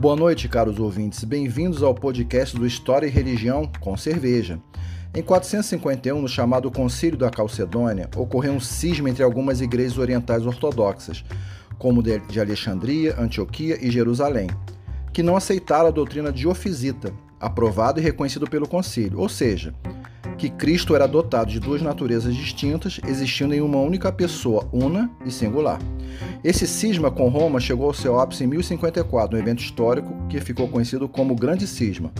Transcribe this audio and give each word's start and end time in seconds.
Boa 0.00 0.14
noite, 0.14 0.48
caros 0.48 0.78
ouvintes. 0.78 1.24
Bem-vindos 1.24 1.82
ao 1.82 1.92
podcast 1.92 2.56
do 2.56 2.64
História 2.64 3.08
e 3.08 3.10
Religião 3.10 3.68
com 3.80 3.96
Cerveja. 3.96 4.60
Em 5.12 5.20
451, 5.20 6.22
no 6.22 6.28
chamado 6.28 6.70
Concílio 6.70 7.18
da 7.18 7.28
Calcedônia, 7.28 8.08
ocorreu 8.14 8.52
um 8.52 8.60
cisma 8.60 9.10
entre 9.10 9.24
algumas 9.24 9.60
igrejas 9.60 9.98
orientais 9.98 10.46
ortodoxas, 10.46 11.24
como 11.78 12.00
de 12.00 12.40
Alexandria, 12.40 13.16
Antioquia 13.18 13.76
e 13.84 13.90
Jerusalém, 13.90 14.46
que 15.12 15.20
não 15.20 15.34
aceitaram 15.34 15.88
a 15.88 15.90
doutrina 15.90 16.30
diofisita, 16.30 17.12
aprovado 17.40 17.98
e 17.98 18.02
reconhecido 18.02 18.48
pelo 18.48 18.68
concílio, 18.68 19.18
ou 19.18 19.28
seja, 19.28 19.74
que 20.38 20.48
Cristo 20.48 20.94
era 20.94 21.08
dotado 21.08 21.50
de 21.50 21.58
duas 21.58 21.82
naturezas 21.82 22.34
distintas, 22.34 23.00
existindo 23.06 23.52
em 23.52 23.60
uma 23.60 23.78
única 23.78 24.12
pessoa, 24.12 24.68
una 24.72 25.10
e 25.26 25.30
singular. 25.32 25.80
Esse 26.44 26.66
cisma 26.66 27.10
com 27.10 27.28
Roma 27.28 27.58
chegou 27.58 27.86
ao 27.86 27.92
seu 27.92 28.18
ápice 28.20 28.44
em 28.44 28.46
1054, 28.46 29.36
um 29.36 29.40
evento 29.40 29.58
histórico 29.58 30.14
que 30.28 30.40
ficou 30.40 30.68
conhecido 30.68 31.08
como 31.08 31.34
Grande 31.34 31.66
Cisma, 31.66 32.12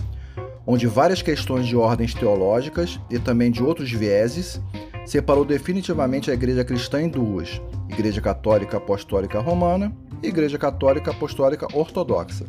onde 0.67 0.85
várias 0.85 1.21
questões 1.21 1.65
de 1.65 1.77
ordens 1.77 2.13
teológicas 2.13 2.99
e 3.09 3.17
também 3.17 3.49
de 3.49 3.63
outros 3.63 3.89
vieses 3.89 4.61
separou 5.05 5.45
definitivamente 5.45 6.29
a 6.29 6.33
Igreja 6.33 6.65
cristã 6.65 7.01
em 7.01 7.07
duas: 7.07 7.61
Igreja 7.87 8.19
Católica 8.19 8.77
Apostólica 8.77 9.39
Romana 9.39 9.95
e 10.21 10.27
Igreja 10.27 10.57
Católica 10.57 11.11
Apostólica 11.11 11.67
Ortodoxa. 11.73 12.45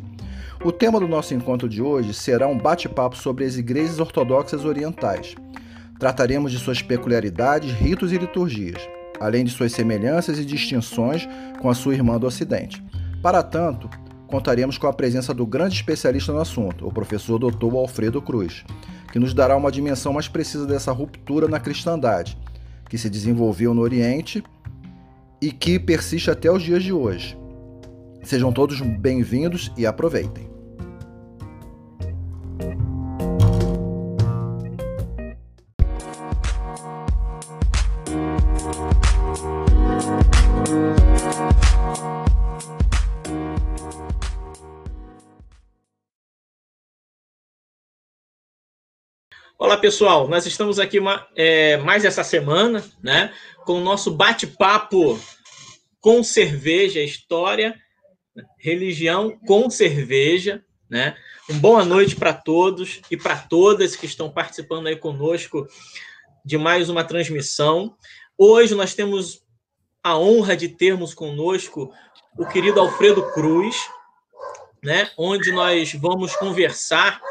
O 0.63 0.71
tema 0.71 0.99
do 0.99 1.07
nosso 1.07 1.33
encontro 1.33 1.67
de 1.67 1.81
hoje 1.81 2.13
será 2.13 2.47
um 2.47 2.57
bate-papo 2.57 3.17
sobre 3.17 3.45
as 3.45 3.55
igrejas 3.55 3.99
ortodoxas 3.99 4.63
orientais. 4.63 5.33
Trataremos 6.01 6.51
de 6.51 6.57
suas 6.57 6.81
peculiaridades, 6.81 7.73
ritos 7.73 8.11
e 8.11 8.17
liturgias, 8.17 8.81
além 9.19 9.45
de 9.45 9.51
suas 9.51 9.71
semelhanças 9.71 10.39
e 10.39 10.43
distinções 10.43 11.29
com 11.61 11.69
a 11.69 11.75
sua 11.75 11.93
irmã 11.93 12.17
do 12.17 12.25
Ocidente. 12.25 12.83
Para 13.21 13.43
tanto, 13.43 13.87
contaremos 14.25 14.79
com 14.79 14.87
a 14.87 14.93
presença 14.93 15.31
do 15.31 15.45
grande 15.45 15.75
especialista 15.75 16.33
no 16.33 16.39
assunto, 16.39 16.87
o 16.87 16.91
professor 16.91 17.37
Dr. 17.37 17.75
Alfredo 17.75 18.19
Cruz, 18.19 18.65
que 19.13 19.19
nos 19.19 19.31
dará 19.31 19.55
uma 19.55 19.71
dimensão 19.71 20.11
mais 20.11 20.27
precisa 20.27 20.65
dessa 20.65 20.91
ruptura 20.91 21.47
na 21.47 21.59
cristandade, 21.59 22.35
que 22.89 22.97
se 22.97 23.07
desenvolveu 23.07 23.71
no 23.75 23.81
Oriente 23.81 24.43
e 25.39 25.51
que 25.51 25.77
persiste 25.77 26.31
até 26.31 26.51
os 26.51 26.63
dias 26.63 26.81
de 26.81 26.91
hoje. 26.91 27.37
Sejam 28.23 28.51
todos 28.51 28.81
bem-vindos 28.81 29.71
e 29.77 29.85
aproveitem. 29.85 30.50
Olá, 49.63 49.77
pessoal. 49.77 50.27
Nós 50.27 50.47
estamos 50.47 50.79
aqui 50.79 50.97
uma, 50.97 51.27
é, 51.35 51.77
mais 51.77 52.03
essa 52.03 52.23
semana, 52.23 52.83
né, 52.99 53.31
com 53.63 53.73
o 53.73 53.79
nosso 53.79 54.09
bate-papo 54.09 55.19
com 55.99 56.23
cerveja, 56.23 56.99
história, 56.99 57.79
religião 58.57 59.37
com 59.45 59.69
cerveja, 59.69 60.65
né? 60.89 61.15
Um 61.47 61.59
boa 61.59 61.85
noite 61.85 62.15
para 62.15 62.33
todos 62.33 63.01
e 63.11 63.15
para 63.15 63.37
todas 63.37 63.95
que 63.95 64.07
estão 64.07 64.31
participando 64.31 64.87
aí 64.87 64.95
conosco 64.95 65.67
de 66.43 66.57
mais 66.57 66.89
uma 66.89 67.03
transmissão. 67.03 67.95
Hoje 68.35 68.73
nós 68.73 68.95
temos 68.95 69.43
a 70.01 70.17
honra 70.17 70.57
de 70.57 70.69
termos 70.69 71.13
conosco 71.13 71.93
o 72.35 72.47
querido 72.47 72.79
Alfredo 72.79 73.31
Cruz, 73.31 73.75
né? 74.83 75.11
Onde 75.15 75.51
nós 75.51 75.93
vamos 75.93 76.35
conversar 76.35 77.21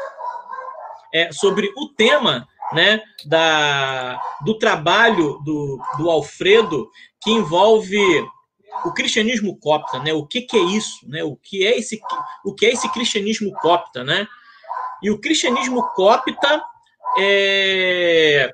é, 1.13 1.31
sobre 1.31 1.71
o 1.77 1.89
tema 1.89 2.47
né, 2.73 3.01
da, 3.25 4.19
do 4.45 4.57
trabalho 4.57 5.39
do, 5.43 5.79
do 5.97 6.09
Alfredo, 6.09 6.89
que 7.21 7.31
envolve 7.31 7.97
o 8.85 8.91
cristianismo 8.93 9.57
copta, 9.59 9.99
né? 9.99 10.13
O 10.13 10.25
que, 10.25 10.41
que 10.41 10.57
é 10.57 10.61
isso, 10.61 11.07
né? 11.07 11.23
O 11.23 11.35
que 11.35 11.65
é 11.65 11.77
esse, 11.77 11.99
o 12.43 12.53
que 12.53 12.65
é 12.65 12.71
esse 12.71 12.89
cristianismo 12.91 13.51
copta, 13.61 14.03
né? 14.03 14.25
E 15.03 15.11
o 15.11 15.19
cristianismo 15.19 15.83
copta 15.93 16.63
é 17.19 18.53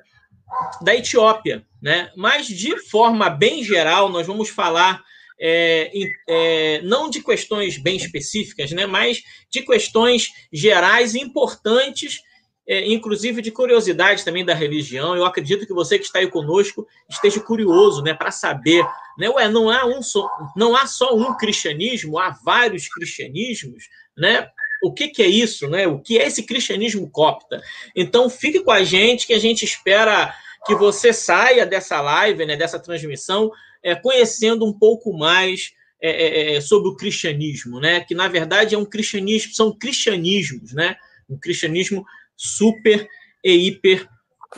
da 0.80 0.94
Etiópia, 0.94 1.64
né? 1.80 2.10
Mas 2.16 2.46
de 2.46 2.76
forma 2.88 3.30
bem 3.30 3.62
geral, 3.62 4.08
nós 4.08 4.26
vamos 4.26 4.48
falar 4.48 5.02
é, 5.40 5.90
é, 6.28 6.82
não 6.82 7.08
de 7.08 7.22
questões 7.22 7.78
bem 7.78 7.96
específicas, 7.96 8.72
né? 8.72 8.86
Mas 8.86 9.22
de 9.50 9.62
questões 9.62 10.28
gerais 10.52 11.14
importantes 11.14 12.20
é, 12.68 12.86
inclusive 12.86 13.40
de 13.40 13.50
curiosidade 13.50 14.22
também 14.22 14.44
da 14.44 14.52
religião. 14.52 15.16
Eu 15.16 15.24
acredito 15.24 15.66
que 15.66 15.72
você 15.72 15.98
que 15.98 16.04
está 16.04 16.18
aí 16.18 16.28
conosco 16.28 16.86
esteja 17.08 17.40
curioso, 17.40 18.02
né, 18.02 18.12
para 18.12 18.30
saber, 18.30 18.86
né, 19.18 19.30
ué, 19.30 19.48
não 19.48 19.70
há 19.70 19.86
um 19.86 20.02
só, 20.02 20.28
não 20.54 20.76
há 20.76 20.86
só 20.86 21.16
um 21.16 21.34
cristianismo, 21.34 22.18
há 22.18 22.28
vários 22.44 22.86
cristianismos, 22.86 23.88
né? 24.16 24.48
O 24.82 24.92
que, 24.92 25.08
que 25.08 25.22
é 25.22 25.26
isso, 25.26 25.66
né? 25.68 25.88
O 25.88 25.98
que 25.98 26.18
é 26.18 26.26
esse 26.26 26.42
cristianismo 26.44 27.10
copta? 27.10 27.60
Então, 27.96 28.28
fique 28.28 28.60
com 28.60 28.70
a 28.70 28.84
gente 28.84 29.26
que 29.26 29.32
a 29.32 29.38
gente 29.38 29.64
espera 29.64 30.32
que 30.66 30.74
você 30.74 31.12
saia 31.12 31.64
dessa 31.64 32.00
live, 32.00 32.44
né, 32.44 32.54
dessa 32.54 32.78
transmissão, 32.78 33.50
é, 33.82 33.94
conhecendo 33.94 34.66
um 34.66 34.72
pouco 34.72 35.16
mais 35.16 35.72
é, 36.00 36.10
é, 36.10 36.56
é 36.56 36.60
sobre 36.60 36.90
o 36.90 36.96
cristianismo, 36.96 37.80
né? 37.80 38.00
Que 38.00 38.14
na 38.14 38.28
verdade 38.28 38.74
é 38.74 38.78
um 38.78 38.84
cristianismo, 38.84 39.54
são 39.54 39.76
cristianismos, 39.76 40.72
né? 40.74 40.96
Um 41.28 41.38
cristianismo 41.38 42.04
super 42.38 43.08
e 43.44 43.52
hiper 43.66 44.08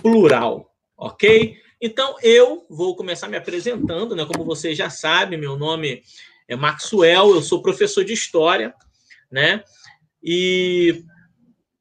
plural, 0.03 0.71
ok? 0.97 1.57
Então 1.81 2.15
eu 2.23 2.67
vou 2.69 2.95
começar 2.95 3.27
me 3.27 3.39
apresentando, 3.39 4.15
né? 4.15 4.27
Como 4.27 4.45
você 4.45 4.75
já 4.75 4.91
sabe, 4.91 5.39
meu 5.39 5.57
nome 5.57 6.03
é 6.47 6.55
Maxwell, 6.55 7.35
eu 7.35 7.43
sou 7.43 7.63
professor 7.63 8.05
de 8.05 8.13
história, 8.13 8.75
né? 9.33 9.65
E 10.23 11.03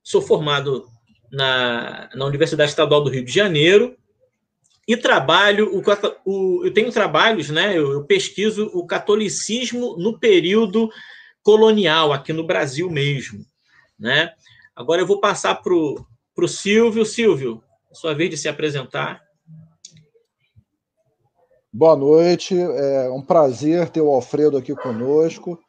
sou 0.02 0.22
formado 0.22 0.88
na, 1.30 2.10
na 2.16 2.26
Universidade 2.26 2.70
Estadual 2.70 3.04
do 3.04 3.10
Rio 3.10 3.26
de 3.26 3.32
Janeiro 3.32 3.98
e 4.88 4.96
trabalho 4.96 5.70
o, 5.76 5.84
o 6.26 6.66
eu 6.66 6.74
tenho 6.74 6.92
trabalhos, 6.94 7.50
né? 7.50 7.78
Eu, 7.78 7.92
eu 7.92 8.06
pesquiso 8.06 8.72
o 8.74 8.88
catolicismo 8.88 9.98
no 9.98 10.18
período 10.18 10.90
colonial 11.44 12.14
aqui 12.14 12.32
no 12.32 12.48
Brasil 12.48 12.90
mesmo, 12.90 13.46
né? 14.00 14.34
Agora 14.80 15.02
eu 15.02 15.06
vou 15.06 15.20
passar 15.20 15.56
para 15.56 15.74
o 15.74 16.48
Silvio. 16.48 17.06
Silvio, 17.06 17.62
sua 17.92 18.16
vez 18.16 18.30
de 18.30 18.38
se 18.38 18.48
apresentar. 18.48 19.22
Boa 21.72 21.98
noite, 21.98 22.58
é 22.58 23.10
um 23.12 23.22
prazer 23.22 23.90
ter 23.90 24.00
o 24.00 24.08
Alfredo 24.10 24.56
aqui 24.56 24.74
conosco. 24.74 25.60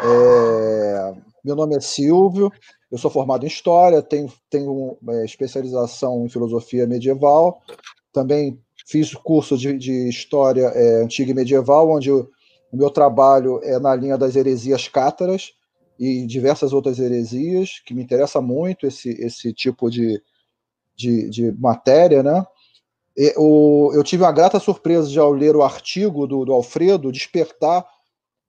É, 0.00 1.14
meu 1.44 1.56
nome 1.56 1.74
é 1.74 1.80
Silvio, 1.80 2.52
eu 2.88 2.98
sou 2.98 3.10
formado 3.10 3.42
em 3.42 3.48
História, 3.48 4.00
tenho, 4.00 4.32
tenho 4.48 4.96
é, 5.08 5.24
especialização 5.24 6.24
em 6.24 6.28
Filosofia 6.28 6.86
Medieval, 6.86 7.60
também 8.12 8.60
fiz 8.86 9.12
curso 9.12 9.58
de, 9.58 9.76
de 9.76 10.08
História 10.08 10.66
é, 10.66 11.02
Antiga 11.02 11.32
e 11.32 11.34
Medieval, 11.34 11.90
onde 11.90 12.12
o, 12.12 12.30
o 12.70 12.76
meu 12.76 12.90
trabalho 12.90 13.60
é 13.64 13.80
na 13.80 13.92
linha 13.96 14.16
das 14.16 14.36
heresias 14.36 14.86
cátaras, 14.86 15.52
e 16.02 16.26
diversas 16.26 16.72
outras 16.72 16.98
heresias, 16.98 17.80
que 17.86 17.94
me 17.94 18.02
interessa 18.02 18.40
muito 18.40 18.88
esse, 18.88 19.10
esse 19.10 19.52
tipo 19.52 19.88
de, 19.88 20.20
de, 20.96 21.30
de 21.30 21.52
matéria, 21.52 22.24
né? 22.24 22.44
E, 23.16 23.32
o, 23.36 23.92
eu 23.94 24.02
tive 24.02 24.24
uma 24.24 24.32
grata 24.32 24.58
surpresa 24.58 25.08
de, 25.08 25.16
ao 25.20 25.30
ler 25.30 25.54
o 25.54 25.62
artigo 25.62 26.26
do, 26.26 26.44
do 26.44 26.52
Alfredo, 26.52 27.12
despertar 27.12 27.86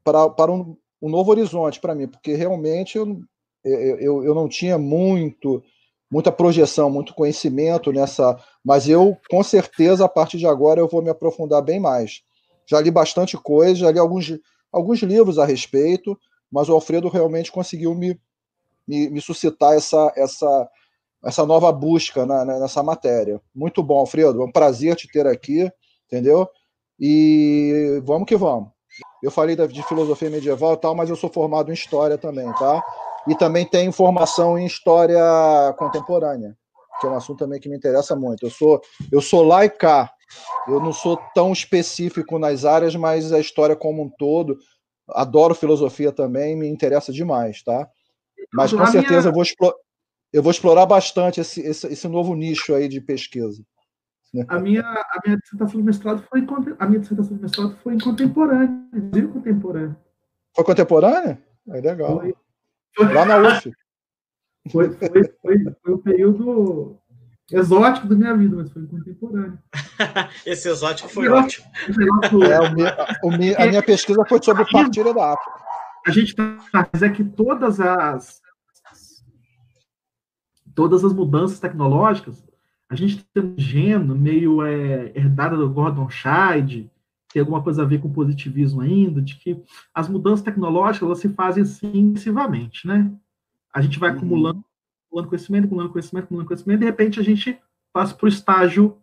para, 0.04 0.28
para 0.32 0.52
um, 0.52 0.76
um 1.00 1.10
novo 1.10 1.30
horizonte 1.30 1.80
para 1.80 1.94
mim, 1.94 2.08
porque 2.08 2.34
realmente 2.34 2.98
eu, 2.98 3.20
eu, 3.64 4.24
eu 4.24 4.34
não 4.34 4.50
tinha 4.50 4.80
muito 4.80 5.62
muita 6.12 6.32
projeção, 6.32 6.92
muito 6.92 7.14
conhecimento 7.14 7.92
nessa, 7.92 8.36
mas 8.64 8.88
eu 8.88 9.18
com 9.30 9.44
certeza 9.44 10.06
a 10.06 10.10
partir 10.10 10.38
de 10.38 10.46
agora 10.46 10.80
eu 10.80 10.88
vou 10.88 11.02
me 11.02 11.10
aprofundar 11.10 11.62
bem 11.62 11.80
mais. 11.80 12.22
Já 12.68 12.80
li 12.80 12.90
bastante 12.90 13.36
coisa, 13.36 13.76
já 13.76 13.92
li 13.92 13.98
alguns, 13.98 14.32
alguns 14.72 15.02
livros 15.02 15.40
a 15.40 15.46
respeito, 15.46 16.18
mas 16.54 16.70
o 16.70 16.74
Alfredo 16.74 17.10
realmente 17.10 17.52
conseguiu 17.52 17.96
me, 17.96 18.16
me, 18.88 19.10
me 19.10 19.20
suscitar 19.20 19.74
essa, 19.74 20.14
essa, 20.16 20.70
essa 21.26 21.46
nova 21.48 21.72
busca 21.72 22.28
na, 22.28 22.46
nessa 22.46 22.84
matéria. 22.84 23.42
Muito 23.56 23.82
bom, 23.82 23.98
Alfredo, 23.98 24.40
é 24.40 24.46
um 24.46 24.52
prazer 24.52 24.96
te 24.96 25.12
ter 25.12 25.26
aqui, 25.26 25.68
entendeu? 26.06 26.48
E 27.00 28.00
vamos 28.06 28.28
que 28.28 28.36
vamos. 28.36 28.70
Eu 29.24 29.32
falei 29.32 29.56
de 29.56 29.82
filosofia 29.88 30.30
medieval 30.30 30.74
e 30.74 30.78
tal, 30.78 30.94
mas 30.94 31.10
eu 31.10 31.16
sou 31.16 31.28
formado 31.28 31.72
em 31.72 31.74
história 31.74 32.20
também, 32.20 32.46
tá? 32.54 32.84
E 33.28 33.34
também 33.34 33.66
tenho 33.66 33.92
formação 33.92 34.56
em 34.60 34.68
história 34.68 35.24
contemporânea, 35.80 36.56
que 37.02 37.08
é 37.08 37.10
um 37.10 37.16
assunto 37.16 37.40
também 37.40 37.60
que 37.60 37.68
me 37.68 37.76
interessa 37.76 38.16
muito. 38.16 38.46
Eu 38.46 38.52
sou, 38.52 38.80
eu 39.12 39.22
sou 39.22 39.42
laica, 39.42 40.08
eu 40.68 40.80
não 40.80 40.94
sou 40.94 41.18
tão 41.34 41.52
específico 41.52 42.38
nas 42.38 42.64
áreas, 42.64 42.96
mas 42.96 43.34
a 43.34 43.40
história 43.40 43.76
como 43.76 44.04
um 44.04 44.10
todo, 44.10 44.60
adoro 45.10 45.56
filosofia 45.56 46.12
também, 46.12 46.56
me 46.56 46.68
interessa 46.68 47.12
demais, 47.12 47.62
tá? 47.64 47.88
Mas 48.54 48.74
com 48.74 48.86
certeza 48.86 49.30
eu, 49.30 49.34
vou 49.34 49.44
explorar, 49.44 49.76
eu 50.32 50.44
vou 50.44 50.52
explorar 50.52 50.86
bastante 50.86 51.42
esse, 51.42 51.62
esse, 51.62 51.88
esse 51.88 52.08
novo 52.08 52.36
nicho 52.36 52.74
aí 52.74 52.88
de 52.88 53.02
pesquisa. 53.02 53.64
A 54.48 54.60
minha, 54.60 54.82
a 54.82 55.20
minha 55.24 55.38
dissertação 55.38 55.80
de 55.80 55.86
mestrado 55.86 56.24
foi 56.28 56.46
a 56.80 56.88
minha 56.88 57.00
dissertação 57.00 57.36
de 57.36 57.42
mestrado 57.44 57.78
foi 57.84 57.94
em 57.94 58.00
contemporâneo, 58.00 58.90
Brasil 58.92 59.32
contemporâneo. 59.32 59.96
Foi 60.56 60.64
contemporânea? 60.64 61.40
É 61.68 61.82
legal. 61.82 62.20
Foi. 62.96 63.14
Lá 63.14 63.26
na 63.26 63.38
UF. 63.38 63.72
Foi, 64.72 64.90
foi, 64.92 65.24
foi, 65.42 65.76
foi 65.84 65.94
um 65.94 65.98
período 65.98 66.98
exótico 67.54 68.08
da 68.08 68.16
minha 68.16 68.36
vida, 68.36 68.56
mas 68.56 68.72
foi 68.72 68.86
contemporâneo. 68.88 69.60
Esse 70.46 70.70
exótico 70.70 71.10
foi 71.10 71.30
ótimo. 71.30 71.66
É, 71.88 72.60
o 72.60 72.76
meu, 72.76 72.88
o 73.24 73.38
meu, 73.38 73.56
a 73.62 73.68
minha 73.68 73.84
pesquisa 73.84 74.26
foi 74.28 74.42
sobre 74.42 74.70
partilha 74.72 75.14
da 75.14 75.34
África. 75.34 75.64
A 76.06 76.12
gente 76.12 76.36
tá, 76.36 76.58
mas 76.92 77.02
é 77.02 77.10
que 77.10 77.24
todas 77.24 77.80
as 77.80 78.42
todas 80.76 81.06
as 81.06 81.14
mudanças 81.14 81.60
tecnológicas, 81.60 82.44
a 82.90 82.96
gente 82.96 83.24
tem 83.34 83.44
um 83.44 83.56
gênero 83.58 84.16
meio 84.16 84.66
é, 84.66 85.12
herdado 85.16 85.56
do 85.56 85.70
Gordon 85.70 86.10
Scheid, 86.10 86.90
tem 87.32 87.40
alguma 87.40 87.64
coisa 87.64 87.84
a 87.84 87.86
ver 87.86 88.00
com 88.00 88.12
positivismo 88.12 88.82
ainda, 88.82 89.22
de 89.22 89.36
que 89.36 89.62
as 89.94 90.10
mudanças 90.10 90.44
tecnológicas 90.44 91.08
elas 91.08 91.20
se 91.20 91.30
fazem 91.30 91.64
assim 91.64 92.14
né? 92.86 93.12
A 93.74 93.82
gente 93.82 94.00
vai 94.00 94.12
uhum. 94.12 94.18
acumulando 94.18 94.64
acumulando 95.14 95.30
conhecimento, 95.30 95.66
acumulando 95.66 95.92
conhecimento, 95.92 96.24
acumulando 96.26 96.48
conhecimento, 96.48 96.80
de 96.80 96.86
repente 96.86 97.20
a 97.20 97.24
gente 97.24 97.60
passa 97.92 98.16
para 98.16 98.26
o 98.26 98.30
estágio, 98.30 98.98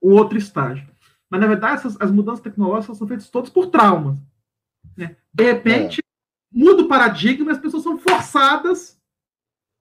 o 0.00 0.10
outro 0.10 0.36
estágio. 0.36 0.88
Mas, 1.30 1.40
na 1.40 1.46
verdade, 1.46 1.74
essas, 1.74 2.00
as 2.00 2.10
mudanças 2.10 2.40
tecnológicas 2.40 2.98
são 2.98 3.06
feitas 3.06 3.28
todas 3.28 3.50
por 3.50 3.66
traumas. 3.66 4.18
Né? 4.96 5.16
De 5.32 5.44
repente, 5.44 6.00
é. 6.00 6.04
muda 6.50 6.82
o 6.82 6.88
paradigma 6.88 7.50
e 7.50 7.54
as 7.54 7.60
pessoas 7.60 7.82
são 7.82 7.98
forçadas, 7.98 8.98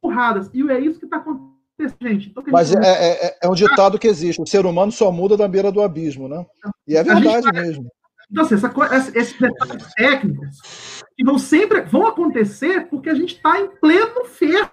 porradas. 0.02 0.50
E 0.54 0.62
é 0.70 0.80
isso 0.80 1.00
que 1.00 1.06
está 1.06 1.18
acontecendo, 1.18 1.56
gente. 2.02 2.30
Então, 2.30 2.44
Mas 2.48 2.70
gente... 2.70 2.86
é, 2.86 3.28
é, 3.28 3.40
é, 3.44 3.50
um 3.50 3.54
ditado 3.54 3.98
que 3.98 4.08
existe: 4.08 4.42
o 4.42 4.48
ser 4.48 4.66
humano 4.66 4.92
só 4.92 5.12
muda 5.12 5.38
da 5.38 5.48
beira 5.48 5.72
do 5.72 5.82
abismo, 5.82 6.28
né? 6.28 6.46
E 6.88 6.98
é 6.98 7.04
verdade 7.04 7.44
tá... 7.44 7.54
mesmo. 7.54 7.90
Então, 8.30 8.44
assim, 8.44 8.56
essa, 8.56 8.68
essa, 8.92 9.18
esses 9.18 9.40
detalhes 9.40 9.94
técnicos 9.94 11.04
que 11.16 11.24
vão 11.24 11.40
sempre 11.40 11.82
vão 11.82 12.06
acontecer 12.06 12.88
porque 12.90 13.10
a 13.10 13.16
gente 13.16 13.36
está 13.36 13.58
em 13.62 13.70
pleno 13.70 14.26
ferro 14.26 14.72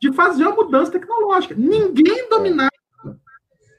de 0.00 0.12
fazer 0.12 0.46
uma 0.46 0.56
mudança 0.56 0.92
tecnológica. 0.92 1.54
Ninguém 1.54 2.28
dominava, 2.28 2.70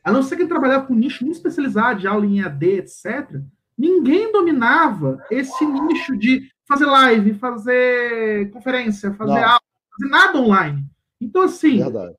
a 0.04 0.12
não 0.12 0.22
ser 0.22 0.38
quem 0.38 0.48
trabalhava 0.48 0.86
com 0.86 0.94
nicho 0.94 1.24
muito 1.24 1.38
especializado, 1.38 2.02
de 2.02 2.08
aula 2.08 2.26
em 2.26 2.40
EAD, 2.40 2.66
etc. 2.66 3.42
Ninguém 3.78 4.32
dominava 4.32 5.24
esse 5.32 5.66
nicho 5.66 6.18
de 6.18 6.50
fazer 6.68 6.86
live, 6.86 7.34
fazer 7.36 8.52
conferência, 8.52 9.14
fazer 9.14 9.44
aula, 9.44 9.62
fazer 9.92 10.12
nada 10.12 10.40
online. 10.40 10.86
Então, 11.22 11.44
assim, 11.44 11.78
Verdade. 11.78 12.16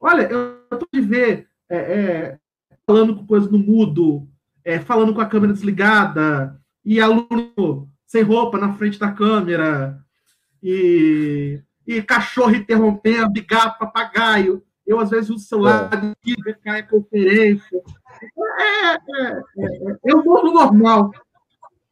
olha, 0.00 0.22
eu 0.22 0.60
estou 0.70 0.88
de 0.92 1.00
ver 1.00 1.48
é, 1.68 1.76
é, 1.76 2.38
falando 2.86 3.16
com 3.16 3.26
coisa 3.26 3.50
no 3.50 3.58
mudo, 3.58 4.28
é, 4.64 4.78
falando 4.78 5.14
com 5.14 5.20
a 5.20 5.26
câmera 5.26 5.52
desligada, 5.52 6.60
e 6.84 7.00
aluno 7.00 7.88
sem 8.06 8.22
roupa 8.22 8.58
na 8.58 8.74
frente 8.74 8.98
da 8.98 9.12
câmera, 9.12 9.98
e 10.62 11.62
e 11.96 12.02
cachorro 12.02 12.54
interrompendo, 12.54 13.36
e 13.36 13.40
gato, 13.40 13.80
papagaio. 13.80 14.62
Eu, 14.86 15.00
às 15.00 15.10
vezes, 15.10 15.28
uso 15.28 15.44
o 15.44 15.48
celular 15.48 15.90
é. 15.92 16.52
cai 16.64 16.86
conferência. 16.86 17.82
É, 18.60 18.92
é, 18.92 18.96
é, 18.96 19.96
é 20.06 20.14
o 20.14 20.24
mundo 20.24 20.52
normal. 20.52 21.10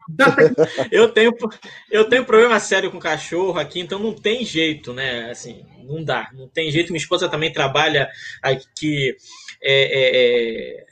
eu 0.90 1.10
tenho 1.10 1.34
eu 1.90 2.08
tenho 2.08 2.24
problema 2.24 2.58
sério 2.58 2.90
com 2.90 2.98
cachorro 2.98 3.58
aqui, 3.58 3.80
então 3.80 3.98
não 3.98 4.14
tem 4.14 4.44
jeito, 4.44 4.94
né? 4.94 5.30
Assim, 5.30 5.66
não 5.84 6.02
dá, 6.02 6.30
não 6.32 6.48
tem 6.48 6.70
jeito. 6.70 6.92
Minha 6.92 7.02
esposa 7.02 7.28
também 7.28 7.52
trabalha 7.52 8.08
aqui 8.42 9.14
é, 9.60 10.80
é, 10.80 10.86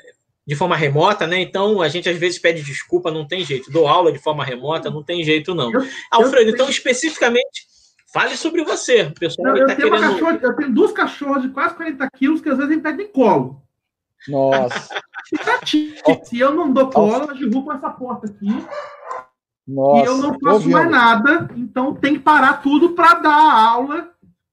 de 0.47 0.55
forma 0.55 0.77
remota, 0.77 1.27
né? 1.27 1.41
Então 1.41 1.81
a 1.81 1.89
gente 1.89 2.09
às 2.09 2.19
vezes 2.19 2.39
pede 2.39 2.63
desculpa, 2.63 3.11
não 3.11 3.27
tem 3.27 3.45
jeito. 3.45 3.71
Dou 3.71 3.87
aula 3.87 4.13
de 4.13 4.19
forma 4.19 4.45
remota, 4.45 4.91
não 4.91 5.03
tem 5.03 5.25
jeito 5.25 5.55
não. 5.55 5.71
Alfredo, 6.11 6.51
então 6.51 6.69
especificamente 6.69 7.76
Fale 8.13 8.37
sobre 8.37 8.65
você, 8.65 9.03
o 9.03 9.15
pessoal. 9.15 9.53
Não, 9.53 9.57
eu, 9.57 9.67
tá 9.67 9.75
tenho 9.75 9.91
querendo... 9.91 10.13
cachorra, 10.13 10.39
eu 10.43 10.57
tenho 10.57 10.73
duas 10.73 10.93
cachorras 10.93 11.43
de 11.43 11.49
quase 11.49 11.75
40 11.75 12.09
quilos 12.11 12.41
que 12.41 12.49
às 12.49 12.57
vezes 12.57 12.71
a 12.71 12.75
gente 12.75 12.83
pega 12.83 13.03
em 13.03 13.09
colo. 13.09 13.63
Nossa. 14.29 14.95
Se 16.25 16.39
eu 16.39 16.55
não 16.55 16.73
dou 16.73 16.89
colo, 16.89 17.15
elas 17.15 17.39
derrubam 17.39 17.77
essa 17.77 17.91
porta 17.91 18.27
aqui. 18.27 18.47
Nossa, 19.67 20.03
e 20.03 20.07
eu 20.07 20.19
não 20.19 20.39
faço 20.39 20.71
mais 20.71 20.89
nada, 20.89 21.49
então 21.57 21.93
tem 21.93 22.15
que 22.15 22.21
parar 22.21 22.63
tudo 22.63 22.91
para 22.91 23.15
dar 23.15 23.35
a 23.35 23.69
aula 23.69 24.13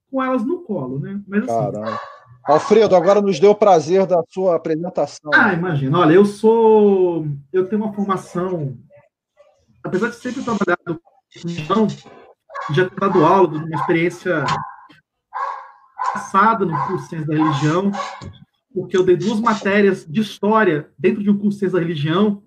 com 0.10 0.24
elas 0.24 0.44
no 0.44 0.62
colo, 0.64 1.00
né? 1.00 1.22
Mas, 1.28 1.44
assim, 1.44 1.72
Caramba. 1.72 2.00
Alfredo, 2.46 2.96
agora 2.96 3.22
nos 3.22 3.40
deu 3.40 3.52
o 3.52 3.56
prazer 3.56 4.06
da 4.06 4.22
sua 4.28 4.56
apresentação. 4.56 5.32
Ah, 5.34 5.54
imagina. 5.54 6.00
Olha, 6.00 6.14
eu 6.14 6.26
sou. 6.26 7.26
Eu 7.54 7.68
tenho 7.68 7.84
uma 7.84 7.94
formação. 7.94 8.76
Apesar 9.84 10.10
de 10.10 10.16
sempre 10.16 10.44
trabalhar 10.44 10.78
com 10.86 10.98
já 12.72 12.90
ter 12.90 13.00
dado 13.00 13.26
aula 13.26 13.48
de 13.48 13.58
uma 13.58 13.76
experiência 13.76 14.44
passada 16.14 16.66
no 16.66 16.78
curso 16.88 17.04
de 17.04 17.10
Ciência 17.10 17.28
da 17.28 17.36
Religião, 17.36 17.92
porque 18.74 18.98
eu 18.98 19.04
dei 19.04 19.16
duas 19.16 19.40
matérias 19.40 20.06
de 20.06 20.22
história 20.22 20.92
dentro 20.98 21.24
de 21.24 21.30
um 21.30 21.38
curso 21.38 21.52
de 21.52 21.60
Ciência 21.60 21.80
da 21.80 21.86
Religião, 21.86 22.44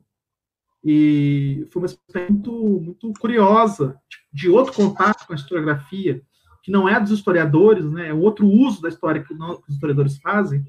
e 0.85 1.67
foi 1.73 1.82
uma 1.82 1.87
experiência 1.87 2.32
muito, 2.32 2.53
muito 2.81 3.20
curiosa, 3.20 3.99
de 4.32 4.49
outro 4.49 4.73
contato 4.73 5.26
com 5.26 5.32
a 5.32 5.37
historiografia, 5.37 6.23
que 6.62 6.70
não 6.70 6.88
é 6.88 6.99
dos 6.99 7.11
historiadores, 7.11 7.85
né, 7.91 8.08
é 8.08 8.14
outro 8.14 8.47
uso 8.47 8.82
da 8.82 8.88
história 8.88 9.23
que 9.23 9.32
os 9.32 9.69
historiadores 9.69 10.19
fazem. 10.19 10.64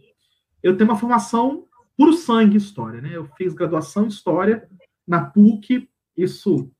Eu 0.61 0.77
tenho 0.77 0.89
uma 0.89 0.97
formação 0.97 1.65
puro 1.97 2.13
sangue 2.13 2.57
história, 2.57 3.01
né? 3.01 3.09
Eu 3.13 3.27
fiz 3.35 3.53
graduação 3.53 4.05
em 4.05 4.09
história 4.09 4.69
na 5.07 5.25
PUC, 5.25 5.89
isso 6.15 6.71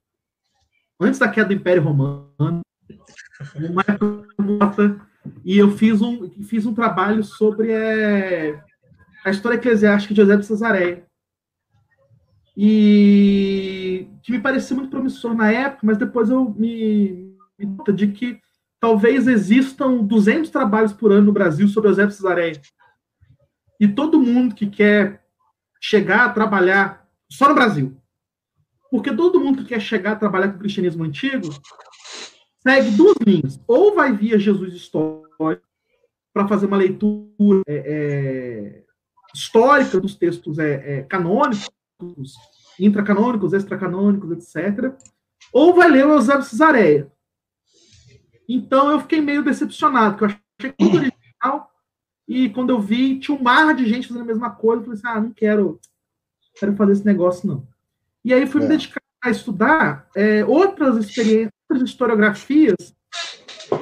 antes 1.00 1.20
da 1.20 1.30
queda 1.30 1.48
do 1.48 1.54
Império 1.54 1.84
Romano, 1.84 2.62
uma 3.56 3.84
época, 3.88 5.08
e 5.44 5.58
eu 5.58 5.72
fiz 5.72 6.02
um, 6.02 6.30
fiz 6.44 6.66
um 6.66 6.74
trabalho 6.74 7.24
sobre 7.24 7.72
é, 7.72 8.60
a 9.24 9.30
história 9.30 9.58
eclesiástica 9.58 10.14
de 10.14 10.22
José 10.22 10.38
de 10.38 10.46
Cesareia. 10.46 11.06
E 12.56 14.08
que 14.24 14.32
me 14.32 14.40
parecia 14.40 14.76
muito 14.76 14.90
promissor 14.90 15.36
na 15.36 15.52
época, 15.52 15.86
mas 15.86 15.98
depois 15.98 16.30
eu 16.30 16.50
me, 16.58 17.36
me 17.58 17.94
de 17.94 18.08
que 18.08 18.40
talvez 18.80 19.28
existam 19.28 20.04
200 20.04 20.50
trabalhos 20.50 20.94
por 20.94 21.12
ano 21.12 21.28
no 21.28 21.32
Brasil 21.32 21.68
sobre 21.68 21.90
José 21.90 22.08
de 22.08 22.16
Cesareia. 22.16 22.60
E 23.80 23.88
todo 23.88 24.22
mundo 24.22 24.56
que 24.56 24.66
quer 24.66 25.24
chegar 25.80 26.26
a 26.26 26.30
trabalhar 26.30 27.08
só 27.30 27.48
no 27.48 27.56
Brasil, 27.56 27.96
porque 28.92 29.16
todo 29.16 29.40
mundo 29.40 29.64
que 29.64 29.70
quer 29.70 29.82
chegar 29.82 30.14
a 30.14 30.18
trabalhar 30.18 30.50
com 30.50 30.58
o 30.58 30.60
cristianismo 30.60 31.04
antigo 31.04 31.50
segue 32.60 32.92
duas 32.92 33.16
linhas. 33.26 33.60
Ou 33.68 33.94
vai 33.96 34.14
via 34.16 34.40
Jesus 34.40 34.74
histórico, 34.74 35.62
para 36.34 36.48
fazer 36.48 36.68
uma 36.68 36.78
leitura 36.78 37.64
é, 37.68 37.76
é, 37.76 38.84
histórica 39.34 40.00
dos 40.00 40.16
textos 40.16 40.60
é, 40.60 41.00
é 41.00 41.04
canônicos, 41.04 41.68
intracanônicos, 42.80 43.54
extracanônicos, 43.54 44.32
etc. 44.32 44.94
Ou 45.52 45.74
vai 45.74 45.90
ler 45.90 46.06
o 46.06 46.12
Eusébio 46.12 46.44
Cesareia. 46.44 47.12
Então 48.48 48.92
eu 48.92 49.00
fiquei 49.00 49.20
meio 49.20 49.44
decepcionado, 49.44 50.18
porque 50.18 50.26
eu 50.26 50.38
achei 50.60 50.72
tudo 50.78 50.98
original, 50.98 51.72
e 52.28 52.50
quando 52.50 52.70
eu 52.70 52.80
vi, 52.80 53.20
tinha 53.20 53.38
um 53.38 53.42
mar 53.42 53.74
de 53.74 53.86
gente 53.86 54.08
fazendo 54.08 54.24
a 54.24 54.28
mesma 54.28 54.50
coisa, 54.50 54.82
eu 54.82 54.86
falei 54.86 55.00
assim, 55.00 55.08
ah, 55.08 55.22
não 55.22 55.32
quero, 55.32 55.80
quero 56.60 56.76
fazer 56.76 56.92
esse 56.92 57.06
negócio, 57.06 57.48
não. 57.48 57.68
E 58.28 58.34
aí 58.34 58.46
fui 58.46 58.60
é. 58.60 58.64
me 58.66 58.70
dedicar 58.70 59.02
a 59.24 59.30
estudar 59.30 60.10
é, 60.14 60.44
outras 60.44 60.98
experiências, 60.98 61.54
outras 61.70 61.90
historiografias 61.90 62.76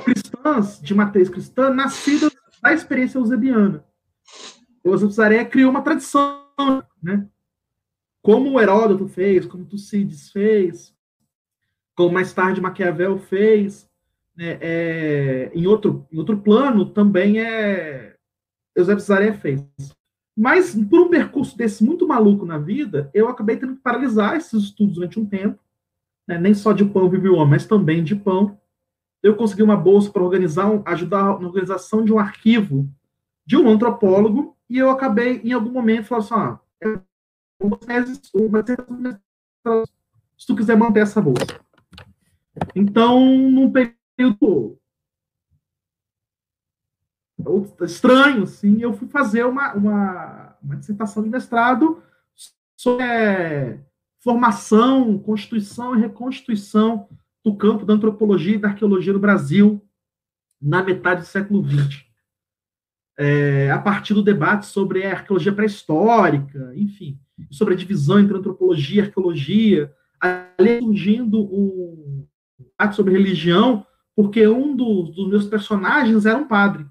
cristãs, 0.04 0.80
de 0.80 0.94
matriz 0.94 1.30
cristã, 1.30 1.72
nascidas 1.72 2.32
da 2.62 2.72
experiência 2.72 3.18
eusebiana. 3.18 3.84
Zareia 5.10 5.44
criou 5.46 5.72
uma 5.72 5.82
tradição, 5.82 6.46
né? 7.02 7.28
Como 8.22 8.52
o 8.52 8.62
Heródoto 8.62 9.08
fez, 9.08 9.48
como 9.48 9.66
Tucídides 9.66 10.30
fez, 10.30 10.94
como 11.96 12.14
mais 12.14 12.32
tarde 12.32 12.62
Maquiavel 12.62 13.18
fez, 13.18 13.90
né? 14.38 14.60
é, 14.62 15.52
em, 15.56 15.66
outro, 15.66 16.08
em 16.12 16.20
outro 16.20 16.38
plano 16.38 16.86
também 16.86 17.42
é 17.42 18.16
Eusébio 18.76 19.04
Zareia 19.04 19.34
fez. 19.34 19.66
Mas, 20.36 20.76
por 20.76 21.00
um 21.00 21.10
percurso 21.10 21.58
desse 21.58 21.84
muito 21.84 22.08
maluco 22.08 22.46
na 22.46 22.58
vida, 22.58 23.10
eu 23.14 23.30
acabei 23.30 23.58
tendo 23.58 23.76
que 23.76 23.82
paralisar 23.82 24.36
esses 24.36 24.64
estudos 24.64 24.96
durante 24.96 25.20
um 25.20 25.26
tempo. 25.26 25.60
Né? 26.28 26.38
Nem 26.38 26.54
só 26.54 26.74
de 26.74 26.84
pão 26.84 27.10
vive 27.10 27.30
o 27.30 27.36
homem, 27.36 27.52
mas 27.52 27.66
também 27.66 28.04
de 28.04 28.16
pão. 28.16 28.60
Eu 29.24 29.36
consegui 29.36 29.64
uma 29.64 29.78
bolsa 29.78 30.12
para 30.12 30.24
organizar, 30.24 30.70
ajudar 30.86 31.40
na 31.40 31.48
organização 31.48 32.04
de 32.04 32.12
um 32.12 32.20
arquivo 32.20 32.90
de 33.46 33.56
um 33.56 33.70
antropólogo, 33.70 34.58
e 34.68 34.78
eu 34.78 34.90
acabei, 34.90 35.40
em 35.44 35.54
algum 35.54 35.72
momento, 35.72 36.08
falando 36.08 36.24
assim: 36.24 36.34
ah, 36.34 36.60
se 40.38 40.48
tu 40.48 40.56
quiser 40.56 40.76
manter 40.76 41.02
essa 41.02 41.22
bolsa. 41.22 41.46
Então, 42.76 43.20
num 43.50 43.72
período 43.72 44.78
estranho, 47.82 48.44
assim, 48.44 48.82
eu 48.82 48.94
fui 48.94 49.08
fazer 49.08 49.46
uma, 49.46 49.74
uma, 49.74 50.56
uma 50.62 50.76
dissertação 50.76 51.24
de 51.24 51.30
mestrado 51.30 52.02
sobre 52.76 53.04
é, 53.04 53.80
formação, 54.22 55.18
constituição 55.20 55.96
e 55.96 56.02
reconstituição 56.02 57.08
do 57.44 57.56
campo 57.56 57.86
da 57.86 57.94
antropologia 57.94 58.56
e 58.56 58.60
da 58.60 58.70
arqueologia 58.70 59.14
no 59.14 59.20
Brasil 59.20 59.82
na 60.62 60.84
metade 60.84 61.22
do 61.22 61.28
século 61.28 61.64
XX. 61.64 62.04
É, 63.18 63.72
a 63.72 63.78
partir 63.78 64.14
do 64.14 64.24
debate 64.24 64.66
sobre 64.66 65.06
a 65.06 65.12
arqueologia 65.12 65.54
pré-histórica, 65.54 66.74
enfim, 66.76 67.20
sobre 67.52 67.74
a 67.74 67.78
divisão 67.78 68.20
entre 68.20 68.36
antropologia 68.36 69.02
e 69.02 69.06
arqueologia, 69.06 69.94
ali 70.20 70.80
surgindo 70.80 71.40
um 71.42 72.26
debate 72.58 72.96
sobre 72.96 73.14
religião, 73.14 73.86
porque 74.16 74.48
um 74.48 74.76
dos, 74.76 75.16
dos 75.16 75.30
meus 75.30 75.46
personagens 75.46 76.26
era 76.26 76.38
um 76.38 76.48
padre, 76.48 76.86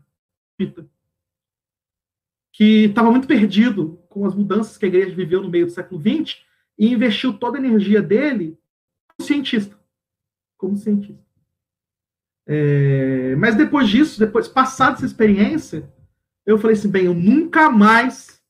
que 2.53 2.85
estava 2.85 3.11
muito 3.11 3.27
perdido 3.27 4.01
com 4.09 4.25
as 4.25 4.35
mudanças 4.35 4.79
que 4.79 4.85
a 4.85 4.89
igreja 4.89 5.15
viveu 5.15 5.43
no 5.43 5.51
meio 5.51 5.67
do 5.67 5.73
século 5.73 6.01
XX 6.01 6.41
e 6.79 6.93
investiu 6.93 7.37
toda 7.37 7.59
a 7.59 7.61
energia 7.61 8.01
dele 8.01 8.57
como 9.09 9.27
cientista. 9.27 9.77
Como 10.57 10.77
cientista. 10.77 11.23
É, 12.47 13.35
mas 13.37 13.57
depois 13.57 13.89
disso, 13.89 14.21
depois 14.21 14.47
passada 14.47 14.97
essa 14.97 15.07
experiência, 15.07 15.93
eu 16.47 16.59
falei 16.59 16.77
assim, 16.77 16.91
bem, 16.91 17.07
eu 17.07 17.15
nunca 17.15 17.71
mais, 17.71 18.41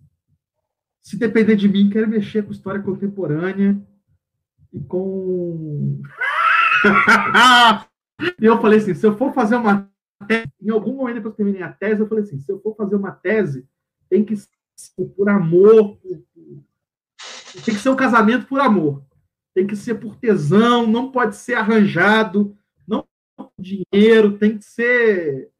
se 1.01 1.17
depender 1.17 1.57
de 1.57 1.69
mim, 1.69 1.89
quero 1.89 2.09
mexer 2.09 2.45
com 2.45 2.53
história 2.53 2.83
contemporânea 2.83 3.81
e 4.73 4.81
com 4.81 6.03
e 8.41 8.45
eu 8.45 8.61
falei 8.61 8.81
assim, 8.81 8.95
se 8.95 9.07
eu 9.07 9.17
for 9.17 9.33
fazer 9.33 9.57
uma 9.57 9.91
tese, 10.27 10.53
em 10.61 10.71
algum 10.71 10.95
momento 10.95 11.17
depois 11.17 11.35
que 11.35 11.43
eu 11.43 11.47
terminei 11.47 11.63
a 11.63 11.73
tese, 11.73 12.01
eu 12.01 12.09
falei 12.09 12.25
assim, 12.25 12.39
se 12.39 12.51
eu 12.51 12.61
for 12.61 12.75
fazer 12.77 12.97
uma 12.97 13.13
tese, 13.13 13.67
tem 14.09 14.25
que 14.25 14.37
ser 14.37 14.49
por 15.17 15.29
amor, 15.29 15.99
tem 17.65 17.75
que 17.75 17.81
ser 17.81 17.89
um 17.91 17.97
casamento 17.97 18.47
por 18.47 18.61
amor, 18.61 19.03
tem 19.55 19.67
que 19.67 19.77
ser 19.77 19.95
por 19.95 20.17
tesão, 20.17 20.87
não 20.87 21.11
pode 21.11 21.37
ser 21.37 21.55
arranjado, 21.55 22.57
não 22.87 23.07
por 23.37 23.51
dinheiro, 23.59 24.39
tem 24.39 24.59
que 24.59 24.65
ser 24.65 25.51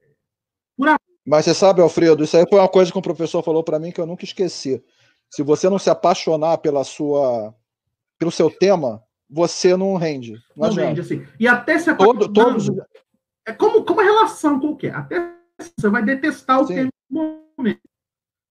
por 0.77 0.89
amor. 0.89 1.01
Mas 1.27 1.45
você 1.47 1.55
sabe, 1.55 1.81
Alfredo, 1.81 2.23
isso 2.25 2.37
aí 2.37 2.45
foi 2.49 2.59
uma 2.59 2.69
coisa 2.69 2.93
que 2.93 2.99
um 2.99 3.03
professor 3.03 3.43
falou 3.43 3.65
para 3.65 3.79
mim 3.79 3.91
que 3.91 4.01
eu 4.01 4.07
nunca 4.07 4.25
esqueci. 4.25 4.83
Se 5.31 5.43
você 5.43 5.71
não 5.71 5.79
se 5.79 5.89
apaixonar 5.89 6.59
pela 6.59 6.85
sua, 6.85 7.55
pelo 8.19 8.31
seu 8.31 8.51
tema, 8.51 9.03
você 9.29 9.77
não 9.77 9.97
rende. 9.97 10.35
Não, 10.55 10.69
não 10.69 10.75
rende, 10.75 11.01
assim. 11.01 11.27
E 11.41 11.49
até 11.49 11.79
se 11.79 11.95
Todo, 11.95 12.31
todos... 12.33 12.69
É 13.47 13.53
como, 13.53 13.85
como 13.85 14.01
a 14.01 14.05
relação 14.05 14.59
qualquer. 14.59 14.95
Até 14.95 15.35
você 15.77 15.89
vai 15.89 16.03
detestar 16.03 16.61
o 16.61 16.67
Sim. 16.67 16.89
momento. 17.11 17.81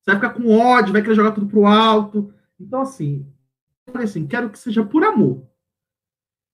Você 0.03 0.11
vai 0.11 0.15
ficar 0.15 0.33
com 0.33 0.57
ódio, 0.57 0.93
vai 0.93 1.01
querer 1.01 1.15
jogar 1.15 1.31
tudo 1.31 1.47
pro 1.47 1.65
alto. 1.65 2.33
Então, 2.59 2.81
assim, 2.81 3.25
eu 3.87 3.93
falei 3.93 4.07
assim, 4.07 4.27
quero 4.27 4.49
que 4.49 4.59
seja 4.59 4.85
por 4.85 5.03
amor. 5.03 5.47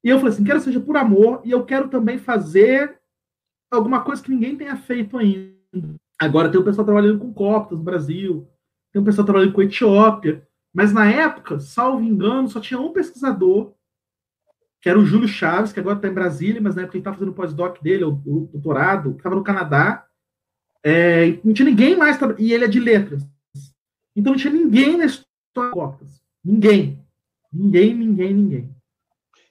E 0.03 0.10
eu 0.10 0.17
falei 0.17 0.34
assim, 0.34 0.43
quero 0.43 0.60
que 0.60 0.65
seja 0.65 0.79
por 0.79 0.96
amor, 0.96 1.41
e 1.43 1.51
eu 1.51 1.65
quero 1.65 1.89
também 1.89 2.17
fazer 2.17 3.00
alguma 3.72 4.01
coisa 4.03 4.24
que 4.24 4.31
ninguém 4.31 4.55
tenha 4.55 4.77
feito 4.77 5.17
ainda. 5.17 5.96
Agora 6.19 6.50
tem 6.50 6.60
o 6.60 6.63
pessoal 6.63 6.86
trabalhando 6.86 7.19
com 7.19 7.34
coptas 7.34 7.77
no 7.77 7.84
Brasil, 7.84 8.48
tem 8.91 9.01
o 9.01 9.05
pessoal 9.05 9.25
trabalhando 9.25 9.53
com 9.53 9.62
Etiópia, 9.62 10.48
mas 10.74 10.93
na 10.93 11.10
época, 11.10 11.60
salvo 11.60 12.03
engano, 12.03 12.48
só 12.48 12.60
tinha 12.60 12.79
um 12.79 12.93
pesquisador 12.93 13.74
que 14.81 14.89
era 14.89 15.00
o 15.00 15.05
Júlio 15.05 15.27
Chaves, 15.27 15.74
que 15.74 15.79
agora 15.79 15.98
está 15.98 16.07
em 16.07 16.13
Brasília, 16.13 16.62
mas 16.62 16.75
na 16.75 16.83
época 16.83 16.98
ele 16.98 17.01
estava 17.01 17.17
fazendo 17.17 17.31
o 17.31 17.36
pós-doc 17.36 17.81
dele, 17.81 18.03
o, 18.05 18.21
o 18.25 18.50
doutorado, 18.51 19.12
que 19.12 19.17
estava 19.17 19.36
no 19.36 19.43
Canadá. 19.43 20.05
É, 20.83 21.38
não 21.43 21.53
tinha 21.53 21.69
ninguém 21.69 21.98
mais, 21.98 22.17
e 22.38 22.53
ele 22.53 22.65
é 22.65 22.67
de 22.67 22.79
letras. 22.79 23.24
Então 24.15 24.33
não 24.33 24.39
tinha 24.39 24.53
ninguém 24.53 24.98
na 24.98 25.05
história. 25.05 25.98
Ninguém. 26.43 27.03
Ninguém, 27.51 27.93
ninguém, 27.93 28.33
ninguém. 28.33 28.75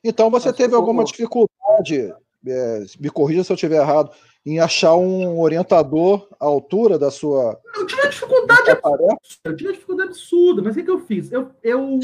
Então 0.03 0.31
você 0.31 0.53
teve 0.53 0.75
alguma 0.75 1.05
dificuldade, 1.05 2.15
é, 2.47 2.85
me 2.99 3.11
corrija 3.11 3.45
se 3.45 3.53
eu 3.53 3.55
estiver 3.55 3.83
errado, 3.83 4.11
em 4.49 4.59
achar 4.61 4.95
um 4.97 5.39
orientador 5.39 6.27
à 6.41 6.47
altura 6.47 6.99
da 6.99 7.11
sua. 7.11 7.61
Eu 7.77 7.87
tinha 7.87 8.09
dificuldade 8.09 8.71
absurda, 8.71 9.19
eu 9.45 9.57
tinha 9.57 9.73
dificuldade 9.73 10.09
absurda, 10.09 10.63
mas 10.63 10.73
o 10.73 10.79
que, 10.79 10.85
que 10.85 10.91
eu 10.91 11.01
fiz? 11.01 11.31
Eu, 11.31 11.51
eu, 11.63 12.01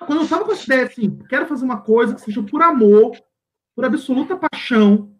quando 0.00 0.18
eu 0.18 0.24
estava 0.24 0.44
com 0.44 0.52
essa 0.52 0.64
ideia 0.64 0.84
assim, 0.84 1.18
quero 1.30 1.46
fazer 1.46 1.64
uma 1.64 1.80
coisa 1.80 2.14
que 2.14 2.20
seja 2.20 2.42
por 2.42 2.60
amor, 2.60 3.16
por 3.74 3.86
absoluta 3.86 4.36
paixão, 4.36 5.10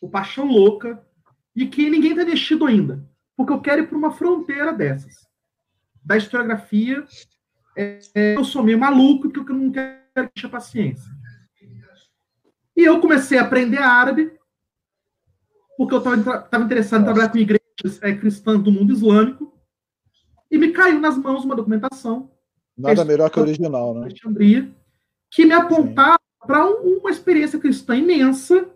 por 0.00 0.08
paixão 0.08 0.50
louca, 0.50 1.04
e 1.54 1.66
que 1.66 1.90
ninguém 1.90 2.14
tenha 2.14 2.26
mexido 2.26 2.64
ainda. 2.64 3.06
Porque 3.36 3.52
eu 3.52 3.60
quero 3.60 3.82
ir 3.82 3.86
para 3.86 3.98
uma 3.98 4.12
fronteira 4.12 4.72
dessas. 4.72 5.26
Da 6.02 6.16
historiografia, 6.16 7.04
é, 7.76 7.98
é, 8.14 8.36
eu 8.36 8.44
sou 8.44 8.62
meio 8.62 8.78
maluco, 8.78 9.28
que 9.30 9.38
eu 9.38 9.44
não 9.44 9.70
quero 9.70 10.30
encher 10.34 10.48
paciência. 10.48 11.10
E 12.74 12.82
eu 12.82 12.98
comecei 12.98 13.36
a 13.36 13.42
aprender 13.42 13.76
árabe, 13.76 14.39
porque 15.80 15.94
eu 15.94 15.98
estava 15.98 16.62
interessado 16.62 17.00
em 17.00 17.04
trabalhar 17.04 17.30
com 17.30 17.38
igrejas 17.38 18.02
é, 18.02 18.12
cristãs 18.12 18.62
do 18.62 18.70
mundo 18.70 18.92
islâmico, 18.92 19.50
e 20.50 20.58
me 20.58 20.72
caiu 20.72 21.00
nas 21.00 21.16
mãos 21.16 21.42
uma 21.42 21.56
documentação. 21.56 22.30
Nada 22.76 23.02
melhor 23.02 23.30
que 23.30 23.38
o 23.38 23.42
original, 23.42 23.94
né? 23.94 24.02
Alexandria, 24.02 24.70
que 25.30 25.46
me 25.46 25.54
apontava 25.54 26.20
para 26.46 26.66
um, 26.66 26.98
uma 26.98 27.08
experiência 27.08 27.58
cristã 27.58 27.96
imensa, 27.96 28.68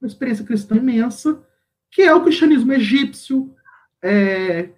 uma 0.00 0.08
experiência 0.08 0.42
cristã 0.42 0.76
imensa, 0.76 1.46
que 1.90 2.00
é 2.00 2.14
o 2.14 2.22
cristianismo 2.22 2.72
egípcio, 2.72 3.54
é, 4.02 4.70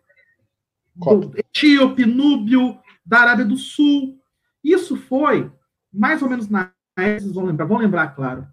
etíope, 1.37 2.05
núbio, 2.05 2.77
da 3.07 3.21
Arábia 3.21 3.45
do 3.45 3.57
Sul. 3.57 4.19
Isso 4.65 4.97
foi 4.97 5.49
mais 5.93 6.23
ou 6.23 6.29
menos 6.29 6.49
na 6.49 6.73
vocês 6.99 7.33
vão 7.33 7.45
lembrar, 7.45 7.67
vão 7.67 7.79
lembrar, 7.79 8.17
claro, 8.17 8.49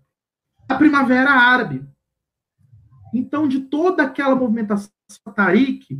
a 0.67 0.75
Primavera 0.75 1.31
Árabe, 1.31 1.83
então, 3.13 3.47
de 3.47 3.61
toda 3.61 4.03
aquela 4.03 4.35
movimentação 4.35 4.91
Tariq 5.35 5.99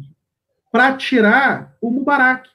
para 0.72 0.96
tirar 0.96 1.75
o 1.82 1.89
Mubarak. 1.89 2.50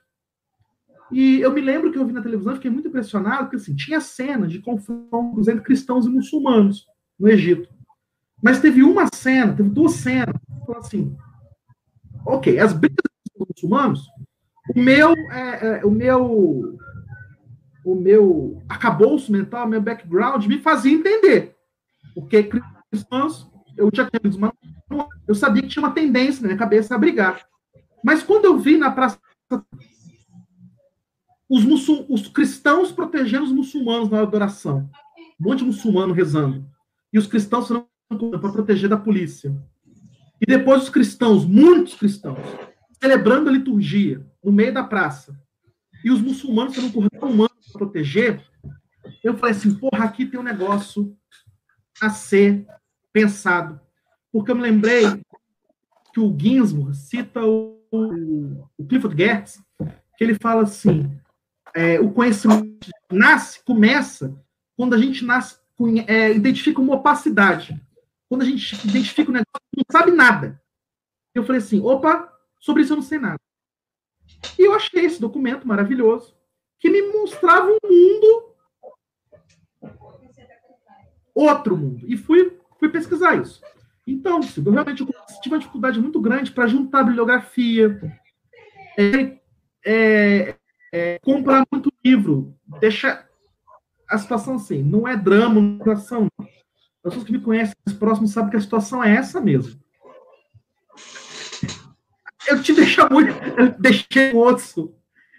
E 1.11 1.41
eu 1.41 1.53
me 1.53 1.61
lembro 1.61 1.93
que 1.93 1.99
eu 1.99 2.07
vi 2.07 2.13
na 2.13 2.23
televisão, 2.23 2.55
fiquei 2.55 2.71
muito 2.71 2.89
impressionado, 2.89 3.45
porque 3.45 3.57
assim, 3.57 3.75
tinha 3.75 4.01
cena 4.01 4.47
de 4.47 4.61
confrontos 4.61 5.49
entre 5.49 5.63
cristãos 5.63 6.07
e 6.07 6.09
muçulmanos 6.09 6.87
no 7.19 7.29
Egito. 7.29 7.69
Mas 8.43 8.61
teve 8.61 8.83
uma 8.83 9.07
cena, 9.15 9.55
teve 9.55 9.69
duas 9.69 9.93
cenas, 9.93 10.35
assim, 10.77 11.17
ok, 12.27 12.59
as 12.59 12.73
brigas 12.73 12.99
dos 13.37 13.49
muçulmanos, 13.49 14.09
o 14.75 14.81
meu, 14.81 15.13
é, 15.31 15.79
é, 15.79 15.85
o 15.85 15.91
meu, 15.91 16.79
o 17.85 17.95
meu 17.95 18.63
acabouço 18.69 19.31
mental, 19.31 19.69
meu 19.69 19.81
background 19.81 20.47
me 20.47 20.59
fazia 20.59 20.93
entender, 20.93 21.55
porque 22.15 22.51
cristãos 22.91 23.51
eu 23.77 23.91
tinha 23.91 24.09
eu 25.27 25.35
sabia 25.35 25.63
que 25.63 25.69
tinha 25.69 25.85
uma 25.85 25.95
tendência 25.95 26.43
na 26.43 26.49
minha 26.49 26.59
cabeça 26.59 26.95
a 26.95 26.99
brigar. 26.99 27.47
Mas 28.03 28.23
quando 28.23 28.45
eu 28.45 28.59
vi 28.59 28.77
na 28.77 28.91
praça 28.91 29.19
os, 31.49 31.65
muçul, 31.65 32.07
os 32.09 32.29
cristãos 32.29 32.93
protegendo 32.93 33.45
os 33.45 33.53
muçulmanos 33.53 34.11
na 34.11 34.21
adoração, 34.21 34.89
um 35.41 35.49
monte 35.49 35.61
de 35.61 35.67
muçulmano 35.67 36.13
rezando, 36.13 36.67
e 37.13 37.19
os 37.19 37.27
cristãos 37.27 37.69
para 37.69 38.53
proteger 38.53 38.89
da 38.89 38.97
polícia. 38.97 39.55
E 40.41 40.47
depois 40.47 40.83
os 40.83 40.89
cristãos, 40.89 41.45
muitos 41.45 41.95
cristãos, 41.95 42.39
celebrando 43.01 43.49
a 43.49 43.53
liturgia 43.53 44.27
no 44.43 44.53
meio 44.53 44.75
da 44.75 44.85
praça, 44.85 45.39
e 46.05 46.11
os 46.11 46.21
muçulmanos 46.21 46.75
sendo 46.75 46.93
corredor 46.93 47.31
humano 47.31 47.51
para 47.73 47.79
proteger, 47.79 48.43
eu 49.23 49.37
falei 49.37 49.55
assim, 49.55 49.75
porra, 49.75 50.05
aqui 50.05 50.27
tem 50.27 50.39
um 50.39 50.43
negócio 50.45 51.17
a 52.01 52.11
ser 52.11 52.67
pensado. 53.15 53.81
Porque 54.33 54.51
eu 54.51 54.57
me 54.57 54.63
lembrei 54.63 55.05
que 56.13 56.19
o 56.19 56.37
Ginsburg 56.37 56.95
cita 56.97 57.41
o, 57.45 57.79
o 58.77 58.87
Clifford 58.87 59.17
Geertz, 59.17 59.63
que 60.19 60.25
ele 60.25 60.35
fala 60.35 60.65
assim, 60.65 61.17
é, 61.73 62.01
o 62.01 62.11
conhecimento 62.11 62.91
nasce, 63.11 63.65
começa, 63.65 64.35
quando 64.77 64.95
a 64.95 64.99
gente 64.99 65.25
nasce, 65.25 65.57
é, 66.09 66.33
identifica 66.33 66.81
uma 66.81 66.97
opacidade. 66.97 67.81
Quando 68.29 68.43
a 68.43 68.45
gente 68.45 68.75
identifica 68.87 69.31
um 69.31 69.35
negócio, 69.35 69.63
não 69.77 69.85
sabe 69.91 70.11
nada. 70.11 70.61
Eu 71.33 71.45
falei 71.45 71.61
assim, 71.61 71.81
opa, 71.81 72.33
sobre 72.61 72.83
isso 72.83 72.93
eu 72.93 72.97
não 72.97 73.03
sei 73.03 73.19
nada. 73.19 73.39
E 74.59 74.63
eu 74.63 74.75
achei 74.75 75.05
esse 75.05 75.21
documento 75.21 75.67
maravilhoso, 75.67 76.35
que 76.81 76.91
me 76.91 77.03
mostrava 77.13 77.69
um 77.71 77.79
mundo, 77.89 78.55
outro 81.35 81.77
mundo. 81.77 82.05
E 82.09 82.17
fui 82.17 82.59
fui 82.79 82.89
pesquisar 82.89 83.41
isso. 83.41 83.61
Então, 84.07 84.41
eu 84.65 84.73
realmente 84.73 85.05
tive 85.43 85.55
uma 85.55 85.59
dificuldade 85.59 85.99
muito 85.99 86.21
grande 86.21 86.51
para 86.51 86.67
juntar 86.67 87.05
bibliografia, 87.05 87.99
é, 88.99 89.39
é, 89.85 90.55
é, 90.93 91.19
comprar 91.21 91.65
muito 91.73 91.91
livro, 92.05 92.55
deixar 92.81 93.27
a 94.09 94.19
situação 94.19 94.57
assim, 94.57 94.83
não 94.83 95.09
é 95.09 95.17
drama, 95.17 95.61
não 95.61 95.77
é 95.77 95.79
situação. 95.79 96.29
As 96.39 96.49
pessoas 97.03 97.25
que 97.25 97.33
me 97.33 97.41
conhecem 97.41 97.75
mais 97.87 97.99
próximos 97.99 98.33
sabem 98.33 98.51
que 98.51 98.57
a 98.57 98.61
situação 98.61 99.03
é 99.03 99.15
essa 99.15 99.41
mesmo. 99.41 99.81
eu 102.49 102.63
te 102.63 102.73
deixei 102.75 103.05
muito. 103.11 103.33
Eu 103.59 103.71
deixei 103.79 104.35
osso. 104.35 104.95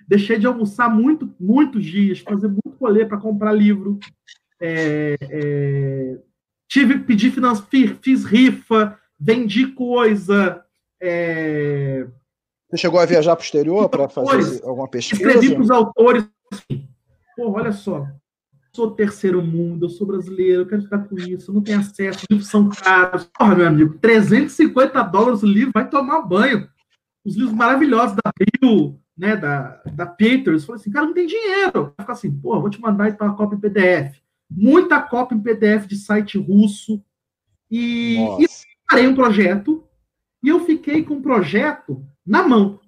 Deixei 0.08 0.38
de 0.38 0.46
almoçar 0.46 0.88
muito, 0.90 1.34
muitos 1.40 1.84
dias, 1.84 2.20
fazer 2.20 2.48
muito 2.48 2.78
rolê 2.80 3.06
para 3.06 3.18
comprar 3.18 3.52
livro. 3.52 4.00
É, 4.60 5.18
é, 5.22 6.18
tive 6.76 7.00
pedir 7.00 7.32
finanças, 7.32 7.66
fiz, 8.02 8.26
rifa, 8.26 9.00
vendi 9.18 9.68
coisa. 9.68 10.62
É, 11.02 12.06
Você 12.70 12.78
chegou 12.78 13.00
a 13.00 13.06
viajar 13.06 13.34
para 13.34 13.44
o 13.44 13.46
exterior 13.46 13.88
para 13.88 14.10
fazer 14.10 14.62
alguma 14.62 14.90
pesquisa? 14.90 15.22
Escrevi 15.22 15.54
para 15.54 15.64
os 15.64 15.72
autores. 15.72 16.28
Assim, 16.52 16.86
Pô, 17.38 17.52
olha 17.52 17.72
só, 17.72 18.06
sou 18.74 18.92
terceiro 18.92 19.42
mundo, 19.42 19.86
eu 19.86 19.90
sou 19.90 20.06
brasileiro, 20.06 20.64
eu 20.64 20.66
quero 20.66 20.82
estudar 20.82 21.00
com 21.00 21.18
isso, 21.18 21.50
eu 21.50 21.56
não 21.56 21.62
tenho 21.62 21.80
acesso, 21.80 22.20
os 22.20 22.26
livros 22.30 22.50
são 22.50 22.70
caros. 22.70 23.24
Porra, 23.38 23.56
meu 23.56 23.68
amigo, 23.68 23.98
350 24.00 25.02
dólares 25.04 25.44
o 25.44 25.48
livro, 25.48 25.72
vai 25.74 25.90
tomar 25.90 26.24
banho. 26.24 26.68
Os 27.24 27.36
livros 27.36 27.54
maravilhosos 27.54 28.18
da 28.18 28.32
Bill, 28.38 29.00
né, 29.18 29.38
da, 29.38 29.82
da 29.94 30.06
Peters, 30.06 30.66
falei 30.66 30.82
assim, 30.82 30.92
cara, 30.92 31.06
não 31.06 31.14
tem 31.14 31.26
dinheiro. 31.26 31.94
Fica 31.98 32.12
assim, 32.12 32.32
pô, 32.32 32.60
vou 32.60 32.70
te 32.70 32.82
mandar 32.82 33.10
então 33.10 33.28
a 33.28 33.34
cópia 33.34 33.56
em 33.56 33.60
PDF. 33.60 34.25
Muita 34.50 35.02
cópia 35.02 35.36
em 35.36 35.42
PDF 35.42 35.88
de 35.88 35.96
site 35.96 36.38
russo. 36.38 37.04
E, 37.70 38.18
e 38.40 38.46
parei 38.88 39.08
um 39.08 39.16
projeto, 39.16 39.84
e 40.44 40.50
eu 40.50 40.60
fiquei 40.66 41.04
com 41.04 41.16
o 41.16 41.18
um 41.18 41.22
projeto 41.22 42.06
na 42.26 42.48
mão. 42.48 42.80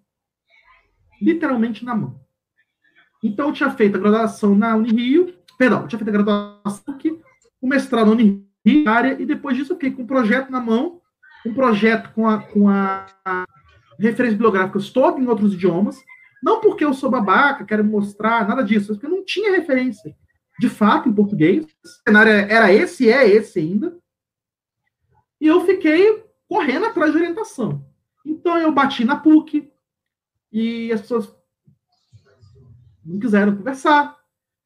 Literalmente 1.21 1.83
na 1.83 1.95
mão. 1.95 2.19
Então, 3.23 3.47
eu 3.47 3.53
tinha 3.53 3.71
feito 3.71 3.95
a 3.95 3.99
graduação 3.99 4.55
na 4.55 4.75
Unirio, 4.75 5.33
perdão, 5.57 5.81
eu 5.81 5.87
tinha 5.87 5.97
feito 5.97 6.09
a 6.09 6.23
graduação 6.23 6.93
aqui, 6.93 7.19
o 7.59 7.67
mestrado 7.67 8.05
na 8.07 8.11
Unirio, 8.11 8.47
área, 8.85 9.19
e 9.19 9.25
depois 9.25 9.57
disso 9.57 9.73
eu 9.73 9.77
fiquei 9.77 9.91
com 9.91 10.03
um 10.03 10.07
projeto 10.07 10.51
na 10.51 10.59
mão, 10.59 11.01
um 11.45 11.53
projeto 11.53 12.13
com 12.13 12.27
a, 12.27 12.41
com 12.41 12.69
a, 12.69 13.07
a 13.25 13.45
referências 13.97 14.33
bibliográficas 14.33 14.89
todo 14.89 15.19
em 15.19 15.27
outros 15.27 15.53
idiomas, 15.53 16.03
não 16.43 16.61
porque 16.61 16.85
eu 16.85 16.93
sou 16.93 17.09
babaca, 17.09 17.65
quero 17.65 17.83
mostrar, 17.83 18.47
nada 18.47 18.61
disso, 18.61 18.87
mas 18.89 18.97
porque 18.97 19.07
eu 19.07 19.17
não 19.17 19.25
tinha 19.25 19.51
referência, 19.51 20.15
de 20.59 20.69
fato, 20.69 21.07
em 21.07 21.13
português. 21.13 21.65
O 21.65 21.87
cenário 22.07 22.31
era 22.31 22.73
esse, 22.73 23.09
é 23.09 23.27
esse 23.27 23.59
ainda. 23.59 23.97
E 25.39 25.47
eu 25.47 25.65
fiquei 25.65 26.23
correndo 26.47 26.85
atrás 26.85 27.11
de 27.11 27.17
orientação. 27.17 27.85
Então, 28.25 28.57
eu 28.57 28.71
bati 28.71 29.05
na 29.05 29.15
PUC, 29.15 29.71
e 30.51 30.91
as 30.91 31.01
pessoas 31.01 31.33
não 33.03 33.19
quiseram 33.19 33.55
conversar. 33.55 34.17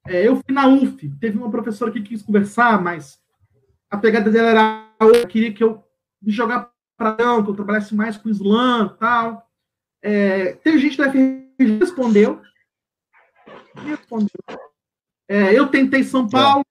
É, 0.07 0.27
eu 0.27 0.36
fui 0.36 0.53
na 0.53 0.67
UF, 0.67 1.10
teve 1.19 1.38
uma 1.38 1.51
professora 1.51 1.91
que 1.91 2.01
quis 2.01 2.21
conversar, 2.21 2.81
mas 2.81 3.19
a 3.89 3.98
pegada 3.98 4.31
dela 4.31 4.50
era 4.50 4.95
outra, 5.00 5.27
queria 5.27 5.53
que 5.53 5.63
eu 5.63 5.83
me 6.21 6.31
jogar 6.31 6.71
para 6.98 7.15
que 7.15 7.50
eu 7.50 7.55
trabalhasse 7.55 7.93
mais 7.95 8.17
com 8.17 8.29
Islã 8.29 8.95
tal. 9.00 9.48
É, 10.01 10.53
teve 10.53 10.79
gente 10.79 10.98
da 10.98 11.12
FRG 11.12 11.53
que 11.57 11.63
respondeu. 11.65 12.41
respondeu. 13.75 14.71
É, 15.32 15.58
eu 15.58 15.70
tentei 15.70 16.04
São 16.04 16.28
Paulo, 16.28 16.66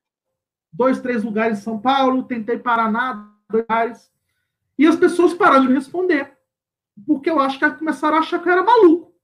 dois, 0.71 1.01
três 1.01 1.25
lugares 1.25 1.59
em 1.59 1.63
São 1.63 1.81
Paulo, 1.81 2.25
tentei 2.25 2.59
Paraná, 2.59 3.35
dois 3.49 3.63
lugares, 3.63 4.13
e 4.79 4.87
as 4.87 4.97
pessoas 4.97 5.33
pararam 5.33 5.63
de 5.63 5.69
me 5.69 5.75
responder, 5.77 6.37
porque 7.07 7.31
eu 7.31 7.41
acho 7.41 7.59
que 7.59 7.71
começaram 7.71 8.19
a 8.19 8.21
achar 8.21 8.39
que 8.39 8.47
eu 8.47 8.53
era 8.53 8.63
maluco. 8.63 9.15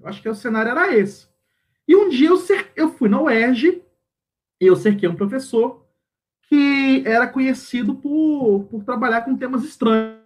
Eu 0.00 0.06
acho 0.06 0.22
que 0.22 0.28
o 0.28 0.34
cenário 0.34 0.70
era 0.70 0.96
esse. 0.96 1.28
E 1.88 1.96
um 1.96 2.08
dia 2.08 2.28
eu, 2.28 2.36
cer... 2.36 2.70
eu 2.76 2.88
fui 2.92 3.08
na 3.08 3.20
UERJ 3.20 3.82
e 4.60 4.66
eu 4.66 4.76
cerquei 4.76 5.08
um 5.08 5.16
professor 5.16 5.84
que 6.42 7.02
era 7.04 7.26
conhecido 7.26 7.96
por, 7.96 8.68
por 8.70 8.84
trabalhar 8.84 9.22
com 9.22 9.36
temas 9.36 9.64
estranhos. 9.64 10.22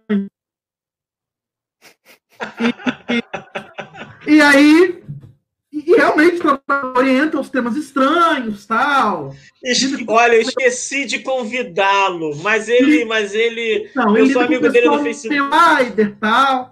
E, 2.59 4.29
e, 4.29 4.35
e 4.35 4.41
aí, 4.41 5.00
e 5.85 5.95
realmente 5.95 6.39
orienta 6.95 7.39
os 7.39 7.49
temas 7.49 7.75
estranhos, 7.75 8.65
tal. 8.65 9.35
Olha, 10.07 10.35
eu 10.35 10.41
esqueci 10.41 11.05
de 11.05 11.19
convidá-lo, 11.19 12.35
mas 12.37 12.67
ele, 12.69 13.05
mas 13.05 13.33
ele, 13.33 13.89
não, 13.95 14.17
eu 14.17 14.23
ele 14.23 14.33
sou 14.33 14.41
amigo 14.41 14.69
dele 14.69 14.87
no 14.87 15.03
Facebook. 15.03 15.41
Spider, 15.41 16.15
tal 16.19 16.71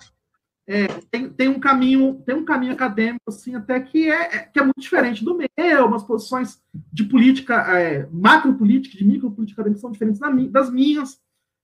é, 0.71 0.85
tem, 1.09 1.27
tem, 1.27 1.47
um 1.47 1.59
caminho 1.59 2.21
tem 2.23 2.35
um 2.35 2.45
caminho 2.45 2.73
acadêmico 2.73 3.23
assim 3.27 3.55
até 3.55 3.79
que 3.79 4.07
é, 4.07 4.35
é 4.35 4.39
que 4.39 4.59
é 4.59 4.61
muito 4.61 4.79
diferente 4.79 5.25
do 5.25 5.35
meu 5.35 5.49
umas 5.83 6.03
posições 6.03 6.61
de 6.93 7.05
política 7.05 7.55
é, 7.75 8.05
macro 8.11 8.53
política 8.53 8.95
de 8.95 9.03
micro 9.03 9.31
política 9.31 9.63
são 9.77 9.91
diferentes 9.91 10.21
das 10.51 10.69
minhas 10.69 11.19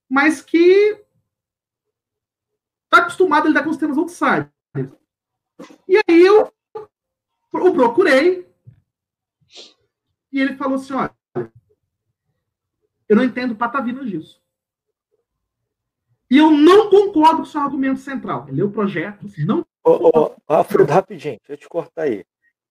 mas 0.10 0.42
que 0.42 1.00
está 2.86 3.04
acostumado 3.04 3.46
a 3.46 3.50
lidar 3.50 3.64
com 3.64 3.70
os 3.70 3.78
temas 3.78 3.96
outsiders 3.96 4.50
e 5.88 5.98
aí 6.10 6.26
eu 6.26 6.52
o 7.62 7.74
procurei 7.74 8.48
e 10.32 10.42
ele 10.42 10.56
falou 10.56 10.76
assim 10.76 10.94
olha 10.94 11.16
eu 13.08 13.16
não 13.16 13.24
entendo 13.24 13.56
patavina 13.56 14.04
disso 14.04 14.44
e 16.30 16.38
eu 16.38 16.52
não 16.52 16.90
concordo 16.90 17.38
com 17.38 17.44
o 17.44 17.46
seu 17.46 17.62
argumento 17.62 18.00
central. 18.00 18.46
Ele 18.48 18.58
leu 18.58 18.68
o 18.68 18.72
projeto, 18.72 19.26
não. 19.46 19.66
Ô, 19.84 20.10
ô, 20.10 20.36
Alfredo, 20.48 20.92
rapidinho, 20.92 21.38
deixa 21.40 21.54
eu 21.54 21.58
te 21.58 21.70
cortar 21.70 22.04
aí. 22.04 22.26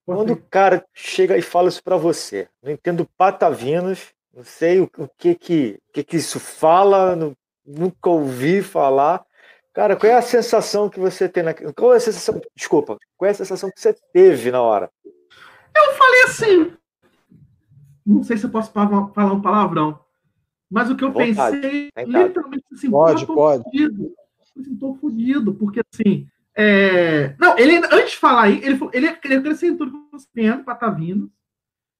Quando 0.04 0.32
o 0.32 0.36
cara 0.36 0.84
chega 0.92 1.38
e 1.38 1.42
fala 1.42 1.68
isso 1.68 1.82
para 1.82 1.96
você, 1.96 2.48
não 2.62 2.72
entendo 2.72 3.08
patavinos, 3.16 4.12
não 4.34 4.44
sei 4.44 4.80
o, 4.80 4.90
o 4.98 5.08
que, 5.16 5.34
que, 5.34 5.78
que 5.92 6.04
que 6.04 6.16
isso 6.16 6.38
fala, 6.40 7.16
não, 7.16 7.34
nunca 7.64 8.10
ouvi 8.10 8.60
falar. 8.60 9.24
Cara, 9.74 9.96
qual 9.96 10.10
é 10.10 10.16
a 10.16 10.22
sensação 10.22 10.88
que 10.88 11.00
você 11.00 11.28
tem 11.28 11.42
na. 11.42 11.52
Qual 11.52 11.92
é 11.92 11.96
a 11.96 12.00
sensação. 12.00 12.40
Desculpa, 12.56 12.96
qual 13.16 13.28
é 13.28 13.32
a 13.32 13.34
sensação 13.34 13.68
que 13.70 13.80
você 13.80 13.92
teve 14.12 14.52
na 14.52 14.62
hora? 14.62 14.88
Eu 15.76 15.92
falei 15.94 16.22
assim. 16.22 16.72
Não 18.06 18.22
sei 18.22 18.36
se 18.36 18.44
eu 18.44 18.50
posso 18.50 18.70
falar 18.70 19.32
um 19.32 19.42
palavrão. 19.42 19.98
Mas 20.70 20.90
o 20.90 20.96
que 20.96 21.02
eu 21.02 21.10
Vontade. 21.10 21.60
pensei, 21.60 21.90
literalmente 22.06 22.64
assim, 22.72 22.90
pode, 22.90 23.26
tô 23.26 23.34
pode. 23.34 23.64
Fudido. 23.64 24.14
Assim, 24.56 24.76
tô 24.76 24.94
fudido, 24.94 25.54
porque 25.54 25.80
assim. 25.92 26.28
É... 26.56 27.34
Não, 27.36 27.58
ele 27.58 27.76
antes 27.76 28.12
de 28.12 28.16
falar 28.18 28.42
aí, 28.42 28.58
ele, 28.62 28.78
ele, 28.92 29.18
ele 29.24 29.34
acrescentou 29.34 29.88
que 29.88 29.96
você 30.12 30.28
para 30.32 30.58
estar 30.58 30.74
tá 30.76 30.90
vindo. 30.90 31.30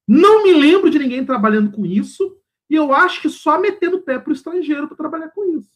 Não 0.06 0.44
me 0.44 0.52
lembro 0.52 0.90
de 0.90 0.98
ninguém 0.98 1.24
trabalhando 1.24 1.72
com 1.72 1.84
isso. 1.84 2.38
E 2.70 2.76
eu 2.76 2.92
acho 2.92 3.20
que 3.20 3.28
só 3.28 3.58
metendo 3.58 3.96
o 3.96 4.02
pé 4.02 4.18
para 4.18 4.30
o 4.30 4.32
estrangeiro 4.32 4.86
para 4.86 4.96
trabalhar 4.96 5.30
com 5.30 5.58
isso. 5.58 5.70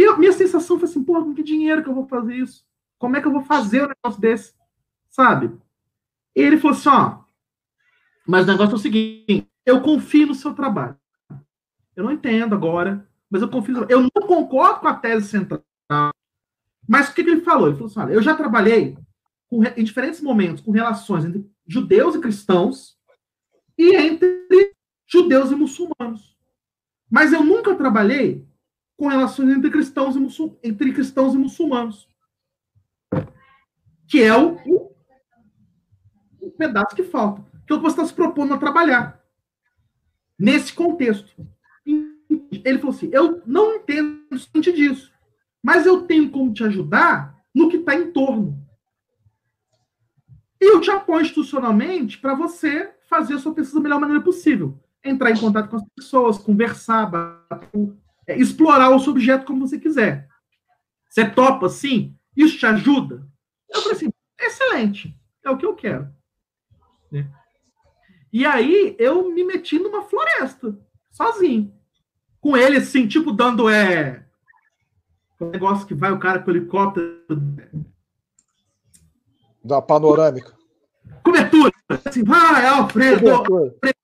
E 0.00 0.04
a 0.06 0.16
minha 0.16 0.32
sensação 0.32 0.78
foi 0.78 0.88
assim, 0.88 1.04
porra, 1.04 1.22
com 1.22 1.34
que 1.34 1.42
dinheiro 1.42 1.82
que 1.82 1.90
eu 1.90 1.94
vou 1.94 2.06
fazer 2.06 2.34
isso? 2.34 2.64
Como 2.98 3.18
é 3.18 3.20
que 3.20 3.26
eu 3.26 3.32
vou 3.32 3.42
fazer 3.42 3.84
um 3.84 3.88
negócio 3.88 4.18
desse? 4.18 4.54
Sabe? 5.10 5.54
E 6.34 6.40
ele 6.40 6.56
falou 6.56 6.74
assim, 6.74 6.88
ó, 6.88 7.18
mas 8.26 8.44
o 8.44 8.50
negócio 8.50 8.72
é 8.72 8.76
o 8.76 8.78
seguinte, 8.78 9.46
eu 9.66 9.82
confio 9.82 10.28
no 10.28 10.34
seu 10.34 10.54
trabalho. 10.54 10.96
Eu 11.94 12.04
não 12.04 12.12
entendo 12.12 12.54
agora, 12.54 13.06
mas 13.28 13.42
eu 13.42 13.50
confio. 13.50 13.84
Eu 13.90 14.00
não 14.00 14.26
concordo 14.26 14.80
com 14.80 14.88
a 14.88 14.94
tese 14.94 15.28
central. 15.28 15.62
Mas 16.88 17.10
o 17.10 17.14
que, 17.14 17.22
que 17.22 17.28
ele 17.28 17.42
falou? 17.42 17.68
Ele 17.68 17.76
falou 17.76 17.90
assim: 17.90 18.00
olha, 18.00 18.14
eu 18.14 18.22
já 18.22 18.34
trabalhei 18.34 18.96
com, 19.48 19.62
em 19.62 19.84
diferentes 19.84 20.22
momentos 20.22 20.62
com 20.62 20.70
relações 20.70 21.26
entre 21.26 21.46
judeus 21.66 22.14
e 22.14 22.20
cristãos 22.20 22.96
e 23.76 23.94
entre 23.96 24.72
judeus 25.06 25.50
e 25.50 25.54
muçulmanos. 25.54 26.34
Mas 27.10 27.34
eu 27.34 27.44
nunca 27.44 27.74
trabalhei 27.74 28.48
com 29.00 29.08
relações 29.08 29.48
entre 29.56 29.70
cristãos 29.70 30.14
e, 30.14 30.18
muçul, 30.18 30.60
entre 30.62 30.92
cristãos 30.92 31.32
e 31.32 31.38
muçulmanos. 31.38 32.06
Que 34.06 34.22
é 34.22 34.36
o, 34.36 34.56
o, 36.38 36.50
pedaço 36.50 36.94
que 36.94 37.04
falta. 37.04 37.40
Que 37.66 37.72
é 37.72 37.76
o 37.76 37.78
que 37.78 37.82
você 37.82 37.94
está 37.94 38.04
se 38.04 38.12
propondo 38.12 38.52
a 38.52 38.58
trabalhar. 38.58 39.24
Nesse 40.38 40.74
contexto 40.74 41.34
ele 42.62 42.78
falou 42.78 42.94
assim: 42.94 43.08
eu 43.10 43.42
não 43.46 43.76
entendo 43.76 44.20
o 44.30 44.60
disso, 44.60 45.10
mas 45.62 45.86
eu 45.86 46.02
tenho 46.02 46.30
como 46.30 46.52
te 46.52 46.62
ajudar 46.64 47.42
no 47.54 47.70
que 47.70 47.78
está 47.78 47.94
em 47.94 48.12
torno. 48.12 48.62
E 50.60 50.74
eu 50.74 50.78
te 50.78 50.90
apoio 50.90 51.22
institucionalmente 51.22 52.18
para 52.18 52.34
você 52.34 52.92
fazer 53.08 53.32
a 53.32 53.38
sua 53.38 53.54
pesquisa 53.54 53.78
da 53.78 53.82
melhor 53.82 53.98
maneira 53.98 54.22
possível. 54.22 54.78
Entrar 55.02 55.30
em 55.30 55.40
contato 55.40 55.70
com 55.70 55.76
as 55.76 55.84
pessoas, 55.96 56.36
conversar, 56.36 57.10
é, 57.10 58.09
explorar 58.36 58.90
o 58.90 58.96
objeto 58.96 59.46
como 59.46 59.66
você 59.66 59.78
quiser. 59.78 60.28
Você 61.08 61.28
topa, 61.28 61.68
sim? 61.68 62.16
Isso 62.36 62.58
te 62.58 62.66
ajuda? 62.66 63.26
Eu 63.68 63.80
falei 63.82 63.96
assim, 63.96 64.12
excelente, 64.38 65.16
é 65.44 65.50
o 65.50 65.56
que 65.56 65.66
eu 65.66 65.74
quero. 65.74 66.08
Né? 67.10 67.28
E 68.32 68.46
aí 68.46 68.94
eu 68.98 69.30
me 69.30 69.44
meti 69.44 69.78
numa 69.78 70.02
floresta, 70.02 70.78
sozinho 71.10 71.80
com 72.40 72.56
ele, 72.56 72.78
assim, 72.78 73.06
tipo, 73.06 73.32
dando 73.32 73.68
é. 73.68 74.24
Um 75.40 75.50
negócio 75.50 75.86
que 75.86 75.94
vai 75.94 76.10
o 76.10 76.18
cara 76.18 76.40
com 76.40 76.50
o 76.50 76.54
helicóptero. 76.54 77.22
Da 79.62 79.80
panorâmica. 79.80 80.54
Cobertura! 81.22 81.70
Assim, 82.04 82.24
vai, 82.24 82.66
Alfredo! 82.66 83.42
Cobertura. 83.44 84.00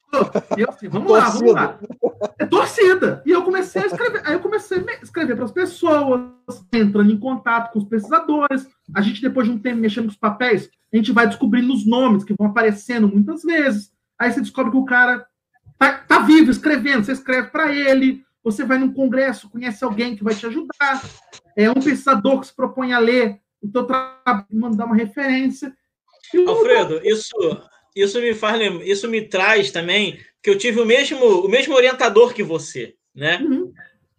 E 0.57 0.61
eu 0.63 0.71
assim, 0.71 0.89
vamos 0.89 1.13
lá, 1.13 1.29
vamos 1.29 1.53
lá. 1.53 1.79
É 2.39 2.47
torcida. 2.47 3.23
E 3.27 3.31
eu 3.31 3.43
comecei 3.43 3.83
a 3.83 3.87
escrever. 3.87 4.23
Aí 4.25 4.33
eu 4.35 4.41
comecei 4.41 4.79
a 4.79 5.03
escrever 5.03 5.37
para 5.37 5.45
as 5.45 5.53
pessoas, 5.53 6.23
entrando 6.73 7.11
em 7.11 7.19
contato 7.19 7.73
com 7.73 7.79
os 7.79 7.85
pesquisadores. 7.85 8.67
A 8.95 9.01
gente, 9.01 9.21
depois 9.21 9.47
de 9.47 9.53
um 9.53 9.59
tempo 9.59 9.81
mexendo 9.81 10.05
com 10.05 10.11
os 10.11 10.17
papéis, 10.17 10.71
a 10.93 10.97
gente 10.97 11.13
vai 11.13 11.27
descobrindo 11.27 11.73
os 11.73 11.87
nomes 11.87 12.25
que 12.25 12.35
vão 12.39 12.49
aparecendo 12.49 13.09
muitas 13.09 13.43
vezes. 13.43 13.91
Aí 14.19 14.33
você 14.33 14.41
descobre 14.41 14.71
que 14.71 14.79
o 14.79 14.85
cara 14.85 15.27
tá, 15.79 15.99
tá 15.99 16.21
vivo, 16.21 16.51
escrevendo, 16.51 17.05
você 17.05 17.13
escreve 17.13 17.49
para 17.49 17.75
ele, 17.75 18.25
você 18.43 18.65
vai 18.65 18.79
num 18.79 18.93
congresso, 18.93 19.51
conhece 19.51 19.85
alguém 19.85 20.17
que 20.17 20.25
vai 20.25 20.35
te 20.35 20.47
ajudar, 20.47 21.03
é 21.57 21.69
um 21.71 21.75
pesquisador 21.75 22.41
que 22.41 22.47
se 22.47 22.57
propõe 22.57 22.93
a 22.93 22.99
ler 22.99 23.41
o 23.61 23.71
teu 23.71 23.85
trabalho, 23.85 24.47
mandar 24.51 24.87
uma 24.87 24.97
referência. 24.97 25.75
Alfredo, 26.47 27.01
isso, 27.05 27.37
isso 27.97 28.21
me 28.21 28.35
faz 28.35 28.61
isso 28.85 29.09
me 29.09 29.23
traz 29.23 29.71
também 29.71 30.21
que 30.43 30.51
eu 30.51 30.59
tive 30.59 30.81
o 30.81 30.85
mesmo, 30.85 31.19
o 31.41 31.49
mesmo 31.49 31.75
orientador 31.75 32.33
que 32.33 32.43
você, 32.43 32.95
né? 33.15 33.39
Uhum. 33.39 33.73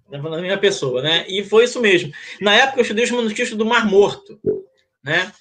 Na 0.10 0.42
minha 0.42 0.58
pessoa, 0.58 1.02
né? 1.02 1.26
E 1.30 1.44
foi 1.44 1.66
isso 1.66 1.80
mesmo. 1.80 2.12
Na 2.42 2.54
época 2.56 2.80
eu 2.80 2.82
estudei 2.82 3.04
os 3.04 3.12
manuscritos 3.12 3.56
do 3.56 3.66
Mar 3.66 3.86
Morto, 3.86 4.40
né? 5.04 5.32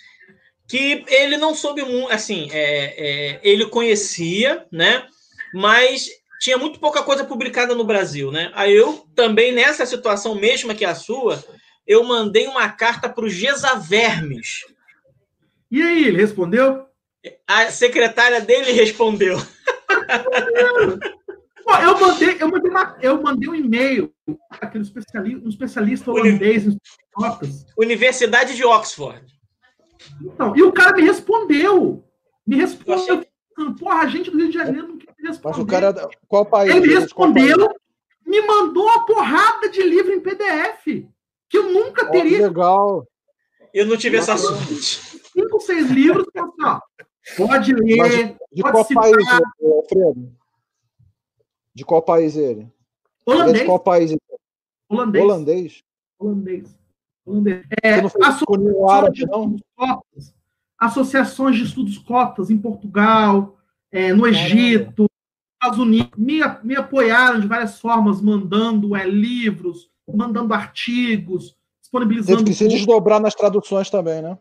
Que 0.69 1.05
ele 1.09 1.37
não 1.37 1.55
soube 1.55 1.83
assim, 2.11 2.49
é, 2.53 2.95
é, 3.35 3.41
ele 3.43 3.67
conhecia, 3.67 4.67
né? 4.71 5.07
Mas 5.55 6.09
tinha 6.41 6.59
muito 6.59 6.79
pouca 6.79 7.03
coisa 7.03 7.25
publicada 7.25 7.75
no 7.75 7.85
Brasil, 7.85 8.31
né? 8.31 8.53
Aí 8.55 8.75
eu 8.75 9.07
também, 9.15 9.53
nessa 9.53 9.87
situação 9.87 10.35
mesma 10.35 10.75
que 10.75 10.85
a 10.85 10.95
sua, 10.95 11.43
eu 11.87 12.05
mandei 12.05 12.47
uma 12.47 12.69
carta 12.69 13.09
para 13.09 13.25
o 13.25 13.31
Gesavermes. 13.31 14.65
E 15.71 15.81
aí, 15.83 16.07
ele 16.07 16.21
respondeu? 16.21 16.87
A 17.47 17.71
secretária 17.71 18.41
dele 18.41 18.73
respondeu. 18.73 19.37
Pô, 21.65 21.75
eu 21.75 21.99
mandei, 21.99 22.37
eu 22.41 22.49
mandei, 22.49 22.71
uma, 22.71 22.99
eu 23.03 23.23
mandei 23.23 23.49
um 23.49 23.55
e-mail 23.55 24.13
aquele 24.51 24.85
especialista, 24.85 25.45
um 25.45 25.49
especialista 25.49 26.11
holandês 26.11 26.67
em 26.67 26.79
notas. 27.19 27.67
Universidade 27.77 28.55
de 28.55 28.65
Oxford. 28.65 29.25
Então, 30.23 30.57
e 30.57 30.63
o 30.63 30.73
cara 30.73 30.93
me 30.93 31.03
respondeu. 31.03 32.05
Me 32.47 32.57
respondeu. 32.57 33.27
Porra, 33.79 34.03
a 34.03 34.07
gente 34.07 34.31
do 34.31 34.39
Rio 34.39 34.49
de 34.49 34.55
Janeiro 34.55 34.89
não 34.89 34.99
quer 34.99 35.13
responder. 35.19 35.57
Mas 35.57 35.65
o 35.65 35.67
cara, 35.67 36.09
qual 36.29 36.47
país? 36.47 36.71
Ele 36.71 36.87
me 36.87 36.95
respondeu, 36.95 37.69
me 38.25 38.41
mandou 38.43 38.85
uma 38.85 39.05
porrada 39.05 39.69
de 39.69 39.83
livro 39.83 40.13
em 40.13 40.21
PDF 40.21 40.85
que 41.49 41.59
eu 41.59 41.73
nunca 41.73 42.11
teria. 42.11 42.39
Oh, 42.39 42.43
legal. 42.43 43.07
Eu 43.73 43.87
não 43.87 43.97
tive 43.97 44.19
essa 44.19 44.37
sorte. 44.37 45.21
Cinco, 45.33 45.61
seis 45.61 45.91
livros, 45.91 46.27
assim, 46.35 46.49
ó, 46.63 46.81
pode 47.37 47.73
ler. 47.73 47.97
Mas 47.97 48.37
de 48.53 48.63
pode 48.63 48.73
qual 48.73 48.85
citar. 48.85 49.03
país, 49.03 49.27
Alfredo? 49.63 50.33
De 51.75 51.85
qual 51.85 52.03
país 52.03 52.37
ele? 52.37 52.71
Holandês. 53.25 53.59
De 53.59 53.67
qual 53.67 53.81
país? 53.81 54.17
Holandês. 54.89 55.25
Holandês. 55.25 55.85
Holandês. 56.19 56.79
Holandês. 57.27 57.63
É, 57.83 57.95
associações, 57.95 59.13
de 59.13 59.25
estudos 59.25 59.63
cotas, 59.75 60.35
associações 60.79 61.57
de 61.57 61.63
estudos 61.65 61.99
cotas 61.99 62.51
em 62.51 62.59
Portugal, 62.59 63.59
é, 63.91 64.13
no 64.13 64.27
Egito, 64.27 65.07
Estados 65.55 65.79
Unidos, 65.79 66.13
me, 66.17 66.41
me 66.63 66.77
apoiaram 66.77 67.41
de 67.41 67.49
várias 67.49 67.81
formas, 67.81 68.21
mandando 68.21 68.95
é, 68.95 69.09
livros, 69.09 69.91
mandando 70.07 70.55
artigos, 70.55 71.57
disponibilizando. 71.81 72.39
Teve 72.39 72.51
que 72.51 72.57
se 72.57 72.69
desdobrar 72.69 73.21
nas 73.21 73.35
traduções 73.35 73.91
também, 73.91 74.23
né? 74.23 74.39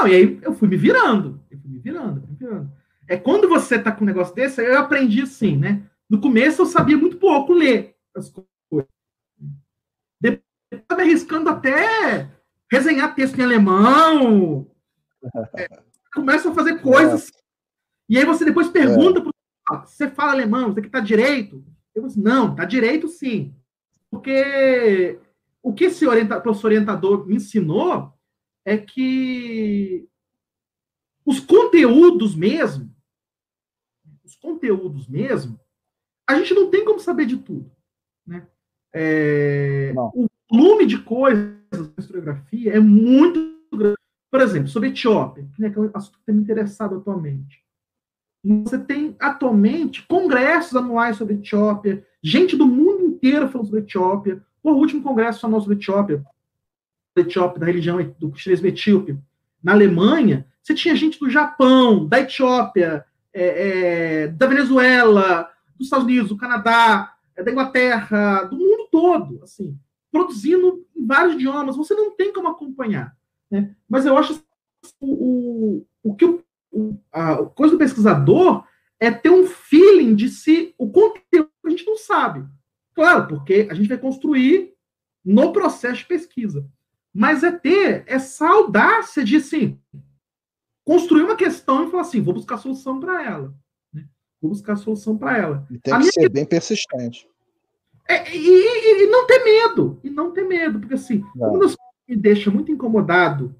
Não, 0.00 0.08
e 0.08 0.14
aí 0.14 0.40
eu 0.42 0.54
fui 0.54 0.66
me 0.66 0.76
virando. 0.76 1.38
Eu 1.50 1.58
fui 1.58 1.70
me 1.70 1.78
virando, 1.78 2.20
fui 2.22 2.30
me 2.30 2.36
virando. 2.36 2.72
É 3.06 3.16
quando 3.18 3.48
você 3.48 3.78
tá 3.78 3.92
com 3.92 4.02
um 4.02 4.06
negócio 4.06 4.34
desse, 4.34 4.62
eu 4.62 4.78
aprendi 4.78 5.22
assim, 5.22 5.56
né? 5.56 5.82
No 6.08 6.20
começo 6.20 6.62
eu 6.62 6.66
sabia 6.66 6.96
muito 6.96 7.18
pouco 7.18 7.52
ler 7.52 7.96
as 8.16 8.30
coisas. 8.30 8.90
Depois 10.20 10.42
eu 10.70 10.96
me 10.96 11.02
arriscando 11.02 11.50
até 11.50 12.30
resenhar 12.70 13.14
texto 13.14 13.38
em 13.38 13.42
alemão. 13.42 14.66
É, 15.56 15.68
começa 16.14 16.50
a 16.50 16.54
fazer 16.54 16.80
coisas. 16.80 17.28
É. 17.28 17.32
E 18.08 18.18
aí 18.18 18.24
você 18.24 18.44
depois 18.44 18.68
pergunta 18.68 19.18
é. 19.18 19.22
pro 19.22 19.30
você 19.84 20.08
fala 20.08 20.32
alemão, 20.32 20.72
você 20.72 20.82
que 20.82 20.88
tá 20.88 20.98
direito? 20.98 21.62
Eu 21.94 22.06
disse, 22.06 22.18
não, 22.18 22.54
tá 22.54 22.64
direito 22.64 23.06
sim. 23.06 23.54
Porque 24.10 25.20
o 25.62 25.72
que 25.72 25.84
esse 25.84 26.06
orienta, 26.06 26.40
professor 26.40 26.68
orientador 26.68 27.26
me 27.26 27.36
ensinou 27.36 28.12
é 28.70 28.78
que 28.78 30.08
os 31.26 31.40
conteúdos 31.40 32.36
mesmo, 32.36 32.94
os 34.24 34.36
conteúdos 34.36 35.08
mesmo, 35.08 35.58
a 36.24 36.36
gente 36.36 36.54
não 36.54 36.70
tem 36.70 36.84
como 36.84 37.00
saber 37.00 37.26
de 37.26 37.36
tudo. 37.36 37.68
Né? 38.24 38.46
É, 38.94 39.92
o 40.14 40.28
volume 40.48 40.86
de 40.86 41.02
coisas 41.02 41.58
da 41.72 41.92
historiografia 41.98 42.74
é 42.74 42.78
muito 42.78 43.76
grande. 43.76 43.96
Por 44.30 44.40
exemplo, 44.40 44.68
sobre 44.68 44.90
Etiópia, 44.90 45.48
que 45.56 45.64
é 45.64 45.80
um 45.80 45.90
assunto 45.92 46.20
que 46.20 46.24
tem 46.24 46.36
me 46.36 46.42
interessado 46.42 46.98
atualmente. 46.98 47.64
Você 48.64 48.78
tem 48.78 49.16
atualmente 49.18 50.06
congressos 50.06 50.76
anuais 50.76 51.16
sobre 51.16 51.34
Etiópia, 51.34 52.06
gente 52.22 52.56
do 52.56 52.66
mundo 52.68 53.02
inteiro 53.02 53.48
falando 53.48 53.66
sobre 53.66 53.80
Etiópia. 53.80 54.40
O 54.62 54.70
último 54.70 55.02
congresso 55.02 55.40
falou 55.40 55.60
sobre 55.60 55.74
Etiópia, 55.74 56.24
Etiópia, 57.16 57.60
da 57.60 57.66
religião 57.66 58.14
do 58.18 58.30
cristianismo 58.30 58.66
etíope, 58.66 59.18
na 59.62 59.72
Alemanha, 59.72 60.46
você 60.62 60.74
tinha 60.74 60.96
gente 60.96 61.18
do 61.18 61.28
Japão, 61.28 62.06
da 62.06 62.20
Etiópia, 62.20 63.04
é, 63.32 64.22
é, 64.22 64.28
da 64.28 64.46
Venezuela, 64.46 65.50
dos 65.76 65.86
Estados 65.86 66.04
Unidos, 66.04 66.28
do 66.28 66.36
Canadá, 66.36 67.14
é, 67.36 67.42
da 67.42 67.50
Inglaterra, 67.50 68.44
do 68.44 68.56
mundo 68.56 68.88
todo, 68.90 69.40
assim, 69.42 69.76
produzindo 70.10 70.84
em 70.96 71.06
vários 71.06 71.34
idiomas. 71.34 71.76
Você 71.76 71.94
não 71.94 72.10
tem 72.16 72.32
como 72.32 72.48
acompanhar. 72.48 73.16
Né? 73.50 73.74
Mas 73.88 74.06
eu 74.06 74.16
acho 74.16 74.42
o, 75.00 75.06
o, 75.82 75.86
o 76.02 76.14
que 76.14 76.24
o, 76.24 76.96
a 77.12 77.36
coisa 77.46 77.74
do 77.74 77.78
pesquisador 77.78 78.64
é 78.98 79.10
ter 79.10 79.30
um 79.30 79.46
feeling 79.46 80.14
de 80.14 80.28
se 80.28 80.74
o 80.78 80.90
conteúdo 80.90 81.50
a 81.64 81.70
gente 81.70 81.86
não 81.86 81.96
sabe. 81.96 82.44
Claro, 82.94 83.26
porque 83.28 83.68
a 83.70 83.74
gente 83.74 83.88
vai 83.88 83.98
construir 83.98 84.74
no 85.24 85.52
processo 85.52 85.98
de 85.98 86.06
pesquisa. 86.06 86.66
Mas 87.12 87.42
é 87.42 87.50
ter 87.50 88.04
essa 88.06 88.48
audácia 88.48 89.24
de, 89.24 89.36
assim, 89.36 89.78
construir 90.84 91.22
uma 91.22 91.36
questão 91.36 91.86
e 91.86 91.90
falar 91.90 92.02
assim, 92.02 92.20
vou 92.20 92.34
buscar 92.34 92.58
solução 92.58 93.00
para 93.00 93.24
ela. 93.24 93.54
Né? 93.92 94.06
Vou 94.40 94.50
buscar 94.50 94.76
solução 94.76 95.16
para 95.16 95.36
ela. 95.36 95.66
E 95.70 95.78
tem 95.78 95.92
a 95.92 95.98
que 95.98 96.12
ser 96.12 96.28
bem 96.28 96.44
persistente. 96.44 97.28
É, 98.08 98.36
e, 98.36 98.48
e, 98.48 99.04
e, 99.04 99.06
não 99.06 99.26
ter 99.26 99.44
medo. 99.44 100.00
E 100.02 100.10
não 100.10 100.32
ter 100.32 100.44
medo. 100.44 100.80
Porque, 100.80 100.94
assim, 100.94 101.24
não. 101.34 101.50
uma 101.50 101.58
das 101.60 101.76
coisas 101.76 101.94
que 102.06 102.14
me 102.14 102.16
deixa 102.16 102.50
muito 102.50 102.72
incomodado 102.72 103.54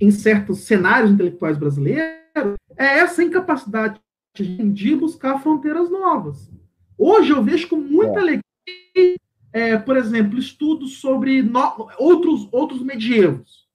em 0.00 0.10
certos 0.10 0.60
cenários 0.60 1.10
intelectuais 1.10 1.56
brasileiros 1.56 2.22
é 2.76 2.98
essa 2.98 3.22
incapacidade 3.22 4.00
de 4.34 4.96
buscar 4.96 5.38
fronteiras 5.38 5.90
novas. 5.90 6.50
Hoje 6.96 7.30
eu 7.30 7.42
vejo 7.42 7.68
com 7.68 7.76
muita 7.76 8.18
é. 8.18 8.22
alegria, 8.22 9.16
é, 9.52 9.76
por 9.76 9.96
exemplo, 9.96 10.38
estudos 10.38 10.98
sobre 10.98 11.42
no, 11.42 11.90
outros, 11.98 12.48
outros 12.50 12.82
medievos. 12.82 13.68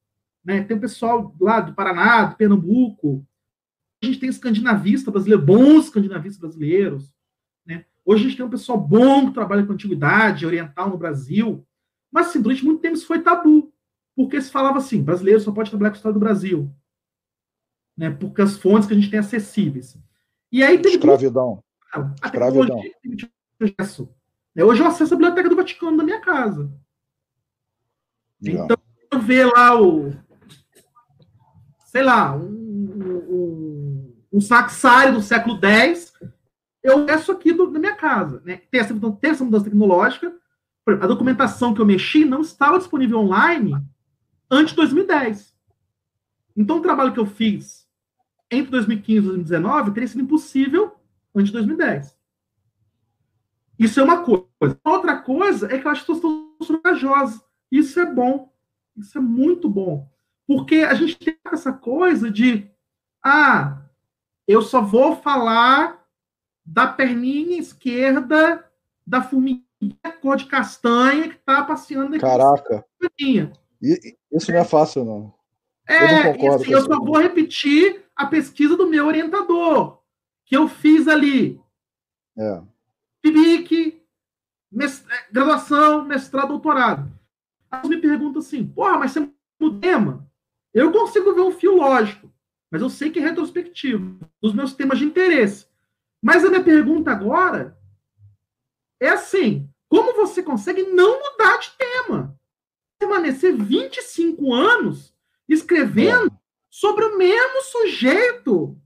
Né? 0.43 0.63
Tem 0.63 0.75
o 0.75 0.81
pessoal 0.81 1.35
lá 1.39 1.61
do 1.61 1.73
Paraná, 1.73 2.25
do 2.25 2.35
Pernambuco. 2.35 3.25
A 4.01 4.05
gente 4.05 4.19
tem 4.19 4.29
escandinavista 4.29 5.11
brasileiro, 5.11 5.45
bons 5.45 5.85
escandinavistas 5.85 6.39
brasileiros. 6.39 7.13
Né? 7.65 7.85
Hoje 8.03 8.21
a 8.21 8.27
gente 8.27 8.37
tem 8.37 8.45
um 8.45 8.49
pessoal 8.49 8.79
bom 8.79 9.27
que 9.27 9.33
trabalha 9.33 9.65
com 9.65 9.73
antiguidade 9.73 10.45
oriental 10.45 10.89
no 10.89 10.97
Brasil. 10.97 11.63
Mas, 12.11 12.27
assim, 12.27 12.41
durante 12.41 12.65
muito 12.65 12.81
tempo 12.81 12.95
isso 12.95 13.05
foi 13.05 13.21
tabu. 13.21 13.71
Porque 14.15 14.41
se 14.41 14.49
falava 14.49 14.79
assim, 14.79 15.03
brasileiro 15.03 15.39
só 15.39 15.51
pode 15.51 15.69
trabalhar 15.69 15.91
com 15.91 15.95
a 15.95 15.97
história 15.97 16.13
do 16.13 16.19
Brasil. 16.19 16.73
Né? 17.95 18.09
Porque 18.09 18.41
as 18.41 18.57
fontes 18.57 18.87
que 18.87 18.93
a 18.93 18.97
gente 18.97 19.11
tem 19.11 19.19
acessíveis. 19.19 19.95
E 20.51 20.63
aí 20.63 20.79
teve 20.79 20.95
Escravidão. 20.95 21.63
A 21.93 22.27
Escravidão. 22.27 22.81
É, 23.59 23.83
hoje 24.63 24.81
eu 24.81 24.87
acesso 24.87 25.13
a 25.13 25.17
Biblioteca 25.17 25.49
do 25.49 25.55
Vaticano 25.55 25.97
na 25.97 26.03
minha 26.03 26.19
casa. 26.19 26.71
Então, 28.41 28.77
eu 29.11 29.19
ver 29.19 29.45
lá 29.45 29.79
o. 29.79 30.13
Sei 31.85 32.03
lá, 32.03 32.35
um, 32.35 32.43
um, 33.29 34.15
um 34.33 34.41
saxário 34.41 35.13
do 35.13 35.21
século 35.21 35.59
X, 35.63 36.13
eu 36.83 37.05
acesso 37.05 37.31
aqui 37.31 37.51
do, 37.51 37.71
na 37.71 37.79
minha 37.79 37.95
casa. 37.95 38.41
Né? 38.45 38.61
Tem, 38.69 38.79
essa, 38.79 38.93
tem 38.93 39.31
essa 39.31 39.43
mudança 39.43 39.65
tecnológica. 39.65 40.35
A 40.85 41.07
documentação 41.07 41.73
que 41.73 41.81
eu 41.81 41.85
mexi 41.85 42.23
não 42.23 42.41
estava 42.41 42.77
disponível 42.77 43.19
online 43.19 43.75
antes 44.49 44.71
de 44.71 44.77
2010. 44.77 45.53
Então, 46.55 46.77
o 46.77 46.81
trabalho 46.81 47.13
que 47.13 47.19
eu 47.19 47.25
fiz 47.25 47.85
entre 48.49 48.71
2015 48.71 49.17
e 49.17 49.21
2019 49.21 49.91
teria 49.91 50.07
sido 50.07 50.21
impossível 50.21 50.95
antes 51.35 51.47
de 51.47 51.53
2010. 51.53 52.16
Isso 53.77 53.99
é 53.99 54.03
uma 54.03 54.23
coisa. 54.23 54.79
Outra 54.83 55.17
coisa 55.17 55.73
é 55.73 55.77
que 55.77 55.85
eu 55.85 55.91
acho 55.91 56.05
que 56.05 56.11
as 56.11 56.17
pessoas 56.17 56.43
estão 56.61 56.81
corajosas. 56.81 57.41
Isso 57.71 57.99
é 57.99 58.05
bom. 58.05 58.51
Isso 58.95 59.17
é 59.17 59.21
muito 59.21 59.69
bom. 59.69 60.09
Porque 60.47 60.77
a 60.77 60.93
gente 60.93 61.15
tem 61.17 61.37
essa 61.51 61.73
coisa 61.73 62.31
de, 62.31 62.69
ah, 63.23 63.81
eu 64.47 64.61
só 64.61 64.81
vou 64.81 65.17
falar 65.17 66.03
da 66.65 66.87
perninha 66.87 67.59
esquerda 67.59 68.65
da 69.05 69.21
formiguinha 69.21 69.63
cor 70.21 70.37
de 70.37 70.45
castanha 70.45 71.29
que 71.29 71.35
está 71.35 71.63
passeando 71.63 72.15
aqui. 72.15 72.19
Caraca. 72.19 72.85
Isso 74.31 74.51
não 74.51 74.59
é 74.59 74.65
fácil, 74.65 75.05
não. 75.05 75.33
É, 75.87 76.45
eu, 76.45 76.53
assim, 76.53 76.71
eu 76.71 76.81
só 76.81 76.99
vou 76.99 77.17
repetir 77.17 78.03
a 78.15 78.25
pesquisa 78.25 78.75
do 78.75 78.87
meu 78.87 79.05
orientador, 79.05 80.01
que 80.45 80.57
eu 80.57 80.67
fiz 80.67 81.07
ali. 81.07 81.61
É. 82.37 82.61
PIBIC, 83.31 84.01
é, 84.79 85.31
graduação, 85.31 86.05
mestrado, 86.05 86.49
doutorado. 86.49 87.11
Aí 87.69 87.87
me 87.87 87.97
pergunta 87.97 88.39
assim, 88.39 88.65
porra, 88.65 88.97
mas 88.97 89.11
você 89.11 89.29
muda 89.59 89.79
tema? 89.79 90.27
Eu 90.73 90.91
consigo 90.91 91.33
ver 91.33 91.41
um 91.41 91.51
fio 91.51 91.75
lógico, 91.75 92.31
mas 92.71 92.81
eu 92.81 92.89
sei 92.89 93.09
que 93.09 93.19
é 93.19 93.21
retrospectivo, 93.21 94.19
dos 94.41 94.53
meus 94.53 94.73
temas 94.73 94.99
de 94.99 95.05
interesse. 95.05 95.67
Mas 96.23 96.43
a 96.43 96.49
minha 96.49 96.63
pergunta 96.63 97.11
agora 97.11 97.77
é 98.99 99.09
assim: 99.09 99.69
como 99.89 100.15
você 100.15 100.41
consegue 100.41 100.83
não 100.83 101.19
mudar 101.19 101.57
de 101.57 101.71
tema? 101.77 102.37
Permanecer 102.99 103.55
25 103.55 104.53
anos 104.53 105.13
escrevendo 105.47 106.27
é. 106.27 106.39
sobre 106.69 107.05
o 107.05 107.17
mesmo 107.17 107.61
sujeito. 107.61 108.77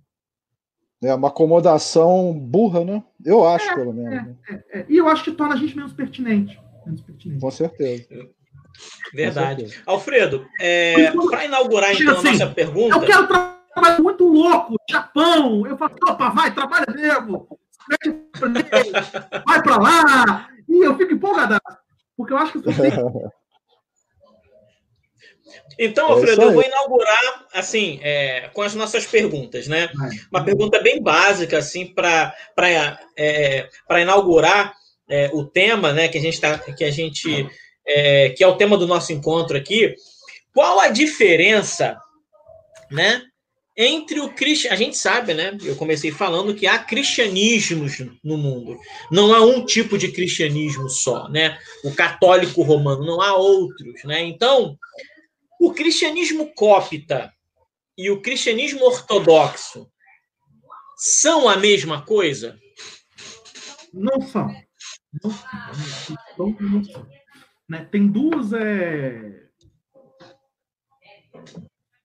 É 1.03 1.13
uma 1.13 1.29
acomodação 1.29 2.31
burra, 2.33 2.85
né? 2.85 3.03
Eu 3.25 3.45
acho, 3.47 3.69
é, 3.69 3.75
pelo 3.75 3.93
menos. 3.93 4.11
Né? 4.11 4.35
É, 4.49 4.79
é, 4.79 4.85
e 4.87 4.97
eu 4.97 5.07
acho 5.07 5.23
que 5.23 5.31
torna 5.31 5.55
a 5.55 5.57
gente 5.57 5.75
menos 5.75 5.93
pertinente. 5.93 6.59
Menos 6.85 7.01
pertinente. 7.01 7.41
Com 7.41 7.51
certeza. 7.51 8.07
Verdade. 9.13 9.63
Com 9.63 9.69
certeza. 9.69 9.83
Alfredo, 9.87 10.47
é, 10.59 11.11
para 11.29 11.45
inaugurar 11.45 11.93
então 11.93 12.17
assim, 12.17 12.27
a 12.27 12.31
nossa 12.33 12.47
pergunta. 12.47 12.95
Eu 12.95 13.01
quero 13.01 13.27
trabalho 13.27 14.03
muito 14.03 14.27
louco, 14.27 14.75
Japão. 14.89 15.65
Eu 15.65 15.77
falo, 15.77 15.95
opa, 16.07 16.29
vai, 16.29 16.53
trabalha 16.53 16.85
mesmo. 16.93 17.47
Vai 19.45 19.63
para 19.63 19.77
lá. 19.77 20.49
E 20.69 20.85
eu 20.85 20.95
fico 20.97 21.13
empolgado. 21.13 21.57
Porque 22.15 22.33
eu 22.33 22.37
acho 22.37 22.53
que 22.53 22.59
você 22.59 22.91
Então, 25.79 26.09
é 26.09 26.11
Alfredo, 26.11 26.41
eu 26.41 26.53
vou 26.53 26.63
inaugurar 26.63 27.45
assim 27.53 27.99
é, 28.03 28.49
com 28.53 28.61
as 28.61 28.75
nossas 28.75 29.05
perguntas, 29.05 29.67
né? 29.67 29.89
Uma 30.31 30.43
pergunta 30.43 30.79
bem 30.79 31.01
básica 31.01 31.57
assim 31.57 31.93
para 31.93 32.33
é, 33.17 33.67
inaugurar 33.99 34.73
é, 35.09 35.29
o 35.33 35.45
tema, 35.45 35.91
né? 35.91 36.07
Que 36.07 36.17
a 36.17 36.21
gente 36.21 36.39
tá, 36.39 36.57
que 36.57 36.83
a 36.83 36.91
gente 36.91 37.49
é, 37.85 38.29
que 38.29 38.43
é 38.43 38.47
o 38.47 38.55
tema 38.55 38.77
do 38.77 38.87
nosso 38.87 39.11
encontro 39.11 39.57
aqui. 39.57 39.95
Qual 40.53 40.79
a 40.79 40.89
diferença, 40.89 41.97
né? 42.89 43.23
Entre 43.75 44.19
o 44.19 44.33
cristianismo, 44.33 44.73
a 44.73 44.85
gente 44.85 44.97
sabe, 44.97 45.33
né? 45.33 45.57
Eu 45.63 45.75
comecei 45.77 46.11
falando 46.11 46.53
que 46.53 46.67
há 46.67 46.77
cristianismos 46.77 48.03
no 48.21 48.37
mundo. 48.37 48.77
Não 49.09 49.33
há 49.33 49.41
um 49.41 49.65
tipo 49.65 49.97
de 49.97 50.11
cristianismo 50.11 50.89
só, 50.89 51.29
né? 51.29 51.57
O 51.83 51.93
católico 51.93 52.61
romano, 52.61 53.05
não 53.05 53.21
há 53.21 53.33
outros, 53.33 54.03
né? 54.03 54.21
Então, 54.21 54.77
o 55.61 55.71
cristianismo 55.71 56.51
cópita 56.55 57.31
e 57.95 58.09
o 58.09 58.19
cristianismo 58.19 58.83
ortodoxo 58.83 59.87
são 60.97 61.47
a 61.47 61.55
mesma 61.55 62.03
coisa? 62.03 62.59
Não 63.93 64.19
são. 64.21 64.47
Não 65.23 65.29
são. 65.29 66.57
Não 66.59 66.83
são. 66.83 67.07
Né? 67.69 67.85
Tem 67.91 68.07
duas. 68.07 68.51
É... 68.53 69.49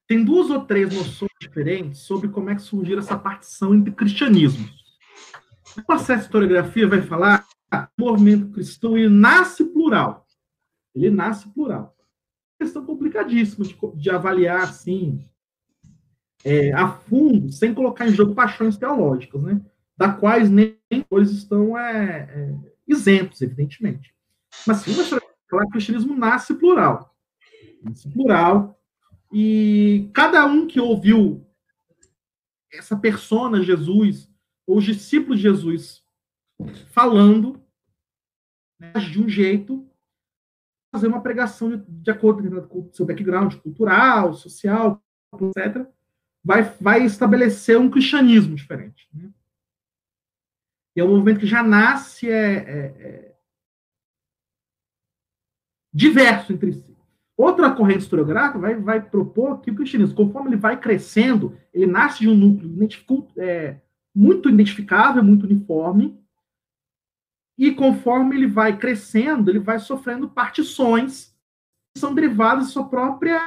Tem 0.07 0.23
duas 0.23 0.51
ou 0.51 0.67
três 0.67 0.95
noções 0.95 1.33
diferentes 1.41 2.03
sobre 2.03 2.29
como 2.29 2.51
é 2.51 2.55
que 2.55 2.63
surgiu 2.63 2.99
essa 2.99 3.17
partição 3.17 3.75
entre 3.75 3.91
cristianismos. 3.91 4.71
O 5.79 5.83
processo 5.83 6.21
de 6.21 6.25
historiografia 6.27 6.87
vai 6.87 7.01
falar 7.01 7.39
que 7.39 8.03
o 8.03 8.05
movimento 8.05 8.53
cristão 8.53 8.99
ele 8.99 9.09
nasce 9.09 9.65
plural. 9.65 10.27
Ele 10.95 11.11
nasce 11.11 11.49
plural 11.49 11.96
questão 12.59 12.85
complicadíssima 12.85 13.65
de, 13.65 13.77
de 13.95 14.11
avaliar 14.11 14.63
assim 14.63 15.21
é, 16.45 16.73
a 16.73 16.89
fundo, 16.89 17.51
sem 17.51 17.75
colocar 17.75 18.07
em 18.07 18.13
jogo 18.13 18.35
paixões 18.35 18.77
teológicas, 18.77 19.43
né? 19.43 19.61
Da 19.97 20.13
quais 20.13 20.51
nem 20.51 20.79
eles 21.11 21.31
estão 21.31 21.77
é, 21.77 22.29
é, 22.31 22.55
isentos, 22.87 23.41
evidentemente. 23.43 24.15
Mas 24.67 24.79
sim, 24.79 24.93
falar 24.95 25.21
que 25.63 25.69
o 25.69 25.71
cristianismo 25.71 26.17
nasce 26.17 26.55
plural. 26.55 27.15
Nasce 27.83 28.09
plural. 28.09 28.81
E 29.33 30.09
cada 30.15 30.45
um 30.47 30.67
que 30.67 30.81
ouviu 30.81 31.45
essa 32.73 32.97
persona 32.97 33.63
Jesus, 33.63 34.31
ou 34.67 34.79
os 34.79 34.85
discípulos 34.85 35.39
de 35.39 35.45
Jesus, 35.45 36.03
falando 36.91 37.61
né, 38.79 38.93
de 38.93 39.21
um 39.21 39.29
jeito 39.29 39.86
fazer 40.93 41.07
uma 41.07 41.21
pregação 41.21 41.71
de, 41.71 41.85
de 41.89 42.11
acordo 42.11 42.63
com 42.69 42.81
o 42.81 42.91
seu 42.93 43.05
background 43.05 43.55
cultural, 43.57 44.35
social, 44.35 45.03
etc., 45.35 45.87
vai, 46.45 46.63
vai 46.81 47.05
estabelecer 47.05 47.79
um 47.79 47.91
cristianismo 47.91 48.55
diferente. 48.55 49.09
Né? 49.13 49.31
E 50.95 51.01
é 51.01 51.05
um 51.05 51.09
movimento 51.09 51.41
que 51.41 51.47
já 51.47 51.63
nasce 51.63 52.31
é, 52.31 52.55
é, 52.55 52.77
é 52.99 53.37
diverso 55.93 56.53
entre 56.53 56.73
si. 56.73 56.97
Outra 57.37 57.71
corrente 57.71 58.01
historiográfica 58.01 58.59
vai, 58.59 58.77
vai 58.77 59.01
propor 59.03 59.61
que 59.61 59.71
o 59.71 59.75
cristianismo, 59.75 60.15
conforme 60.15 60.51
ele 60.51 60.57
vai 60.57 60.81
crescendo, 60.81 61.59
ele 61.73 61.87
nasce 61.87 62.21
de 62.21 62.29
um 62.29 62.35
núcleo 62.35 63.29
é, 63.37 63.79
muito 64.15 64.49
identificável, 64.49 65.23
muito 65.23 65.45
uniforme, 65.45 66.19
e 67.59 67.71
conforme 67.73 68.37
ele 68.37 68.47
vai 68.47 68.77
crescendo, 68.77 69.51
ele 69.51 69.59
vai 69.59 69.79
sofrendo 69.79 70.29
partições 70.29 71.35
que 71.95 72.01
são 72.01 72.15
derivadas 72.15 72.67
da 72.67 72.71
sua 72.71 72.85
própria 72.85 73.41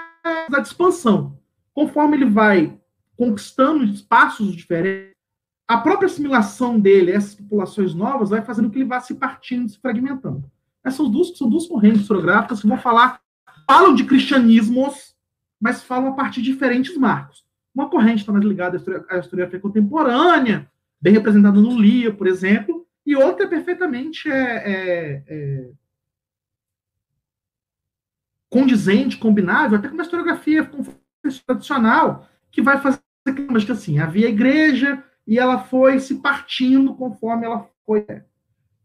da 0.50 0.60
expansão. 0.60 1.38
Conforme 1.74 2.18
ele 2.18 2.26
vai 2.26 2.78
conquistando 3.16 3.84
espaços 3.84 4.56
diferentes, 4.56 5.14
a 5.68 5.78
própria 5.78 6.08
assimilação 6.08 6.80
dele, 6.80 7.12
essas 7.12 7.36
populações 7.36 7.94
novas, 7.94 8.32
vai 8.32 8.42
fazendo 8.42 8.66
com 8.66 8.72
que 8.72 8.80
ele 8.80 8.86
vá 8.86 9.00
se 9.00 9.14
partindo, 9.14 9.70
se 9.70 9.78
fragmentando. 9.78 10.50
Essas 10.84 11.08
duas, 11.10 11.38
são 11.38 11.48
duas 11.48 11.68
correntes 11.68 12.02
historiográficas 12.02 12.62
que 12.62 12.68
vão 12.68 12.78
falar, 12.78 13.22
falam 13.68 13.94
de 13.94 14.04
cristianismos, 14.04 15.16
mas 15.62 15.84
falam 15.84 16.10
a 16.10 16.14
partir 16.14 16.42
de 16.42 16.52
diferentes 16.52 16.98
marcos. 16.98 17.46
Uma 17.76 17.90
corrente 17.90 18.22
está 18.22 18.32
mais 18.32 18.44
ligada 18.44 18.78
à 19.10 19.20
historiografia 19.20 19.60
contemporânea, 19.60 20.68
bem 21.00 21.14
representada 21.14 21.60
no 21.62 21.80
Lia, 21.80 22.12
por 22.12 22.26
exemplo, 22.26 22.88
e 23.10 23.16
outra 23.16 23.48
é 23.48 23.50
perfeitamente 23.50 24.30
é, 24.30 24.36
é, 24.36 25.24
é, 25.28 25.72
condizente, 28.48 29.18
combinável, 29.18 29.80
até 29.80 29.88
com 29.88 29.96
uma 29.96 30.04
historiografia 30.04 30.70
tradicional, 31.44 32.30
que 32.52 32.62
vai 32.62 32.80
fazer 32.80 33.00
mas 33.50 33.64
que 33.64 33.72
assim, 33.72 33.98
havia 33.98 34.30
igreja 34.30 35.04
e 35.26 35.40
ela 35.40 35.58
foi 35.58 36.00
se 36.00 36.22
partindo 36.22 36.94
conforme 36.94 37.48
ela 37.48 37.68
foi, 37.84 38.06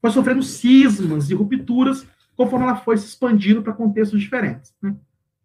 foi 0.00 0.10
sofrendo 0.10 0.42
cismas 0.42 1.28
e 1.28 1.34
rupturas 1.34 2.06
conforme 2.34 2.64
ela 2.64 2.76
foi 2.76 2.96
se 2.96 3.06
expandindo 3.06 3.62
para 3.62 3.74
contextos 3.74 4.22
diferentes. 4.22 4.74
Né? 4.80 4.96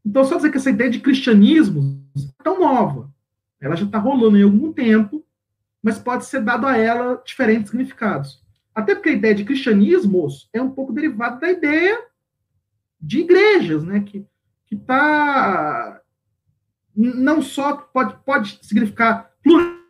Então, 0.06 0.24
só 0.24 0.38
dizer 0.38 0.52
que 0.52 0.58
essa 0.58 0.70
ideia 0.70 0.90
de 0.90 1.02
cristianismo 1.02 2.02
é 2.18 2.44
tão 2.44 2.62
nova, 2.62 3.14
ela 3.60 3.76
já 3.76 3.86
está 3.86 3.98
rolando 3.98 4.38
em 4.38 4.44
algum 4.44 4.72
tempo, 4.72 5.26
mas 5.84 6.00
pode 6.00 6.24
ser 6.24 6.42
dado 6.42 6.66
a 6.66 6.78
ela 6.78 7.22
diferentes 7.26 7.72
significados. 7.72 8.42
Até 8.74 8.96
porque 8.96 9.10
a 9.10 9.14
ideia 9.14 9.36
de 9.36 9.46
cristianismos 9.46 10.50
é 10.54 10.62
um 10.62 10.72
pouco 10.72 10.94
derivada 10.94 11.40
da 11.40 11.52
ideia 11.52 12.06
de 13.00 13.20
igrejas, 13.20 13.84
né? 13.84 14.02
Que 14.02 14.26
está 14.72 16.02
não 16.96 17.42
só 17.42 17.78
pode, 17.78 18.16
pode 18.26 18.60
significar 18.62 19.32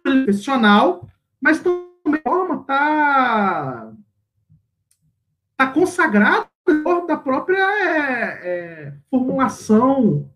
profissional, 0.03 1.09
mas 1.41 1.59
também 1.59 2.21
forma 2.21 2.61
está 2.61 3.91
tá 5.57 5.67
consagrado 5.67 6.47
da 7.07 7.17
própria 7.17 7.57
é, 7.57 8.23
é, 8.43 8.93
formulação 9.09 10.29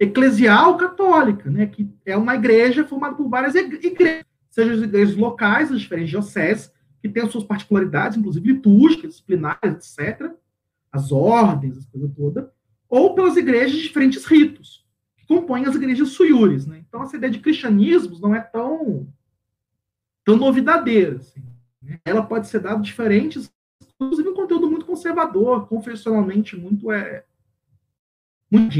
eclesial 0.00 0.76
católica, 0.76 1.50
né? 1.50 1.66
Que 1.66 1.88
é 2.04 2.16
uma 2.16 2.34
igreja 2.34 2.86
formada 2.86 3.14
por 3.14 3.28
várias 3.28 3.54
igrejas, 3.54 4.24
seja 4.50 4.72
as 4.72 4.80
igrejas 4.80 5.16
locais, 5.16 5.70
as 5.70 5.80
diferentes 5.80 6.10
dioceses, 6.10 6.72
que 7.04 7.08
tem 7.10 7.22
as 7.22 7.30
suas 7.30 7.44
particularidades, 7.44 8.16
inclusive 8.16 8.50
litúrgicas, 8.50 9.10
disciplinares, 9.10 9.98
etc., 9.98 10.32
as 10.90 11.12
ordens, 11.12 11.76
as 11.76 11.84
coisas 11.84 12.10
todas, 12.16 12.48
ou 12.88 13.14
pelas 13.14 13.36
igrejas 13.36 13.72
de 13.72 13.82
diferentes 13.82 14.24
ritos, 14.24 14.86
que 15.14 15.26
compõem 15.26 15.66
as 15.66 15.74
igrejas 15.74 16.08
suiures. 16.12 16.66
Né? 16.66 16.82
Então, 16.88 17.02
essa 17.02 17.14
ideia 17.14 17.30
de 17.30 17.40
cristianismo 17.40 18.18
não 18.20 18.34
é 18.34 18.40
tão, 18.40 19.06
tão 20.24 20.38
novidadeira. 20.38 21.16
Assim, 21.16 21.42
né? 21.82 22.00
Ela 22.06 22.22
pode 22.22 22.46
ser 22.48 22.60
dada 22.60 22.80
diferentes, 22.80 23.52
inclusive 24.00 24.30
um 24.30 24.34
conteúdo 24.34 24.70
muito 24.70 24.86
conservador, 24.86 25.68
confessionalmente 25.68 26.56
muito 26.56 26.90
é, 26.90 27.22
muito 28.50 28.74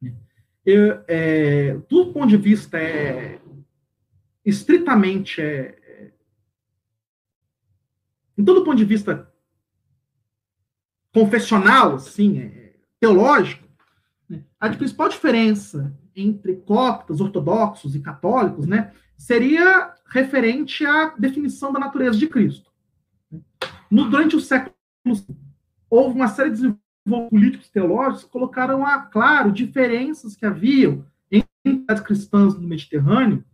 né? 0.00 0.14
Eu, 0.64 1.04
é, 1.06 1.74
do 1.90 2.10
ponto 2.10 2.28
de 2.28 2.38
vista 2.38 2.78
é, 2.78 3.38
estritamente 4.46 5.42
é, 5.42 5.77
Então, 8.38 8.54
do 8.54 8.62
ponto 8.62 8.76
de 8.76 8.84
vista 8.84 9.28
confessional, 11.12 11.96
assim, 11.96 12.38
é, 12.38 12.76
teológico, 13.00 13.66
né, 14.28 14.44
a 14.60 14.68
principal 14.70 15.08
diferença 15.08 15.92
entre 16.14 16.54
coptas, 16.54 17.20
ortodoxos 17.20 17.96
e 17.96 18.00
católicos, 18.00 18.66
né, 18.66 18.92
seria 19.16 19.92
referente 20.06 20.86
à 20.86 21.08
definição 21.18 21.72
da 21.72 21.80
natureza 21.80 22.16
de 22.16 22.28
Cristo. 22.28 22.70
No, 23.90 24.08
durante 24.08 24.36
o 24.36 24.40
século 24.40 24.74
houve 25.90 26.14
uma 26.14 26.28
série 26.28 26.50
de 26.50 26.56
desenvolvimentos 26.56 27.30
políticos 27.30 27.68
teológicos 27.70 28.24
que 28.24 28.30
colocaram 28.30 28.86
a 28.86 29.00
claro 29.00 29.50
diferenças 29.50 30.36
que 30.36 30.46
haviam 30.46 31.04
entre 31.30 31.48
comunidades 31.64 32.02
cristãs 32.02 32.54
no 32.54 32.68
Mediterrâneo, 32.68 33.44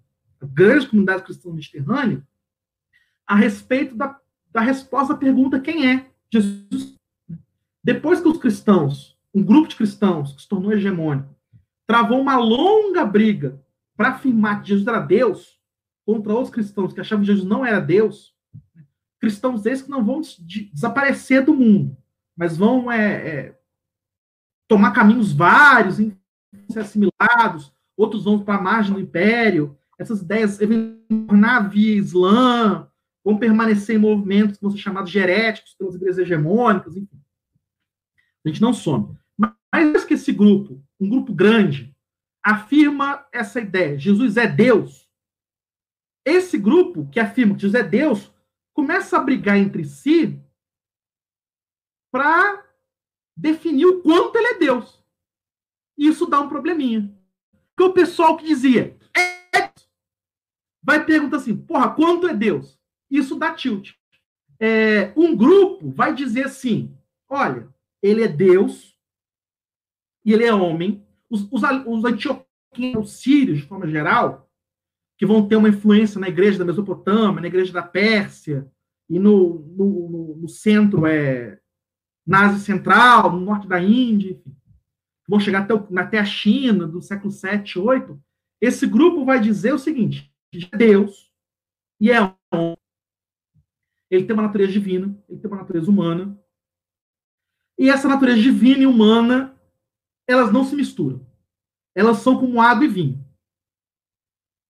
grandes 0.42 0.88
comunidades 0.88 1.24
cristãs 1.24 1.46
no 1.46 1.54
Mediterrâneo, 1.54 2.26
a 3.26 3.34
respeito 3.36 3.96
da, 3.96 4.20
da 4.54 4.60
resposta 4.60 5.12
à 5.12 5.16
pergunta 5.16 5.60
quem 5.60 5.90
é 5.90 6.06
Jesus. 6.32 6.94
Depois 7.82 8.20
que 8.20 8.28
os 8.28 8.38
cristãos, 8.38 9.18
um 9.34 9.42
grupo 9.42 9.68
de 9.68 9.74
cristãos 9.74 10.32
que 10.32 10.42
se 10.42 10.48
tornou 10.48 10.72
hegemônico, 10.72 11.34
travou 11.86 12.20
uma 12.20 12.36
longa 12.36 13.04
briga 13.04 13.60
para 13.96 14.10
afirmar 14.10 14.62
que 14.62 14.68
Jesus 14.68 14.86
era 14.86 15.00
Deus 15.00 15.58
contra 16.06 16.34
os 16.34 16.50
cristãos 16.50 16.92
que 16.92 17.00
achavam 17.00 17.24
que 17.24 17.32
Jesus 17.32 17.46
não 17.46 17.66
era 17.66 17.80
Deus, 17.80 18.32
cristãos 19.18 19.66
esses 19.66 19.82
que 19.82 19.90
não 19.90 20.04
vão 20.04 20.20
desaparecer 20.70 21.44
do 21.44 21.54
mundo, 21.54 21.96
mas 22.36 22.56
vão 22.56 22.92
é, 22.92 23.28
é, 23.28 23.58
tomar 24.68 24.92
caminhos 24.92 25.32
vários, 25.32 25.96
ser 26.68 26.80
assimilados, 26.80 27.72
outros 27.96 28.24
vão 28.24 28.38
para 28.38 28.56
a 28.56 28.62
margem 28.62 28.94
do 28.94 29.00
império, 29.00 29.76
essas 29.98 30.20
ideias 30.20 30.58
tornar 31.08 31.68
via 31.68 31.96
Islã, 31.96 32.88
vão 33.24 33.38
permanecer 33.38 33.96
em 33.96 33.98
movimentos 33.98 34.56
que 34.56 34.62
vão 34.62 34.70
ser 34.70 34.78
chamados 34.78 35.14
heréticos 35.14 35.74
pelas 35.74 35.94
igrejas 35.94 36.18
hegemônicas, 36.18 36.96
enfim. 36.96 37.20
A 38.44 38.48
gente 38.48 38.60
não 38.60 38.74
some. 38.74 39.16
Mas 39.38 40.04
que 40.04 40.14
esse 40.14 40.30
grupo, 40.30 40.84
um 41.00 41.08
grupo 41.08 41.32
grande, 41.32 41.96
afirma 42.44 43.26
essa 43.32 43.60
ideia, 43.60 43.98
Jesus 43.98 44.36
é 44.36 44.46
Deus. 44.46 45.08
Esse 46.24 46.58
grupo 46.58 47.08
que 47.10 47.18
afirma 47.18 47.54
que 47.54 47.62
Jesus 47.62 47.74
é 47.74 47.82
Deus 47.82 48.32
começa 48.74 49.16
a 49.16 49.22
brigar 49.22 49.56
entre 49.56 49.84
si 49.84 50.38
para 52.12 52.64
definir 53.36 53.86
o 53.86 54.02
quanto 54.02 54.36
ele 54.36 54.48
é 54.48 54.58
Deus. 54.58 55.02
E 55.96 56.06
isso 56.06 56.26
dá 56.26 56.40
um 56.40 56.48
probleminha. 56.48 57.12
Porque 57.74 57.90
o 57.90 57.94
pessoal 57.94 58.36
que 58.36 58.46
dizia 58.46 58.96
é 59.16 59.72
vai 60.82 61.04
perguntar 61.04 61.38
assim, 61.38 61.56
porra, 61.56 61.94
quanto 61.94 62.28
é 62.28 62.34
Deus? 62.34 62.78
Isso 63.10 63.36
dá 63.36 63.52
tilt. 63.52 63.92
É, 64.58 65.12
um 65.16 65.36
grupo 65.36 65.90
vai 65.90 66.14
dizer 66.14 66.46
assim, 66.46 66.96
olha, 67.28 67.68
ele 68.02 68.22
é 68.22 68.28
Deus 68.28 68.98
e 70.24 70.32
ele 70.32 70.44
é 70.44 70.54
homem. 70.54 71.04
Os, 71.28 71.42
os, 71.50 71.62
os 71.86 72.04
antioquinos, 72.04 73.10
os 73.10 73.20
sírios, 73.20 73.58
de 73.58 73.66
forma 73.66 73.88
geral, 73.88 74.48
que 75.16 75.26
vão 75.26 75.46
ter 75.46 75.56
uma 75.56 75.68
influência 75.68 76.20
na 76.20 76.28
igreja 76.28 76.58
da 76.58 76.64
Mesopotâmia, 76.64 77.40
na 77.40 77.46
igreja 77.46 77.72
da 77.72 77.82
Pérsia, 77.82 78.70
e 79.08 79.18
no, 79.18 79.60
no, 79.76 80.08
no, 80.08 80.36
no 80.36 80.48
centro 80.48 81.06
é 81.06 81.60
na 82.26 82.46
Ásia 82.46 82.58
Central, 82.58 83.32
no 83.32 83.40
norte 83.40 83.68
da 83.68 83.80
Índia, 83.80 84.30
enfim. 84.30 84.56
Vão 85.28 85.40
chegar 85.40 85.62
até, 85.62 85.74
até 86.00 86.18
a 86.18 86.24
China, 86.24 86.86
do 86.86 87.00
século 87.00 87.30
7, 87.30 87.78
8. 87.78 88.18
Esse 88.60 88.86
grupo 88.86 89.24
vai 89.24 89.40
dizer 89.40 89.72
o 89.72 89.78
seguinte: 89.78 90.32
Deus 90.76 91.30
e 92.00 92.10
é 92.10 92.20
homem. 92.52 92.76
Ele 94.14 94.24
tem 94.24 94.34
uma 94.34 94.42
natureza 94.42 94.72
divina, 94.72 95.16
ele 95.28 95.40
tem 95.40 95.50
uma 95.50 95.60
natureza 95.60 95.90
humana. 95.90 96.38
E 97.78 97.90
essa 97.90 98.08
natureza 98.08 98.40
divina 98.40 98.82
e 98.82 98.86
humana, 98.86 99.54
elas 100.28 100.52
não 100.52 100.64
se 100.64 100.76
misturam. 100.76 101.26
Elas 101.94 102.18
são 102.18 102.38
como 102.38 102.60
água 102.60 102.84
e 102.84 102.88
vinho 102.88 103.24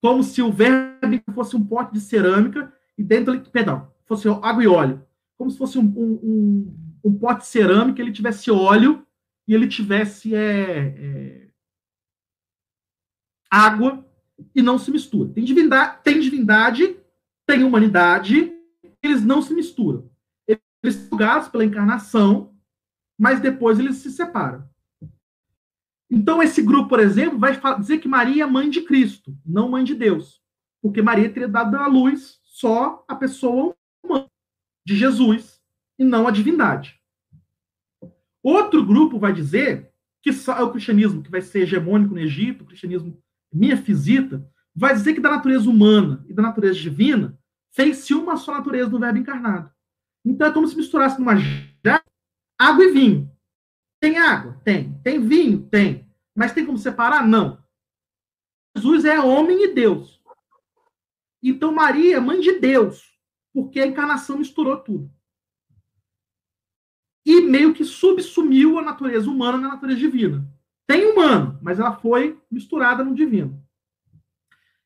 como 0.05 0.23
se 0.23 0.43
o 0.43 0.53
verbo 0.53 1.33
fosse 1.33 1.57
um 1.57 1.65
pote 1.65 1.95
de 1.95 2.01
cerâmica 2.03 2.71
e 2.99 3.03
dentro, 3.03 3.41
perdão, 3.51 3.91
fosse 4.05 4.29
água 4.29 4.63
e 4.63 4.67
óleo. 4.67 5.03
Como 5.35 5.51
se 5.51 5.57
fosse 5.57 5.79
um, 5.79 5.87
um, 5.97 6.99
um 7.03 7.19
pote 7.19 7.41
de 7.41 7.47
cerâmica, 7.47 8.03
ele 8.03 8.13
tivesse 8.13 8.51
óleo 8.51 9.03
e 9.49 9.55
ele 9.55 9.67
tivesse 9.67 10.35
é, 10.35 10.95
é, 10.99 11.49
água 13.51 14.07
e 14.55 14.61
não 14.61 14.79
se 14.79 14.91
mistura. 14.91 15.33
Tem 15.33 15.43
divindade, 15.43 16.03
tem 16.05 16.21
divindade, 16.21 16.99
tem 17.47 17.65
humanidade, 17.65 18.53
eles 19.05 19.25
não 19.25 19.43
se 19.43 19.53
misturam. 19.55 20.11
Eles 20.47 20.97
são 20.97 21.09
julgados 21.11 21.49
pela 21.49 21.65
encarnação, 21.65 22.55
mas 23.19 23.41
depois 23.41 23.79
eles 23.79 23.97
se 23.97 24.11
separam. 24.11 24.69
Então, 26.11 26.43
esse 26.43 26.63
grupo, 26.63 26.89
por 26.89 27.01
exemplo, 27.01 27.39
vai 27.39 27.59
dizer 27.79 27.99
que 27.99 28.09
Maria 28.09 28.45
é 28.45 28.47
mãe 28.47 28.71
de 28.71 28.83
Cristo, 28.83 29.37
não 29.45 29.69
mãe 29.69 29.85
de 29.85 29.95
Deus. 29.95 30.41
Porque 30.83 31.03
Maria 31.03 31.31
teria 31.31 31.49
dado 31.49 31.77
à 31.77 31.87
luz 31.87 32.41
só 32.45 33.05
a 33.09 33.15
pessoa 33.15 33.75
humana 34.03 34.29
de 34.87 34.97
Jesus 34.97 35.61
e 35.99 36.05
não 36.05 36.29
a 36.29 36.31
divindade. 36.31 37.01
Outro 38.43 38.85
grupo 38.85 39.19
vai 39.19 39.33
dizer 39.33 39.91
que 40.23 40.31
é 40.31 40.63
o 40.63 40.71
cristianismo 40.71 41.23
que 41.23 41.31
vai 41.31 41.43
ser 41.43 41.61
hegemônico 41.61 42.15
no 42.15 42.21
Egito, 42.21 42.63
o 42.63 42.67
cristianismo 42.67 43.19
miafisita, 43.53 44.47
vai 44.75 44.95
dizer 44.95 45.15
que 45.15 45.21
da 45.21 45.31
natureza 45.31 45.69
humana 45.69 46.25
e 46.29 46.33
da 46.33 46.43
natureza 46.43 46.79
divina 46.79 47.39
fez-se 47.75 48.15
uma 48.15 48.37
só 48.37 48.53
natureza 48.53 48.89
do 48.89 48.99
verbo 48.99 49.19
encarnado. 49.19 49.71
Então 50.25 50.47
é 50.47 50.53
como 50.53 50.67
se 50.67 50.77
misturasse 50.77 51.19
numa 51.19 51.35
água 52.59 52.85
e 52.85 52.93
vinho. 52.93 53.31
Tem 54.01 54.17
água? 54.17 54.61
Tem. 54.65 54.99
Tem 55.03 55.21
vinho? 55.21 55.69
Tem. 55.69 56.09
Mas 56.35 56.53
tem 56.53 56.65
como 56.65 56.79
separar? 56.79 57.27
Não. 57.27 57.63
Jesus 58.77 59.05
é 59.05 59.21
homem 59.21 59.65
e 59.65 59.75
Deus. 59.75 60.23
Então 61.43 61.73
Maria 61.73 62.17
é 62.17 62.21
mãe 62.21 62.41
de 62.41 62.59
Deus, 62.59 63.13
porque 63.53 63.81
a 63.81 63.87
encarnação 63.87 64.39
misturou 64.39 64.79
tudo. 64.79 65.13
E 67.27 67.41
meio 67.43 67.75
que 67.75 67.85
subsumiu 67.85 68.79
a 68.79 68.83
natureza 68.83 69.29
humana 69.29 69.59
na 69.59 69.69
natureza 69.69 69.99
divina. 69.99 70.47
Tem 70.87 71.07
humano, 71.07 71.59
mas 71.63 71.79
ela 71.79 71.97
foi 71.97 72.41
misturada 72.51 73.03
no 73.03 73.15
divino. 73.15 73.63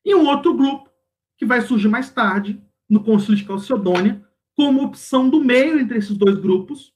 E 0.04 0.14
um 0.14 0.26
outro 0.26 0.54
grupo, 0.54 0.90
que 1.36 1.44
vai 1.44 1.60
surgir 1.60 1.88
mais 1.88 2.10
tarde, 2.10 2.62
no 2.88 3.02
Concílio 3.02 3.36
de 3.36 3.44
Calcedônia, 3.44 4.24
como 4.56 4.82
opção 4.82 5.28
do 5.28 5.42
meio 5.42 5.78
entre 5.78 5.98
esses 5.98 6.16
dois 6.16 6.36
grupos, 6.36 6.92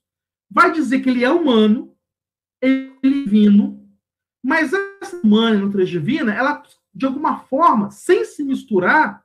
vai 0.50 0.72
dizer 0.72 1.00
que 1.00 1.08
ele 1.08 1.24
é 1.24 1.30
humano, 1.30 1.94
ele 2.60 2.92
é 3.02 3.08
divino, 3.08 3.88
mas 4.42 4.72
essa 4.72 5.16
humana 5.18 5.56
e 5.56 5.62
natureza 5.62 5.90
divina, 5.90 6.34
ela, 6.34 6.62
de 6.94 7.06
alguma 7.06 7.38
forma, 7.38 7.90
sem 7.90 8.24
se 8.24 8.42
misturar, 8.42 9.24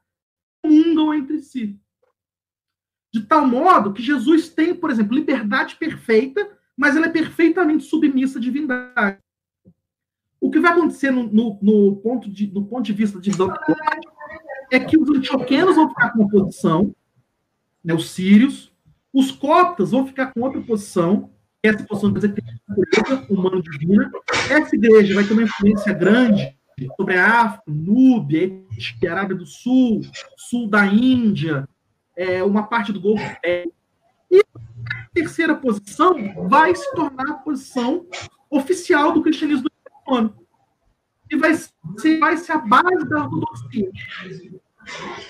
comungam 0.62 1.14
entre 1.14 1.42
si. 1.42 1.80
De 3.14 3.22
tal 3.22 3.48
modo 3.48 3.94
que 3.94 4.04
Jesus 4.04 4.50
tem, 4.50 4.76
por 4.76 4.92
exemplo, 4.92 5.16
liberdade 5.16 5.76
perfeita, 5.76 6.58
mas 6.76 6.96
ela 6.96 7.08
é 7.08 7.10
perfeitamente 7.10 7.86
submissa 7.86 8.38
à 8.38 8.42
divindade. 8.42 9.20
O 10.40 10.52
que 10.52 10.60
vai 10.60 10.72
acontecer 10.72 11.10
no, 11.10 11.24
no, 11.24 11.58
no 11.62 11.96
ponto, 11.98 12.30
de, 12.30 12.48
no 12.48 12.66
ponto 12.68 12.86
de 12.86 12.94
vista 12.94 13.20
de 13.20 13.32
é 14.72 14.80
que 14.80 14.98
os 14.98 15.10
antioquenos 15.10 15.76
vão 15.76 15.90
ficar 15.90 16.12
com 16.12 16.20
uma 16.20 16.30
posição, 16.30 16.96
né, 17.84 17.94
os 17.94 18.10
sírios, 18.10 18.72
os 19.14 19.32
coptas 19.32 19.92
vão 19.92 20.06
ficar 20.06 20.34
com 20.34 20.42
outra 20.42 20.62
posição, 20.62 21.30
essa 21.64 21.84
posição 21.84 22.12
de 22.12 22.28
natureza 22.28 23.26
humana 23.30 23.62
divina. 23.62 24.12
Essa 24.50 24.76
igreja 24.76 25.16
vai 25.16 25.24
ter 25.24 25.34
uma 25.34 25.44
influência 25.44 25.94
grande 25.94 26.56
sobre 26.96 27.18
a 27.18 27.42
África, 27.42 27.64
Núbia, 27.68 28.62
a 29.06 29.12
Arábia 29.12 29.36
do 29.36 29.46
Sul, 29.46 30.02
sul 30.36 30.70
da 30.70 30.86
Índia, 30.86 31.68
é, 32.16 32.44
uma 32.44 32.64
parte 32.64 32.94
do 32.94 33.02
Golfo 33.02 33.26
Pérsico. 33.42 33.74
E 34.30 34.40
a 34.40 35.08
terceira 35.14 35.56
posição 35.56 36.48
vai 36.48 36.76
se 36.76 36.94
tornar 36.94 37.30
a 37.30 37.36
posição 37.36 38.06
oficial 38.50 39.12
do 39.12 39.22
cristianismo 39.22 39.70
romano. 40.06 40.36
E 41.30 41.36
vai 41.36 41.54
ser, 41.54 42.20
vai 42.20 42.38
ser 42.38 42.54
a 42.54 42.58
base 42.60 43.10
da 43.10 43.24
ortodoxia 43.24 43.92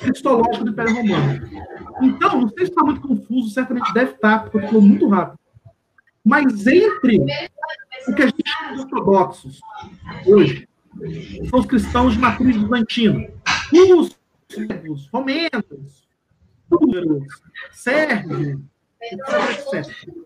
cristológica 0.01 0.63
do 0.63 0.71
Império 0.71 0.95
Romano. 0.95 1.49
Então, 2.01 2.41
não 2.41 2.49
sei 2.49 2.65
se 2.65 2.71
está 2.71 2.83
muito 2.83 3.01
confuso, 3.01 3.49
certamente 3.49 3.93
deve 3.93 4.11
estar, 4.11 4.43
porque 4.43 4.57
eu 4.57 4.61
estou 4.61 4.81
muito 4.81 5.07
rápido. 5.07 5.39
Mas 6.23 6.67
entre 6.67 7.19
o 8.07 8.13
que 8.13 8.21
a 8.21 8.25
gente 8.27 8.43
chama 8.45 8.73
de 8.73 8.81
ortodoxos 8.81 9.59
hoje, 10.25 10.67
são 11.49 11.59
os 11.59 11.65
cristãos 11.65 12.13
de 12.13 12.19
matriz 12.19 12.57
bizantina, 12.57 13.29
os 13.95 14.17
sérvios, 14.49 15.09
romenos, 15.11 16.07
búlgaros, 16.69 17.23
sérvios, 17.71 18.59
etc. 19.01 20.17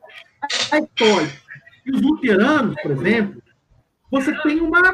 Católicos. 0.70 1.42
E 1.86 1.92
os 1.92 2.02
luteranos, 2.02 2.76
por 2.82 2.92
exemplo, 2.92 3.42
você 4.12 4.36
tem 4.44 4.60
uma 4.62 4.94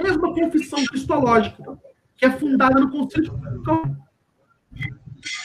mesma 0.00 0.34
confissão 0.34 0.84
cristológica, 0.84 1.78
que 2.16 2.24
é 2.24 2.30
fundada 2.30 2.80
no 2.80 2.90
Concílio 2.90 3.32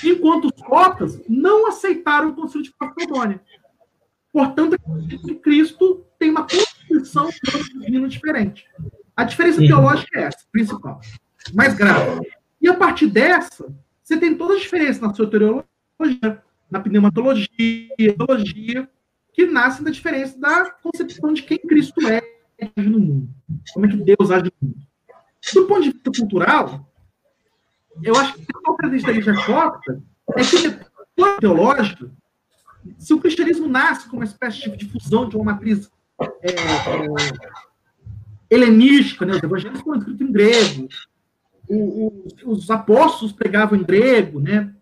de 0.02 0.10
enquanto 0.10 0.45
os 0.45 0.62
cotas 0.64 1.22
não 1.28 1.68
aceitaram 1.68 2.30
o 2.30 2.36
concílio 2.36 2.64
de 2.64 2.74
Calcedônia. 2.74 3.41
Portanto, 4.32 4.78
Cristo 5.41 6.06
tem 6.20 6.32
uma 6.32 6.43
constituição 6.43 7.30
divina 7.80 8.08
diferente. 8.08 8.68
A 9.16 9.24
diferença 9.24 9.62
uhum. 9.62 9.68
teológica 9.68 10.20
é 10.20 10.24
essa, 10.24 10.45
principal, 10.52 11.00
mais 11.54 11.74
grave. 11.74 12.22
E 12.62 12.68
a 12.68 12.74
partir 12.74 13.08
dessa, 13.08 13.74
você 14.04 14.18
tem 14.18 14.36
todas 14.36 14.58
as 14.58 14.64
diferenças 14.64 15.02
na 15.02 15.14
soteriologia, 15.14 15.66
na 16.70 16.80
pneumatologia, 16.80 17.48
teologia, 17.98 18.89
que 19.34 19.45
nascem 19.45 19.84
da 19.84 19.91
diferença 19.91 20.38
da 20.39 20.72
concepção 20.72 21.34
de 21.34 21.43
quem 21.43 21.58
Cristo 21.58 22.08
é 22.08 22.22
no 22.86 22.99
mundo. 22.99 23.30
Como 23.73 23.86
é 23.86 23.89
que 23.89 23.97
Deus 23.97 24.32
age 24.32 24.51
no 24.61 24.67
mundo. 24.67 24.88
Do 25.53 25.65
ponto 25.65 25.84
de 25.84 25.91
vista 25.91 26.11
cultural, 26.11 26.91
eu 28.03 28.15
acho 28.15 28.34
que 28.34 28.41
a 28.41 28.61
característica 28.61 29.11
da 29.11 29.17
igreja 29.17 29.45
cópita 29.45 30.03
é 30.36 30.43
que, 30.43 31.39
teológica, 31.39 32.11
se 32.97 33.13
o 33.13 33.19
cristianismo 33.19 33.67
nasce 33.67 34.05
como 34.07 34.21
uma 34.21 34.25
espécie 34.25 34.69
de 34.69 34.78
difusão 34.78 35.28
de 35.28 35.36
uma 35.36 35.53
matriz 35.53 35.89
é, 36.21 36.51
é, 36.51 37.07
helenística, 38.49 39.25
né? 39.25 39.34
os 39.34 39.43
evangelhos 39.43 39.82
foram 39.82 39.99
escritos 39.99 40.28
em 40.28 40.32
grego, 40.32 40.88
o, 41.67 42.07
o, 42.07 42.28
os 42.45 42.69
apóstolos 42.71 43.34
pregavam 43.34 43.78
em 43.78 43.84
grego, 43.84 44.39
né? 44.39 44.73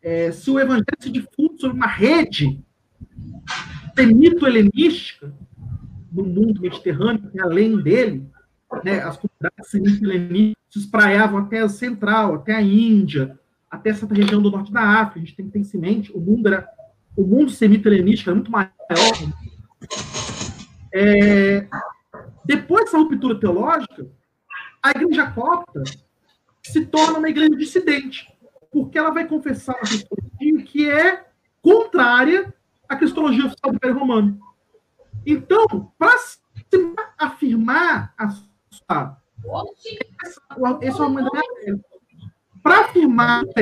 É, 0.00 0.30
se 0.30 0.48
o 0.48 0.60
evangelho 0.60 0.86
se 1.00 1.10
difunde 1.10 1.60
sobre 1.60 1.76
uma 1.76 1.88
rede 1.88 2.62
semito-helenística 3.96 5.34
no 6.10 6.24
mundo 6.24 6.60
mediterrâneo, 6.60 7.30
e 7.34 7.40
além 7.40 7.76
dele, 7.80 8.26
né, 8.84 9.00
as 9.00 9.16
comunidades 9.16 9.70
semito-helenísticas 9.70 10.56
se 10.70 10.78
espraiavam 10.80 11.38
até 11.38 11.60
a 11.60 11.68
central, 11.68 12.34
até 12.34 12.54
a 12.54 12.62
Índia, 12.62 13.38
até 13.70 13.90
essa 13.90 14.06
região 14.06 14.40
do 14.40 14.50
norte 14.50 14.72
da 14.72 14.82
África. 14.82 15.18
A 15.18 15.20
gente 15.20 15.36
tem 15.36 15.46
que 15.46 15.52
ter 15.52 15.76
em 15.76 15.80
mente, 15.80 16.12
o 16.12 16.20
mundo 16.20 16.48
era 16.48 16.68
o 17.16 17.24
mundo 17.24 17.50
semito-helenístico 17.50 18.30
era 18.30 18.36
muito 18.36 18.50
maior. 18.50 18.70
É, 20.94 21.66
depois 22.44 22.84
dessa 22.84 22.98
ruptura 22.98 23.38
teológica, 23.38 24.06
a 24.82 24.90
igreja 24.90 25.30
copta 25.32 25.82
se 26.62 26.86
torna 26.86 27.18
uma 27.18 27.28
igreja 27.28 27.56
dissidente, 27.56 28.32
porque 28.70 28.96
ela 28.96 29.10
vai 29.10 29.26
confessar 29.26 29.74
uma 29.74 30.62
que 30.62 30.88
é 30.88 31.26
contrária 31.60 32.54
à 32.88 32.94
cristologia 32.94 33.46
oficial 33.46 33.72
do 33.72 33.76
Império 33.76 33.98
Romano. 33.98 34.38
Então, 35.30 35.92
para 35.98 36.16
afirmar 37.18 38.14
a 38.16 38.30
sua. 38.30 39.20
É 40.80 40.90
Para 42.62 42.80
afirmar 42.80 43.42
a 43.42 43.52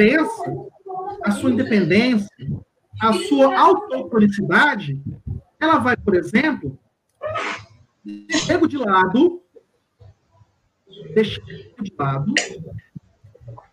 a 1.24 1.30
sua 1.32 1.50
independência, 1.50 2.30
a 3.02 3.12
sua 3.14 3.58
autocriticidade, 3.58 5.02
ela 5.58 5.78
vai, 5.78 5.96
por 5.96 6.14
exemplo, 6.14 6.78
deixar 8.04 8.68
de 8.68 8.78
lado, 8.78 9.42
de 11.82 11.92
lado, 11.98 12.32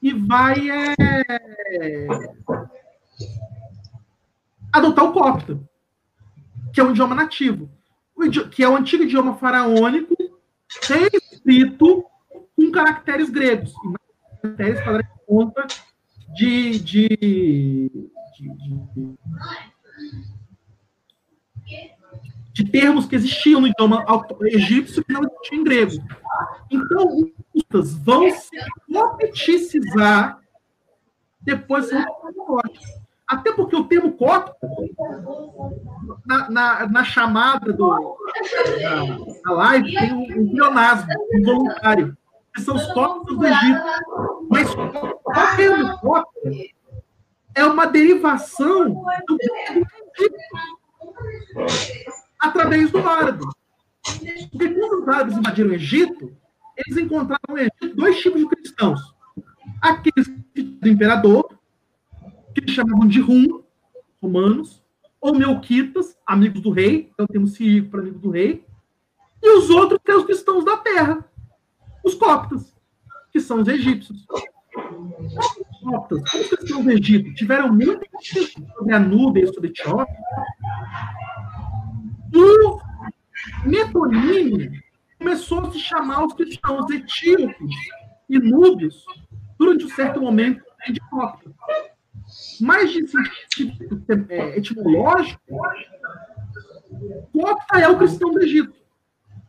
e 0.02 0.14
vai 0.14 0.68
é, 0.68 2.08
adotar 4.72 5.06
o 5.06 5.14
copto, 5.14 5.70
que 6.74 6.82
é 6.82 6.84
um 6.84 6.90
idioma 6.90 7.14
nativo, 7.14 7.70
que 8.50 8.64
é 8.64 8.70
o 8.70 8.76
antigo 8.76 9.04
idioma 9.04 9.36
faraônico, 9.36 10.16
escrito 11.14 12.06
com 12.56 12.72
caracteres 12.72 13.30
gregos, 13.30 13.74
caracteres 14.42 14.82
para 14.84 15.04
conta 15.26 15.66
de, 16.36 16.80
de 16.80 18.10
de, 18.34 19.14
de, 22.54 22.72
termos 22.72 23.06
que 23.06 23.16
existiam 23.16 23.62
no 23.62 23.68
idioma 23.68 24.04
egípcio 24.42 25.04
que 25.04 25.14
não 25.14 25.22
existiam 25.24 25.62
em 25.62 25.64
grego. 25.64 25.94
Então, 26.70 27.32
os 27.54 27.64
vão 27.94 28.30
se 28.32 28.50
copeticizar 28.92 30.40
depois 31.42 31.90
até 33.34 33.52
porque 33.52 33.76
o 33.76 33.86
termo 33.86 34.14
cópita, 34.14 34.68
na, 36.26 36.50
na, 36.50 36.88
na, 36.88 37.04
chamada 37.04 37.74
do, 37.74 38.18
da, 39.44 39.52
live, 39.52 39.94
tem 39.94 40.14
um, 40.14 40.42
um 40.42 40.50
pleonasmo, 40.52 41.12
um 41.34 41.44
voluntário, 41.44 42.18
que 42.54 42.62
são 42.62 42.76
os 42.76 42.86
cópitos 42.94 43.38
do 43.38 43.46
Egito. 43.46 43.82
Mas 44.50 44.70
o 44.72 45.56
termo 45.56 46.00
cópita 46.00 46.52
é 47.56 47.66
uma 47.66 47.88
derivação 47.88 49.04
do 49.28 49.38
através 52.40 52.92
do 52.92 53.00
árabe. 53.00 53.46
Porque 54.52 54.70
quando 54.70 55.02
os 55.02 55.08
árabes 55.08 55.38
invadiram 55.38 55.70
o 55.70 55.74
Egito, 55.74 56.32
eles 56.78 57.04
encontraram 57.04 57.42
no 57.50 57.58
Egito 57.58 57.96
dois 57.96 58.20
tipos 58.20 58.42
de 58.42 58.48
cristãos. 58.48 59.00
Aqueles 59.82 60.28
do 60.54 60.88
imperador, 60.88 61.53
que 62.54 62.62
eles 62.62 62.72
chamavam 62.72 63.08
de 63.08 63.20
rum, 63.20 63.64
romanos, 64.22 64.84
ou 65.20 65.36
melquitas, 65.36 66.18
amigos 66.26 66.62
do 66.62 66.70
rei, 66.70 67.10
então 67.14 67.26
temos 67.28 67.54
sírico 67.54 67.90
para 67.90 68.02
amigos 68.02 68.22
do 68.22 68.30
rei, 68.30 68.66
e 69.42 69.58
os 69.58 69.70
outros 69.70 70.00
que 70.04 70.12
são 70.12 70.20
os 70.20 70.26
cristãos 70.26 70.66
da 70.66 70.78
terra, 70.78 71.26
os 72.04 72.14
coptas, 72.16 72.76
que 73.32 73.40
são 73.40 73.62
os 73.62 73.68
egípcios 73.68 74.26
notas, 75.84 76.30
como 76.30 76.44
vocês 76.44 76.64
estão 76.64 76.84
no 76.84 76.92
Egito, 76.92 77.34
tiveram 77.34 77.72
muita 77.74 78.06
sobre 78.78 78.94
a 78.94 79.00
Núbia 79.00 79.44
e 79.44 79.54
sobre 79.54 79.70
Etiópia, 79.70 80.18
o 82.36 82.80
metonímio 83.66 84.72
começou 85.20 85.60
a 85.62 85.72
se 85.72 85.80
chamar 85.80 86.26
os 86.26 86.34
cristãos 86.34 86.90
etíopes 86.90 87.70
e 88.30 88.40
núbios 88.40 89.06
durante 89.58 89.86
um 89.86 89.90
certo 89.90 90.20
momento 90.20 90.64
de 90.92 91.00
cópia. 91.10 91.52
Mas 92.62 92.92
de 92.92 93.08
sentido 93.08 94.04
é, 94.30 94.58
etimológico, 94.58 95.42
cópia 97.32 97.80
é 97.80 97.88
o 97.88 97.98
cristão 97.98 98.32
do 98.32 98.42
Egito. 98.42 98.74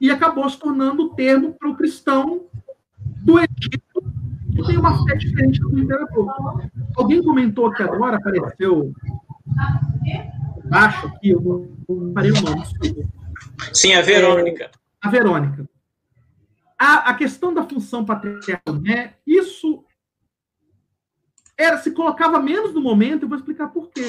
E 0.00 0.10
acabou 0.10 0.48
se 0.48 0.58
tornando 0.58 1.04
o 1.04 1.14
termo 1.14 1.54
para 1.54 1.68
o 1.68 1.76
cristão 1.76 2.46
do 3.22 3.38
Egito 3.38 4.14
que 4.54 4.62
tem 4.66 4.78
uma 4.78 5.04
fé 5.04 5.16
diferente 5.16 5.60
do 5.60 5.78
imperador. 5.78 6.32
Alguém 6.96 7.22
comentou 7.22 7.66
aqui 7.66 7.82
agora, 7.82 8.16
apareceu 8.16 8.92
baixo 10.64 11.06
aqui, 11.08 11.30
eu 11.30 11.68
não 11.88 12.12
parei 12.12 12.30
o 12.30 12.40
nome. 12.40 12.62
Sim, 13.72 13.94
a 13.94 14.00
Verônica. 14.00 14.64
É, 14.64 14.70
a 15.02 15.10
Verônica. 15.10 15.68
A, 16.78 17.10
a 17.10 17.14
questão 17.14 17.52
da 17.52 17.64
função 17.64 18.04
patriarcal, 18.04 18.74
né? 18.80 19.14
Isso 19.26 19.83
era, 21.56 21.78
se 21.78 21.92
colocava 21.92 22.40
menos 22.40 22.74
no 22.74 22.80
momento, 22.80 23.22
eu 23.22 23.28
vou 23.28 23.38
explicar 23.38 23.68
por 23.68 23.90
quê. 23.90 24.06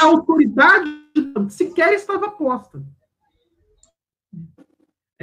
A 0.00 0.04
autoridade 0.06 0.90
sequer 1.48 1.92
estava 1.94 2.30
posta 2.30 2.82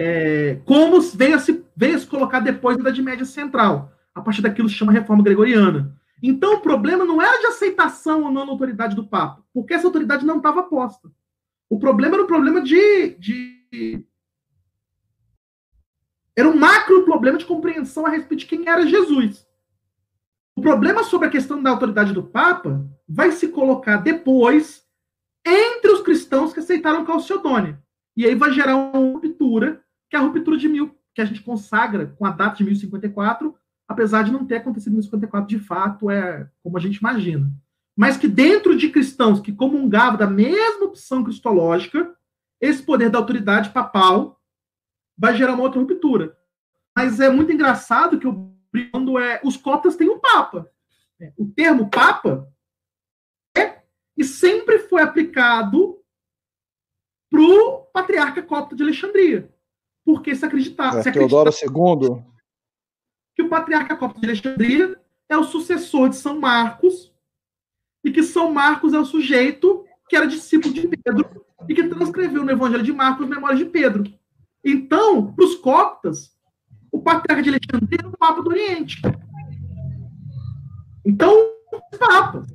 é, 0.01 0.61
como 0.63 1.01
veio 1.01 1.35
a, 1.35 1.39
se, 1.39 1.65
veio 1.75 1.97
a 1.97 1.99
se 1.99 2.07
colocar 2.07 2.39
depois 2.39 2.77
da 2.77 2.83
Idade 2.83 3.01
Média 3.01 3.25
Central, 3.25 3.91
a 4.15 4.21
partir 4.21 4.41
daquilo 4.41 4.69
se 4.69 4.75
chama 4.75 4.93
Reforma 4.93 5.21
Gregoriana. 5.21 5.93
Então, 6.23 6.53
o 6.53 6.61
problema 6.61 7.03
não 7.03 7.21
era 7.21 7.37
de 7.37 7.47
aceitação 7.47 8.23
ou 8.23 8.31
não 8.31 8.45
da 8.45 8.51
autoridade 8.53 8.95
do 8.95 9.05
Papa, 9.05 9.43
porque 9.53 9.73
essa 9.73 9.87
autoridade 9.87 10.25
não 10.25 10.37
estava 10.37 10.63
posta. 10.63 11.11
O 11.69 11.77
problema 11.77 12.15
era 12.15 12.23
um 12.23 12.27
problema 12.27 12.61
de, 12.61 13.09
de. 13.19 14.05
Era 16.33 16.47
um 16.47 16.57
macro 16.57 17.03
problema 17.03 17.37
de 17.37 17.45
compreensão 17.45 18.05
a 18.05 18.09
respeito 18.09 18.39
de 18.39 18.45
quem 18.45 18.69
era 18.69 18.87
Jesus. 18.87 19.45
O 20.59 20.61
problema 20.61 21.05
sobre 21.05 21.25
a 21.25 21.31
questão 21.31 21.63
da 21.63 21.69
autoridade 21.69 22.11
do 22.11 22.21
Papa 22.21 22.85
vai 23.07 23.31
se 23.31 23.47
colocar 23.47 23.95
depois 23.95 24.83
entre 25.47 25.89
os 25.89 26.01
cristãos 26.01 26.51
que 26.51 26.59
aceitaram 26.59 27.05
Calcedônia. 27.05 27.81
E 28.13 28.25
aí 28.25 28.35
vai 28.35 28.51
gerar 28.51 28.75
uma 28.75 29.13
ruptura 29.13 29.81
que 30.09 30.17
é 30.17 30.19
a 30.19 30.21
ruptura 30.21 30.57
de 30.57 30.67
mil, 30.67 30.93
que 31.15 31.21
a 31.21 31.25
gente 31.25 31.41
consagra 31.43 32.07
com 32.07 32.25
a 32.25 32.31
data 32.31 32.57
de 32.57 32.65
1054, 32.65 33.55
apesar 33.87 34.23
de 34.23 34.33
não 34.33 34.45
ter 34.45 34.57
acontecido 34.57 34.91
em 34.91 34.95
1054 34.95 35.47
de 35.47 35.59
fato, 35.59 36.11
é 36.11 36.49
como 36.61 36.75
a 36.75 36.81
gente 36.81 36.97
imagina. 36.97 37.49
Mas 37.97 38.17
que 38.17 38.27
dentro 38.27 38.75
de 38.75 38.89
cristãos 38.89 39.39
que 39.39 39.53
comungavam 39.53 40.17
da 40.17 40.27
mesma 40.27 40.87
opção 40.87 41.23
cristológica, 41.23 42.13
esse 42.59 42.83
poder 42.83 43.09
da 43.09 43.17
autoridade 43.17 43.69
papal 43.69 44.41
vai 45.17 45.37
gerar 45.37 45.53
uma 45.53 45.63
outra 45.63 45.79
ruptura. 45.79 46.37
Mas 46.93 47.21
é 47.21 47.29
muito 47.29 47.49
engraçado 47.49 48.19
que 48.19 48.27
o 48.27 48.58
quando 48.91 49.17
é 49.19 49.41
os 49.43 49.57
cotas 49.57 49.95
têm 49.95 50.09
um 50.09 50.19
papa. 50.19 50.69
O 51.37 51.47
termo 51.47 51.89
papa 51.89 52.47
é 53.55 53.81
e 54.17 54.23
sempre 54.23 54.79
foi 54.79 55.01
aplicado 55.01 55.99
para 57.29 57.41
o 57.41 57.79
patriarca 57.93 58.41
copta 58.41 58.75
de 58.75 58.83
Alexandria 58.83 59.53
porque 60.09 60.35
se 60.35 60.43
acreditava. 60.43 60.99
É, 60.99 61.03
se 61.03 61.11
Teodoro 61.11 61.51
II. 61.51 62.23
Que 63.35 63.43
o 63.43 63.49
patriarca 63.49 63.95
copta 63.95 64.19
de 64.19 64.25
Alexandria 64.25 64.99
é 65.29 65.37
o 65.37 65.43
sucessor 65.43 66.09
de 66.09 66.15
São 66.15 66.39
Marcos, 66.39 67.13
e 68.03 68.11
que 68.11 68.23
São 68.23 68.51
Marcos 68.51 68.93
é 68.93 68.99
o 68.99 69.05
sujeito 69.05 69.85
que 70.07 70.15
era 70.15 70.25
discípulo 70.25 70.73
de 70.73 70.87
Pedro 70.87 71.45
e 71.67 71.75
que 71.75 71.87
transcreveu 71.87 72.43
no 72.43 72.51
Evangelho 72.51 72.83
de 72.83 72.91
Marcos 72.91 73.25
as 73.25 73.29
memórias 73.29 73.59
de 73.59 73.65
Pedro. 73.65 74.03
Então, 74.63 75.31
para 75.33 75.45
os 75.45 75.55
coptas, 75.55 76.35
o 76.91 77.01
patriarca 77.01 77.43
de 77.43 77.49
Alexandria 77.49 77.99
é 78.03 78.07
o 78.07 78.17
Papa 78.17 78.41
do 78.41 78.49
Oriente. 78.49 79.01
Então, 81.05 81.33
Papa. 81.97 82.45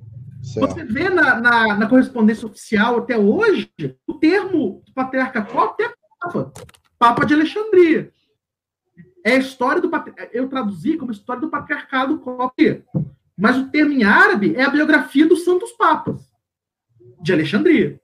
Certo. 0.42 0.74
Você 0.74 0.84
vê 0.84 1.08
na, 1.08 1.40
na, 1.40 1.76
na, 1.78 1.88
correspondência 1.88 2.46
oficial 2.46 2.98
até 2.98 3.16
hoje, 3.16 3.70
o 4.06 4.14
termo 4.14 4.82
patriarca 4.94 5.42
copta 5.42 5.84
é 5.84 5.94
Papa. 6.20 6.52
Papa 6.98 7.24
de 7.24 7.34
Alexandria. 7.34 8.12
É 9.24 9.32
a 9.32 9.38
história 9.38 9.80
do 9.80 9.90
eu 10.32 10.48
traduzi 10.48 10.98
como 10.98 11.10
história 11.10 11.40
do 11.40 11.48
patriarcado 11.48 12.18
copta. 12.18 12.84
Mas 13.36 13.56
o 13.56 13.68
termo 13.70 13.92
em 13.92 14.04
árabe 14.04 14.54
é 14.54 14.62
a 14.62 14.70
biografia 14.70 15.26
dos 15.26 15.44
santos 15.44 15.72
papas 15.72 16.30
de 17.22 17.32
Alexandria. 17.32 18.00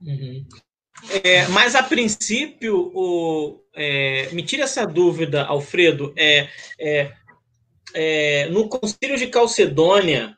Uhum. 0.00 0.46
É, 1.22 1.46
mas 1.48 1.74
a 1.74 1.82
princípio, 1.82 2.90
o, 2.94 3.60
é, 3.74 4.28
me 4.32 4.42
tira 4.42 4.64
essa 4.64 4.86
dúvida, 4.86 5.44
Alfredo. 5.44 6.12
É, 6.16 6.48
é, 6.78 7.12
é 7.94 8.48
no 8.48 8.68
Concílio 8.68 9.16
de 9.16 9.26
Calcedônia, 9.26 10.36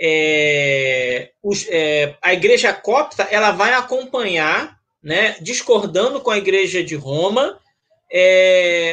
é, 0.00 1.32
os, 1.42 1.66
é, 1.68 2.16
a 2.22 2.32
Igreja 2.32 2.72
Copta 2.72 3.24
ela 3.24 3.52
vai 3.52 3.72
acompanhar, 3.74 4.76
né, 5.02 5.36
discordando 5.40 6.20
com 6.20 6.30
a 6.30 6.38
Igreja 6.38 6.82
de 6.82 6.96
Roma, 6.96 7.58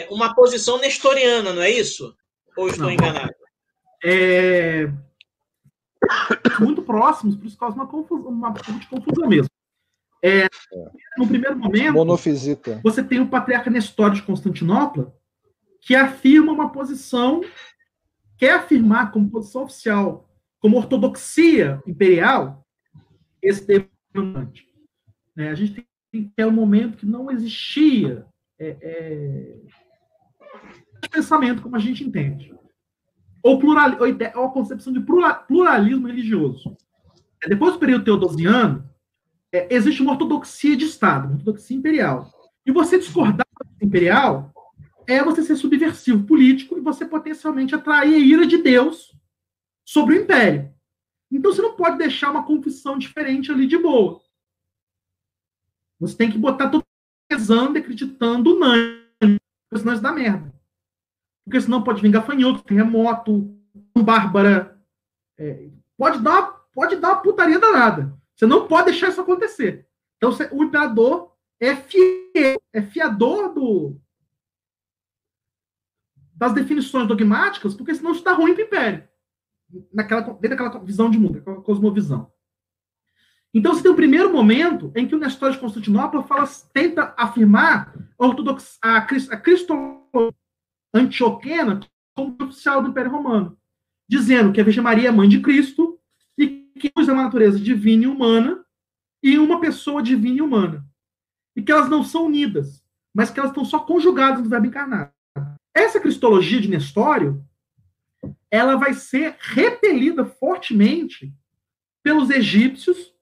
uma 0.09 0.33
posição 0.33 0.79
nestoriana, 0.79 1.51
não 1.51 1.61
é 1.61 1.69
isso? 1.69 2.15
Ou 2.55 2.69
estou 2.69 2.85
não. 2.85 2.91
enganado? 2.91 3.33
muito 6.59 6.81
próximos, 6.83 7.35
por 7.35 7.45
isso 7.45 7.57
causa 7.57 7.75
uma 7.75 7.87
confusão, 7.87 8.31
uma 8.31 8.53
confusão 8.89 9.27
mesmo. 9.27 9.49
É, 10.21 10.45
é, 10.45 10.49
no 11.17 11.27
primeiro 11.27 11.57
momento, 11.57 11.93
Monofisita. 11.93 12.81
você 12.83 13.03
tem 13.03 13.19
o 13.21 13.29
patriarca 13.29 13.69
Nestório 13.69 14.15
de 14.15 14.23
Constantinopla, 14.23 15.13
que 15.81 15.95
afirma 15.95 16.51
uma 16.51 16.71
posição, 16.71 17.41
quer 18.37 18.55
afirmar 18.55 19.11
como 19.11 19.29
posição 19.29 19.63
oficial, 19.63 20.29
como 20.59 20.77
ortodoxia 20.77 21.81
imperial, 21.87 22.65
esse 23.41 23.65
termo 23.65 23.89
é, 25.37 25.49
A 25.49 25.55
gente 25.55 25.87
tem 26.11 26.23
que 26.25 26.31
ter 26.35 26.45
um 26.45 26.51
momento 26.51 26.97
que 26.97 27.05
não 27.05 27.31
existia 27.31 28.25
é, 28.59 28.75
é, 28.81 29.57
pensamento 31.09 31.61
como 31.61 31.75
a 31.75 31.79
gente 31.79 32.03
entende. 32.03 32.53
Ou, 33.41 33.57
plural, 33.57 33.91
ou 34.35 34.45
a 34.45 34.51
concepção 34.51 34.91
de 34.91 34.99
pluralismo 35.47 36.07
religioso. 36.07 36.75
É, 37.41 37.47
depois 37.47 37.73
do 37.73 37.79
período 37.79 38.03
teodosiano, 38.03 38.88
é, 39.51 39.73
existe 39.73 40.01
uma 40.01 40.11
ortodoxia 40.11 40.75
de 40.75 40.85
Estado, 40.85 41.27
uma 41.27 41.35
ortodoxia 41.35 41.77
imperial. 41.77 42.31
E 42.65 42.71
você 42.71 42.99
discordar 42.99 43.45
da 43.59 43.85
imperial 43.85 44.53
é 45.07 45.23
você 45.23 45.41
ser 45.43 45.55
subversivo 45.55 46.23
político 46.25 46.77
e 46.77 46.81
você 46.81 47.05
potencialmente 47.05 47.73
atrair 47.73 48.13
a 48.13 48.19
ira 48.19 48.45
de 48.45 48.57
Deus 48.57 49.15
sobre 49.83 50.15
o 50.15 50.21
império. 50.21 50.71
Então 51.31 51.51
você 51.51 51.61
não 51.61 51.75
pode 51.75 51.97
deixar 51.97 52.29
uma 52.31 52.45
confissão 52.45 52.97
diferente 52.97 53.51
ali 53.51 53.65
de 53.65 53.77
boa. 53.77 54.21
Você 55.99 56.15
tem 56.15 56.31
que 56.31 56.37
botar 56.37 56.69
todo 56.69 56.83
pesando 57.27 57.77
e 57.77 57.81
acreditando 57.81 58.55
unânime, 58.55 59.39
senão 59.75 59.93
isso 59.93 60.01
dá 60.01 60.11
merda. 60.11 60.53
Porque 61.43 61.61
senão 61.61 61.83
pode 61.83 62.01
vir 62.01 62.11
gafanhoto, 62.11 62.63
terremoto, 62.63 63.59
bárbara. 63.97 64.79
É, 65.37 65.69
pode, 65.97 66.19
dar, 66.21 66.43
pode 66.73 66.95
dar 66.97 67.13
uma 67.13 67.21
putaria 67.21 67.59
danada. 67.59 68.18
Você 68.39 68.45
não 68.45 68.69
pode 68.69 68.91
deixar 68.91 69.09
isso 69.09 69.19
acontecer. 69.19 69.85
Então, 70.15 70.31
o 70.53 70.63
imperador 70.63 71.35
é, 71.59 71.75
fiel, 71.75 72.61
é 72.71 72.81
fiador 72.81 73.53
do, 73.53 73.99
das 76.33 76.53
definições 76.53 77.05
dogmáticas, 77.05 77.75
porque 77.75 77.93
senão 77.93 78.13
está 78.13 78.31
ruim 78.31 78.53
para 78.53 78.63
o 78.63 78.65
império. 78.65 79.09
Naquela, 79.93 80.21
dentro 80.21 80.57
daquela 80.57 80.79
visão 80.79 81.09
de 81.09 81.19
mundo, 81.19 81.39
aquela 81.39 81.61
cosmovisão. 81.61 82.31
Então, 83.53 83.73
você 83.73 83.83
tem 83.83 83.91
o 83.91 83.95
primeiro 83.95 84.31
momento 84.31 84.89
em 84.95 85.05
que 85.05 85.15
o 85.15 85.19
Nestor 85.19 85.51
de 85.51 85.59
Constantinopla 85.59 86.23
fala, 86.23 86.47
tenta 86.71 87.13
afirmar 87.17 87.93
a, 88.17 88.89
a, 88.89 88.97
a 88.99 89.37
cristologia 89.37 90.33
antioquena 90.93 91.81
como 92.15 92.37
oficial 92.41 92.81
do 92.81 92.87
Império 92.87 93.11
Romano, 93.11 93.57
dizendo 94.07 94.53
que 94.53 94.61
a 94.61 94.63
Virgem 94.63 94.83
Maria 94.83 95.09
é 95.09 95.11
mãe 95.11 95.27
de 95.27 95.41
Cristo, 95.41 95.98
que 96.79 96.91
usa 96.97 97.13
uma 97.13 97.23
natureza 97.23 97.59
divina 97.59 98.05
e 98.05 98.07
humana 98.07 98.65
e 99.21 99.37
uma 99.37 99.59
pessoa 99.59 100.01
divina 100.01 100.37
e 100.37 100.41
humana. 100.41 100.85
E 101.55 101.61
que 101.61 101.71
elas 101.71 101.89
não 101.89 102.03
são 102.03 102.25
unidas, 102.25 102.83
mas 103.13 103.29
que 103.29 103.39
elas 103.39 103.51
estão 103.51 103.65
só 103.65 103.79
conjugadas 103.79 104.41
no 104.41 104.49
verbo 104.49 104.67
encarnado. 104.67 105.11
Essa 105.75 105.99
cristologia 105.99 106.59
de 106.59 106.69
Nestório, 106.69 107.45
ela 108.49 108.75
vai 108.75 108.93
ser 108.93 109.35
repelida 109.39 110.25
fortemente 110.25 111.33
pelos 112.01 112.29
egípcios, 112.29 113.13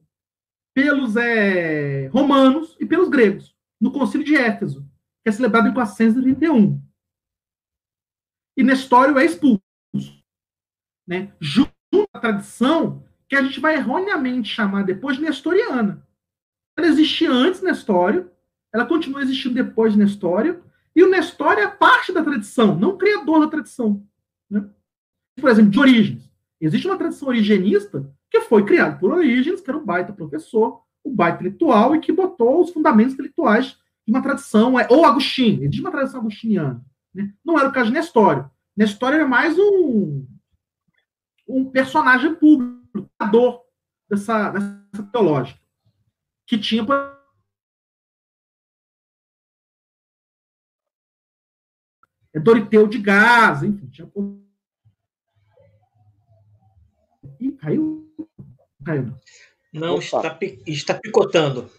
pelos 0.74 1.16
é, 1.16 2.08
romanos 2.08 2.78
e 2.80 2.86
pelos 2.86 3.10
gregos, 3.10 3.56
no 3.82 3.92
concílio 3.92 4.26
de 4.26 4.36
Éfeso, 4.36 4.88
que 5.24 5.30
é 5.30 5.32
celebrado 5.32 5.68
em 5.68 5.74
431. 5.74 6.82
E 8.56 8.64
Nestório 8.64 9.18
é 9.18 9.26
expulso. 9.26 9.62
Né? 11.08 11.34
Junto 11.40 11.72
à 12.14 12.20
tradição 12.20 13.07
que 13.28 13.36
a 13.36 13.42
gente 13.42 13.60
vai 13.60 13.76
erroneamente 13.76 14.50
chamar 14.50 14.84
depois 14.84 15.18
de 15.18 15.24
nestoriana. 15.24 16.06
Ela 16.78 16.88
existia 16.88 17.32
antes 17.32 17.62
Nestório, 17.62 18.30
ela 18.74 18.86
continua 18.86 19.22
existindo 19.22 19.56
depois 19.56 19.94
de 19.94 20.00
Nestório, 20.00 20.64
e 20.96 21.04
o 21.04 21.10
Nestório 21.10 21.64
é 21.64 21.68
parte 21.68 22.12
da 22.12 22.24
tradição, 22.24 22.76
não 22.76 22.98
criador 22.98 23.42
da 23.42 23.48
tradição. 23.48 24.04
Né? 24.50 24.68
Por 25.40 25.50
exemplo, 25.50 25.72
de 25.72 25.80
Orígenes. 25.80 26.30
Existe 26.60 26.88
uma 26.88 26.98
tradição 26.98 27.28
origenista 27.28 28.10
que 28.30 28.42
foi 28.42 28.66
criada 28.66 28.98
por 28.98 29.12
Orígenes, 29.12 29.62
que 29.62 29.70
era 29.70 29.78
um 29.78 29.86
baita 29.86 30.14
professor, 30.14 30.82
um 31.06 31.14
baita 31.14 31.40
intelectual, 31.40 31.96
e 31.96 32.00
que 32.00 32.12
botou 32.12 32.62
os 32.62 32.72
fundamentos 32.72 33.14
intelectuais 33.14 33.78
de 34.06 34.14
uma 34.14 34.22
tradição, 34.22 34.80
é, 34.80 34.88
ou 34.90 35.06
Agostinho, 35.06 35.64
existe 35.64 35.82
uma 35.82 35.92
tradição 35.92 36.22
agostiniana. 36.22 36.82
Né? 37.14 37.34
Não 37.44 37.60
era 37.60 37.70
o 37.70 37.74
caso 37.74 37.90
de 37.90 37.94
Nestório. 37.94 38.50
Nestório 38.76 39.16
era 39.16 39.28
mais 39.28 39.58
um, 39.58 40.26
um 41.48 41.66
personagem 41.66 42.36
público 42.36 42.77
criador 43.18 43.64
dessa, 44.10 44.52
dessa 44.52 45.04
teológica, 45.12 45.60
que 46.46 46.58
tinha 46.58 46.86
é 52.34 52.40
Doriteu 52.40 52.88
de 52.88 53.00
Gaza, 53.00 53.66
enfim, 53.66 53.88
tinha 53.88 54.10
Ih, 57.40 57.52
caiu? 57.54 58.08
Caiu. 58.86 59.16
Não, 59.74 60.00
está, 60.00 60.38
está 60.66 60.94
picotando. 60.94 61.70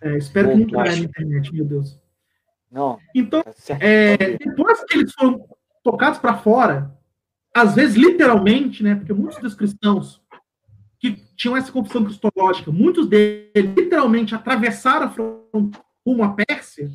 É, 0.00 0.16
espero 0.18 0.50
que 0.50 0.56
não 0.56 0.66
caia 0.68 0.96
na 0.96 1.04
internet, 1.04 1.52
meu 1.52 1.64
Deus. 1.64 1.98
Não. 2.70 2.98
Então, 3.14 3.42
tá 3.42 3.78
é, 3.80 4.36
depois 4.36 4.84
que 4.84 4.98
eles 4.98 5.12
foram 5.14 5.48
tocados 5.82 6.18
para 6.18 6.36
fora, 6.36 6.96
às 7.54 7.74
vezes 7.74 7.96
literalmente, 7.96 8.82
né, 8.82 8.96
porque 8.96 9.12
muitos 9.12 9.38
dos 9.38 9.54
cristãos 9.54 10.23
tinham 11.36 11.56
essa 11.56 11.72
confissão 11.72 12.04
cristológica, 12.04 12.70
muitos 12.70 13.08
deles 13.08 13.74
literalmente 13.76 14.34
atravessaram 14.34 15.06
a 15.06 15.10
fronteira 15.10 15.84
rumo 16.06 16.22
à 16.22 16.34
Pérsia, 16.34 16.90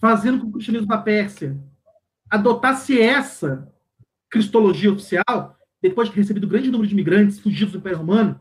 fazendo 0.00 0.38
com 0.38 0.44
que 0.44 0.50
o 0.50 0.52
cristianismo 0.54 0.88
da 0.88 0.98
Pérsia 0.98 1.56
adotasse 2.30 3.00
essa 3.00 3.70
cristologia 4.30 4.92
oficial, 4.92 5.56
depois 5.80 6.08
de 6.08 6.14
ter 6.14 6.20
recebido 6.20 6.48
grande 6.48 6.70
número 6.70 6.88
de 6.88 6.94
imigrantes 6.94 7.38
fugidos 7.38 7.72
do 7.72 7.78
Império 7.78 7.98
Romano, 7.98 8.40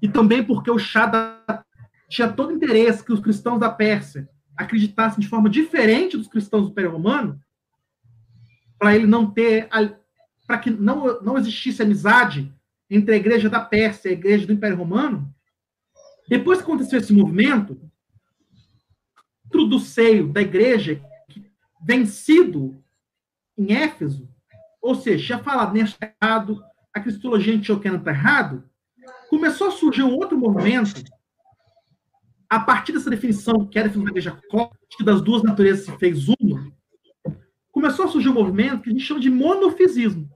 e 0.00 0.08
também 0.08 0.42
porque 0.42 0.70
o 0.70 0.78
Shah 0.78 1.64
tinha 2.08 2.32
todo 2.32 2.52
interesse 2.52 3.04
que 3.04 3.12
os 3.12 3.20
cristãos 3.20 3.60
da 3.60 3.70
Pérsia 3.70 4.28
acreditassem 4.56 5.20
de 5.20 5.28
forma 5.28 5.48
diferente 5.48 6.16
dos 6.16 6.26
cristãos 6.26 6.64
do 6.64 6.70
Império 6.70 6.90
Romano, 6.90 7.38
para 8.78 8.96
ele 8.96 9.06
não 9.06 9.30
ter, 9.30 9.68
para 10.46 10.58
que 10.58 10.70
não, 10.70 11.20
não 11.20 11.36
existisse 11.36 11.82
amizade 11.82 12.52
entre 12.90 13.14
a 13.14 13.16
igreja 13.16 13.48
da 13.48 13.60
Pérsia 13.60 14.08
e 14.08 14.12
a 14.12 14.14
igreja 14.14 14.46
do 14.46 14.52
Império 14.52 14.76
Romano, 14.76 15.32
depois 16.28 16.58
que 16.58 16.64
aconteceu 16.64 16.98
esse 16.98 17.12
movimento, 17.12 17.80
dentro 19.44 19.66
do 19.66 19.78
seio 19.78 20.32
da 20.32 20.40
igreja 20.40 21.02
vencido 21.82 22.82
em 23.56 23.72
Éfeso, 23.72 24.28
ou 24.80 24.94
seja, 24.94 25.36
já 25.36 25.38
falado 25.38 25.74
nesse 25.74 25.96
errado, 26.00 26.62
a 26.92 27.00
cristologia 27.00 27.54
antioquena 27.54 27.96
está 27.96 28.10
errado, 28.10 28.68
começou 29.28 29.68
a 29.68 29.72
surgir 29.72 30.02
um 30.02 30.14
outro 30.14 30.38
movimento, 30.38 31.02
a 32.48 32.58
partir 32.58 32.92
dessa 32.92 33.10
definição, 33.10 33.66
que 33.66 33.78
era 33.78 33.86
a 33.86 33.88
definição 33.88 34.04
da 34.04 34.10
igreja 34.10 34.40
que 34.96 35.04
das 35.04 35.22
duas 35.22 35.42
naturezas 35.42 35.84
se 35.84 35.96
fez 35.98 36.26
uma, 36.28 36.72
começou 37.70 38.04
a 38.04 38.08
surgir 38.08 38.28
um 38.28 38.34
movimento 38.34 38.82
que 38.82 38.90
a 38.90 38.92
gente 38.92 39.04
chama 39.04 39.20
de 39.20 39.30
monofisismo. 39.30 40.28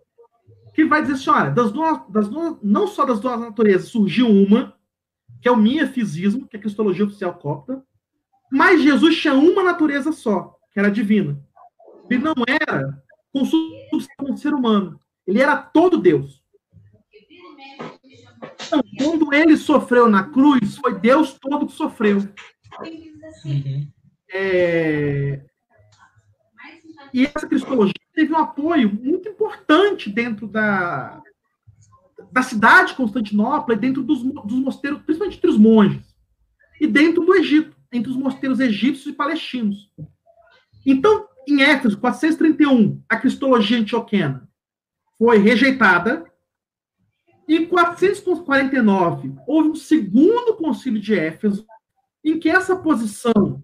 Que 0.74 0.84
vai 0.84 1.02
dizer 1.02 1.14
assim, 1.14 1.30
olha, 1.30 1.50
das 1.50 1.70
duas, 1.70 2.00
das 2.08 2.28
duas, 2.28 2.56
não 2.62 2.86
só 2.88 3.04
das 3.04 3.20
duas 3.20 3.38
naturezas 3.38 3.88
surgiu 3.88 4.28
uma, 4.28 4.76
que 5.40 5.48
é 5.48 5.50
o 5.50 5.56
miafisismo, 5.56 6.48
que 6.48 6.56
é 6.56 6.58
a 6.58 6.62
cristologia 6.62 7.04
oficial 7.04 7.34
copta, 7.34 7.82
mas 8.50 8.82
Jesus 8.82 9.16
tinha 9.16 9.34
uma 9.34 9.62
natureza 9.62 10.10
só, 10.12 10.58
que 10.72 10.78
era 10.78 10.90
divina. 10.90 11.40
Ele 12.10 12.22
não 12.22 12.34
era 12.46 13.02
com 13.32 13.42
um 14.30 14.36
ser 14.36 14.52
humano. 14.52 14.98
Ele 15.26 15.40
era 15.40 15.56
todo 15.56 15.98
Deus. 15.98 16.42
Então, 18.66 18.80
quando 18.98 19.32
ele 19.32 19.56
sofreu 19.56 20.08
na 20.08 20.24
cruz, 20.24 20.76
foi 20.76 20.98
Deus 20.98 21.38
todo 21.38 21.66
que 21.66 21.72
sofreu. 21.72 22.18
Uhum. 23.44 23.88
É... 24.30 25.44
E 27.14 27.26
essa 27.26 27.46
cristologia 27.46 27.94
teve 28.12 28.32
um 28.32 28.38
apoio 28.38 28.92
muito 28.92 29.28
importante 29.28 30.10
dentro 30.10 30.48
da, 30.48 31.22
da 32.32 32.42
cidade 32.42 32.88
de 32.88 32.96
Constantinopla 32.96 33.72
e 33.72 33.78
dentro 33.78 34.02
dos, 34.02 34.20
dos 34.20 34.58
mosteiros, 34.58 35.00
principalmente 35.02 35.36
entre 35.36 35.50
os 35.50 35.56
monges, 35.56 36.12
e 36.80 36.88
dentro 36.88 37.24
do 37.24 37.32
Egito, 37.36 37.76
entre 37.92 38.10
os 38.10 38.16
mosteiros 38.16 38.58
egípcios 38.58 39.06
e 39.06 39.16
palestinos. 39.16 39.92
Então, 40.84 41.28
em 41.46 41.62
Éfeso, 41.62 41.96
431, 41.98 43.00
a 43.08 43.16
cristologia 43.16 43.78
antioquena 43.78 44.48
foi 45.16 45.38
rejeitada. 45.38 46.24
Em 47.48 47.64
449, 47.64 49.36
houve 49.46 49.68
um 49.68 49.76
segundo 49.76 50.56
concílio 50.56 51.00
de 51.00 51.14
Éfeso, 51.14 51.64
em 52.24 52.40
que 52.40 52.48
essa 52.48 52.74
posição 52.74 53.62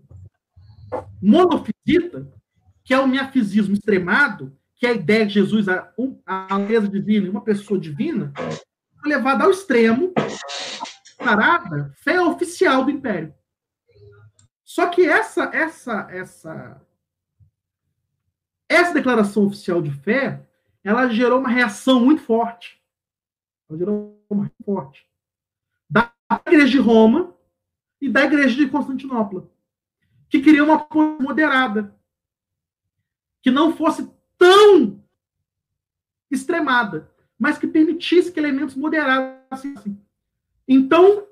monofisita, 1.20 2.39
que 2.84 2.94
é 2.94 2.98
o 2.98 3.06
miafisismo 3.06 3.74
extremado, 3.74 4.56
que 4.74 4.86
é 4.86 4.90
a 4.90 4.94
ideia 4.94 5.26
de 5.26 5.34
Jesus, 5.34 5.68
a, 5.68 5.92
a 6.26 6.58
natureza 6.58 6.88
divina 6.88 7.26
e 7.26 7.30
uma 7.30 7.42
pessoa 7.42 7.78
divina, 7.78 8.32
foi 9.00 9.10
levada 9.10 9.44
ao 9.44 9.50
extremo, 9.50 10.12
parada, 11.18 11.92
fé 11.96 12.20
oficial 12.20 12.84
do 12.84 12.90
império. 12.90 13.34
Só 14.64 14.88
que 14.88 15.02
essa, 15.02 15.50
essa, 15.52 16.06
essa 16.10 16.80
essa 18.70 18.94
declaração 18.94 19.46
oficial 19.46 19.82
de 19.82 19.90
fé, 19.90 20.48
ela 20.84 21.08
gerou 21.08 21.40
uma 21.40 21.48
reação 21.48 21.98
muito 21.98 22.22
forte. 22.22 22.80
Ela 23.68 23.78
gerou 23.80 24.24
uma 24.30 24.48
forte. 24.64 25.04
Da 25.90 26.12
igreja 26.46 26.68
de 26.68 26.78
Roma 26.78 27.34
e 28.00 28.08
da 28.08 28.22
igreja 28.22 28.54
de 28.54 28.68
Constantinopla, 28.68 29.50
que 30.28 30.40
queria 30.40 30.62
uma 30.62 30.78
posição 30.78 31.18
moderada, 31.20 31.99
que 33.42 33.50
não 33.50 33.76
fosse 33.76 34.10
tão 34.36 35.02
extremada, 36.30 37.10
mas 37.38 37.58
que 37.58 37.66
permitisse 37.66 38.30
que 38.30 38.38
elementos 38.38 38.74
moderados 38.74 39.40
assim. 39.50 39.74
Então, 40.68 41.26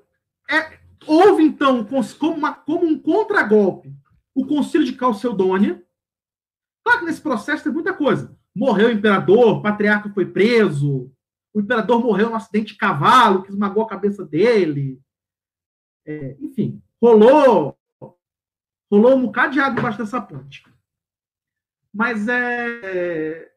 é, 0.49 0.79
houve 1.05 1.43
então 1.43 1.85
como, 2.17 2.35
uma, 2.35 2.53
como 2.53 2.85
um 2.85 2.99
contragolpe 2.99 3.93
o 4.35 4.45
Concílio 4.45 4.85
de 4.85 4.93
Calcedônia, 4.93 5.83
Claro 6.89 7.01
que 7.01 7.05
nesse 7.05 7.21
processo 7.21 7.63
tem 7.63 7.71
muita 7.71 7.93
coisa. 7.93 8.35
Morreu 8.55 8.87
o 8.87 8.91
imperador, 8.91 9.57
o 9.57 9.61
patriarca 9.61 10.09
foi 10.09 10.25
preso, 10.25 11.11
o 11.53 11.59
imperador 11.59 12.01
morreu 12.01 12.29
num 12.29 12.35
acidente 12.35 12.73
de 12.73 12.79
cavalo 12.79 13.43
que 13.43 13.49
esmagou 13.51 13.83
a 13.83 13.87
cabeça 13.87 14.25
dele. 14.25 14.99
É, 16.03 16.35
enfim, 16.39 16.81
rolou, 16.99 17.77
rolou 18.91 19.15
um 19.15 19.21
bocado 19.21 19.53
de 19.53 19.59
água 19.59 19.79
embaixo 19.79 19.99
dessa 19.99 20.19
ponte. 20.19 20.63
Mas 21.93 22.27
é, 22.27 23.51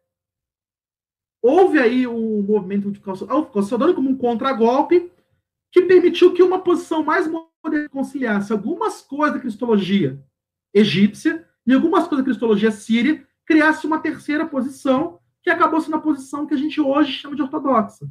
houve 1.42 1.78
aí 1.78 2.06
um 2.06 2.42
movimento 2.42 2.90
de 2.90 3.00
Calcedônia 3.00 3.94
como 3.94 4.10
um 4.10 4.16
contragolpe 4.16 5.10
que 5.70 5.82
permitiu 5.82 6.32
que 6.32 6.42
uma 6.42 6.60
posição 6.60 7.02
mais 7.02 7.26
moderna 7.26 7.88
conciliasse 7.88 8.52
algumas 8.52 9.00
coisas 9.00 9.34
da 9.34 9.40
cristologia 9.40 10.22
egípcia 10.72 11.46
e 11.66 11.72
algumas 11.72 12.06
coisas 12.06 12.24
da 12.24 12.30
cristologia 12.30 12.70
síria, 12.70 13.26
criasse 13.44 13.86
uma 13.86 13.98
terceira 13.98 14.46
posição, 14.46 15.18
que 15.42 15.50
acabou 15.50 15.80
sendo 15.80 15.96
a 15.96 16.00
posição 16.00 16.46
que 16.46 16.54
a 16.54 16.56
gente 16.56 16.80
hoje 16.80 17.12
chama 17.12 17.34
de 17.34 17.42
ortodoxa, 17.42 18.08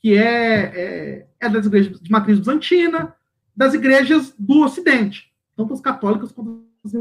que 0.00 0.16
é, 0.16 0.72
é, 0.74 1.26
é 1.40 1.48
das 1.48 1.66
igrejas 1.66 2.00
de 2.00 2.10
matriz 2.10 2.38
bizantina, 2.38 3.14
das 3.54 3.74
igrejas 3.74 4.34
do 4.38 4.60
Ocidente, 4.60 5.32
tanto 5.56 5.72
as 5.72 5.80
católicas 5.80 6.32
quanto 6.32 6.64
as 6.84 6.92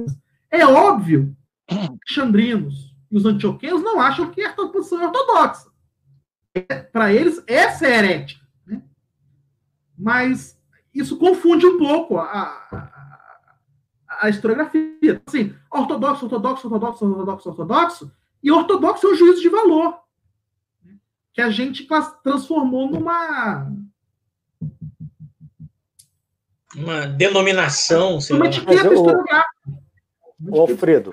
É 0.50 0.66
óbvio 0.66 1.36
que 1.76 1.92
os 2.10 2.14
xandrinos 2.14 2.96
e 3.10 3.18
os 3.18 3.26
antioquenos 3.26 3.84
não 3.84 4.00
acham 4.00 4.32
que 4.32 4.42
a 4.42 4.54
posição 4.54 5.02
é 5.02 5.06
ortodoxa. 5.08 5.70
É, 6.54 6.82
Para 6.82 7.14
eles, 7.14 7.44
essa 7.48 7.88
é 7.88 7.98
herética. 7.98 8.46
Né? 8.66 8.82
Mas 9.98 10.60
isso 10.94 11.18
confunde 11.18 11.66
um 11.66 11.78
pouco 11.78 12.18
a, 12.18 12.44
a 12.72 13.02
a 14.22 14.30
historiografia. 14.30 15.22
Assim, 15.26 15.56
ortodoxo, 15.72 16.26
ortodoxo, 16.26 16.68
ortodoxo, 16.68 17.06
ortodoxo, 17.06 17.50
ortodoxo, 17.50 18.12
e 18.44 18.52
ortodoxo 18.52 19.08
é 19.08 19.12
um 19.12 19.16
juízo 19.16 19.42
de 19.42 19.50
valor. 19.50 20.00
Que 21.34 21.42
a 21.42 21.50
gente 21.50 21.88
transformou 22.24 22.90
numa. 22.90 23.72
Uma 26.76 27.08
denominação. 27.08 28.20
Uma 28.32 28.48
etiqueta 28.48 28.94
historiográfica. 28.94 29.52
O 30.48 30.60
Alfredo, 30.60 31.12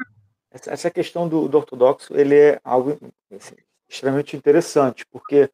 essa 0.51 0.91
questão 0.91 1.29
do, 1.29 1.49
do, 1.49 1.59
ortodoxo 1.59 2.17
ele 2.17 2.35
é 2.35 2.61
algo 2.65 2.99
assim, 3.31 3.55
extremamente 3.89 4.37
interessante, 4.37 5.05
porque 5.07 5.51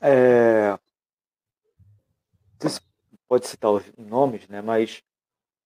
é, 0.00 0.76
pode 3.28 3.46
citar 3.46 3.72
os 3.72 3.82
nomes, 3.98 4.46
né, 4.48 4.60
mas 4.62 5.02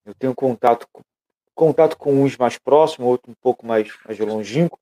eu 0.06 0.14
tenho 0.14 0.34
contato, 0.34 0.86
contato 1.54 1.96
com 1.96 2.22
uns 2.22 2.36
mais 2.36 2.58
próximos, 2.58 3.08
outro 3.08 3.30
um 3.30 3.34
pouco 3.42 3.66
mais, 3.66 3.92
mais 4.06 4.18
longínquo, 4.18 4.78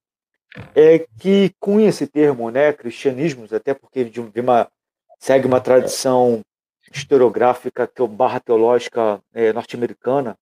é 0.74 1.00
que 1.18 1.52
com 1.58 1.80
esse 1.80 2.06
termo, 2.06 2.50
né, 2.50 2.72
cristianismos, 2.72 3.52
até 3.52 3.74
porque 3.74 4.04
de 4.04 4.20
uma, 4.40 4.70
segue 5.18 5.46
uma 5.46 5.60
tradição 5.60 6.42
historiográfica 6.92 7.90
barra 8.08 8.38
teológica 8.38 9.20
é, 9.34 9.52
norte-americana, 9.52 10.38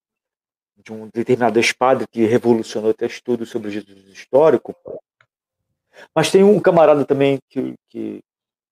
de 0.76 0.92
um 0.92 1.08
determinado 1.12 1.58
espada 1.58 2.06
que 2.06 2.24
revolucionou 2.24 2.90
até 2.90 3.06
estudo 3.06 3.46
sobre 3.46 3.70
Jesus 3.70 4.06
histórico. 4.08 4.74
Mas 6.14 6.30
tem 6.30 6.42
um 6.42 6.60
camarada 6.60 7.04
também 7.04 7.38
que, 7.48 7.74
que, 7.88 8.20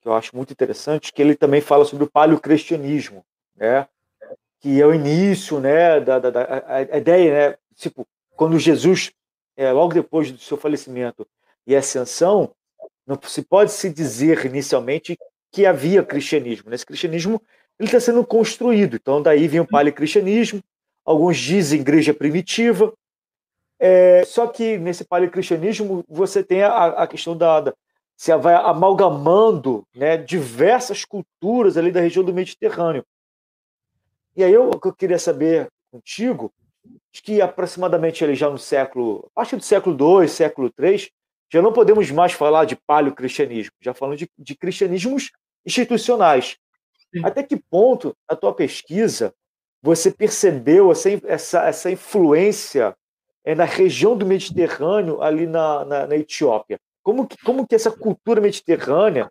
que 0.01 0.09
eu 0.09 0.15
acho 0.15 0.37
muito 0.37 0.53
interessante, 0.53 1.13
que 1.13 1.23
ele 1.23 1.35
também 1.35 1.61
fala 1.61 1.85
sobre 1.85 2.05
o 2.05 2.11
paleocristianismo, 2.11 3.25
né? 3.57 3.87
que 4.61 4.81
é 4.81 4.87
o 4.87 4.95
início, 4.95 5.59
né, 5.59 6.01
da, 6.01 6.21
da, 6.21 6.31
da 6.31 6.65
a, 6.69 6.97
ideia, 6.97 7.51
né, 7.51 7.57
tipo, 7.75 8.07
quando 8.37 8.57
Jesus, 8.61 9.11
é, 9.57 9.73
logo 9.73 9.93
depois 9.93 10.31
do 10.31 10.39
seu 10.39 10.57
falecimento 10.57 11.27
e 11.67 11.75
ascensão, 11.75 12.55
não 13.05 13.19
se 13.25 13.43
pode 13.43 13.73
se 13.73 13.91
dizer 13.91 14.47
inicialmente 14.47 15.19
que 15.51 15.67
havia 15.67 16.05
cristianismo. 16.05 16.71
Né? 16.71 16.77
Esse 16.77 16.87
cristianismo 16.87 17.43
ele 17.79 17.89
está 17.89 17.99
sendo 17.99 18.25
construído. 18.25 18.95
Então, 18.95 19.21
daí 19.21 19.49
vem 19.49 19.61
o 19.61 19.67
palecristianismo, 19.67 20.63
alguns 21.05 21.37
dizem 21.39 21.81
igreja 21.81 22.15
primitiva. 22.15 22.93
É, 23.79 24.25
só 24.25 24.47
que 24.47 24.79
nesse 24.79 25.05
palecristianismo 25.05 26.05
você 26.09 26.43
tem 26.43 26.63
a, 26.63 26.87
a 26.87 27.07
questão 27.07 27.37
da, 27.37 27.61
da 27.61 27.75
você 28.17 28.37
vai 28.37 28.55
amalgamando 28.55 29.85
né, 29.93 30.17
diversas 30.17 31.05
culturas 31.05 31.77
ali 31.77 31.91
da 31.91 32.01
região 32.01 32.25
do 32.25 32.33
Mediterrâneo. 32.33 33.05
E 34.37 34.45
aí 34.45 34.53
eu, 34.53 34.71
eu 34.71 34.93
queria 34.93 35.19
saber 35.19 35.69
contigo, 35.91 36.53
que 37.13 37.43
aproximadamente 37.43 38.23
ali 38.23 38.37
já 38.37 38.49
no 38.49 38.59
século, 38.59 39.29
a 39.35 39.41
partir 39.41 39.57
do 39.57 39.63
século 39.63 40.23
II, 40.23 40.29
século 40.29 40.73
III, 40.79 41.11
já 41.53 41.61
não 41.61 41.73
podemos 41.73 42.11
mais 42.13 42.33
falar 42.33 42.65
de 42.65 42.77
paleocristianismo, 42.77 43.73
já 43.81 43.93
falamos 43.93 44.19
de, 44.19 44.31
de 44.39 44.55
cristianismos 44.55 45.33
institucionais. 45.67 46.57
Até 47.25 47.43
que 47.43 47.57
ponto, 47.57 48.17
na 48.31 48.37
tua 48.37 48.55
pesquisa, 48.55 49.35
você 49.83 50.11
percebeu 50.11 50.93
essa, 50.93 51.11
essa, 51.25 51.65
essa 51.65 51.91
influência 51.91 52.97
é, 53.45 53.55
na 53.55 53.65
região 53.65 54.17
do 54.17 54.25
Mediterrâneo, 54.25 55.21
ali 55.21 55.47
na, 55.47 55.85
na, 55.85 56.07
na 56.07 56.17
Etiópia? 56.17 56.79
Como 57.03 57.27
que, 57.27 57.37
como 57.39 57.67
que 57.67 57.75
essa 57.75 57.91
cultura 57.91 58.41
mediterrânea 58.41 59.31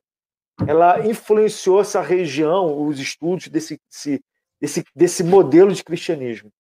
ela 0.68 1.08
influenciou 1.08 1.80
essa 1.80 2.02
região, 2.02 2.86
os 2.86 3.00
estudos 3.00 3.48
desse, 3.48 3.80
desse, 3.90 4.24
desse, 4.60 4.84
desse 4.94 5.24
modelo 5.24 5.72
de 5.72 5.84
cristianismo? 5.84 6.52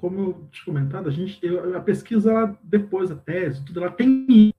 Como 0.00 0.20
eu 0.20 0.48
tinha 0.50 0.64
comentado, 0.64 1.08
a, 1.08 1.12
gente, 1.12 1.40
a 1.74 1.80
pesquisa, 1.80 2.30
ela, 2.30 2.58
depois 2.62 3.10
da 3.10 3.16
tese, 3.16 3.64
tudo, 3.64 3.80
ela 3.80 3.92
tem, 3.92 4.52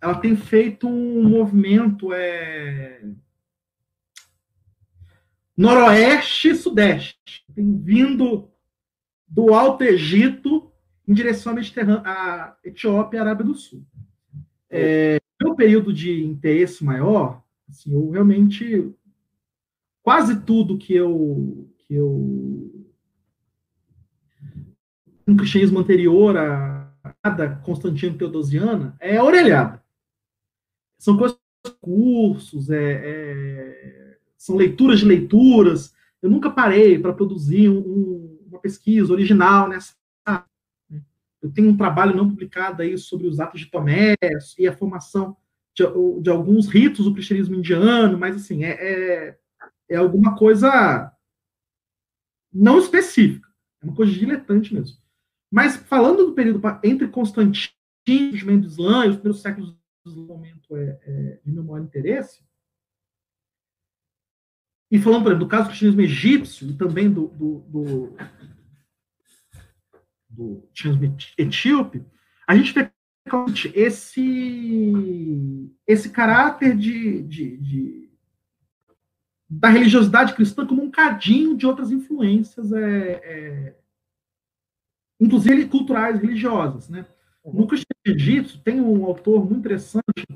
ela 0.00 0.14
tem 0.14 0.36
feito 0.36 0.86
um 0.86 1.28
movimento 1.28 2.12
é, 2.12 3.02
noroeste-sudeste. 5.56 7.44
Tem 7.54 7.78
vindo 7.78 8.50
do 9.26 9.54
Alto 9.54 9.84
Egito 9.84 10.70
em 11.06 11.12
direção 11.14 11.54
à 12.04 12.56
Etiópia 12.64 13.18
e 13.18 13.20
Arábia 13.20 13.44
do 13.44 13.54
Sul. 13.54 13.84
É, 14.70 15.18
meu 15.42 15.54
período 15.54 15.92
de 15.92 16.24
interesse 16.24 16.84
maior, 16.84 17.42
assim, 17.68 17.92
eu 17.92 18.10
realmente 18.10 18.94
quase 20.02 20.40
tudo 20.40 20.78
que 20.78 20.94
eu 20.94 21.68
que 21.78 21.94
eu 21.94 22.88
um 25.26 25.36
cristianismo 25.36 25.78
anterior 25.78 26.36
a 26.36 26.82
Constantino 27.62 28.16
Teodosiana 28.16 28.96
é 29.00 29.22
orelhada. 29.22 29.82
São 30.98 31.16
coisas 31.16 31.38
cursos, 31.80 32.70
é, 32.70 32.92
é, 32.92 34.01
são 34.42 34.56
leituras 34.56 34.98
de 34.98 35.06
leituras. 35.06 35.94
Eu 36.20 36.28
nunca 36.28 36.50
parei 36.50 36.98
para 36.98 37.12
produzir 37.12 37.68
um, 37.68 38.38
uma 38.48 38.58
pesquisa 38.58 39.12
original 39.12 39.68
nessa. 39.68 39.94
Eu 41.40 41.52
tenho 41.52 41.70
um 41.70 41.76
trabalho 41.76 42.16
não 42.16 42.28
publicado 42.28 42.82
aí 42.82 42.96
sobre 42.98 43.26
os 43.26 43.38
atos 43.40 43.60
de 43.60 43.66
Tomé 43.66 44.14
e 44.58 44.66
a 44.66 44.76
formação 44.76 45.36
de, 45.74 45.84
de 46.20 46.30
alguns 46.30 46.68
ritos 46.68 47.04
do 47.04 47.12
cristianismo 47.12 47.54
indiano, 47.54 48.18
mas 48.18 48.36
assim, 48.36 48.64
é, 48.64 48.70
é, 48.70 49.38
é 49.90 49.96
alguma 49.96 50.36
coisa 50.36 51.12
não 52.52 52.78
específica, 52.78 53.48
é 53.80 53.86
uma 53.86 53.94
coisa 53.94 54.12
diletante 54.12 54.74
mesmo. 54.74 54.98
Mas 55.50 55.76
falando 55.76 56.26
do 56.26 56.34
período 56.34 56.60
entre 56.84 57.08
Constantino 57.08 57.72
e 58.06 58.36
o 58.36 58.60
do 58.60 58.66
Islã 58.66 59.06
e 59.06 59.10
os 59.10 59.16
primeiros 59.16 59.40
séculos 59.40 59.76
do 60.04 60.22
momento 60.22 60.76
é, 60.76 61.00
é, 61.02 61.40
de 61.44 61.52
meu 61.52 61.64
maior 61.64 61.84
interesse, 61.84 62.42
e 64.92 64.98
falando, 64.98 65.22
por 65.22 65.28
exemplo, 65.30 65.46
do 65.46 65.48
caso 65.48 65.64
do 65.64 65.68
cristianismo 65.68 66.02
egípcio 66.02 66.68
e 66.70 66.74
também 66.74 67.10
do, 67.10 67.28
do, 67.28 67.58
do, 67.60 68.16
do 70.28 70.68
cristianismo 70.68 71.16
etíope, 71.38 72.04
a 72.46 72.54
gente 72.54 72.74
vê 72.74 72.92
esse, 73.74 75.72
esse 75.86 76.10
caráter 76.10 76.76
de, 76.76 77.22
de, 77.22 77.56
de, 77.56 78.10
da 79.48 79.70
religiosidade 79.70 80.34
cristã 80.34 80.66
como 80.66 80.82
um 80.82 80.90
cadinho 80.90 81.56
de 81.56 81.66
outras 81.66 81.90
influências, 81.90 82.70
é, 82.70 83.12
é, 83.24 83.78
inclusive 85.18 85.68
culturais, 85.68 86.20
religiosas. 86.20 86.90
Né? 86.90 87.06
No 87.42 87.66
cristianismo 87.66 88.04
egípcio, 88.04 88.60
tem 88.60 88.78
um 88.78 89.06
autor 89.06 89.46
muito 89.46 89.60
interessante, 89.60 90.26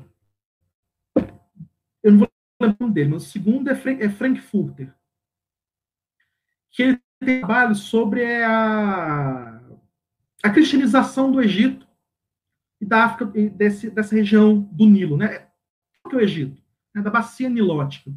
eu 2.01 2.11
não 2.11 2.19
vou 2.19 2.36
lembrar 2.59 2.77
o 2.79 2.83
nome 2.83 2.93
dele, 2.93 3.09
mas 3.09 3.23
o 3.23 3.29
segundo 3.29 3.69
é, 3.69 3.73
é 3.73 4.09
Frankfurter, 4.09 4.93
que 6.71 6.83
ele 6.83 7.01
tem 7.19 7.39
trabalho 7.39 7.75
sobre 7.75 8.43
a, 8.43 9.61
a 10.43 10.49
cristianização 10.49 11.31
do 11.31 11.41
Egito 11.41 11.87
e 12.79 12.85
da 12.85 13.05
África, 13.05 13.31
e 13.37 13.49
desse, 13.49 13.89
dessa 13.89 14.15
região 14.15 14.59
do 14.59 14.85
Nilo, 14.85 15.17
né? 15.17 15.47
Que 16.07 16.15
é 16.15 16.17
o 16.17 16.21
Egito? 16.21 16.61
Né? 16.93 17.01
Da 17.01 17.09
bacia 17.09 17.49
nilótica. 17.49 18.11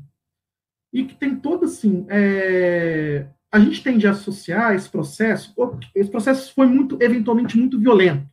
E 0.93 1.05
que 1.05 1.15
tem 1.15 1.37
todo 1.37 1.65
assim. 1.65 2.07
É... 2.09 3.27
A 3.53 3.59
gente 3.59 3.83
tende 3.83 4.07
a 4.07 4.13
associar 4.13 4.75
esse 4.75 4.89
processo. 4.89 5.55
Esse 5.95 6.11
processo 6.11 6.55
foi 6.55 6.67
muito, 6.67 6.99
eventualmente, 7.01 7.59
muito 7.59 7.81
violento. 7.81 8.29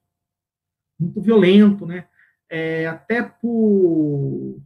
Muito 0.99 1.21
violento, 1.21 1.85
né? 1.85 2.07
É, 2.49 2.87
até 2.87 3.23
por. 3.23 4.61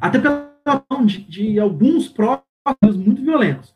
Até 0.00 0.18
pela 0.18 0.52
mão 0.90 1.04
de, 1.04 1.22
de 1.22 1.58
alguns 1.58 2.08
próprios 2.08 2.96
muito 2.96 3.22
violentos. 3.22 3.74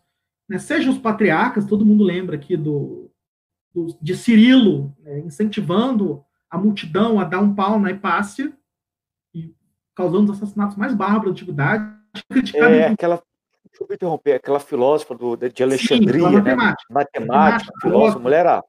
Né? 0.48 0.59
Seja 0.59 0.90
os 0.90 0.98
patriarcas, 0.98 1.66
todo 1.66 1.84
mundo 1.86 2.04
lembra 2.04 2.36
aqui 2.36 2.57
do, 2.57 3.11
de 4.00 4.16
Cirilo, 4.16 4.94
né, 5.00 5.20
incentivando 5.20 6.24
a 6.50 6.57
multidão 6.57 7.20
a 7.20 7.24
dar 7.24 7.40
um 7.40 7.54
pau 7.54 7.78
na 7.78 7.90
Hipácia, 7.90 8.52
e 9.34 9.54
causando 9.94 10.32
os 10.32 10.38
assassinatos 10.38 10.76
mais 10.76 10.94
bárbaros 10.94 11.26
da 11.26 11.30
antiguidade. 11.32 11.96
É, 12.54 12.86
aquela, 12.86 13.22
deixa 13.64 13.84
eu 13.84 13.94
interromper, 13.94 14.32
aquela 14.34 14.61
filósofa 14.61 15.14
do, 15.14 15.36
de 15.36 15.62
Alexandria, 15.62 16.28
Sim, 16.28 16.36
né? 16.36 16.54
matemática, 16.54 16.94
matemática, 16.94 17.72
filósofa, 17.82 18.18
mulher 18.18 18.40
era, 18.40 18.64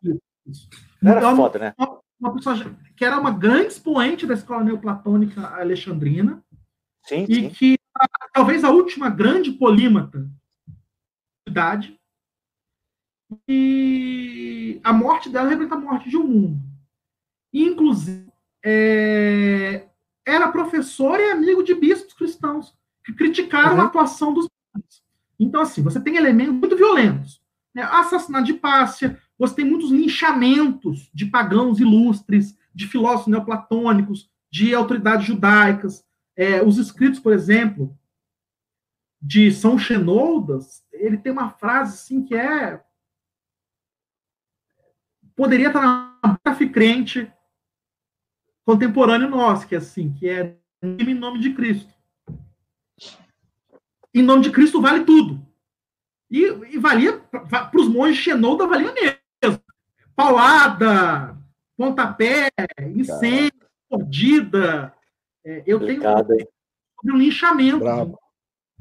era 1.04 1.20
então, 1.20 1.36
foda, 1.36 1.60
né? 1.60 1.74
Uma, 1.78 2.00
uma 2.20 2.34
pessoa 2.34 2.56
que 2.96 3.06
era 3.06 3.18
uma 3.18 3.32
grande 3.32 3.68
expoente 3.68 4.26
da 4.26 4.34
escola 4.34 4.64
neoplatônica 4.64 5.42
alexandrina, 5.56 6.44
sim, 7.08 7.26
e 7.28 7.36
sim. 7.36 7.50
que 7.50 7.80
talvez 8.34 8.64
a 8.64 8.70
última 8.70 9.10
grande 9.10 9.52
polímata 9.52 10.30
da 11.46 11.52
idade, 11.52 11.98
e 13.48 14.80
a 14.84 14.94
morte 14.94 15.30
dela 15.30 15.50
representa 15.50 15.76
a 15.76 15.80
morte 15.80 16.10
de 16.10 16.18
um 16.18 16.26
mundo. 16.26 16.62
inclusive, 17.54 18.28
é, 18.64 19.88
era 20.26 20.52
professor 20.52 21.20
e 21.20 21.32
amigo 21.32 21.64
de 21.64 21.74
bispos 21.74 22.14
cristãos 22.14 22.74
que 23.04 23.14
criticaram 23.14 23.76
uhum. 23.76 23.82
a 23.82 23.86
atuação 23.86 24.34
dos 24.34 24.50
padres. 24.72 25.04
Então, 25.40 25.62
assim, 25.62 25.82
você 25.82 26.00
tem 26.00 26.18
elementos 26.18 26.54
muito 26.54 26.76
violentos. 26.76 27.42
Né? 27.74 27.84
Assassinato 27.84 28.46
de 28.46 28.54
Pássia, 28.54 29.22
você 29.38 29.56
tem 29.56 29.66
muitos 29.66 29.92
linchamentos 29.92 31.10
de 31.14 31.26
pagãos 31.28 31.80
ilustres, 31.80 32.58
de 32.74 32.88
filósofos 32.88 33.28
neoplatônicos, 33.28 34.30
de 34.52 34.74
autoridades 34.74 35.26
judaicas. 35.26 36.04
É, 36.38 36.62
os 36.62 36.78
escritos, 36.78 37.20
por 37.20 37.34
exemplo, 37.34 37.98
de 39.20 39.52
São 39.52 39.78
Xenoldas, 39.78 40.86
ele 40.94 41.18
tem 41.18 41.32
uma 41.32 41.50
frase 41.50 41.96
assim 41.96 42.24
que 42.24 42.36
é 42.36 42.82
poderia 45.36 45.68
estar 45.68 45.82
na 45.82 46.40
Baf 46.44 46.70
crente 46.70 47.32
contemporâneo 48.66 49.30
nosso, 49.30 49.68
que 49.68 49.76
é 49.76 49.78
assim, 49.78 50.12
que 50.14 50.28
é 50.28 50.58
em 50.84 51.14
nome 51.14 51.40
de 51.40 51.54
Cristo. 51.54 51.94
Em 54.14 54.22
nome 54.22 54.44
de 54.44 54.52
Cristo 54.52 54.82
vale 54.82 55.06
tudo. 55.06 55.46
E, 56.30 56.44
e 56.74 56.78
valia, 56.78 57.20
para 57.20 57.72
os 57.80 57.88
monges 57.88 58.18
Xenolda, 58.18 58.68
valia 58.68 58.94
mesmo. 58.94 59.62
Paulada, 60.16 61.38
pontapé, 61.78 62.50
incêndio, 62.94 63.68
mordida. 63.90 64.94
É, 65.48 65.64
eu 65.66 65.78
Obrigado, 65.78 66.28
tenho 66.28 66.50
um, 67.06 67.14
um 67.14 67.18
linchamento. 67.18 67.80
Bravo. 67.80 68.20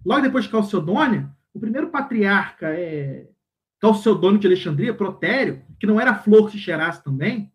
Logo 0.05 0.21
depois 0.21 0.45
de 0.45 0.51
Calcedônia, 0.51 1.31
o 1.55 1.61
primeiro 1.61 1.91
patriarca 1.91 2.71
é 2.77 3.29
Calcedônio 3.81 4.41
de 4.41 4.49
Alexandria, 4.49 4.93
Protério, 4.93 5.65
que 5.79 5.87
não 5.87 6.01
era 6.01 6.17
flor 6.17 6.47
que 6.47 6.53
se 6.53 6.59
cheirasse 6.59 7.05
também, 7.05 7.53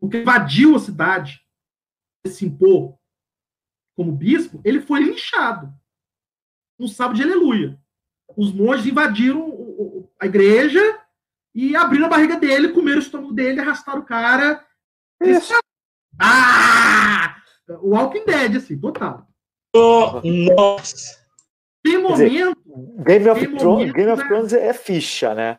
porque 0.00 0.22
invadiu 0.22 0.74
a 0.74 0.80
cidade, 0.80 1.40
se 2.26 2.44
impor 2.44 2.98
como 3.96 4.10
bispo, 4.10 4.60
ele 4.64 4.80
foi 4.80 5.04
linchado 5.04 5.72
no 6.76 6.88
sábado 6.88 7.16
de 7.16 7.22
aleluia. 7.22 7.80
Os 8.36 8.52
monges 8.52 8.86
invadiram 8.86 10.08
a 10.20 10.26
igreja 10.26 10.80
e 11.54 11.76
abriram 11.76 12.06
a 12.06 12.10
barriga 12.10 12.36
dele, 12.38 12.72
comeram 12.72 12.98
o 12.98 13.02
estômago 13.02 13.32
dele, 13.32 13.60
arrastaram 13.60 14.00
o 14.00 14.04
cara. 14.04 14.66
Isso. 15.22 15.54
Ah! 16.18 16.75
O 17.68 17.90
Walking 17.90 18.24
Dead, 18.24 18.56
assim, 18.56 18.78
total. 18.78 19.26
Oh, 19.74 20.20
nossa! 20.24 21.26
Tem 21.82 21.98
momento. 21.98 22.16
Dizer, 22.16 22.56
Game 23.04 23.28
of, 23.28 23.46
Thrones, 23.56 23.92
Game 23.92 24.10
of 24.10 24.26
Thrones 24.26 24.52
é 24.52 24.72
ficha, 24.72 25.34
né? 25.34 25.58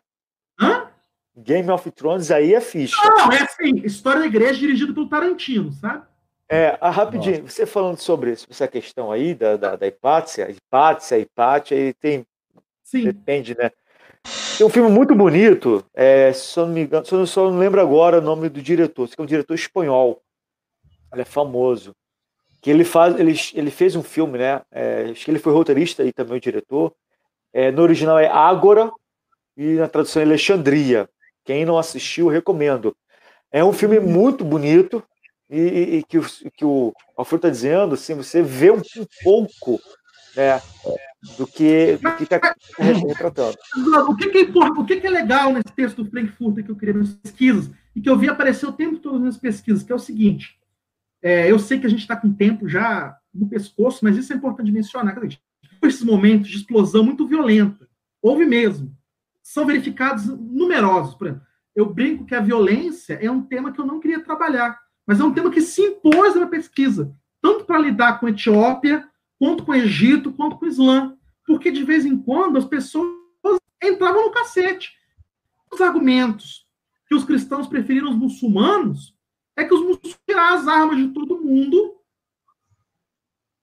Hã? 0.59 0.89
Game 1.37 1.69
of 1.69 1.89
Thrones 1.91 2.31
aí 2.31 2.53
é 2.53 2.61
ficha. 2.61 2.97
Não, 3.03 3.31
é 3.31 3.43
assim, 3.43 3.77
História 3.85 4.21
da 4.21 4.27
Igreja 4.27 4.59
dirigido 4.59 4.93
pelo 4.93 5.07
Tarantino, 5.07 5.71
sabe? 5.71 6.03
É, 6.49 6.77
ah, 6.79 6.89
rapidinho, 6.89 7.41
Nossa. 7.41 7.53
você 7.53 7.65
falando 7.65 7.97
sobre 7.97 8.31
essa 8.31 8.67
questão 8.67 9.11
aí 9.11 9.35
da, 9.35 9.57
da, 9.57 9.75
da 9.75 9.87
Hipátia, 9.87 10.49
Hipátia, 10.49 11.19
Hipátia, 11.19 11.77
aí 11.77 11.93
tem. 11.93 12.25
Sim. 12.83 13.03
Depende, 13.03 13.55
né? 13.57 13.69
Tem 14.57 14.65
um 14.65 14.69
filme 14.69 14.89
muito 14.89 15.13
bonito, 15.13 15.85
é, 15.93 16.33
só 16.33 16.65
não 16.65 16.73
me 16.73 16.81
engano, 16.81 17.05
só, 17.05 17.25
só 17.25 17.51
não 17.51 17.59
lembro 17.59 17.79
agora 17.79 18.19
o 18.19 18.21
nome 18.21 18.49
do 18.49 18.61
diretor, 18.61 19.07
que 19.07 19.19
é 19.19 19.23
um 19.23 19.27
diretor 19.27 19.53
espanhol. 19.53 20.21
Ele 21.11 21.21
é 21.21 21.25
famoso. 21.25 21.95
Que 22.61 22.69
ele 22.69 22.83
faz, 22.83 23.19
ele, 23.19 23.35
ele 23.53 23.71
fez 23.71 23.95
um 23.95 24.03
filme, 24.03 24.37
né? 24.37 24.61
É, 24.71 25.09
acho 25.11 25.23
que 25.23 25.31
ele 25.31 25.39
foi 25.39 25.53
roteirista 25.53 26.03
e 26.03 26.11
também 26.11 26.37
o 26.37 26.41
diretor. 26.41 26.93
É, 27.53 27.71
no 27.71 27.81
original 27.81 28.19
é 28.19 28.27
Ágora 28.27 28.91
e 29.55 29.75
na 29.75 29.87
tradução 29.87 30.21
é 30.21 30.25
Alexandria. 30.25 31.09
Quem 31.45 31.65
não 31.65 31.77
assistiu, 31.77 32.27
recomendo. 32.27 32.95
É 33.51 33.63
um 33.63 33.73
filme 33.73 33.99
muito 33.99 34.43
bonito 34.43 35.03
e, 35.49 35.59
e, 35.59 35.97
e 35.97 36.03
que, 36.03 36.17
o, 36.17 36.25
que 36.55 36.65
o 36.65 36.93
Alfredo 37.15 37.47
está 37.47 37.49
dizendo, 37.49 37.93
assim, 37.93 38.13
você 38.15 38.41
vê 38.41 38.69
um, 38.69 38.81
pouco 39.23 39.79
né, 40.35 40.61
do 41.37 41.47
que 41.47 41.97
está 42.21 42.53
retratando. 42.77 43.57
O 44.09 44.15
que, 44.15 44.29
que, 44.29 44.37
é, 44.39 44.41
o 44.41 44.85
que, 44.85 44.99
que 44.99 45.07
é 45.07 45.09
legal 45.09 45.53
nesse 45.53 45.73
texto 45.75 46.03
do 46.03 46.09
Frankfurt 46.09 46.63
que 46.63 46.71
eu 46.71 46.75
queria 46.75 46.93
nas 46.93 47.13
pesquisas 47.13 47.71
e 47.95 48.01
que 48.01 48.09
eu 48.09 48.17
vi 48.17 48.29
aparecer 48.29 48.67
o 48.67 48.73
tempo 48.73 48.99
todo 48.99 49.19
nas 49.19 49.37
pesquisas, 49.37 49.83
que 49.83 49.91
é 49.91 49.95
o 49.95 49.99
seguinte: 49.99 50.56
é, 51.21 51.51
eu 51.51 51.57
sei 51.59 51.79
que 51.79 51.87
a 51.87 51.89
gente 51.89 52.01
está 52.01 52.15
com 52.15 52.33
tempo 52.33 52.67
já 52.67 53.17
no 53.33 53.47
pescoço, 53.47 53.99
mas 54.03 54.17
isso 54.17 54.33
é 54.33 54.35
importante 54.35 54.71
mencionar. 54.71 55.17
Esses 55.83 56.03
momentos 56.03 56.49
de 56.49 56.57
explosão 56.57 57.03
muito 57.03 57.27
violenta, 57.27 57.87
houve 58.21 58.45
mesmo 58.45 58.95
são 59.47 59.65
verificados 59.65 60.25
numerosos. 60.25 61.15
Por 61.15 61.27
exemplo, 61.27 61.45
eu 61.73 61.85
brinco 61.85 62.25
que 62.25 62.35
a 62.35 62.41
violência 62.41 63.13
é 63.21 63.31
um 63.31 63.41
tema 63.41 63.71
que 63.71 63.79
eu 63.79 63.85
não 63.85 63.97
queria 63.97 64.19
trabalhar, 64.19 64.77
mas 65.05 65.21
é 65.21 65.23
um 65.23 65.33
tema 65.33 65.49
que 65.49 65.61
se 65.61 65.81
impôs 65.81 66.35
na 66.35 66.47
pesquisa, 66.47 67.15
tanto 67.41 67.63
para 67.63 67.79
lidar 67.79 68.19
com 68.19 68.25
a 68.25 68.29
Etiópia, 68.29 69.07
quanto 69.39 69.63
com 69.63 69.71
o 69.71 69.75
Egito, 69.75 70.33
quanto 70.33 70.57
com 70.57 70.65
o 70.65 70.67
Islã. 70.67 71.15
Porque 71.45 71.71
de 71.71 71.85
vez 71.85 72.05
em 72.05 72.17
quando 72.17 72.57
as 72.57 72.65
pessoas 72.65 73.09
entravam 73.81 74.25
no 74.25 74.31
cacete. 74.31 74.91
Os 75.71 75.79
argumentos 75.79 76.65
que 77.07 77.15
os 77.15 77.23
cristãos 77.23 77.67
preferiram 77.67 78.09
os 78.09 78.17
muçulmanos 78.17 79.15
é 79.57 79.65
que 79.65 79.73
os 79.73 79.81
muçulmanos 79.81 80.19
tirar 80.25 80.53
as 80.53 80.67
armas 80.67 80.97
de 80.97 81.07
todo 81.09 81.41
mundo 81.41 81.95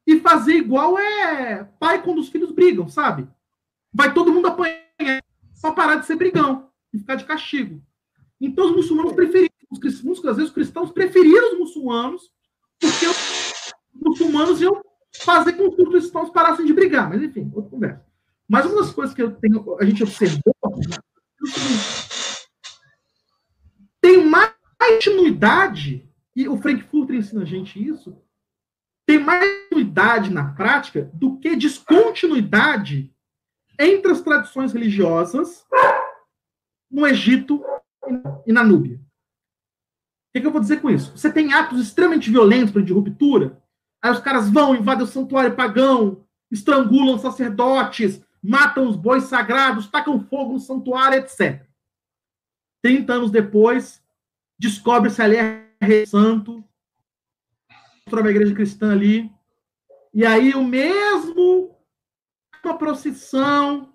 e 0.06 0.18
fazer 0.20 0.54
igual 0.54 0.98
é 0.98 1.64
pai 1.78 2.02
quando 2.02 2.18
os 2.18 2.28
filhos 2.28 2.50
brigam, 2.50 2.88
sabe? 2.88 3.28
Vai 3.92 4.12
todo 4.12 4.32
mundo 4.32 4.48
apanhar 4.48 5.22
para 5.62 5.72
parar 5.72 5.96
de 5.96 6.06
ser 6.06 6.16
brigão 6.16 6.68
e 6.92 6.98
ficar 6.98 7.14
de 7.14 7.24
castigo. 7.24 7.80
Então 8.40 8.66
os 8.66 8.76
muçulmanos 8.76 9.12
preferiram, 9.12 9.48
os 9.70 9.78
cristãos, 9.78 10.18
às 10.18 10.36
vezes 10.36 10.50
os 10.50 10.54
cristãos 10.54 10.90
preferiram 10.90 11.52
os 11.52 11.58
muçulmanos 11.60 12.30
porque 12.80 13.06
os 13.06 13.74
muçulmanos 13.94 14.60
iam 14.60 14.82
fazer 15.22 15.52
com 15.54 15.70
que 15.70 15.82
os 15.82 15.88
cristãos 15.88 16.30
parassem 16.30 16.66
de 16.66 16.74
brigar. 16.74 17.08
Mas 17.08 17.22
enfim, 17.22 17.50
outra 17.54 17.70
conversa. 17.70 18.04
Mas 18.48 18.66
uma 18.66 18.82
das 18.82 18.92
coisas 18.92 19.14
que 19.14 19.22
eu 19.22 19.30
tenho, 19.36 19.76
a 19.80 19.84
gente 19.84 20.02
observou 20.02 20.54
tem 21.54 22.03
continuidade, 24.88 26.08
e 26.34 26.48
o 26.48 26.56
Frankfurter 26.56 27.16
ensina 27.16 27.42
a 27.42 27.46
gente 27.46 27.82
isso, 27.82 28.16
tem 29.06 29.18
mais 29.18 29.44
continuidade 29.64 30.30
na 30.30 30.52
prática 30.54 31.10
do 31.12 31.38
que 31.38 31.56
descontinuidade 31.56 33.12
entre 33.78 34.12
as 34.12 34.20
tradições 34.20 34.72
religiosas 34.72 35.66
no 36.90 37.06
Egito 37.06 37.62
e 38.46 38.52
na 38.52 38.64
Núbia. 38.64 38.96
O 38.96 40.40
que, 40.40 40.46
eu 40.46 40.50
vou 40.50 40.60
dizer 40.60 40.80
com 40.80 40.90
isso? 40.90 41.16
Você 41.16 41.32
tem 41.32 41.52
atos 41.52 41.80
extremamente 41.80 42.30
violentos 42.30 42.84
de 42.84 42.92
ruptura, 42.92 43.62
aí 44.02 44.10
os 44.10 44.20
caras 44.20 44.50
vão, 44.50 44.74
invadem 44.74 45.04
o 45.04 45.08
santuário 45.08 45.54
pagão, 45.54 46.24
estrangulam 46.50 47.18
sacerdotes, 47.18 48.22
matam 48.42 48.88
os 48.88 48.96
bois 48.96 49.24
sagrados, 49.24 49.86
tacam 49.86 50.20
fogo 50.20 50.54
no 50.54 50.60
santuário, 50.60 51.18
etc. 51.18 51.66
30 52.82 53.12
anos 53.12 53.30
depois, 53.30 54.03
descobre-se 54.64 55.20
ali 55.20 55.36
é 55.36 55.68
rei 55.80 56.06
santo, 56.06 56.64
uma 58.10 58.30
igreja 58.30 58.54
cristã 58.54 58.92
ali, 58.92 59.30
e 60.12 60.24
aí 60.24 60.54
o 60.54 60.64
mesmo, 60.64 61.76
uma 62.64 62.78
procissão, 62.78 63.92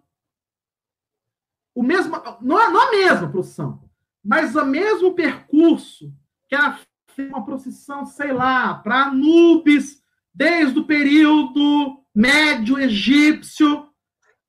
o 1.73 1.81
mesmo, 1.81 2.11
não, 2.41 2.61
é, 2.61 2.69
não 2.69 2.81
a 2.81 2.91
mesma 2.91 3.31
procissão, 3.31 3.89
mas 4.23 4.55
o 4.55 4.65
mesmo 4.65 5.15
percurso 5.15 6.13
que 6.47 6.55
era 6.55 6.79
uma 7.17 7.43
procissão, 7.43 8.05
sei 8.05 8.31
lá, 8.31 8.75
para 8.75 9.05
Anubis, 9.05 10.03
desde 10.33 10.79
o 10.79 10.85
período 10.85 12.03
médio 12.15 12.77
egípcio, 12.77 13.89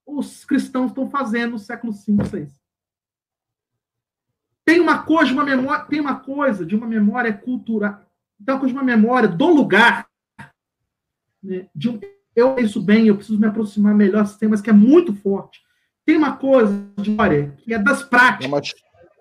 os 0.06 0.44
cristãos 0.44 0.90
estão 0.90 1.08
fazendo 1.08 1.52
no 1.52 1.58
século 1.58 1.92
V, 1.92 2.22
VI. 2.24 2.59
Tem 4.70 4.78
uma 4.78 5.02
coisa, 5.02 5.32
uma 5.32 5.42
memória, 5.42 5.84
tem 5.86 5.98
uma 5.98 6.20
coisa 6.20 6.64
de 6.64 6.76
uma 6.76 6.86
memória 6.86 7.32
cultural, 7.32 7.98
uma 8.40 8.56
coisa 8.56 8.72
de 8.72 8.78
uma 8.78 8.84
memória 8.84 9.28
do 9.28 9.48
lugar. 9.48 10.06
Né, 11.42 11.66
de 11.74 11.88
um, 11.88 11.98
eu 12.36 12.56
isso 12.56 12.80
bem, 12.80 13.08
eu 13.08 13.16
preciso 13.16 13.40
me 13.40 13.48
aproximar 13.48 13.92
melhor 13.92 14.22
desse 14.22 14.38
tema, 14.38 14.52
mas 14.52 14.60
que 14.60 14.70
é 14.70 14.72
muito 14.72 15.12
forte. 15.12 15.60
Tem 16.06 16.16
uma 16.16 16.36
coisa 16.36 16.72
de 16.96 17.10
memória 17.10 17.52
que 17.58 17.74
é 17.74 17.80
das 17.80 18.04
práticas. 18.04 18.44
É 18.44 18.48
uma, 18.48 18.60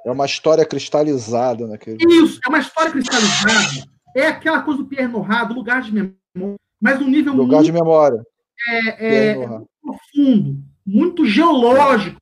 é 0.06 0.12
uma 0.12 0.26
história 0.28 0.64
cristalizada 0.64 1.66
naquele. 1.66 1.98
Isso, 2.08 2.40
é 2.46 2.48
uma 2.48 2.60
história 2.60 2.92
cristalizada. 2.92 3.90
É 4.16 4.28
aquela 4.28 4.62
coisa 4.62 4.84
do 4.84 4.88
Pierre 4.88 5.12
Nora, 5.12 5.46
do 5.46 5.56
lugar 5.56 5.82
de 5.82 5.92
memória, 5.92 6.60
mas 6.80 7.00
no 7.00 7.08
nível 7.08 7.34
lugar 7.34 7.58
muito, 7.58 7.66
de 7.66 7.72
memória. 7.72 8.24
É, 8.68 9.08
é, 9.08 9.28
é 9.32 9.62
profundo, 9.82 10.64
muito 10.86 11.26
geológico. 11.26 12.22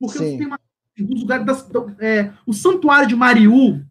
Porque 0.00 0.16
Sim. 0.16 0.30
você 0.30 0.38
tem 0.38 0.46
uma, 0.46 0.58
dos 1.02 1.20
lugares 1.20 1.46
das, 1.46 1.68
é, 2.00 2.32
o 2.46 2.52
santuário 2.52 3.08
de 3.08 3.16
Mariú, 3.16 3.84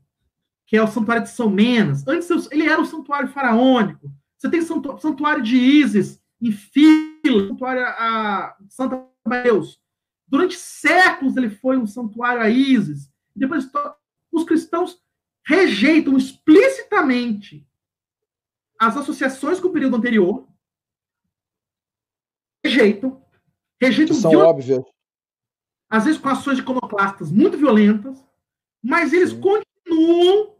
que 0.65 0.75
é 0.75 0.83
o 0.83 0.87
santuário 0.87 1.23
de 1.23 1.29
São 1.29 1.49
Menas. 1.49 2.07
Antes 2.07 2.29
ele 2.51 2.67
era 2.67 2.81
o 2.81 2.85
santuário 2.85 3.29
faraônico. 3.29 4.11
Você 4.37 4.49
tem 4.49 4.59
o 4.59 4.99
santuário 4.99 5.41
de 5.41 5.57
Isis 5.57 6.21
em 6.41 6.51
fila, 6.51 7.47
santuário 7.47 7.83
a 7.83 8.55
Santa 8.69 9.03
Deus. 9.43 9.81
Durante 10.27 10.55
séculos 10.55 11.37
ele 11.37 11.49
foi 11.49 11.77
um 11.77 11.87
santuário 11.87 12.41
a 12.41 12.49
Isis. 12.49 13.09
Depois 13.35 13.69
os 14.31 14.43
cristãos 14.43 15.01
rejeitam 15.45 16.17
explicitamente 16.17 17.65
as 18.79 18.97
associações 18.97 19.59
com 19.59 19.69
o 19.69 19.73
período 19.73 19.95
anterior. 19.95 20.47
Rejeitam 22.63 23.21
Rejeitam 23.79 24.15
são 24.15 24.33
óbvias. 24.33 24.83
Às 25.89 26.05
vezes 26.05 26.19
com 26.19 26.29
ações 26.29 26.59
iconoclastas 26.59 27.31
muito 27.31 27.57
violentas, 27.57 28.23
mas 28.83 29.13
eles 29.13 29.29
Sim. 29.29 29.41
continuam 29.41 30.55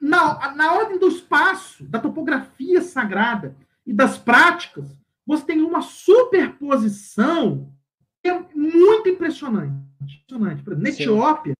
na, 0.00 0.52
na 0.54 0.74
ordem 0.74 0.98
do 0.98 1.06
espaço, 1.06 1.84
da 1.84 2.00
topografia 2.00 2.82
sagrada 2.82 3.56
e 3.86 3.92
das 3.92 4.18
práticas, 4.18 4.96
você 5.24 5.44
tem 5.44 5.62
uma 5.62 5.80
superposição 5.80 7.72
que 8.20 8.28
é 8.28 8.40
muito 8.54 9.08
impressionante. 9.08 9.72
impressionante. 10.02 10.62
Exemplo, 10.62 10.78
na 10.78 10.88
Etiópia, 10.88 11.54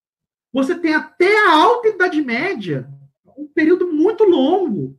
você 0.53 0.74
tem 0.74 0.94
até 0.94 1.46
a 1.46 1.53
alta 1.53 1.88
Idade 1.88 2.20
Média, 2.20 2.88
um 3.38 3.46
período 3.46 3.92
muito 3.92 4.24
longo, 4.24 4.98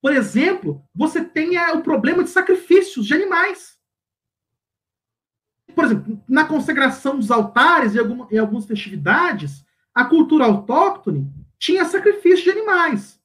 por 0.00 0.12
exemplo, 0.12 0.84
você 0.94 1.24
tem 1.24 1.58
o 1.58 1.82
problema 1.82 2.22
de 2.22 2.28
sacrifícios 2.28 3.06
de 3.06 3.14
animais. 3.14 3.73
Por 5.74 5.84
exemplo, 5.84 6.20
na 6.28 6.44
consagração 6.44 7.18
dos 7.18 7.30
altares 7.30 7.94
e 7.94 7.98
alguma, 7.98 8.28
em 8.30 8.38
algumas 8.38 8.64
festividades, 8.64 9.64
a 9.94 10.04
cultura 10.04 10.44
autóctone 10.44 11.30
tinha 11.58 11.84
sacrifício 11.84 12.44
de 12.44 12.50
animais. 12.50 13.18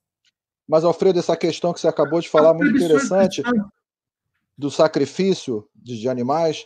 Mas, 0.67 0.83
Alfredo, 0.83 1.19
essa 1.19 1.35
questão 1.35 1.73
que 1.73 1.79
você 1.79 1.87
acabou 1.87 2.21
de 2.21 2.29
falar, 2.29 2.53
muito 2.53 2.77
interessante, 2.77 3.41
do 4.57 4.69
sacrifício 4.69 5.67
de, 5.75 5.99
de 5.99 6.07
animais, 6.07 6.65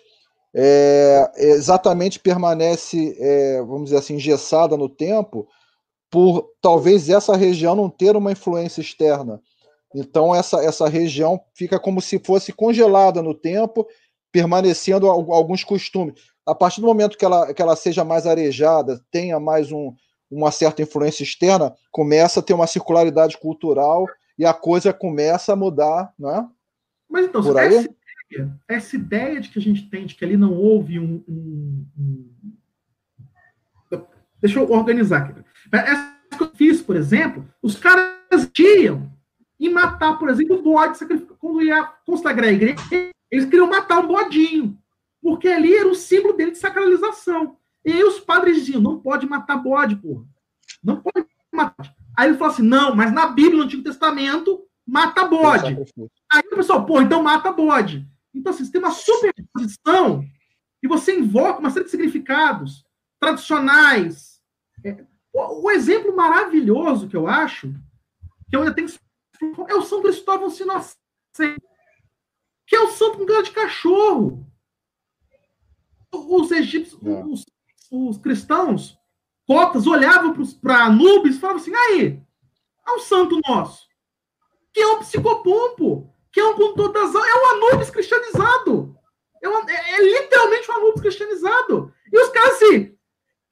é, 0.53 1.31
exatamente 1.37 2.19
permanece, 2.19 3.15
é, 3.19 3.61
vamos 3.61 3.85
dizer 3.85 3.97
assim, 3.97 4.15
engessada 4.15 4.75
no 4.75 4.89
tempo, 4.89 5.47
por 6.11 6.51
talvez 6.61 7.09
essa 7.09 7.35
região 7.35 7.75
não 7.75 7.89
ter 7.89 8.15
uma 8.15 8.31
influência 8.31 8.81
externa. 8.81 9.41
Então, 9.95 10.33
essa, 10.33 10.63
essa 10.63 10.87
região 10.87 11.39
fica 11.53 11.79
como 11.79 12.01
se 12.01 12.19
fosse 12.19 12.51
congelada 12.51 13.21
no 13.21 13.33
tempo, 13.33 13.87
permanecendo 14.33 15.07
alguns 15.07 15.63
costumes. 15.63 16.15
A 16.45 16.55
partir 16.55 16.81
do 16.81 16.87
momento 16.87 17.17
que 17.17 17.23
ela, 17.23 17.53
que 17.53 17.61
ela 17.61 17.75
seja 17.75 18.03
mais 18.03 18.25
arejada, 18.25 18.99
tenha 19.11 19.39
mais 19.39 19.71
um, 19.71 19.93
uma 20.29 20.51
certa 20.51 20.81
influência 20.81 21.23
externa, 21.23 21.73
começa 21.91 22.39
a 22.39 22.43
ter 22.43 22.53
uma 22.53 22.65
circularidade 22.65 23.37
cultural 23.37 24.07
e 24.37 24.43
a 24.43 24.53
coisa 24.53 24.91
começa 24.91 25.53
a 25.53 25.55
mudar, 25.55 26.11
né? 26.17 26.49
Mas 27.07 27.27
então, 27.27 27.43
Por 27.43 27.57
aí? 27.57 27.75
Essa, 27.75 27.89
ideia, 28.31 28.59
essa 28.67 28.95
ideia 28.95 29.39
de 29.39 29.49
que 29.49 29.59
a 29.59 29.61
gente 29.61 29.87
tem 29.87 30.07
de 30.07 30.15
que 30.15 30.25
ali 30.25 30.35
não 30.35 30.53
houve 30.53 30.99
um. 30.99 31.23
um, 31.27 31.85
um... 31.95 32.33
Deixa 34.41 34.59
eu 34.59 34.69
organizar 34.71 35.29
aqui. 35.29 35.41
Essa 35.71 36.11
que 36.35 36.43
eu 36.43 36.49
fiz, 36.55 36.81
por 36.81 36.95
exemplo, 36.95 37.47
os 37.61 37.75
caras 37.75 38.49
tinham 38.51 39.13
e 39.59 39.69
matar, 39.69 40.17
por 40.17 40.27
exemplo, 40.29 40.57
o 40.57 40.63
bode 40.63 40.97
quando 41.37 41.61
ia 41.61 41.83
consagrar 42.05 42.49
a 42.49 42.51
igreja, 42.51 43.12
eles 43.33 43.45
queriam 43.45 43.67
matar 43.67 43.99
um 43.99 44.07
bodinho, 44.07 44.77
porque 45.19 45.47
ali 45.47 45.75
era 45.75 45.87
o 45.87 45.95
símbolo 45.95 46.35
dele 46.35 46.51
de 46.51 46.59
sacralização. 46.59 47.57
E 47.83 47.91
aí 47.91 48.03
os 48.03 48.19
padres 48.19 48.57
diziam, 48.57 48.79
não 48.79 48.99
pode 48.99 49.27
matar 49.27 49.57
bode, 49.57 49.95
porra. 49.95 50.23
Não 50.83 51.01
pode 51.01 51.25
matar. 51.51 51.95
Aí 52.15 52.29
ele 52.29 52.37
falou 52.37 52.53
assim, 52.53 52.61
não, 52.61 52.95
mas 52.95 53.11
na 53.11 53.25
Bíblia, 53.25 53.57
no 53.57 53.63
Antigo 53.63 53.81
Testamento, 53.81 54.63
mata 54.85 55.25
bode. 55.25 55.75
Aí 56.31 56.43
o 56.51 56.55
pessoal, 56.55 56.85
pô, 56.85 57.01
então 57.01 57.23
mata 57.23 57.51
bode. 57.51 58.07
Então, 58.35 58.51
assim, 58.51 58.65
você 58.65 58.71
tem 58.71 58.81
uma 58.81 58.91
superposição 58.91 60.23
e 60.83 60.87
você 60.87 61.17
invoca 61.17 61.59
uma 61.59 61.71
série 61.71 61.85
de 61.85 61.91
significados 61.91 62.85
tradicionais. 63.19 64.39
É, 64.85 65.03
o, 65.33 65.65
o 65.65 65.71
exemplo 65.71 66.15
maravilhoso 66.15 67.07
que 67.07 67.15
eu 67.15 67.27
acho, 67.27 67.73
que 68.47 68.55
eu 68.55 68.59
ainda 68.59 68.75
tenho 68.75 68.87
é 69.67 69.73
o 69.73 69.81
São 69.81 70.03
Cristóvão 70.03 70.51
Sinocente, 70.51 70.97
que 72.65 72.75
é 72.75 72.81
o 72.81 72.91
santo 72.91 73.17
com 73.17 73.25
cara 73.25 73.43
de 73.43 73.51
cachorro. 73.51 74.45
Os 76.11 76.51
egípcios, 76.51 76.99
é. 77.03 77.23
os, 77.25 77.45
os, 77.91 78.17
cristãos, 78.17 78.97
cotas, 79.47 79.87
olhavam 79.87 80.33
para 80.61 80.85
Anubis 80.85 81.35
e 81.35 81.39
falavam 81.39 81.61
assim: 81.61 81.73
aí, 81.75 82.21
é 82.87 82.91
um 82.91 82.99
santo 82.99 83.39
nosso, 83.47 83.87
que 84.71 84.79
é 84.79 84.87
um 84.87 84.99
psicopompo, 84.99 86.13
que 86.31 86.39
é 86.39 86.45
um 86.45 86.55
condutor 86.55 86.91
das 86.91 87.15
é 87.15 87.17
o 87.17 87.45
Anubis 87.55 87.89
cristianizado. 87.89 88.95
É, 89.41 89.49
uma, 89.49 89.69
é, 89.69 89.95
é, 89.95 90.21
literalmente 90.21 90.69
um 90.71 90.75
Anubis 90.75 91.01
cristianizado. 91.01 91.93
E 92.11 92.17
os 92.17 92.29
caras 92.29 92.53
assim, 92.55 92.95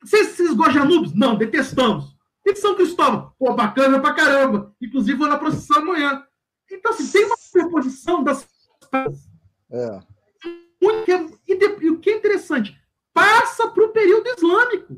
vocês, 0.04 0.30
vocês 0.30 0.54
gostam 0.54 0.74
de 0.74 0.80
Anubis? 0.80 1.14
Não, 1.14 1.36
detestamos. 1.36 2.16
E 2.46 2.56
São 2.56 2.76
Cristóvão, 2.76 3.34
pô, 3.38 3.54
bacana 3.54 4.00
pra 4.00 4.14
caramba. 4.14 4.76
Inclusive, 4.82 5.18
vou 5.18 5.28
na 5.28 5.38
procissão 5.38 5.78
amanhã. 5.78 6.26
Então, 6.72 6.92
assim, 6.92 7.08
tem 7.08 7.26
uma 7.26 7.38
superposição 7.38 8.24
das. 8.24 8.48
É. 9.72 10.00
E 10.82 11.90
o 11.90 12.00
que 12.00 12.10
é 12.10 12.16
interessante, 12.16 12.78
passa 13.14 13.68
para 13.70 13.84
o 13.84 13.90
período 13.90 14.28
islâmico. 14.28 14.96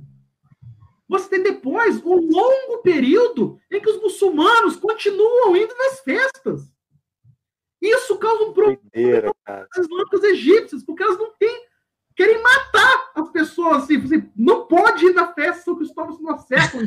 Você 1.08 1.30
tem 1.30 1.44
depois 1.44 2.02
um 2.04 2.16
longo 2.16 2.80
período 2.82 3.60
em 3.72 3.80
que 3.80 3.89
os 3.89 4.02
muçulmanos 4.02 4.78
continuam 4.78 5.56
indo 5.56 5.76
nas 5.78 6.00
festas. 6.00 6.74
Isso 7.82 8.18
causa 8.18 8.46
um 8.46 8.54
problema 8.54 9.36
para 9.44 9.68
as 9.72 9.78
islâmicas 9.78 10.24
egípcias, 10.24 10.84
porque 10.84 11.04
elas 11.04 11.18
não 11.18 11.32
têm. 11.38 11.68
querem 12.16 12.41
matar 12.41 13.12
as 13.16 13.30
pessoas. 13.30 13.84
Assim, 13.84 13.98
assim 13.98 14.32
não 14.36 14.66
pode 14.66 15.06
ir 15.06 15.14
na 15.14 15.34
festa 15.34 15.66
São 15.66 15.76
Cristóvão 15.76 16.18
no 16.18 16.38
século. 16.39 16.86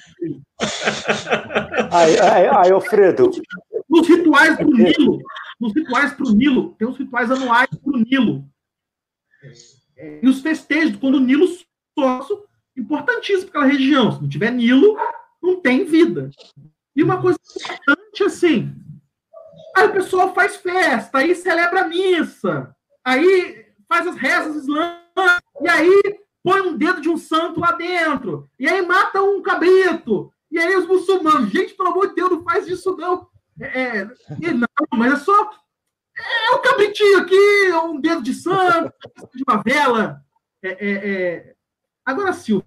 aí, 1.93 2.19
aí, 2.19 2.49
aí, 2.49 2.71
Alfredo. 2.73 3.31
Nos 3.97 4.09
rituais 4.09 4.57
para 4.57 4.67
o 4.67 4.71
Nilo, 4.71 5.19
nos 5.59 5.75
rituais 5.75 6.13
para 6.13 6.27
o 6.27 6.33
Nilo, 6.33 6.75
tem 6.79 6.87
os 6.87 6.99
rituais 6.99 7.31
anuais 7.31 7.71
para 7.71 7.93
o 7.93 7.99
Nilo. 7.99 8.45
E 10.23 10.29
os 10.29 10.41
festejos, 10.41 10.97
quando 10.97 11.15
o 11.15 11.21
Nilo 11.21 11.47
sócio, 11.99 12.45
importantíssimo 12.77 13.51
para 13.51 13.61
aquela 13.63 13.73
região. 13.73 14.13
Se 14.13 14.21
não 14.21 14.29
tiver 14.29 14.51
Nilo, 14.51 14.99
não 15.43 15.61
tem 15.61 15.85
vida. 15.85 16.31
E 16.95 17.03
uma 17.03 17.21
coisa 17.23 17.39
importante, 17.57 18.25
assim, 18.25 18.75
aí 19.75 19.87
o 19.87 19.93
pessoal 19.93 20.35
faz 20.35 20.57
festa, 20.57 21.19
aí 21.19 21.35
celebra 21.35 21.83
a 21.83 21.89
missa, 21.89 22.75
aí 23.05 23.67
faz 23.89 24.07
as 24.07 24.17
rezas 24.17 24.57
islâmicas, 24.57 25.41
e 25.63 25.69
aí 25.69 26.19
põe 26.43 26.61
um 26.61 26.77
dedo 26.77 27.01
de 27.01 27.09
um 27.09 27.17
santo 27.17 27.61
lá 27.61 27.73
dentro, 27.73 28.49
e 28.59 28.69
aí 28.69 28.85
mata 28.85 29.23
um 29.23 29.43
cabrito, 29.43 30.31
e 30.51 30.59
aí 30.59 30.77
os 30.77 30.87
muçulmanos, 30.87 31.51
gente, 31.51 31.75
pelo 31.75 31.91
amor 31.91 32.09
de 32.09 32.15
Deus, 32.15 32.31
não 32.31 32.43
faz 32.43 32.67
isso 32.67 32.95
não. 32.97 33.29
É, 33.61 33.99
é 33.99 34.09
não, 34.53 34.69
mas 34.95 35.13
é 35.13 35.17
só 35.17 35.51
é 36.19 36.55
um 36.55 36.63
cabritinho 36.63 37.19
aqui, 37.19 37.73
um 37.85 38.01
dedo 38.01 38.23
de 38.23 38.33
santo, 38.33 38.93
de 39.35 39.45
uma 39.47 39.63
vela. 39.63 40.25
É, 40.63 40.69
é, 40.69 41.11
é... 41.11 41.55
Agora, 42.05 42.33
Silvio, 42.33 42.67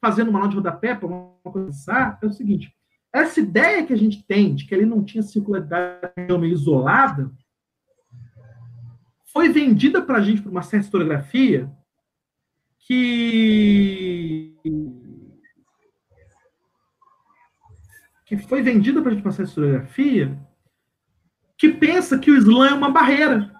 fazendo 0.00 0.30
uma 0.30 0.38
nota 0.38 0.50
de 0.50 0.56
rodapé 0.56 0.94
para 0.94 1.08
coisa, 1.50 2.18
é 2.22 2.26
o 2.26 2.32
seguinte: 2.32 2.74
essa 3.12 3.40
ideia 3.40 3.86
que 3.86 3.92
a 3.92 3.96
gente 3.96 4.22
tem 4.24 4.54
de 4.54 4.66
que 4.66 4.74
ele 4.74 4.86
não 4.86 5.04
tinha 5.04 5.22
circularidade 5.22 6.10
isolada 6.44 7.30
foi 9.32 9.48
vendida 9.48 10.00
para 10.00 10.18
a 10.18 10.20
gente 10.20 10.40
por 10.40 10.50
uma 10.50 10.62
certa 10.62 10.86
historiografia 10.86 11.70
que 12.78 14.54
que 18.24 18.36
foi 18.38 18.62
vendida 18.62 19.02
para 19.02 19.12
a 19.12 19.14
uma 19.14 19.32
certa 19.32 19.50
historiografia 19.50 20.38
que 21.56 21.68
pensa 21.68 22.18
que 22.18 22.30
o 22.30 22.36
Islã 22.36 22.68
é 22.68 22.74
uma 22.74 22.90
barreira. 22.90 23.54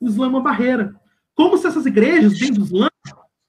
O 0.00 0.06
Islã 0.06 0.26
é 0.26 0.28
uma 0.28 0.42
barreira. 0.42 0.94
Como 1.34 1.56
se 1.56 1.66
essas 1.66 1.86
igrejas 1.86 2.38
dentro 2.38 2.60
do 2.60 2.64
Islã 2.64 2.88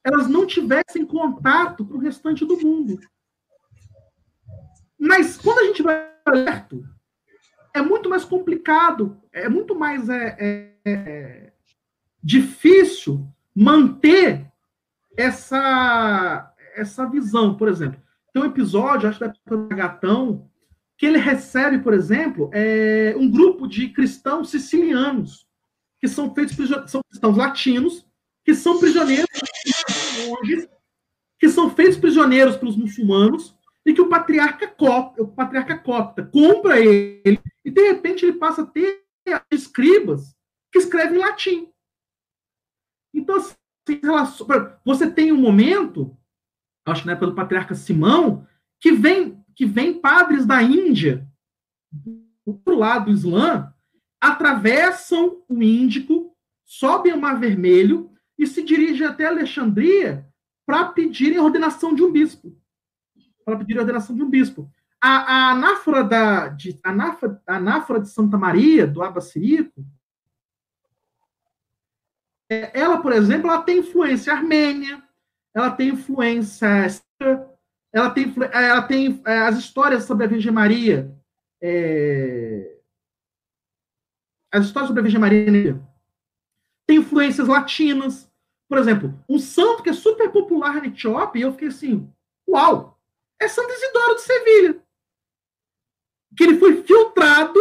elas 0.04 0.28
não 0.28 0.46
tivessem 0.46 1.04
contato 1.04 1.84
com 1.84 1.96
o 1.96 2.00
restante 2.00 2.46
do 2.46 2.58
mundo. 2.58 3.00
Mas 5.00 5.36
quando 5.36 5.60
a 5.60 5.64
gente 5.64 5.82
vai 5.82 6.08
perto, 6.24 6.88
é 7.74 7.82
muito 7.82 8.08
mais 8.08 8.24
complicado, 8.24 9.20
é 9.34 9.50
muito 9.50 9.76
mais 9.76 10.08
é, 10.08 10.38
é, 10.40 10.76
é, 10.86 11.54
difícil 12.24 13.28
manter 13.54 14.52
essa, 15.18 16.54
essa 16.76 17.10
visão. 17.10 17.58
Por 17.58 17.68
exemplo, 17.68 18.00
tem 18.36 18.44
um 18.44 18.48
episódio, 18.48 19.08
acho 19.08 19.18
que 19.18 19.50
da 19.50 19.76
Gatão, 19.76 20.52
que 20.98 21.06
ele 21.06 21.18
recebe, 21.18 21.80
por 21.80 21.94
exemplo, 21.94 22.50
é, 22.54 23.16
um 23.18 23.32
grupo 23.32 23.66
de 23.66 23.88
cristãos 23.88 24.50
sicilianos, 24.50 25.48
que 26.02 26.08
são 26.10 26.36
feitos 26.36 26.58
são 26.88 27.02
cristãos 27.10 27.38
latinos, 27.38 28.06
que 28.44 28.54
são 28.54 28.78
prisioneiros, 28.78 29.30
que 31.40 31.48
são 31.48 31.70
feitos 31.70 31.98
prisioneiros 31.98 32.58
pelos 32.58 32.76
muçulmanos, 32.76 33.56
e 33.86 33.94
que 33.94 34.02
o 34.02 34.10
patriarca, 34.10 34.68
copta, 34.68 35.24
o 35.24 35.28
patriarca 35.30 35.78
copta 35.78 36.26
compra 36.26 36.78
ele, 36.78 37.40
e 37.64 37.72
de 37.72 37.88
repente 37.88 38.26
ele 38.26 38.38
passa 38.38 38.64
a 38.64 38.66
ter 38.66 39.02
escribas 39.50 40.36
que 40.74 40.80
escrevem 40.80 41.20
em 41.20 41.22
latim. 41.22 41.72
Então, 43.14 43.38
assim, 43.38 43.56
você 44.84 45.10
tem 45.10 45.32
um 45.32 45.40
momento, 45.40 46.18
acho 46.86 47.04
que 47.04 47.10
época 47.10 47.28
do 47.28 47.36
patriarca 47.36 47.76
Simão, 47.76 48.48
que 48.80 48.92
vem 48.92 49.44
que 49.56 49.66
vem 49.66 50.00
padres 50.00 50.46
da 50.46 50.62
Índia, 50.62 51.26
do 52.46 52.76
lado 52.76 53.06
do 53.06 53.12
Islã, 53.12 53.74
atravessam 54.20 55.42
o 55.48 55.64
Índico, 55.64 56.36
sobem 56.66 57.14
o 57.14 57.22
Mar 57.22 57.40
Vermelho 57.40 58.12
e 58.38 58.46
se 58.46 58.62
dirigem 58.62 59.08
até 59.08 59.26
Alexandria 59.26 60.28
para 60.66 60.86
pedirem 60.86 61.38
a 61.38 61.44
ordenação 61.44 61.96
de 61.96 62.04
um 62.04 62.12
bispo. 62.12 62.58
Para 63.46 63.58
pedir 63.58 63.78
a 63.78 63.82
ordenação 63.82 64.16
de 64.16 64.24
um 64.24 64.30
bispo. 64.30 64.70
A, 65.02 65.10
a, 65.10 65.52
anáfora, 65.52 66.04
da, 66.04 66.48
de, 66.50 66.80
a 66.84 66.90
anáfora, 66.90 67.42
a 67.48 67.56
anáfora 67.56 68.02
de 68.02 68.10
Santa 68.10 68.38
Maria, 68.38 68.86
do 68.88 69.04
Abacirico, 69.04 69.86
é, 72.50 72.80
ela, 72.80 72.98
por 73.02 73.12
exemplo, 73.14 73.50
ela 73.50 73.62
tem 73.62 73.80
influência 73.80 74.34
armênia, 74.34 75.02
ela 75.56 75.72
tem 75.72 75.90
influência 75.90 76.68
ela 77.96 78.10
tem, 78.10 78.36
ela 78.52 78.82
tem 78.82 79.22
é, 79.26 79.38
as 79.38 79.58
histórias 79.58 80.04
sobre 80.04 80.26
a 80.26 80.28
Virgem 80.28 80.52
Maria. 80.52 81.18
É, 81.64 82.78
as 84.52 84.66
histórias 84.66 84.90
sobre 84.90 85.00
a 85.00 85.04
Virgem 85.04 85.22
Maria 85.22 85.82
tem 86.86 86.98
influências 86.98 87.48
latinas. 87.48 88.30
Por 88.68 88.78
exemplo, 88.78 89.18
um 89.30 89.40
santo 89.40 89.82
que 89.82 89.90
é 89.90 89.94
super 89.94 90.30
popular 90.30 90.82
na 90.82 90.88
Etiópia, 90.88 91.40
e 91.40 91.44
eu 91.44 91.54
fiquei 91.54 91.70
assim, 91.70 92.12
uau, 92.50 93.00
é 93.40 93.48
Santo 93.48 93.72
Isidoro 93.72 94.16
de 94.16 94.22
Sevilha. 94.24 94.84
Que 96.36 96.44
ele 96.44 96.60
foi 96.60 96.84
filtrado 96.84 97.60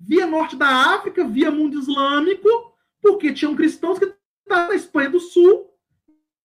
via 0.00 0.26
norte 0.26 0.56
da 0.56 0.66
África, 0.96 1.24
via 1.24 1.52
mundo 1.52 1.78
islâmico, 1.78 2.48
porque 3.00 3.32
tinham 3.32 3.54
cristãos 3.54 3.96
que 4.00 4.06
estavam 4.06 4.70
na 4.70 4.74
Espanha 4.74 5.10
do 5.10 5.20
Sul 5.20 5.72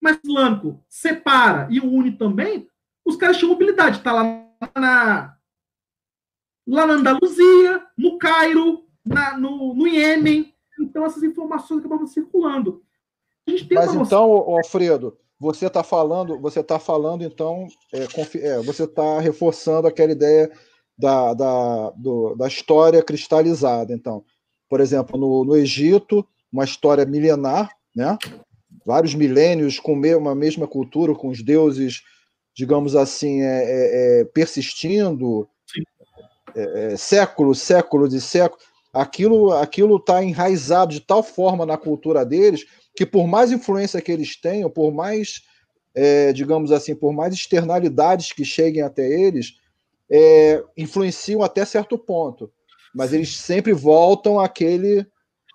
mas 0.01 0.17
o 0.17 0.27
islâmico 0.27 0.83
separa 0.87 1.67
e 1.69 1.79
une 1.79 2.11
também, 2.11 2.67
os 3.05 3.15
caras 3.15 3.37
tinham 3.37 3.51
mobilidade. 3.51 3.97
Está 3.97 4.11
lá 4.13 4.23
na, 4.75 5.35
lá 6.67 6.85
na 6.87 6.93
Andaluzia, 6.93 7.83
no 7.97 8.17
Cairo, 8.17 8.85
na, 9.05 9.37
no, 9.37 9.73
no 9.73 9.87
Iêmen. 9.87 10.53
Então, 10.79 11.05
essas 11.05 11.23
informações 11.23 11.79
acabavam 11.79 12.07
circulando. 12.07 12.83
Mas 13.71 13.93
então, 13.95 14.31
Alfredo, 14.31 15.17
você 15.39 15.65
está 15.65 15.83
falando, 15.83 16.39
você 16.39 16.59
está 16.59 16.77
falando, 16.77 17.23
então, 17.23 17.67
é, 17.93 18.03
é, 18.37 18.61
você 18.61 18.83
está 18.83 19.19
reforçando 19.19 19.87
aquela 19.87 20.11
ideia 20.11 20.51
da, 20.97 21.33
da, 21.33 21.89
do, 21.91 22.35
da 22.35 22.47
história 22.47 23.01
cristalizada. 23.01 23.93
Então, 23.93 24.23
por 24.69 24.79
exemplo, 24.79 25.17
no, 25.17 25.43
no 25.43 25.55
Egito, 25.55 26.25
uma 26.51 26.63
história 26.63 27.05
milenar, 27.05 27.71
né? 27.95 28.17
Vários 28.85 29.13
milênios 29.13 29.79
com 29.79 29.93
uma 29.93 30.35
mesma 30.35 30.67
cultura, 30.67 31.13
com 31.13 31.29
os 31.29 31.43
deuses, 31.43 32.01
digamos 32.55 32.95
assim, 32.95 33.41
é, 33.41 33.45
é, 33.45 34.21
é 34.21 34.25
persistindo, 34.25 35.47
é, 36.55 36.93
é, 36.93 36.97
séculos, 36.97 37.61
séculos 37.61 38.13
e 38.13 38.21
séculos. 38.21 38.65
Aquilo 38.91 39.53
aquilo 39.53 39.97
está 39.97 40.23
enraizado 40.23 40.91
de 40.91 40.99
tal 40.99 41.21
forma 41.21 41.65
na 41.65 41.77
cultura 41.77 42.25
deles 42.25 42.65
que 42.95 43.05
por 43.05 43.27
mais 43.27 43.51
influência 43.51 44.01
que 44.01 44.11
eles 44.11 44.35
tenham, 44.35 44.69
por 44.69 44.91
mais, 44.91 45.43
é, 45.95 46.33
digamos 46.33 46.71
assim, 46.71 46.95
por 46.95 47.13
mais 47.13 47.33
externalidades 47.33 48.33
que 48.33 48.43
cheguem 48.43 48.81
até 48.81 49.07
eles, 49.07 49.53
influenciam 50.75 51.43
até 51.43 51.63
certo 51.63 51.97
ponto. 51.97 52.51
Mas 52.93 53.13
eles 53.13 53.37
sempre 53.37 53.71
voltam 53.71 54.39
àquele, 54.39 55.05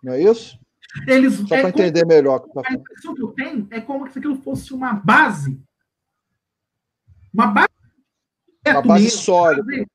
não 0.03 0.13
é 0.13 0.23
isso? 0.23 0.57
Eles, 1.07 1.35
Só 1.35 1.57
é 1.57 1.61
para 1.61 1.71
entender 1.71 2.07
melhor. 2.07 2.45
A 2.65 2.73
impressão 2.73 3.15
que 3.15 3.23
eu 3.23 3.29
tenho 3.29 3.67
é 3.71 3.81
como 3.81 4.11
se 4.11 4.19
aquilo 4.19 4.41
fosse 4.43 4.73
uma 4.73 4.93
base. 4.93 5.61
Uma 7.33 7.49
base. 7.49 7.69
Uma 8.67 8.83
base 8.83 9.05
mesmo, 9.05 9.19
sólida. 9.19 9.87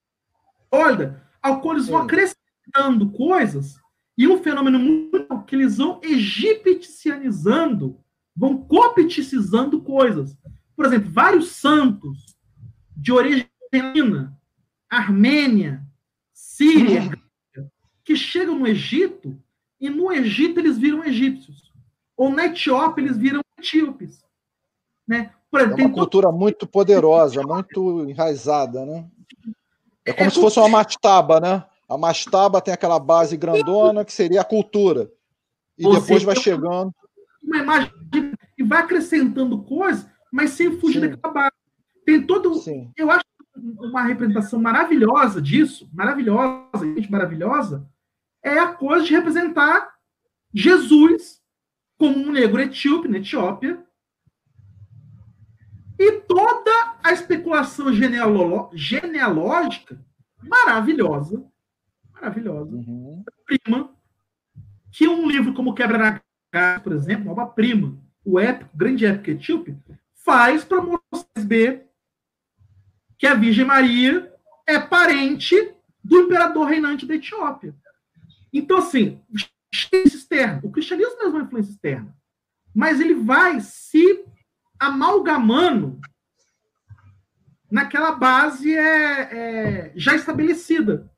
Olha, 0.72 1.24
ao 1.42 1.62
qual 1.62 1.76
eles 1.76 1.88
vão 1.88 2.02
acrescentando 2.02 3.10
coisas, 3.12 3.80
e 4.18 4.28
um 4.28 4.44
fenômeno 4.44 4.78
muito 4.78 5.42
que 5.44 5.56
eles 5.56 5.78
vão 5.78 6.00
egipcianizando, 6.04 7.98
vão 8.36 8.58
copticizando 8.58 9.82
coisas. 9.82 10.38
Por 10.76 10.86
exemplo, 10.86 11.10
vários 11.10 11.52
santos 11.52 12.38
de 12.96 13.12
origem 13.12 13.50
armênia, 14.90 15.86
síria, 16.34 17.04
uhum. 17.56 17.70
que 18.04 18.16
chegam 18.16 18.58
no 18.58 18.68
Egito 18.68 19.42
e 19.80 19.90
no 19.90 20.12
Egito 20.12 20.60
eles 20.60 20.78
viram 20.78 21.04
egípcios. 21.04 21.72
Ou 22.18 22.30
na 22.30 22.46
Etiópia 22.48 23.02
eles 23.02 23.18
viram 23.18 23.42
etíopes. 23.58 24.24
Né? 25.08 25.32
é 25.52 25.64
uma 25.64 25.92
cultura 25.92 26.32
muito 26.32 26.68
poderosa, 26.68 27.42
muito 27.42 28.08
enraizada, 28.08 28.86
né? 28.86 29.06
É 30.06 30.14
como 30.14 30.28
é, 30.28 30.30
se 30.30 30.40
fosse 30.40 30.60
uma 30.60 30.70
mastaba, 30.70 31.40
né? 31.40 31.66
A 31.88 31.98
mastaba 31.98 32.62
tem 32.62 32.74
aquela 32.74 33.00
base 33.00 33.36
grandona 33.36 34.06
que 34.06 34.14
seria 34.14 34.42
a 34.42 34.46
cultura. 34.46 35.12
E 35.78 35.86
Ou 35.86 36.00
depois 36.00 36.24
vai 36.24 36.36
chegando. 36.36 36.94
Uma 37.42 37.58
imagem 37.58 37.92
e 38.58 38.64
vai 38.64 38.82
acrescentando 38.82 39.64
coisas, 39.64 40.06
mas 40.32 40.52
sem 40.52 40.78
fugir 40.78 41.02
Sim. 41.02 41.10
daquela 41.10 41.34
base. 41.34 41.56
Tem 42.06 42.22
todo. 42.22 42.54
Sim. 42.56 42.92
Eu 42.96 43.10
acho 43.10 43.24
uma 43.56 44.04
representação 44.04 44.60
maravilhosa 44.60 45.42
disso, 45.42 45.90
maravilhosa, 45.92 46.86
gente 46.96 47.12
maravilhosa, 47.12 47.88
é 48.44 48.58
a 48.60 48.74
coisa 48.74 49.06
de 49.06 49.14
representar 49.14 49.94
Jesus 50.54 51.42
como 51.98 52.18
um 52.18 52.32
negro 52.32 52.62
etíope, 52.62 53.08
na 53.08 53.18
Etiópia, 53.18 53.84
e 55.98 56.14
toda 56.22 56.98
a 57.04 57.12
especulação 57.12 57.92
genealógica 58.74 60.00
maravilhosa, 60.42 61.46
maravilhosa, 62.14 62.74
uhum. 62.74 63.24
prima, 63.46 63.94
que 64.92 65.08
um 65.08 65.30
livro 65.30 65.54
como 65.54 65.74
Quebra 65.74 65.98
na 65.98 66.22
por 66.80 66.94
exemplo, 66.94 67.26
uma 67.26 67.34
obra-prima, 67.34 67.96
o 68.26 68.40
épico, 68.40 68.76
grande 68.76 69.06
épico 69.06 69.30
etíope, 69.30 69.78
faz 70.16 70.64
para 70.64 70.82
mostrar 70.82 71.86
que 73.18 73.28
a 73.28 73.36
Virgem 73.36 73.66
Maria 73.66 74.34
é 74.66 74.80
parente 74.80 75.56
do 76.04 76.22
imperador 76.22 76.66
reinante 76.66 77.06
da 77.06 77.16
Etiópia. 77.16 77.76
Então, 78.52 78.78
assim, 78.78 79.22
externa. 80.30 80.62
O 80.64 80.72
cristianismo 80.72 81.18
mesmo 81.18 81.38
é 81.38 81.40
uma 81.40 81.46
influência 81.46 81.72
externa. 81.72 82.16
Mas 82.74 83.00
ele 83.00 83.16
vai 83.16 83.60
se 83.62 84.26
amalgamando 84.80 86.00
naquela 87.72 88.12
base 88.14 88.76
é, 88.76 89.22
é, 89.22 89.94
já 89.96 90.16
estabelecida. 90.16 91.12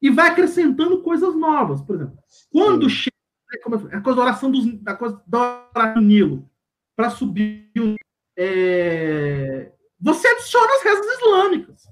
E 0.00 0.10
vai 0.10 0.30
acrescentando 0.30 1.02
coisas 1.02 1.34
novas. 1.34 1.80
Por 1.82 1.96
exemplo, 1.96 2.18
quando 2.50 2.88
chega 2.90 3.12
né, 3.50 3.58
a 3.92 4.00
coisa 4.00 4.16
da 4.16 4.22
oração, 4.22 4.50
dos, 4.50 4.82
da 4.82 4.94
coisa 4.96 5.22
da 5.26 5.68
oração 5.74 6.02
do 6.02 6.06
Nilo 6.06 6.50
para 6.96 7.10
subir. 7.10 7.70
É, 8.36 9.72
você 10.00 10.26
adiciona 10.26 10.74
as 10.74 10.82
rezas 10.82 11.06
islâmicas. 11.18 11.91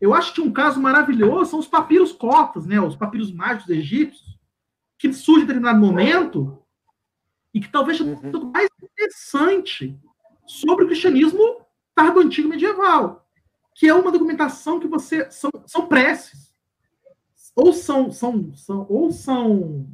Eu 0.00 0.14
acho 0.14 0.32
que 0.32 0.40
um 0.40 0.52
caso 0.52 0.80
maravilhoso 0.80 1.50
são 1.50 1.58
os 1.58 1.66
papiros 1.66 2.12
cotas, 2.12 2.66
né, 2.66 2.80
os 2.80 2.96
papiros 2.96 3.32
mágicos 3.32 3.70
egípcios, 3.70 4.38
que 4.96 5.12
surge 5.12 5.42
em 5.42 5.46
determinado 5.46 5.78
momento 5.78 6.62
e 7.52 7.60
que 7.60 7.68
talvez 7.68 7.98
seja 7.98 8.10
uhum. 8.10 8.50
mais 8.52 8.68
interessante 8.82 9.98
sobre 10.46 10.84
o 10.84 10.88
cristianismo 10.88 11.60
tardo 11.94 12.20
antigo 12.20 12.48
medieval, 12.48 13.28
que 13.74 13.88
é 13.88 13.94
uma 13.94 14.12
documentação 14.12 14.78
que 14.78 14.86
você 14.86 15.30
são, 15.30 15.50
são 15.66 15.86
preces. 15.86 16.48
Ou 17.56 17.72
são 17.72 18.12
são 18.12 18.54
são 18.54 18.86
ou 18.88 19.10
são 19.10 19.88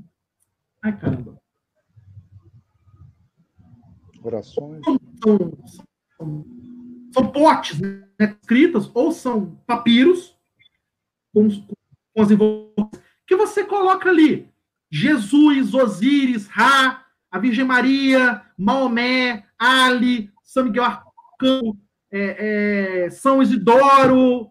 ai 0.82 0.98
caramba. 0.98 1.40
Orações. 4.22 4.84
São, 4.84 4.98
são, 5.22 5.52
são, 6.16 6.44
são 7.14 7.28
potes 7.28 7.78
né, 7.80 8.02
escritas 8.42 8.90
ou 8.92 9.12
são 9.12 9.56
papiros 9.64 10.36
com, 11.32 11.48
com 11.48 12.22
as 12.22 12.28
que 13.24 13.36
você 13.36 13.62
coloca 13.62 14.10
ali. 14.10 14.52
Jesus, 14.90 15.72
Osíris, 15.72 16.48
Ra, 16.48 17.04
a 17.30 17.38
Virgem 17.38 17.64
Maria, 17.64 18.42
Maomé, 18.58 19.44
Ali, 19.56 20.30
São 20.42 20.64
Miguel 20.64 20.84
Arcão, 20.84 21.78
é, 22.10 23.04
é, 23.06 23.10
São 23.10 23.40
Isidoro, 23.40 24.50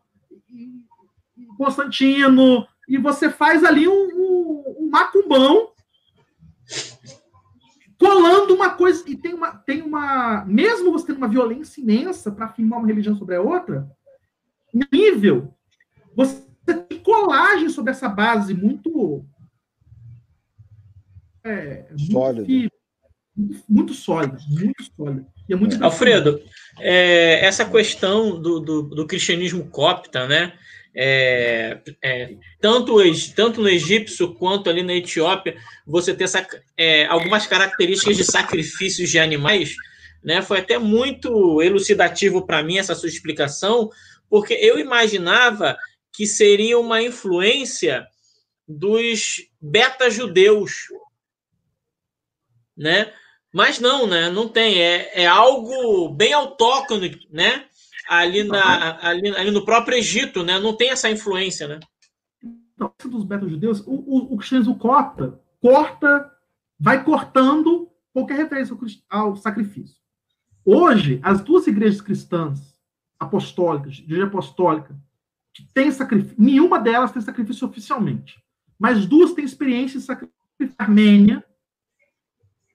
Constantino, 1.58 2.66
e 2.88 2.98
você 2.98 3.30
faz 3.30 3.64
ali 3.64 3.88
um, 3.88 3.94
um, 3.94 4.76
um 4.80 4.90
macumbão 4.90 5.72
colando 8.04 8.54
uma 8.54 8.72
coisa 8.72 9.04
e 9.08 9.16
tem 9.16 9.34
uma 9.34 9.52
tem 9.56 9.82
uma 9.82 10.44
mesmo 10.46 10.92
você 10.92 11.08
tendo 11.08 11.18
uma 11.18 11.28
violência 11.28 11.80
imensa 11.80 12.32
para 12.32 12.48
afirmar 12.48 12.80
uma 12.80 12.88
religião 12.88 13.16
sobre 13.16 13.36
a 13.36 13.42
outra 13.42 13.90
nível 14.92 15.54
você 16.16 16.44
tem 16.66 17.00
colagem 17.00 17.70
sobre 17.70 17.92
essa 17.92 18.10
base 18.10 18.54
muito 18.54 19.26
é, 21.44 21.86
sólido. 22.12 22.48
Muito, 23.36 23.64
muito 23.68 23.94
sólido, 23.94 24.38
muito 24.48 24.84
sólido. 24.96 25.26
É 25.50 25.56
muito 25.56 25.84
Alfredo, 25.84 26.40
é, 26.80 27.46
essa 27.46 27.66
questão 27.66 28.42
do, 28.42 28.60
do, 28.60 28.82
do, 28.84 29.06
cristianismo 29.06 29.66
copta, 29.66 30.26
né? 30.28 30.54
É, 30.96 31.82
é, 32.04 32.36
tanto, 32.62 32.98
tanto 33.36 33.62
no 33.62 33.70
egípcio 33.70 34.36
quanto 34.36 34.70
ali 34.70 34.84
na 34.84 34.94
Etiópia, 34.94 35.58
você 35.88 36.14
tem 36.14 36.26
essa, 36.26 36.46
é, 36.78 37.06
algumas 37.06 37.48
características 37.48 38.16
de 38.16 38.24
sacrifícios 38.24 39.10
de 39.10 39.18
animais, 39.18 39.74
né? 40.24 40.42
Foi 40.42 40.60
até 40.60 40.78
muito 40.78 41.62
elucidativo 41.62 42.46
para 42.46 42.64
mim 42.64 42.78
essa 42.78 42.96
sua 42.96 43.10
explicação, 43.10 43.90
porque 44.30 44.54
eu 44.54 44.78
imaginava 44.78 45.78
que 46.12 46.28
seria 46.28 46.80
uma 46.80 47.02
influência 47.02 48.06
dos 48.68 49.38
beta-judeus, 49.60 50.88
né? 52.78 53.12
Mas 53.52 53.80
não, 53.80 54.08
né? 54.08 54.30
Não 54.30 54.48
tem. 54.48 54.82
É, 54.82 55.22
é 55.24 55.28
algo 55.28 56.10
bem 56.10 56.34
autóctone, 56.34 57.20
né? 57.30 57.66
Ali, 58.08 58.44
na, 58.44 59.08
ali, 59.08 59.30
ali 59.30 59.52
no 59.52 59.64
próprio 59.66 59.98
Egito, 59.98 60.44
né? 60.44 60.60
Não 60.60 60.76
tem 60.76 60.92
essa 60.92 61.10
influência, 61.10 61.68
né? 61.68 61.80
Então, 62.74 62.94
dos 63.06 63.24
beto-judeus, 63.24 63.82
o, 63.82 63.94
o, 63.94 64.34
o 64.34 64.38
cristianismo 64.38 64.78
corta, 64.78 65.40
corta, 65.62 66.32
vai 66.80 67.04
cortando 67.04 67.90
qualquer 68.14 68.38
referência 68.38 68.76
ao 69.10 69.36
sacrifício. 69.36 69.98
Hoje, 70.66 71.20
as 71.24 71.42
duas 71.42 71.68
igrejas 71.68 72.02
cristãs 72.02 72.76
apostólicas, 73.20 74.00
igreja 74.00 74.26
apostólica, 74.26 74.96
que 75.54 75.64
tem 75.74 75.92
sacrifício, 75.92 76.36
nenhuma 76.38 76.80
delas 76.80 77.12
tem 77.12 77.22
sacrifício 77.22 77.68
oficialmente, 77.68 78.42
mas 78.78 79.06
duas 79.06 79.34
têm 79.34 79.46
experiência 79.46 80.00
de 80.00 80.06
sacrifício. 80.06 80.34
Armênia 80.78 81.44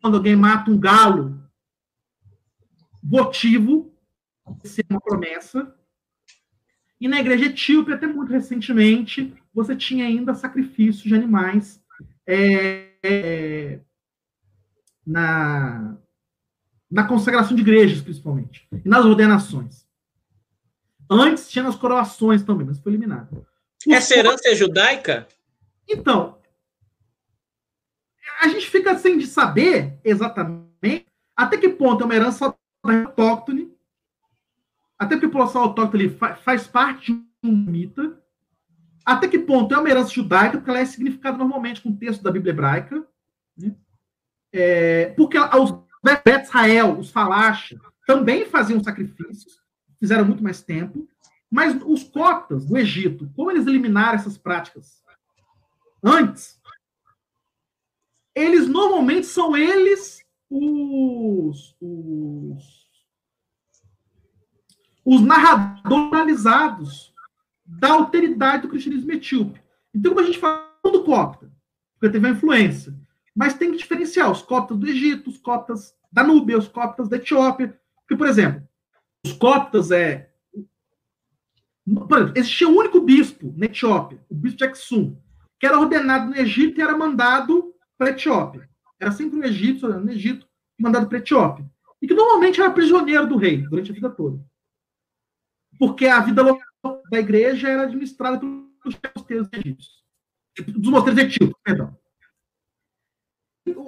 quando 0.01 0.17
alguém 0.17 0.37
mata 0.37 0.71
um 0.71 0.79
galo 0.79 1.43
votivo, 3.03 3.93
é 4.79 4.85
uma 4.91 5.01
promessa. 5.01 5.75
E 7.01 7.07
na 7.07 7.21
igreja 7.21 7.47
etíope, 7.47 7.93
até 7.93 8.07
muito 8.07 8.33
recentemente, 8.33 9.35
você 9.55 9.77
tinha 9.77 10.05
ainda 10.05 10.35
sacrifícios 10.35 11.05
de 11.05 11.15
animais 11.15 11.81
é, 12.27 12.89
é, 13.03 13.81
na, 15.07 15.97
na 16.91 17.05
consagração 17.05 17.55
de 17.55 17.63
igrejas, 17.63 18.01
principalmente, 18.01 18.67
e 18.85 18.89
nas 18.89 19.05
ordenações. 19.05 19.87
Antes 21.11 21.49
tinha 21.49 21.65
nas 21.65 21.77
coroações 21.77 22.43
também, 22.43 22.67
mas 22.67 22.79
foi 22.79 22.93
eliminado. 22.93 23.47
Essa 23.89 24.17
herança 24.17 24.49
é 24.49 24.55
judaica? 24.55 25.27
Então, 25.89 26.39
a 28.41 28.49
gente 28.49 28.69
fica 28.69 28.99
sem 28.99 29.17
de 29.17 29.27
saber 29.27 29.99
exatamente 30.05 31.07
até 31.39 31.57
que 31.57 31.69
ponto 31.69 32.03
é 32.03 32.05
uma 32.05 32.15
herança 32.15 32.55
autóctone, 32.83 33.73
até 34.99 35.19
que 35.19 35.25
a 35.25 35.29
população 35.29 35.63
autóctone 35.63 36.09
faz 36.43 36.67
parte 36.67 37.13
de 37.13 37.23
um 37.45 37.57
mito, 37.57 38.17
até 39.05 39.29
que 39.29 39.39
ponto 39.39 39.75
é 39.75 39.79
uma 39.79 39.89
herança 39.89 40.13
judaica, 40.13 40.59
porque 40.59 40.71
ela 40.71 40.81
é 40.81 40.85
significada 40.85 41.39
normalmente 41.39 41.81
com 41.81 41.91
o 41.91 41.97
texto 41.97 42.23
da 42.23 42.31
Bíblia 42.31 42.53
hebraica, 42.53 43.07
né? 43.57 43.75
é, 44.53 45.07
porque 45.17 45.39
os 45.39 45.71
Bet 46.03 46.45
Israel, 46.45 46.99
os 46.99 47.11
Falacha, 47.11 47.81
também 48.07 48.47
faziam 48.47 48.83
sacrifícios, 48.83 49.61
fizeram 49.99 50.25
muito 50.25 50.43
mais 50.43 50.63
tempo, 50.63 51.09
mas 51.51 51.81
os 51.85 52.05
cotas 52.05 52.67
do 52.67 52.77
Egito, 52.77 53.31
como 53.35 53.51
eles 53.51 53.67
eliminaram 53.67 54.15
essas 54.15 54.37
práticas 54.37 55.03
antes, 56.03 56.61
eles 58.35 58.69
normalmente 58.69 59.27
são 59.27 59.57
eles 59.57 60.23
os, 60.51 61.77
os, 61.81 62.78
os 65.09 65.23
narradores 65.23 66.45
da 67.65 67.93
alteridade 67.93 68.63
do 68.63 68.69
cristianismo 68.69 69.11
etíope. 69.11 69.59
Então, 69.95 70.13
como 70.13 70.23
a 70.23 70.27
gente 70.27 70.39
fala 70.39 70.69
do 70.85 71.03
copta, 71.03 71.51
porque 71.95 72.13
teve 72.13 72.27
a 72.27 72.31
influência, 72.31 72.95
mas 73.35 73.55
tem 73.55 73.71
que 73.71 73.79
diferenciar 73.79 74.31
os 74.31 74.43
coptas 74.43 74.77
do 74.77 74.87
Egito, 74.87 75.31
os 75.31 75.39
coptas 75.39 75.95
da 76.13 76.23
Núbia, 76.23 76.59
os 76.59 76.69
coptas 76.69 77.09
da 77.09 77.17
Etiópia. 77.17 77.81
Porque, 78.01 78.17
por 78.17 78.29
exemplo, 78.29 78.63
os 79.25 79.33
coptas 79.33 79.91
é. 79.91 80.31
Por 81.87 82.19
exemplo, 82.19 82.33
existia 82.37 82.69
um 82.69 82.77
único 82.77 83.01
bispo 83.01 83.55
na 83.57 83.65
Etiópia, 83.65 84.23
o 84.29 84.35
bispo 84.35 84.59
de 84.59 84.65
Aksum, 84.65 85.17
que 85.59 85.67
era 85.67 85.81
ordenado 85.81 86.29
no 86.29 86.37
Egito 86.37 86.79
e 86.79 86.83
era 86.83 86.95
mandado 86.95 87.75
para 87.97 88.09
a 88.09 88.11
Etiópia. 88.11 88.69
Era 89.01 89.11
sempre 89.11 89.39
um 89.39 89.43
egípcio, 89.43 89.89
no 89.89 90.11
Egito, 90.11 90.47
mandado 90.79 91.09
para 91.09 91.17
a 91.17 91.21
Etiópia. 91.21 91.65
e 92.01 92.07
que 92.07 92.15
normalmente 92.15 92.61
era 92.61 92.71
prisioneiro 92.71 93.27
do 93.27 93.39
rei 93.39 93.63
durante 93.63 93.91
a 93.91 93.95
vida 93.95 94.11
toda. 94.11 94.39
Porque 95.79 96.07
a 96.07 96.21
vida 96.21 96.43
local 96.43 97.03
da 97.11 97.19
igreja 97.19 97.69
era 97.69 97.83
administrada 97.83 98.39
pelos 98.39 98.99
mosteiros 99.15 99.49
egípcios. 99.53 100.05
Dos 100.67 100.91
mosteiros 100.91 101.23
etíopes, 101.23 101.57
perdão. 101.63 101.97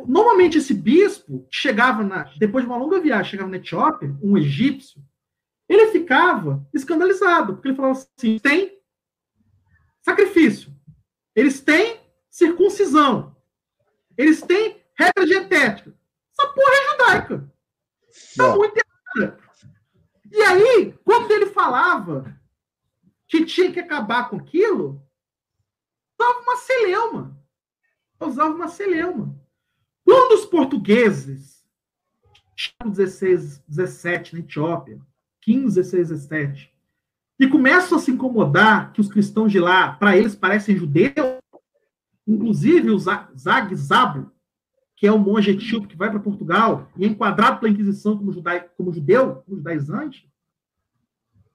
Normalmente 0.07 0.59
esse 0.59 0.75
bispo 0.75 1.47
chegava 1.51 2.03
na, 2.03 2.25
depois 2.39 2.65
de 2.65 2.71
uma 2.71 2.79
longa 2.79 3.01
viagem, 3.01 3.31
chegava 3.31 3.51
na 3.51 3.57
Etiópia, 3.57 4.15
um 4.23 4.37
egípcio, 4.37 5.03
ele 5.69 5.87
ficava 5.89 6.67
escandalizado, 6.75 7.55
porque 7.55 7.69
ele 7.69 7.77
falava 7.77 7.99
assim: 7.99 8.39
tem 8.39 8.79
sacrifício, 10.03 10.75
eles 11.35 11.61
têm 11.61 12.01
circuncisão, 12.29 13.37
eles 14.17 14.43
têm 14.43 14.77
regra 14.99 15.25
dietética. 15.25 15.95
Essa 16.33 16.49
porra 16.53 16.73
é 16.73 16.91
judaica. 16.91 17.53
Tá 18.37 18.57
muito 18.57 18.77
errada. 18.77 19.39
E 20.31 20.43
aí, 20.43 20.93
quando 21.05 21.31
ele 21.31 21.47
falava 21.47 22.39
que 23.27 23.45
tinha 23.45 23.73
que 23.73 23.81
acabar 23.81 24.29
com 24.29 24.37
aquilo, 24.37 25.03
usava 26.19 26.41
uma 26.41 26.57
celeuma. 26.57 27.41
Usava 28.21 28.55
uma 28.55 28.69
celeuma. 28.69 29.35
Quando 30.05 30.33
os 30.33 30.47
portugueses, 30.47 31.65
16, 32.85 33.63
17 33.67 34.35
na 34.35 34.41
Etiópia, 34.41 35.01
15, 35.41 35.75
16, 35.77 36.09
17, 36.09 36.75
e 37.39 37.49
começam 37.49 37.97
a 37.97 38.01
se 38.01 38.11
incomodar 38.11 38.93
que 38.93 39.01
os 39.01 39.09
cristãos 39.09 39.51
de 39.51 39.59
lá, 39.59 39.93
para 39.93 40.17
eles, 40.17 40.35
parecem 40.35 40.77
judeus, 40.77 41.41
inclusive 42.27 42.91
o 42.91 42.99
Zag 42.99 43.75
Zabo, 43.75 44.31
que 45.01 45.07
é 45.07 45.13
um 45.13 45.19
monge 45.19 45.51
etíope 45.51 45.89
que 45.89 45.97
vai 45.97 46.11
para 46.11 46.21
Portugal 46.21 46.87
e 46.95 47.07
é 47.07 47.09
enquadrado 47.09 47.59
pela 47.59 47.73
Inquisição 47.73 48.19
como, 48.19 48.31
judai, 48.31 48.69
como 48.77 48.93
judeu, 48.93 49.37
como 49.37 49.57
judaizante, 49.57 50.31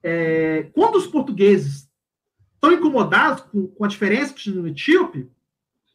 é, 0.02 0.64
quando 0.74 0.96
os 0.96 1.06
portugueses 1.06 1.88
estão 2.54 2.72
incomodados 2.72 3.44
com, 3.44 3.68
com 3.68 3.84
a 3.84 3.88
diferença 3.88 4.34
que 4.34 4.50
no 4.50 4.66
etíope, 4.66 5.30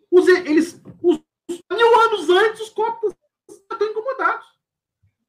os, 0.10 0.30
eles, 0.30 0.82
os, 1.04 1.22
mil 1.50 2.00
anos 2.00 2.30
antes, 2.30 2.62
os 2.62 2.70
coptas 2.70 3.14
estão 3.50 3.86
incomodados. 3.86 4.48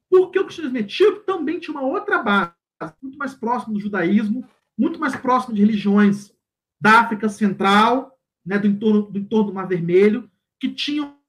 Porque 0.09 0.39
o 0.39 0.45
cristianismo 0.45 0.77
etíope 0.77 1.25
também 1.25 1.59
tinha 1.59 1.77
uma 1.77 1.85
outra 1.85 2.23
base, 2.23 2.53
muito 3.01 3.17
mais 3.17 3.33
próximo 3.33 3.73
do 3.73 3.81
judaísmo, 3.81 4.47
muito 4.77 4.97
mais 4.97 5.13
próximo 5.13 5.53
de 5.53 5.59
religiões 5.59 6.33
da 6.79 7.01
África 7.01 7.27
Central, 7.27 8.17
né, 8.45 8.57
do, 8.57 8.67
entorno, 8.67 9.01
do 9.11 9.19
entorno 9.19 9.47
do 9.47 9.53
Mar 9.53 9.67
Vermelho, 9.67 10.31
que 10.57 10.69
tinham 10.69 11.21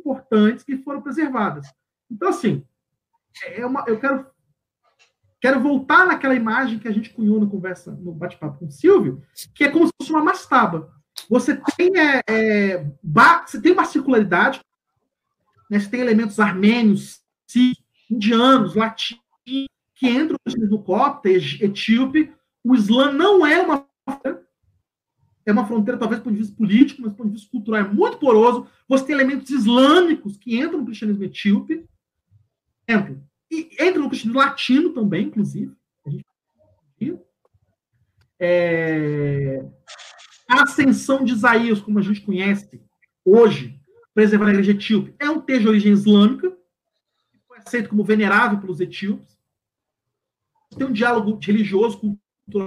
importantes 0.00 0.64
que 0.64 0.78
foram 0.78 1.00
preservadas. 1.00 1.66
Então, 2.10 2.30
assim, 2.30 2.64
é 3.44 3.64
uma, 3.64 3.84
eu 3.86 4.00
quero, 4.00 4.26
quero 5.40 5.60
voltar 5.60 6.06
naquela 6.06 6.34
imagem 6.34 6.78
que 6.78 6.88
a 6.88 6.92
gente 6.92 7.10
cunhou 7.10 7.40
na 7.40 7.46
conversa, 7.46 7.92
no 7.92 8.12
bate-papo 8.12 8.58
com 8.58 8.66
o 8.66 8.70
Silvio, 8.70 9.22
que 9.54 9.64
é 9.64 9.70
como 9.70 9.86
se 9.86 9.92
fosse 9.96 10.10
uma 10.10 10.24
mastaba. 10.24 10.92
Você 11.28 11.60
tem, 11.76 11.92
é, 11.98 12.22
é, 12.26 12.86
você 13.46 13.60
tem 13.60 13.72
uma 13.72 13.84
circularidade, 13.84 14.60
né, 15.70 15.78
você 15.78 15.88
tem 15.88 16.00
elementos 16.00 16.40
armênios, 16.40 17.20
indianos, 18.10 18.74
latinos, 18.74 19.22
que 19.44 20.08
entram 20.08 20.36
no 20.46 20.82
copta, 20.82 21.28
etíope. 21.28 22.32
O 22.64 22.74
Islã 22.74 23.12
não 23.12 23.46
é 23.46 23.60
uma 23.60 23.86
é 25.46 25.52
uma 25.52 25.66
fronteira, 25.66 25.98
talvez, 25.98 26.20
do 26.20 26.24
ponto 26.24 26.34
de 26.34 26.40
vista 26.40 26.56
político, 26.56 27.02
mas 27.02 27.12
do 27.12 27.16
ponto 27.16 27.28
de 27.28 27.34
vista 27.34 27.50
cultural 27.50 27.80
é 27.80 27.88
muito 27.88 28.18
poroso. 28.18 28.66
Você 28.88 29.06
tem 29.06 29.14
elementos 29.14 29.50
islâmicos 29.50 30.36
que 30.36 30.58
entram 30.58 30.80
no 30.80 30.84
cristianismo 30.86 31.24
etíope, 31.24 31.84
entram. 32.88 33.22
E 33.50 33.70
entram 33.80 34.02
no 34.02 34.08
cristianismo 34.08 34.40
latino 34.40 34.90
também, 34.90 35.26
inclusive. 35.26 35.74
É... 38.42 39.62
a 40.48 40.62
ascensão 40.62 41.22
de 41.22 41.32
Isaías, 41.34 41.78
como 41.80 41.98
a 41.98 42.02
gente 42.02 42.22
conhece 42.22 42.80
hoje, 43.22 43.78
preservar 44.14 44.46
a 44.46 44.50
igreja 44.50 44.72
etíope, 44.72 45.14
é 45.18 45.28
um 45.28 45.40
texto 45.40 45.62
de 45.62 45.68
origem 45.68 45.92
islâmica, 45.92 46.56
foi 47.46 47.58
aceito 47.58 47.90
como 47.90 48.02
venerável 48.02 48.58
pelos 48.58 48.80
etíopes. 48.80 49.38
Tem 50.76 50.86
um 50.86 50.92
diálogo 50.92 51.38
religioso, 51.42 51.98
cultural 51.98 52.20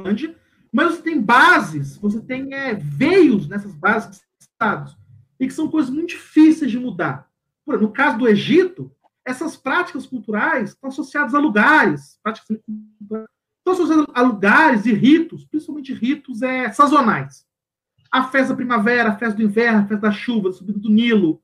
grande, 0.03 0.35
mas 0.73 0.95
você 0.95 1.01
tem 1.03 1.21
bases, 1.21 1.97
você 1.97 2.19
tem 2.19 2.51
é, 2.51 2.73
veios 2.73 3.47
nessas 3.47 3.75
bases 3.75 4.23
estados 4.39 4.97
e 5.39 5.45
que 5.45 5.53
são 5.53 5.69
coisas 5.69 5.91
muito 5.91 6.09
difíceis 6.09 6.71
de 6.71 6.79
mudar. 6.79 7.29
Por, 7.63 7.79
no 7.79 7.91
caso 7.91 8.17
do 8.17 8.27
Egito, 8.27 8.91
essas 9.23 9.55
práticas 9.55 10.07
culturais 10.07 10.71
estão 10.71 10.89
associadas 10.89 11.35
a 11.35 11.39
lugares, 11.39 12.17
práticas 12.23 12.57
estão 12.57 13.73
associadas 13.73 14.05
a 14.13 14.21
lugares 14.21 14.85
e 14.87 14.93
ritos, 14.93 15.45
principalmente 15.45 15.93
ritos 15.93 16.41
é, 16.41 16.71
sazonais. 16.71 17.45
A 18.11 18.23
festa 18.23 18.49
da 18.49 18.55
primavera, 18.55 19.09
a 19.09 19.17
festa 19.17 19.35
do 19.35 19.43
inverno, 19.43 19.79
a 19.79 19.87
festa 19.87 20.07
da 20.07 20.11
chuva, 20.11 20.49
a 20.49 20.53
subida 20.53 20.79
do 20.79 20.89
Nilo, 20.89 21.41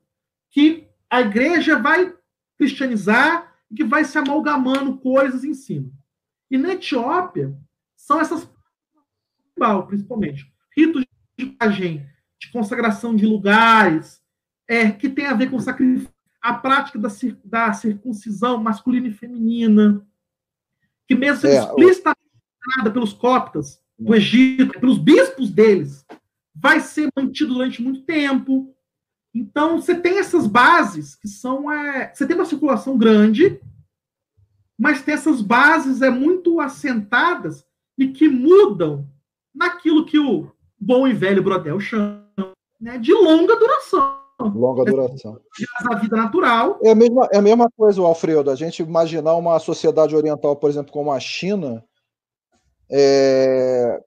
que 0.50 0.88
a 1.08 1.20
igreja 1.20 1.78
vai 1.78 2.12
cristianizar 2.58 3.54
e 3.70 3.76
que 3.76 3.84
vai 3.84 4.04
se 4.04 4.18
amalgamando 4.18 4.98
coisas 4.98 5.44
em 5.44 5.54
cima. 5.54 5.90
E 6.50 6.58
na 6.58 6.72
Etiópia, 6.72 7.56
são 7.96 8.20
essas 8.20 8.48
tribal, 9.60 9.86
principalmente. 9.86 10.50
Ritos 10.74 11.04
de 11.38 11.44
imagem, 11.44 12.06
de 12.40 12.50
consagração 12.50 13.14
de 13.14 13.26
lugares, 13.26 14.22
é, 14.66 14.90
que 14.90 15.10
tem 15.10 15.26
a 15.26 15.34
ver 15.34 15.50
com 15.50 15.60
sacrifício, 15.60 16.08
a 16.40 16.54
prática 16.54 16.98
da, 16.98 17.08
da 17.44 17.72
circuncisão 17.74 18.62
masculina 18.62 19.08
e 19.08 19.12
feminina, 19.12 20.06
que 21.06 21.14
mesmo 21.14 21.42
sendo 21.42 21.52
é, 21.52 21.58
explicitamente 21.58 22.20
o... 22.86 22.90
pelos 22.90 23.12
coptas 23.12 23.82
do 23.98 24.14
Egito, 24.14 24.80
pelos 24.80 24.96
bispos 24.96 25.50
deles, 25.50 26.06
vai 26.54 26.80
ser 26.80 27.10
mantido 27.14 27.52
durante 27.52 27.82
muito 27.82 28.02
tempo. 28.02 28.74
Então, 29.34 29.80
você 29.80 29.94
tem 29.94 30.18
essas 30.18 30.46
bases 30.46 31.14
que 31.14 31.28
são. 31.28 31.70
É, 31.70 32.12
você 32.12 32.26
tem 32.26 32.34
uma 32.34 32.46
circulação 32.46 32.96
grande, 32.96 33.60
mas 34.78 35.02
tem 35.02 35.14
essas 35.14 35.42
bases 35.42 36.00
é 36.00 36.08
muito 36.08 36.58
assentadas 36.58 37.66
e 37.98 38.08
que 38.08 38.28
mudam 38.28 39.09
naquilo 39.54 40.06
que 40.06 40.18
o 40.18 40.50
bom 40.78 41.06
e 41.06 41.12
velho 41.12 41.42
Brodel 41.42 41.78
chama 41.80 42.24
né, 42.80 42.98
de 42.98 43.12
longa 43.12 43.56
duração. 43.56 44.20
Longa 44.40 44.84
duração. 44.84 45.38
A 45.90 45.96
vida 45.96 46.16
natural. 46.16 46.78
É 46.82 46.90
a, 46.90 46.94
mesma, 46.94 47.28
é 47.30 47.36
a 47.36 47.42
mesma 47.42 47.70
coisa, 47.76 48.00
Alfredo, 48.00 48.50
a 48.50 48.54
gente 48.54 48.82
imaginar 48.82 49.34
uma 49.34 49.58
sociedade 49.58 50.16
oriental, 50.16 50.56
por 50.56 50.70
exemplo, 50.70 50.92
como 50.92 51.12
a 51.12 51.20
China, 51.20 51.84
é, 52.90 54.00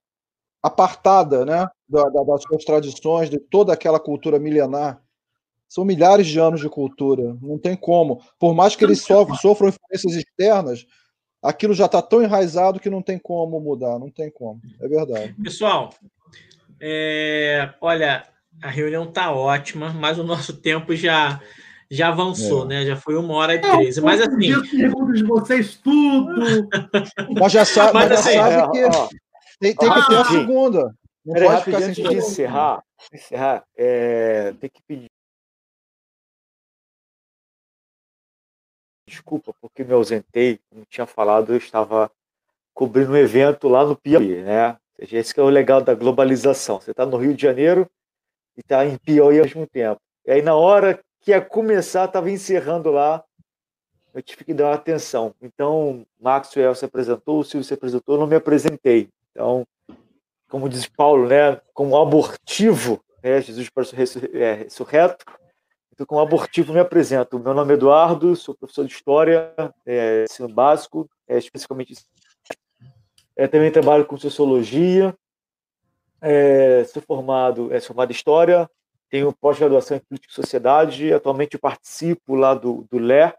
apartada 0.62 1.46
né, 1.46 1.68
das 1.88 2.44
suas 2.44 2.66
tradições, 2.66 3.30
de 3.30 3.38
toda 3.38 3.74
aquela 3.74 4.00
cultura 4.00 4.40
milenar. 4.40 5.02
São 5.70 5.86
milhares 5.86 6.28
de 6.28 6.40
anos 6.40 6.62
de 6.62 6.70
cultura, 6.70 7.36
não 7.42 7.58
tem 7.58 7.76
como. 7.76 8.22
Por 8.40 8.54
mais 8.54 8.76
que 8.76 8.84
eles 8.84 9.02
sofram, 9.02 9.36
sofram 9.36 9.70
influências 9.70 10.16
externas, 10.16 10.86
aquilo 11.44 11.74
já 11.74 11.86
está 11.86 12.02
tão 12.02 12.24
enraizado 12.24 12.80
que 12.80 12.90
não 12.90 13.02
tem 13.02 13.20
como 13.20 13.60
mudar, 13.60 14.00
não 14.00 14.10
tem 14.10 14.32
como. 14.32 14.62
É 14.82 14.88
verdade. 14.88 15.36
Pessoal, 15.44 15.94
é, 16.80 17.74
olha, 17.82 18.24
a 18.62 18.70
reunião 18.70 19.04
está 19.04 19.32
ótima, 19.32 19.92
mas 19.92 20.18
o 20.18 20.24
nosso 20.24 20.54
tempo 20.54 20.96
já 20.96 21.42
já 21.92 22.08
avançou, 22.08 22.64
é. 22.64 22.68
né? 22.68 22.86
Já 22.86 22.96
foi 22.96 23.16
uma 23.16 23.36
hora 23.36 23.54
e 23.54 23.60
treze. 23.60 24.02
Mas 24.02 24.20
assim. 24.20 24.62
Perguntas 24.72 25.18
de 25.20 25.24
vocês 25.26 25.76
tudo. 25.76 26.68
mas 27.40 27.52
já 27.52 27.66
sabe, 27.66 27.94
mas, 27.94 28.10
mas 28.10 28.20
assim, 28.20 28.34
já 28.34 28.50
sabe 28.50 28.72
que 28.72 28.86
ó, 28.86 29.08
tem, 29.60 29.76
tem 29.76 29.94
que 29.94 30.08
ter 30.08 30.16
a 30.16 30.26
segunda. 30.26 30.96
Não 31.26 31.42
pode 31.42 31.64
ficar 31.64 31.80
de 31.80 32.02
encerrar, 32.18 32.84
encerrar 33.14 33.64
é, 33.78 34.54
tem 34.60 34.70
que 34.70 34.82
pedir 34.86 35.10
desculpa 39.14 39.54
porque 39.62 39.84
me 39.84 39.94
ausentei, 39.94 40.60
como 40.70 40.86
tinha 40.90 41.06
falado, 41.06 41.54
eu 41.54 41.58
estava 41.58 42.12
cobrindo 42.74 43.12
um 43.12 43.18
evento 43.18 43.68
lá 43.68 43.86
no 43.86 43.96
Piauí, 43.96 44.42
né? 44.42 44.78
Esse 44.98 45.40
é 45.40 45.44
o 45.44 45.50
legal 45.50 45.82
da 45.82 45.94
globalização. 45.94 46.80
Você 46.80 46.92
está 46.92 47.06
no 47.06 47.18
Rio 47.18 47.34
de 47.34 47.42
Janeiro 47.42 47.90
e 48.58 48.62
está 48.62 48.86
em 48.86 48.98
Piauí 48.98 49.40
ao 49.40 49.46
mesmo 49.46 49.68
tempo. 49.68 50.02
E 50.26 50.32
aí, 50.32 50.42
na 50.42 50.56
hora 50.56 51.00
que 51.22 51.32
ia 51.32 51.42
começar, 51.42 52.06
estava 52.06 52.30
encerrando 52.30 52.92
lá, 52.92 53.24
eu 54.14 54.22
tive 54.22 54.44
que 54.44 54.54
dar 54.54 54.66
uma 54.66 54.76
atenção. 54.76 55.34
Então, 55.42 56.06
Maxwell 56.20 56.76
se 56.76 56.86
apresentou, 56.86 57.40
o 57.40 57.44
Silvio 57.44 57.66
se 57.66 57.74
apresentou, 57.74 58.16
eu 58.16 58.20
não 58.20 58.28
me 58.28 58.36
apresentei. 58.36 59.10
Então, 59.32 59.66
como 60.48 60.70
diz 60.70 60.86
Paulo, 60.86 61.28
né, 61.28 61.60
como 61.74 61.98
abortivo, 61.98 63.04
né, 63.24 63.42
Jesus 63.42 63.70
para 63.70 63.84
é, 64.34 64.54
ressurreto, 64.54 65.26
então, 65.94 66.08
como 66.08 66.22
abortivo, 66.22 66.74
me 66.74 66.80
apresento. 66.80 67.38
Meu 67.38 67.54
nome 67.54 67.72
é 67.72 67.76
Eduardo, 67.76 68.36
sou 68.36 68.56
professor 68.56 68.84
de 68.84 68.92
História, 68.92 69.54
é, 69.86 70.24
ensino 70.24 70.50
básico, 70.50 71.08
é, 71.28 71.38
especificamente. 71.38 71.94
É, 73.36 73.48
também 73.48 73.72
trabalho 73.72 74.04
com 74.04 74.18
Sociologia, 74.18 75.16
é, 76.20 76.84
sou 76.86 77.00
formado, 77.04 77.72
é, 77.72 77.80
formado 77.80 78.10
em 78.10 78.16
História, 78.16 78.68
tenho 79.08 79.32
pós-graduação 79.34 79.98
em 79.98 80.00
Política 80.00 80.32
e 80.32 80.36
Sociedade, 80.36 81.14
atualmente 81.14 81.60
participo 81.60 82.34
lá 82.34 82.56
do, 82.56 82.88
do 82.90 82.98
LER, 82.98 83.36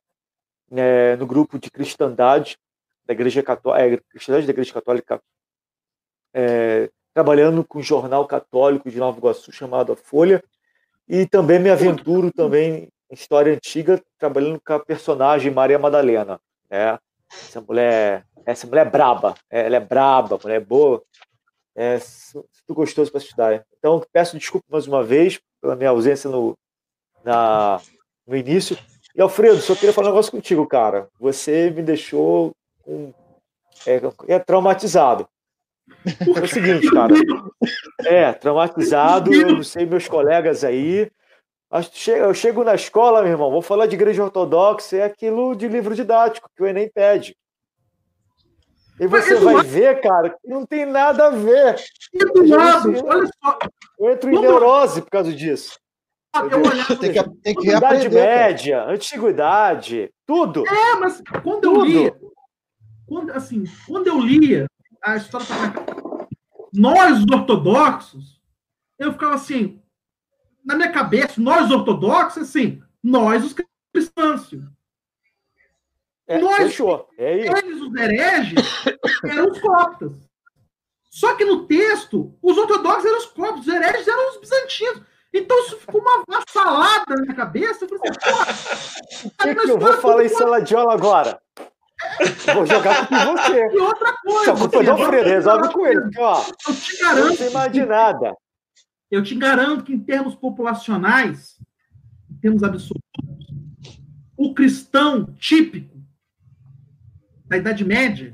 é, 0.71 1.17
no 1.17 1.27
grupo 1.27 1.59
de 1.59 1.73
cristandade 1.73 2.57
da 3.05 3.15
Igreja 3.15 3.43
Católica, 3.43 3.83
é, 3.83 4.01
cristandade 4.11 4.47
da 4.47 4.53
Igreja 4.53 4.73
Católica, 4.73 5.21
é, 6.33 6.89
trabalhando 7.13 7.65
com 7.65 7.81
um 7.81 7.83
jornal 7.83 8.25
católico 8.29 8.89
de 8.89 8.99
Nova 8.99 9.19
Iguaçu 9.19 9.51
chamado 9.51 9.93
A 9.93 9.97
Folha, 9.97 10.41
e 11.09 11.27
também 11.27 11.59
me 11.59 11.71
aventuro 11.71 12.33
também 12.33 12.89
em 13.11 13.15
história 13.15 13.55
antiga, 13.55 14.03
trabalhando 14.19 14.61
com 14.65 14.73
a 14.73 14.81
personagem 14.81 15.53
Maria 15.53 15.79
Madalena. 15.79 16.41
Né? 16.71 16.99
Essa 17.31 17.61
mulher, 17.61 18.25
essa 18.47 18.67
mulher 18.67 18.87
é 18.87 18.91
braba, 18.91 19.35
é, 19.51 19.67
ela 19.67 19.77
é 19.77 19.81
braba, 19.81 20.39
mulher 20.43 20.57
é 20.57 20.65
boa, 20.65 21.03
é 21.77 21.99
muito 22.35 22.75
gostoso 22.75 23.11
para 23.11 23.21
estudar. 23.21 23.65
Então, 23.79 24.03
peço 24.13 24.39
desculpa 24.39 24.67
mais 24.71 24.87
uma 24.87 25.03
vez 25.03 25.41
pela 25.61 25.77
minha 25.77 25.91
ausência 25.91 26.31
no, 26.31 26.57
na, 27.25 27.81
no 28.27 28.37
início. 28.37 28.77
E 29.15 29.21
Alfredo, 29.21 29.61
só 29.61 29.75
queria 29.75 29.93
falar 29.93 30.09
um 30.09 30.11
negócio 30.11 30.33
contigo, 30.33 30.67
cara. 30.67 31.09
Você 31.21 31.71
me 31.71 31.83
deixou 31.83 32.53
é, 33.87 34.01
é 34.29 34.39
traumatizado. 34.39 35.29
É 36.37 36.41
o 36.41 36.49
seguinte, 36.49 36.91
cara. 36.91 37.15
É, 38.01 38.33
traumatizado, 38.33 39.33
eu 39.33 39.57
não 39.57 39.63
sei 39.63 39.87
meus 39.87 40.09
colegas 40.09 40.65
aí. 40.65 41.11
Eu 42.07 42.35
chego 42.35 42.63
na 42.63 42.75
escola, 42.75 43.23
meu 43.23 43.33
irmão, 43.33 43.51
vou 43.51 43.63
falar 43.63 43.87
de 43.87 43.95
igreja 43.95 44.23
ortodoxa, 44.23 44.97
é 44.97 45.05
aquilo 45.05 45.55
de 45.57 45.67
livro 45.67 45.95
didático 45.95 46.49
que 46.55 46.63
o 46.63 46.67
Enem 46.67 46.91
pede. 46.93 47.37
E 49.01 49.07
você 49.09 49.35
vai 49.37 49.65
ver, 49.65 50.01
cara, 50.01 50.31
que 50.31 50.49
não 50.49 50.65
tem 50.65 50.87
nada 50.87 51.27
a 51.27 51.31
ver. 51.31 51.77
Eduardo, 52.13 53.05
olha 53.05 53.29
só. 53.43 53.59
Eu 53.99 54.11
entro 54.11 54.31
em 54.31 54.41
neurose 54.41 55.03
por 55.03 55.11
causa 55.11 55.33
disso. 55.33 55.79
Tem 57.01 57.13
que, 57.13 57.31
tem 57.43 57.55
que 57.55 57.71
Idade 57.71 58.09
média, 58.09 58.79
cara. 58.81 58.93
antiguidade, 58.93 60.11
tudo. 60.27 60.65
É, 60.67 60.95
mas 60.97 61.23
quando 61.43 61.63
tudo. 61.63 61.81
eu 61.81 61.85
lia, 61.85 62.17
quando, 63.07 63.31
assim, 63.31 63.65
quando 63.87 64.09
eu 64.09 64.19
lia 64.19 64.67
a 65.05 65.17
história 65.17 65.47
da 65.47 66.25
nós, 66.73 67.19
os 67.21 67.27
ortodoxos, 67.31 68.41
eu 68.99 69.13
ficava 69.13 69.35
assim, 69.35 69.81
na 70.65 70.75
minha 70.75 70.91
cabeça, 70.91 71.41
nós 71.41 71.71
ortodoxos, 71.71 72.43
assim, 72.43 72.83
nós, 73.01 73.45
os 73.45 73.55
cristãos. 73.93 74.51
É, 76.27 76.39
nós, 76.39 76.57
fechou. 76.57 77.09
É 77.17 77.47
eles, 77.47 77.81
os 77.81 77.95
hereges, 77.95 78.59
eram 79.25 79.51
os 79.51 79.61
coptas. 79.61 80.13
Só 81.11 81.37
que 81.37 81.45
no 81.45 81.65
texto, 81.67 82.37
os 82.43 82.59
ortodoxos 82.59 83.05
eram 83.05 83.19
os 83.19 83.27
coptos, 83.27 83.69
os 83.69 83.73
hereges 83.73 84.09
eram 84.09 84.31
os 84.31 84.41
bizantinos. 84.41 85.03
Então 85.33 85.61
isso 85.61 85.77
ficou 85.79 86.01
uma, 86.01 86.25
uma 86.29 86.43
salada 86.49 87.15
na 87.15 87.23
minha 87.23 87.35
cabeça. 87.35 87.85
Eu 87.85 87.89
falei 87.89 88.03
assim, 88.09 89.29
o 89.29 89.31
que, 89.31 89.55
que 89.55 89.71
eu 89.71 89.79
vou 89.79 89.93
falar 89.95 90.25
em 90.25 90.29
sala 90.29 90.61
de 90.61 90.75
aula 90.75 90.95
agora? 90.95 91.41
Vou 92.55 92.67
jogar 92.67 93.09
com 93.09 93.15
você. 93.15 93.67
E 93.73 93.79
outra 93.79 94.17
coisa. 94.23 94.53
A 94.53 94.57
culpa 94.57 94.79
é 94.79 94.83
do 94.83 94.91
Alfredo, 94.91 95.29
resolve 95.29 95.73
com 95.73 95.87
ele. 95.87 96.01
Porque, 96.03 96.21
ó, 96.21 96.45
eu 96.69 96.75
te 96.75 96.99
garanto. 96.99 97.29
Não 97.29 97.37
tem 97.37 97.51
mais 97.51 97.73
de 97.73 97.85
nada. 97.85 98.37
Eu 99.11 99.23
te 99.23 99.35
garanto 99.35 99.85
que, 99.85 99.93
em 99.93 100.01
termos 100.01 100.35
populacionais, 100.35 101.57
em 102.31 102.37
termos 102.37 102.63
absolutos, 102.63 103.01
o 104.37 104.53
cristão 104.53 105.27
típico 105.35 105.97
da 107.47 107.57
Idade 107.57 107.85
Média, 107.85 108.33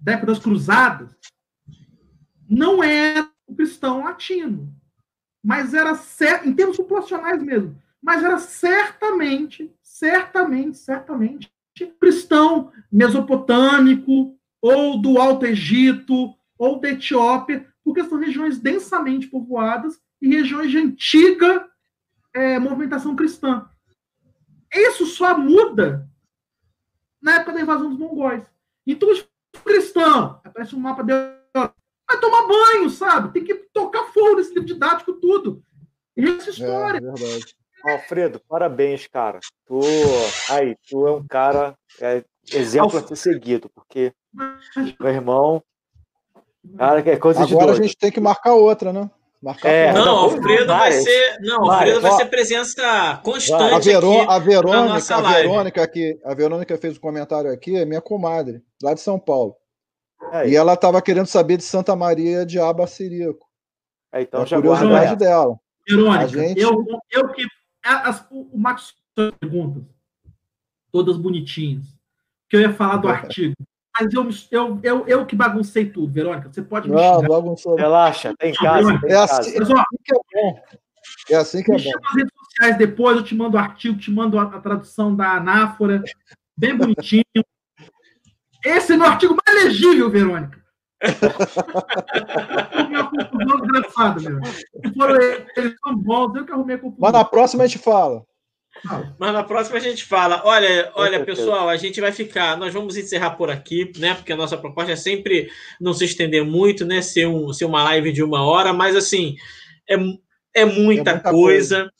da 0.00 0.12
época 0.12 0.26
das 0.26 0.38
Cruzadas, 0.38 1.14
não 2.48 2.82
era 2.82 3.28
o 3.46 3.54
cristão 3.54 4.04
latino. 4.04 4.74
Mas 5.42 5.74
era, 5.74 5.92
em 6.44 6.54
termos 6.54 6.76
populacionais 6.76 7.42
mesmo, 7.42 7.80
mas 8.02 8.24
era 8.24 8.38
certamente, 8.38 9.70
certamente, 9.94 10.78
certamente 10.78 11.54
cristão 12.00 12.72
mesopotâmico, 12.90 14.36
ou 14.60 15.00
do 15.00 15.18
Alto 15.18 15.46
Egito, 15.46 16.34
ou 16.58 16.80
da 16.80 16.90
Etiópia, 16.90 17.68
porque 17.84 18.02
são 18.04 18.18
regiões 18.18 18.58
densamente 18.58 19.28
povoadas 19.28 20.00
e 20.20 20.28
regiões 20.28 20.70
de 20.70 20.78
antiga 20.78 21.68
é, 22.32 22.58
movimentação 22.58 23.14
cristã. 23.14 23.68
Isso 24.72 25.06
só 25.06 25.36
muda 25.38 26.08
na 27.22 27.36
época 27.36 27.52
da 27.52 27.60
invasão 27.60 27.90
dos 27.90 27.98
mongóis. 27.98 28.44
Então, 28.86 29.08
cristão, 29.64 30.40
aparece 30.44 30.74
um 30.74 30.80
mapa 30.80 31.02
de 31.02 31.12
vai 31.12 32.20
tomar 32.20 32.46
banho, 32.46 32.90
sabe? 32.90 33.32
Tem 33.32 33.44
que 33.44 33.54
tocar 33.72 34.12
fogo 34.12 34.36
nesse 34.36 34.50
livro 34.50 34.66
didático, 34.66 35.14
tudo. 35.14 35.62
E 36.16 36.24
essa 36.24 36.50
história. 36.50 36.98
É, 36.98 37.00
verdade. 37.00 37.56
Alfredo, 37.84 38.40
parabéns, 38.48 39.06
cara. 39.06 39.40
Tu, 39.66 39.80
aí, 40.50 40.74
tu 40.88 41.06
é 41.06 41.12
um 41.12 41.26
cara 41.26 41.74
é, 42.00 42.24
exemplo 42.52 42.98
a 42.98 43.06
ser 43.06 43.16
seguido, 43.16 43.70
porque 43.74 44.12
meu 44.98 45.12
irmão, 45.12 45.62
cara, 46.78 47.02
que 47.02 47.10
é 47.10 47.16
coisa 47.16 47.40
Agora 47.40 47.48
de 47.48 47.54
Agora 47.54 47.72
a 47.72 47.82
gente 47.82 47.96
tem 47.96 48.10
que 48.10 48.20
marcar 48.20 48.54
outra, 48.54 48.92
né? 48.92 49.10
Marcar 49.42 49.68
é, 49.68 49.92
não, 49.92 50.16
Alfredo 50.16 50.66
vai 50.66 50.92
ser, 50.92 51.38
não, 51.40 51.70
Alfredo 51.70 52.00
vai, 52.00 52.10
vai 52.10 52.20
ser 52.20 52.30
presença 52.30 53.20
constante 53.22 53.74
a, 53.74 53.78
Verô, 53.78 54.20
aqui 54.22 54.30
a 54.30 54.38
Verônica, 54.38 55.14
a 55.14 55.32
Verônica 55.32 55.88
que 55.88 56.18
a 56.24 56.34
Verônica 56.34 56.78
fez 56.78 56.96
um 56.96 57.00
comentário 57.00 57.52
aqui, 57.52 57.76
é 57.76 57.84
minha 57.84 58.00
comadre, 58.00 58.62
lá 58.82 58.94
de 58.94 59.00
São 59.00 59.18
Paulo. 59.18 59.54
É 60.32 60.48
e 60.48 60.56
ela 60.56 60.72
estava 60.72 61.02
querendo 61.02 61.26
saber 61.26 61.58
de 61.58 61.64
Santa 61.64 61.94
Maria 61.94 62.46
de 62.46 62.58
Abacirico. 62.58 63.46
É, 64.10 64.22
então 64.22 64.40
é 64.40 64.44
a 64.44 64.48
curiosidade 64.48 65.16
dela. 65.16 65.56
Verônica, 65.86 66.28
gente... 66.28 66.60
eu, 66.62 66.82
eu 67.10 67.28
que 67.28 67.44
as, 67.84 68.26
o 68.30 68.58
Max 68.58 68.94
perguntas, 69.14 69.84
todas 70.90 71.16
bonitinhas, 71.16 71.84
que 72.48 72.56
eu 72.56 72.60
ia 72.60 72.72
falar 72.72 72.96
do 72.96 73.08
artigo. 73.08 73.54
Mas 73.98 74.12
eu, 74.12 74.28
eu, 74.50 74.80
eu, 74.82 75.06
eu 75.06 75.26
que 75.26 75.36
baguncei 75.36 75.88
tudo, 75.88 76.12
Verônica. 76.12 76.52
Você 76.52 76.62
pode 76.62 76.88
me 76.88 76.96
Não, 76.96 77.22
bagunçou. 77.22 77.76
Relaxa, 77.76 78.34
tem 78.36 78.52
casa. 78.52 79.00
Tem 79.00 79.12
é, 79.12 79.16
assim, 79.16 79.56
é 79.56 79.62
assim 79.62 79.98
que 80.02 80.12
é 80.12 80.42
bom. 80.42 80.62
É 81.30 81.34
assim 81.36 81.62
que 81.62 81.72
é 81.72 81.78
bom. 81.78 81.90
nas 82.02 82.14
redes 82.14 82.32
sociais 82.34 82.76
depois, 82.76 83.16
eu 83.16 83.22
te 83.22 83.34
mando 83.36 83.56
o 83.56 83.60
artigo, 83.60 83.98
te 83.98 84.10
mando 84.10 84.36
a, 84.38 84.42
a 84.42 84.60
tradução 84.60 85.14
da 85.14 85.36
anáfora, 85.36 86.02
bem 86.56 86.76
bonitinho. 86.76 87.24
Esse 88.64 88.94
é 88.94 88.96
meu 88.96 89.06
artigo 89.06 89.36
mais 89.46 89.64
legível, 89.64 90.10
Verônica. 90.10 90.63
Confusão 93.10 93.60
desgraçada, 93.60 94.20
meu. 94.20 94.40
Foram 94.96 95.20
eles 95.56 95.74
são 95.82 95.96
bons, 95.96 96.34
eu 96.34 96.44
que 96.44 96.52
arrumei 96.52 96.76
a 96.76 96.78
confusão. 96.78 97.00
Mas 97.00 97.12
na 97.12 97.24
próxima 97.24 97.64
a 97.64 97.66
gente 97.66 97.78
fala. 97.78 98.24
Mas 99.18 99.32
na 99.32 99.42
próxima 99.44 99.78
a 99.78 99.80
gente 99.80 100.04
fala. 100.04 100.42
Olha, 100.44 100.90
olha, 100.94 101.24
pessoal, 101.24 101.68
a 101.68 101.76
gente 101.76 102.00
vai 102.00 102.12
ficar. 102.12 102.56
Nós 102.56 102.72
vamos 102.72 102.96
encerrar 102.96 103.30
por 103.30 103.50
aqui, 103.50 103.90
né? 103.98 104.14
Porque 104.14 104.32
a 104.32 104.36
nossa 104.36 104.56
proposta 104.56 104.92
é 104.92 104.96
sempre 104.96 105.48
não 105.80 105.94
se 105.94 106.04
estender 106.04 106.44
muito, 106.44 106.84
né? 106.84 107.00
Ser, 107.00 107.26
um, 107.26 107.52
ser 107.52 107.64
uma 107.64 107.82
live 107.84 108.12
de 108.12 108.22
uma 108.22 108.44
hora, 108.44 108.72
mas 108.72 108.96
assim, 108.96 109.36
é, 109.88 109.94
é, 109.94 109.96
muita, 109.96 110.20
é 110.54 110.64
muita 110.64 111.20
coisa. 111.20 111.32
coisa. 111.32 111.92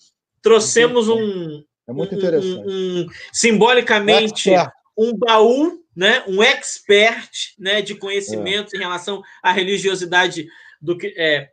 Trouxemos 0.43 1.09
um. 1.09 1.63
É 1.89 1.93
muito 1.93 2.15
interessante. 2.15 2.67
Um, 2.67 3.01
um, 3.01 3.07
simbolicamente, 3.33 4.51
um 4.97 5.17
baú 5.17 5.84
né, 5.97 6.25
um 6.27 6.43
expert 6.43 7.55
né, 7.59 7.81
de 7.81 7.95
conhecimentos 7.95 8.75
é. 8.75 8.77
em 8.77 8.81
relação 8.81 9.23
à 9.43 9.53
religiosidade 9.53 10.47
do 10.81 10.97
é, 11.17 11.49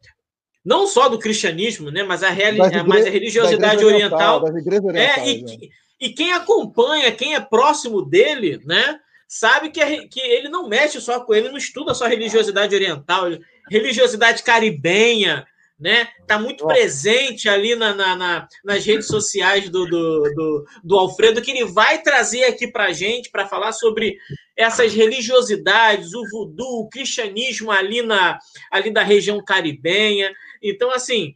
não 0.64 0.86
só 0.86 1.10
do 1.10 1.20
cristianismo, 1.20 1.90
né, 1.90 2.04
mas 2.04 2.24
a, 2.24 2.30
reali 2.30 2.60
igre... 2.60 2.84
mas 2.84 3.06
a 3.06 3.10
religiosidade 3.10 3.84
oriental. 3.84 4.44
oriental 4.44 4.96
é, 4.96 5.30
e, 5.30 5.42
né? 5.44 5.58
e 6.00 6.10
quem 6.10 6.34
acompanha, 6.34 7.12
quem 7.12 7.36
é 7.36 7.40
próximo 7.40 8.04
dele, 8.04 8.60
né, 8.66 9.00
sabe 9.28 9.70
que, 9.70 9.82
a, 9.82 10.08
que 10.08 10.20
ele 10.20 10.50
não 10.50 10.68
mexe 10.68 11.00
só 11.00 11.20
com 11.22 11.34
ele, 11.34 11.50
não 11.50 11.58
estuda 11.58 11.94
só 11.94 12.06
religiosidade 12.08 12.76
oriental, 12.76 13.26
religiosidade 13.70 14.44
caribenha, 14.44 15.46
né? 15.82 16.08
Tá 16.28 16.38
muito 16.38 16.66
presente 16.68 17.50
ali 17.50 17.76
na, 17.76 17.92
na, 17.96 18.16
na, 18.16 18.48
nas 18.64 18.86
redes 18.86 19.08
sociais 19.08 19.68
do, 19.68 19.88
do, 19.88 20.22
do, 20.36 20.66
do, 20.84 20.96
Alfredo, 20.96 21.42
que 21.42 21.50
ele 21.50 21.66
vai 21.66 22.04
trazer 22.04 22.44
aqui 22.44 22.68
para 22.68 22.94
gente 22.94 23.32
para 23.32 23.48
falar 23.48 23.72
sobre 23.72 24.16
essas 24.56 24.94
religiosidades, 24.94 26.14
o 26.14 26.24
voodoo, 26.30 26.82
o 26.82 26.90
cristianismo 26.90 27.72
ali, 27.72 28.04
na, 28.04 28.38
ali 28.72 28.92
da 28.92 29.02
região 29.02 29.44
caribenha. 29.44 30.32
Então, 30.62 30.92
assim, 30.92 31.34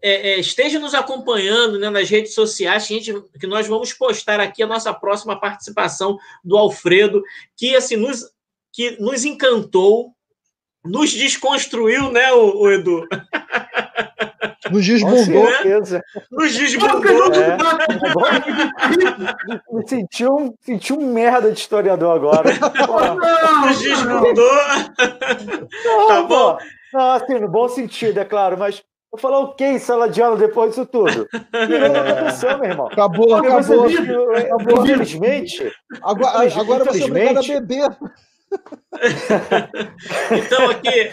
é, 0.00 0.30
é, 0.30 0.40
esteja 0.40 0.78
nos 0.78 0.94
acompanhando 0.94 1.78
né, 1.78 1.90
nas 1.90 2.08
redes 2.08 2.32
sociais, 2.32 2.86
que, 2.86 2.98
gente, 2.98 3.12
que 3.38 3.46
nós 3.46 3.66
vamos 3.66 3.92
postar 3.92 4.40
aqui 4.40 4.62
a 4.62 4.66
nossa 4.66 4.94
próxima 4.94 5.38
participação 5.38 6.16
do 6.42 6.56
Alfredo, 6.56 7.22
que 7.54 7.76
assim 7.76 7.96
nos, 7.96 8.24
que 8.72 8.92
nos 8.98 9.26
encantou, 9.26 10.14
nos 10.82 11.10
desconstruiu, 11.10 12.10
né, 12.10 12.32
o, 12.32 12.62
o 12.62 12.70
Edu? 12.70 13.06
Nos 14.70 14.86
desbundou. 14.86 15.48
Nos 16.30 16.54
desbundou. 16.54 17.32
É. 17.34 17.56
Me 19.72 19.88
senti 19.88 20.26
um, 20.26 20.54
senti 20.60 20.92
um 20.92 21.12
merda 21.12 21.50
de 21.50 21.58
historiador 21.58 22.16
agora. 22.16 22.50
Nos 23.66 23.78
desbundou. 23.80 24.50
tá 26.08 26.22
bom? 26.22 26.58
Não, 26.92 27.12
assim, 27.12 27.38
no 27.38 27.48
bom 27.48 27.68
sentido, 27.68 28.18
é 28.18 28.24
claro, 28.24 28.58
mas 28.58 28.82
Vou 29.10 29.18
falar 29.18 29.40
o 29.40 29.54
que 29.54 29.76
sala 29.80 30.08
de 30.08 30.22
aula 30.22 30.36
depois 30.36 30.70
disso 30.70 30.86
tudo? 30.86 31.28
É... 31.52 32.56
meu 32.58 32.64
irmão. 32.64 32.86
Acabou, 32.86 33.34
acabou. 33.34 33.86
acabou. 33.88 34.84
Infelizmente. 34.84 35.72
Agora, 36.00 36.48
agora 36.54 36.84
você 36.84 37.02
é 37.02 37.06
obrigado 37.06 37.38
a 37.38 37.42
beber. 37.42 37.88
então, 40.30 40.70
aqui, 40.70 41.10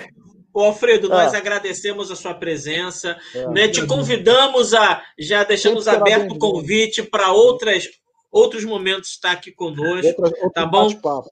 Alfredo, 0.60 1.10
nós 1.10 1.34
ah. 1.34 1.38
agradecemos 1.38 2.12
a 2.12 2.16
sua 2.16 2.34
presença. 2.34 3.18
É, 3.34 3.48
né? 3.50 3.68
Te 3.68 3.86
convidamos 3.86 4.74
a. 4.74 5.04
Já 5.18 5.44
deixamos 5.44 5.88
aberto 5.88 6.32
o 6.32 6.40
convite 6.40 7.04
para 7.04 7.32
outras 7.32 7.90
outros 8.32 8.66
momentos 8.66 9.12
estar 9.12 9.32
aqui 9.32 9.52
conosco, 9.52 10.30
tá 10.54 10.66
bom? 10.66 10.94
Bate 10.94 11.30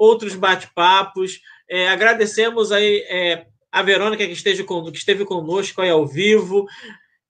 outros 0.00 0.34
bate-papos. 0.34 1.42
É, 1.68 1.88
agradecemos 1.90 2.72
aí 2.72 3.04
é, 3.06 3.46
a 3.70 3.82
Verônica 3.82 4.24
que, 4.26 4.32
esteja 4.32 4.64
com, 4.64 4.90
que 4.90 4.96
esteve 4.96 5.26
conosco 5.26 5.82
aí 5.82 5.90
ao 5.90 6.06
vivo, 6.06 6.66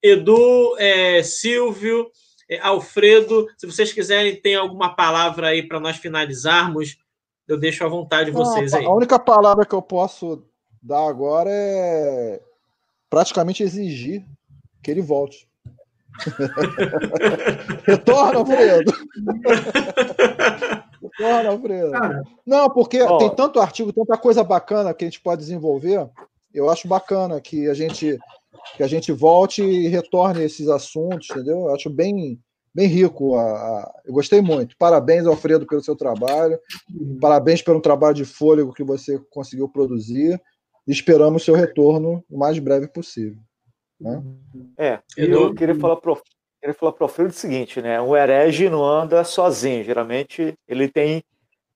Edu, 0.00 0.76
é, 0.78 1.20
Silvio, 1.24 2.08
é, 2.48 2.60
Alfredo. 2.60 3.48
Se 3.58 3.66
vocês 3.66 3.92
quiserem, 3.92 4.40
tem 4.40 4.54
alguma 4.54 4.94
palavra 4.94 5.48
aí 5.48 5.66
para 5.66 5.80
nós 5.80 5.96
finalizarmos, 5.96 6.96
eu 7.48 7.58
deixo 7.58 7.84
à 7.84 7.88
vontade 7.88 8.30
vocês 8.30 8.72
aí. 8.72 8.84
A 8.86 8.94
única 8.94 9.18
palavra 9.18 9.66
que 9.66 9.74
eu 9.74 9.82
posso 9.82 10.44
dar 10.82 11.08
agora 11.08 11.50
é 11.50 12.40
praticamente 13.08 13.62
exigir 13.62 14.24
que 14.82 14.90
ele 14.90 15.02
volte. 15.02 15.48
Retorna, 17.86 18.38
Alfredo. 18.38 18.92
Retorna, 21.02 21.50
Alfredo. 21.50 21.92
Não, 22.46 22.70
porque 22.70 23.02
oh. 23.02 23.18
tem 23.18 23.34
tanto 23.34 23.60
artigo, 23.60 23.92
tanta 23.92 24.16
coisa 24.16 24.42
bacana 24.42 24.94
que 24.94 25.04
a 25.04 25.08
gente 25.08 25.20
pode 25.20 25.40
desenvolver. 25.40 26.08
Eu 26.52 26.68
acho 26.70 26.88
bacana 26.88 27.40
que 27.40 27.68
a 27.68 27.74
gente 27.74 28.18
que 28.76 28.82
a 28.82 28.86
gente 28.86 29.10
volte 29.12 29.62
e 29.62 29.88
retorne 29.88 30.42
esses 30.42 30.68
assuntos, 30.68 31.30
entendeu? 31.30 31.60
Eu 31.60 31.74
acho 31.74 31.88
bem 31.88 32.38
bem 32.74 32.86
rico. 32.86 33.34
A, 33.36 33.42
a... 33.42 33.92
Eu 34.04 34.12
gostei 34.12 34.40
muito. 34.40 34.76
Parabéns, 34.76 35.26
Alfredo, 35.26 35.66
pelo 35.66 35.82
seu 35.82 35.96
trabalho. 35.96 36.58
Parabéns 37.20 37.62
pelo 37.62 37.80
trabalho 37.80 38.14
de 38.14 38.24
fôlego 38.24 38.72
que 38.72 38.84
você 38.84 39.18
conseguiu 39.30 39.68
produzir. 39.68 40.40
Esperamos 40.86 41.44
seu 41.44 41.54
retorno 41.54 42.24
o 42.28 42.38
mais 42.38 42.58
breve 42.58 42.88
possível. 42.88 43.38
Né? 44.00 44.22
É, 44.78 44.98
eu 45.16 45.54
queria 45.54 45.74
falar 45.74 45.96
para 45.96 46.14
queria 46.60 46.74
falar 46.74 46.92
para 46.92 47.04
o 47.04 47.06
Alfredo 47.06 47.30
o 47.30 47.34
seguinte, 47.34 47.80
né? 47.80 48.00
O 48.00 48.14
herege 48.14 48.68
não 48.68 48.84
anda 48.84 49.24
sozinho, 49.24 49.82
geralmente 49.82 50.54
ele 50.68 50.88
tem 50.88 51.22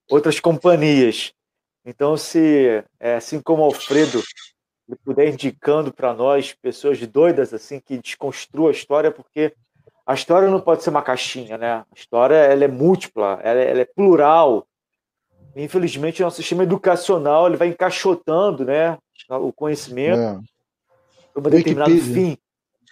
outras 0.09 0.39
companhias. 0.39 1.33
Então, 1.83 2.15
se 2.15 2.83
é, 2.99 3.15
assim 3.15 3.41
como 3.41 3.63
o 3.63 3.65
Alfredo 3.65 4.21
ele 4.87 4.99
puder 5.03 5.27
indicando 5.27 5.91
para 5.91 6.13
nós 6.13 6.53
pessoas 6.53 6.99
doidas 7.07 7.53
assim 7.53 7.79
que 7.79 7.97
desconstruam 7.97 8.69
a 8.69 8.71
história, 8.71 9.11
porque 9.11 9.53
a 10.05 10.13
história 10.13 10.47
não 10.47 10.61
pode 10.61 10.83
ser 10.83 10.91
uma 10.91 11.01
caixinha, 11.01 11.57
né? 11.57 11.71
A 11.73 11.85
história 11.95 12.35
ela 12.35 12.63
é 12.63 12.67
múltipla, 12.67 13.39
ela, 13.41 13.59
é, 13.59 13.71
ela 13.71 13.81
é 13.81 13.85
plural. 13.85 14.67
Infelizmente, 15.55 16.21
o 16.21 16.25
nosso 16.25 16.37
sistema 16.37 16.63
educacional 16.63 17.47
ele 17.47 17.57
vai 17.57 17.69
encaixotando, 17.69 18.65
né, 18.65 18.97
o 19.29 19.53
conhecimento. 19.53 20.19
É 20.19 20.55
para 21.41 21.49
um 21.49 21.51
determinado 21.51 21.97
fim. 21.97 22.37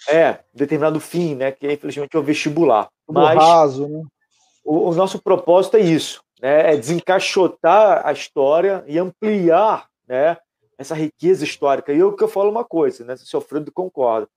É, 0.10 0.40
determinado 0.54 1.00
fim, 1.00 1.36
né? 1.36 1.52
Que 1.52 1.72
infelizmente 1.72 2.16
é 2.16 2.20
o 2.20 2.24
vestibular. 2.24 2.90
Mas 3.08 3.38
raso, 3.38 3.88
né? 3.88 4.04
o, 4.64 4.90
o, 4.90 4.94
nosso 4.94 5.22
propósito 5.22 5.78
é 5.78 5.80
isso, 5.80 6.22
né? 6.42 6.74
É 6.74 6.78
desencaixotar 6.78 8.06
a 8.06 8.12
história 8.12 8.84
e 8.88 9.00
ampliar, 9.00 9.88
né? 10.08 10.38
Essa 10.78 10.96
riqueza 10.96 11.44
histórica. 11.44 11.94
E 11.94 12.00
eu 12.00 12.14
que 12.14 12.24
eu 12.24 12.28
falo 12.28 12.50
uma 12.50 12.66
coisa, 12.66 13.06
né? 13.06 13.16
Se 13.16 13.34
o 13.34 13.38
Alfredo 13.38 13.72
concorda. 13.72 14.28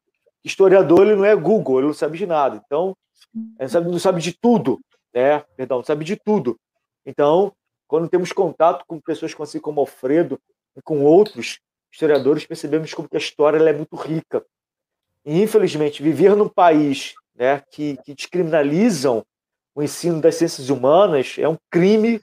Historiador 0.45 1.01
ele 1.05 1.17
não 1.17 1.25
é 1.25 1.35
Google, 1.35 1.79
ele 1.79 1.89
não 1.89 1.95
sabe 1.95 2.17
de 2.17 2.27
nada. 2.27 2.63
Então, 2.65 2.97
ele 3.35 3.55
não 3.59 3.69
sabe, 3.69 3.91
não 3.91 3.99
sabe 3.99 4.21
de 4.21 4.33
tudo, 4.33 4.79
né? 5.13 5.43
Perdão, 5.57 5.79
não 5.79 5.85
sabe 5.85 6.05
de 6.05 6.15
tudo. 6.15 6.57
Então, 7.05 7.53
quando 7.87 8.09
temos 8.09 8.33
contato 8.33 8.85
com 8.87 9.01
pessoas 9.01 9.35
assim 9.41 9.61
como 9.61 9.81
Alfredo 9.81 10.41
e 10.77 10.83
com 10.83 11.03
outros 11.05 11.61
historiadores 11.93 12.45
percebemos 12.45 12.93
como 12.93 13.09
que 13.09 13.17
a 13.17 13.21
história 13.21 13.59
é 13.59 13.73
muito 13.73 13.97
rica. 13.97 14.45
E, 15.25 15.43
infelizmente, 15.43 16.03
viver 16.03 16.37
num 16.37 16.49
país 16.49 17.15
né, 17.35 17.63
que, 17.71 17.97
que 18.05 18.15
descriminalizam 18.15 19.25
o 19.75 19.83
ensino 19.83 20.21
das 20.21 20.37
ciências 20.37 20.71
humanas 20.71 21.37
é 21.39 21.49
um 21.49 21.57
crime 21.71 22.21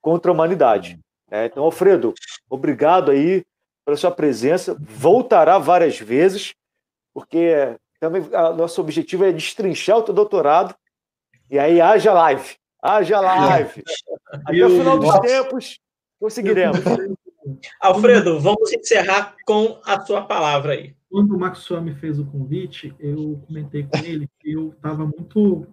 contra 0.00 0.30
a 0.30 0.34
humanidade. 0.34 0.98
Né? 1.30 1.46
Então, 1.46 1.64
Alfredo, 1.64 2.14
obrigado 2.48 3.10
aí 3.10 3.44
pela 3.84 3.96
sua 3.96 4.10
presença. 4.10 4.76
Voltará 4.80 5.58
várias 5.58 5.98
vezes, 5.98 6.54
porque 7.12 7.76
também 8.00 8.22
o 8.22 8.54
nosso 8.54 8.80
objetivo 8.80 9.24
é 9.24 9.32
destrinchar 9.32 9.98
o 9.98 10.02
teu 10.02 10.14
doutorado 10.14 10.74
e 11.50 11.58
aí 11.58 11.80
haja 11.80 12.12
live. 12.12 12.56
Haja 12.84 13.18
live. 13.18 13.82
Até 14.44 14.66
o 14.66 14.68
final 14.68 14.98
dos 14.98 15.18
tempos 15.20 15.80
conseguiremos. 16.20 16.80
Alfredo, 17.80 18.38
vamos 18.40 18.70
encerrar 18.74 19.34
com 19.46 19.80
a 19.86 20.00
sua 20.00 20.22
palavra 20.22 20.74
aí. 20.74 20.94
Quando 21.10 21.34
o 21.34 21.38
Maxwell 21.38 21.80
me 21.80 21.94
fez 21.94 22.18
o 22.18 22.26
convite, 22.26 22.94
eu 22.98 23.42
comentei 23.46 23.84
com 23.84 23.96
ele 24.04 24.28
que 24.38 24.52
eu 24.52 24.70
estava 24.70 25.06
muito. 25.06 25.66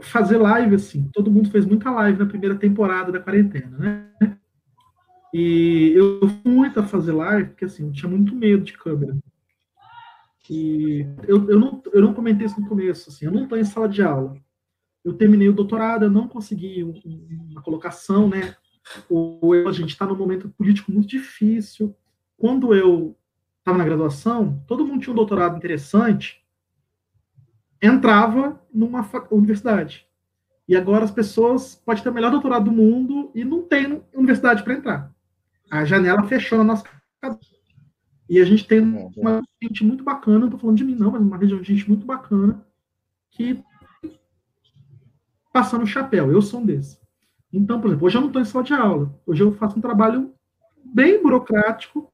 Fazer 0.00 0.38
live, 0.38 0.76
assim, 0.76 1.10
todo 1.12 1.30
mundo 1.30 1.50
fez 1.50 1.66
muita 1.66 1.90
live 1.90 2.18
na 2.18 2.26
primeira 2.26 2.54
temporada 2.54 3.12
da 3.12 3.20
quarentena, 3.20 3.76
né? 3.76 4.10
E 5.34 5.92
eu 5.94 6.20
fui 6.20 6.50
muito 6.50 6.80
a 6.80 6.82
fazer 6.82 7.12
live, 7.12 7.50
porque 7.50 7.66
assim, 7.66 7.84
eu 7.84 7.92
tinha 7.92 8.10
muito 8.10 8.34
medo 8.34 8.64
de 8.64 8.72
câmera. 8.72 9.14
E 10.48 11.06
eu, 11.28 11.50
eu, 11.50 11.60
não, 11.60 11.82
eu 11.92 12.00
não 12.00 12.14
comentei 12.14 12.46
isso 12.46 12.58
no 12.58 12.68
começo, 12.68 13.10
assim, 13.10 13.26
eu 13.26 13.32
não 13.32 13.42
estou 13.42 13.58
em 13.58 13.64
sala 13.64 13.86
de 13.86 14.02
aula. 14.02 14.34
Eu 15.06 15.14
terminei 15.14 15.48
o 15.48 15.52
doutorado, 15.52 16.04
eu 16.04 16.10
não 16.10 16.26
consegui 16.26 16.82
uma 16.82 17.62
colocação, 17.62 18.28
né? 18.28 18.56
ou 19.08 19.68
a 19.68 19.72
gente 19.72 19.90
está 19.90 20.04
num 20.04 20.16
momento 20.16 20.48
político 20.48 20.90
muito 20.90 21.08
difícil. 21.08 21.94
Quando 22.36 22.74
eu 22.74 23.16
estava 23.58 23.78
na 23.78 23.84
graduação, 23.84 24.62
todo 24.66 24.84
mundo 24.84 25.00
tinha 25.00 25.12
um 25.12 25.16
doutorado 25.16 25.56
interessante, 25.56 26.44
entrava 27.80 28.60
numa 28.72 29.08
universidade. 29.30 30.06
E 30.68 30.76
agora 30.76 31.04
as 31.04 31.10
pessoas 31.10 31.76
podem 31.76 32.02
ter 32.02 32.08
o 32.08 32.14
melhor 32.14 32.30
doutorado 32.30 32.64
do 32.64 32.72
mundo 32.72 33.30
e 33.32 33.44
não 33.44 33.62
tem 33.62 34.02
universidade 34.12 34.64
para 34.64 34.74
entrar. 34.74 35.14
A 35.70 35.84
janela 35.84 36.24
fechou 36.24 36.58
na 36.58 36.64
nossa 36.64 36.84
cabeça. 37.20 37.54
E 38.28 38.40
a 38.40 38.44
gente 38.44 38.66
tem 38.66 38.78
é, 38.78 39.10
uma 39.16 39.40
gente 39.62 39.84
muito 39.84 40.02
bacana, 40.02 40.40
não 40.40 40.46
estou 40.46 40.58
falando 40.58 40.76
de 40.76 40.84
mim 40.84 40.96
não, 40.96 41.12
mas 41.12 41.22
uma 41.22 41.36
região 41.36 41.60
de 41.60 41.72
gente 41.72 41.88
muito 41.88 42.04
bacana 42.04 42.66
que 43.30 43.62
passando 45.56 45.84
o 45.84 45.86
chapéu. 45.86 46.30
Eu 46.30 46.42
sou 46.42 46.60
um 46.60 46.66
desses. 46.66 47.00
Então, 47.50 47.80
por 47.80 47.86
exemplo, 47.86 48.06
hoje 48.06 48.18
eu 48.18 48.20
não 48.20 48.28
estou 48.28 48.42
em 48.42 48.44
sala 48.44 48.62
de 48.62 48.74
aula. 48.74 49.18
Hoje 49.26 49.42
eu 49.42 49.52
faço 49.52 49.78
um 49.78 49.80
trabalho 49.80 50.34
bem 50.84 51.22
burocrático, 51.22 52.12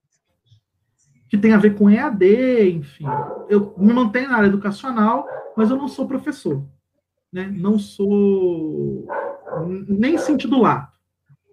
que 1.28 1.36
tem 1.36 1.52
a 1.52 1.58
ver 1.58 1.76
com 1.76 1.90
EAD, 1.90 2.70
enfim. 2.70 3.04
Eu 3.48 3.74
me 3.76 3.92
mantenho 3.92 4.28
na 4.28 4.36
área 4.36 4.46
educacional, 4.46 5.26
mas 5.56 5.70
eu 5.70 5.76
não 5.76 5.88
sou 5.88 6.06
professor. 6.06 6.64
Né? 7.32 7.52
Não 7.52 7.80
sou 7.80 9.08
nem 9.88 10.16
sentido 10.18 10.60
lato. 10.60 10.96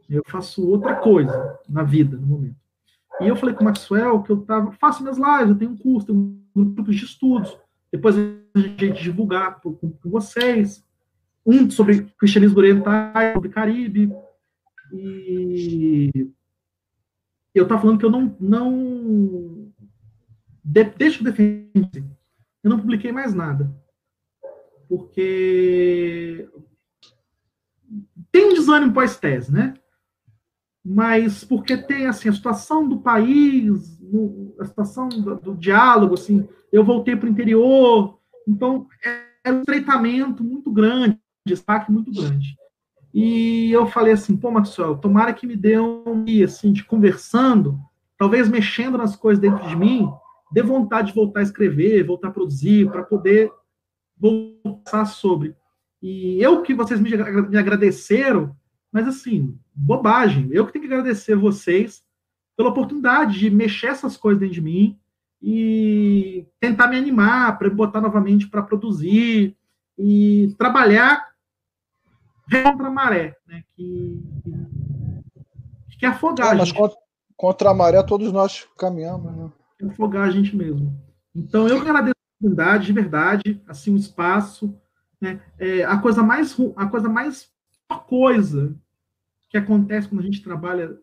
Eu 0.07 0.21
faço 0.27 0.69
outra 0.69 0.95
coisa 0.95 1.57
na 1.67 1.81
vida, 1.81 2.17
no 2.17 2.27
momento. 2.27 2.59
E 3.19 3.27
eu 3.27 3.35
falei 3.35 3.55
com 3.55 3.63
o 3.63 3.65
Maxwell 3.65 4.21
que 4.21 4.31
eu 4.31 4.41
tava, 4.41 4.71
faço 4.73 5.01
minhas 5.01 5.17
lives, 5.17 5.49
eu 5.49 5.57
tenho 5.57 5.71
um 5.71 5.77
curso, 5.77 6.05
tenho 6.05 6.19
um 6.55 6.65
grupo 6.65 6.91
de 6.91 7.03
estudos. 7.03 7.57
Depois 7.91 8.15
a 8.15 8.59
gente 8.59 9.01
divulgar 9.01 9.59
com 9.59 9.91
vocês 10.05 10.87
um 11.45 11.69
sobre 11.69 12.03
cristianismo 12.17 12.57
oriental, 12.57 13.13
sobre 13.33 13.49
Caribe. 13.49 14.11
E 14.93 16.29
eu 17.53 17.63
estava 17.63 17.81
falando 17.81 17.99
que 17.99 18.05
eu 18.05 18.11
não. 18.11 18.35
não 18.39 19.71
de, 20.63 20.83
deixa 20.83 21.19
eu 21.19 21.23
defender. 21.23 22.03
Eu 22.63 22.69
não 22.69 22.79
publiquei 22.79 23.11
mais 23.11 23.33
nada. 23.33 23.71
Porque 24.87 26.49
tem 28.31 28.45
um 28.45 28.53
desânimo 28.53 28.93
pós-tese, 28.93 29.51
né? 29.51 29.73
Mas 30.83 31.43
porque 31.43 31.77
tem 31.77 32.07
assim, 32.07 32.29
a 32.29 32.33
situação 32.33 32.87
do 32.87 32.99
país, 32.99 33.99
a 34.59 34.65
situação 34.65 35.09
do, 35.09 35.35
do 35.35 35.55
diálogo, 35.55 36.15
assim, 36.15 36.47
eu 36.71 36.83
voltei 36.83 37.15
para 37.15 37.27
o 37.27 37.31
interior, 37.31 38.19
então 38.47 38.87
é 39.43 39.51
um 39.51 39.59
estreitamento 39.59 40.43
muito 40.43 40.71
grande 40.71 41.19
destaque 41.49 41.91
muito 41.91 42.11
grande. 42.11 42.57
E 43.13 43.71
eu 43.71 43.87
falei 43.87 44.13
assim, 44.13 44.37
pô, 44.37 44.51
Maxwell, 44.51 44.97
tomara 44.97 45.33
que 45.33 45.47
me 45.47 45.55
dê 45.55 45.79
um 45.79 46.23
dia, 46.23 46.45
assim, 46.45 46.71
de 46.71 46.83
conversando, 46.83 47.79
talvez 48.17 48.47
mexendo 48.47 48.97
nas 48.97 49.15
coisas 49.15 49.41
dentro 49.41 49.67
de 49.67 49.75
mim, 49.75 50.09
dê 50.51 50.61
vontade 50.61 51.09
de 51.09 51.15
voltar 51.15 51.39
a 51.39 51.43
escrever, 51.43 52.05
voltar 52.05 52.29
a 52.29 52.31
produzir, 52.31 52.89
para 52.89 53.03
poder 53.03 53.51
voltar 54.17 55.05
sobre. 55.05 55.55
E 56.01 56.41
eu 56.41 56.61
que 56.61 56.73
vocês 56.73 56.99
me, 56.99 57.13
agradeceram, 57.57 58.55
mas 58.91 59.07
assim, 59.07 59.57
bobagem. 59.73 60.49
Eu 60.51 60.65
que 60.65 60.73
tenho 60.73 60.87
que 60.87 60.93
agradecer 60.93 61.35
vocês 61.35 62.03
pela 62.55 62.69
oportunidade 62.69 63.39
de 63.39 63.49
mexer 63.49 63.87
essas 63.87 64.15
coisas 64.15 64.39
dentro 64.39 64.55
de 64.55 64.61
mim, 64.61 64.99
e 65.41 66.45
tentar 66.59 66.87
me 66.87 66.97
animar 66.97 67.57
para 67.57 67.69
botar 67.69 68.01
novamente 68.01 68.47
para 68.47 68.61
produzir 68.61 69.55
e 69.97 70.53
trabalhar 70.57 71.28
contra 72.49 72.87
a 72.87 72.91
maré, 72.91 73.35
né? 73.47 73.63
Que, 73.75 74.23
que, 75.87 75.97
que 75.99 76.05
afogar. 76.05 76.53
É, 76.53 76.57
mas 76.57 76.71
contra, 76.71 76.97
contra, 77.35 77.69
a 77.69 77.73
maré 77.73 78.01
todos 78.03 78.31
nós 78.31 78.67
caminhamos, 78.77 79.35
né? 79.35 79.51
Afogar 79.91 80.27
a 80.27 80.31
gente 80.31 80.55
mesmo. 80.55 80.95
Então 81.35 81.67
eu 81.67 81.79
agradeço 81.79 82.15
a 82.15 82.37
oportunidade, 82.37 82.85
de 82.85 82.93
verdade, 82.93 83.61
assim, 83.67 83.91
o 83.91 83.93
um 83.93 83.97
espaço, 83.97 84.75
né? 85.21 85.41
É, 85.57 85.83
a 85.83 85.97
coisa 85.97 86.23
mais 86.23 86.55
a 86.75 86.87
coisa 86.87 87.07
mais 87.07 87.49
coisa 88.07 88.75
que 89.49 89.57
acontece 89.57 90.07
quando 90.07 90.21
a 90.21 90.25
gente 90.25 90.43
trabalha 90.43 90.97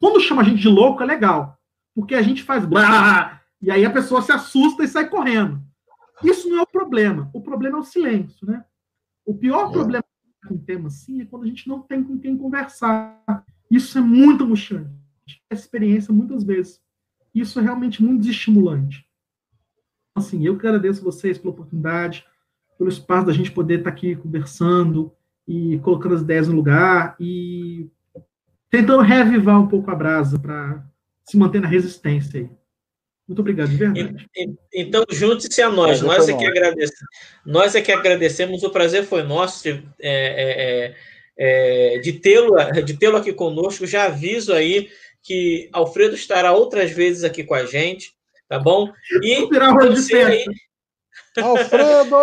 quando 0.00 0.20
chama 0.20 0.40
a 0.40 0.44
gente 0.44 0.62
de 0.62 0.68
louco 0.68 1.02
é 1.02 1.06
legal, 1.06 1.58
porque 1.94 2.14
a 2.14 2.22
gente 2.22 2.42
faz 2.42 2.64
blá, 2.64 3.42
e 3.60 3.70
aí 3.70 3.84
a 3.84 3.90
pessoa 3.90 4.22
se 4.22 4.32
assusta 4.32 4.82
e 4.82 4.88
sai 4.88 5.08
correndo. 5.08 5.62
Isso 6.24 6.48
não 6.48 6.58
é 6.58 6.62
o 6.62 6.66
problema. 6.66 7.30
O 7.34 7.42
problema 7.42 7.78
é 7.78 7.80
o 7.80 7.84
silêncio, 7.84 8.46
né? 8.46 8.64
O 9.24 9.34
pior 9.34 9.68
é. 9.68 9.72
problema 9.72 10.04
com 10.46 10.54
um 10.54 10.58
tema 10.58 10.88
assim 10.88 11.20
é 11.20 11.24
quando 11.24 11.44
a 11.44 11.46
gente 11.46 11.68
não 11.68 11.80
tem 11.80 12.02
com 12.02 12.18
quem 12.18 12.36
conversar. 12.36 13.44
Isso 13.70 13.98
é 13.98 14.00
muito 14.00 14.44
angustiante. 14.44 14.90
Essa 15.48 15.62
experiência 15.62 16.12
muitas 16.12 16.42
vezes. 16.42 16.80
Isso 17.34 17.58
é 17.60 17.62
realmente 17.62 18.02
muito 18.02 18.20
desestimulante. 18.20 19.06
Assim, 20.14 20.44
eu 20.44 20.58
que 20.58 20.66
agradeço 20.66 21.04
vocês 21.04 21.38
pela 21.38 21.52
oportunidade, 21.52 22.26
pelo 22.76 22.90
espaço 22.90 23.26
da 23.26 23.32
gente 23.32 23.52
poder 23.52 23.78
estar 23.78 23.90
aqui 23.90 24.16
conversando 24.16 25.12
e 25.46 25.78
colocando 25.80 26.14
as 26.14 26.22
ideias 26.22 26.48
no 26.48 26.56
lugar 26.56 27.16
e 27.20 27.88
tentando 28.68 29.02
reavivar 29.02 29.60
um 29.60 29.68
pouco 29.68 29.90
a 29.90 29.94
brasa 29.94 30.38
para 30.38 30.84
se 31.24 31.36
manter 31.36 31.60
na 31.60 31.68
resistência 31.68 32.40
aí. 32.40 32.50
Muito 33.30 33.42
obrigado, 33.42 33.68
de 33.68 33.76
verdade. 33.76 34.28
Então, 34.74 35.04
junte-se 35.08 35.62
a 35.62 35.70
nós. 35.70 36.02
Nós 36.02 36.28
é, 36.28 36.36
que 36.36 36.44
agradecemos, 36.44 37.08
nós 37.46 37.74
é 37.76 37.80
que 37.80 37.92
agradecemos. 37.92 38.64
O 38.64 38.70
prazer 38.70 39.04
foi 39.04 39.22
nosso 39.22 39.62
de, 39.62 39.84
é, 40.00 40.94
é, 41.38 41.94
é, 41.94 41.98
de 42.00 42.14
tê-lo 42.14 42.56
de 42.84 42.94
tê 42.94 43.06
aqui 43.06 43.32
conosco. 43.32 43.86
Já 43.86 44.06
aviso 44.06 44.52
aí 44.52 44.90
que 45.22 45.70
Alfredo 45.72 46.16
estará 46.16 46.52
outras 46.52 46.90
vezes 46.90 47.22
aqui 47.22 47.44
com 47.44 47.54
a 47.54 47.64
gente, 47.64 48.12
tá 48.48 48.58
bom? 48.58 48.92
E 49.22 49.46
você 49.46 50.16
aí, 50.16 50.44
Alfredo! 51.40 52.16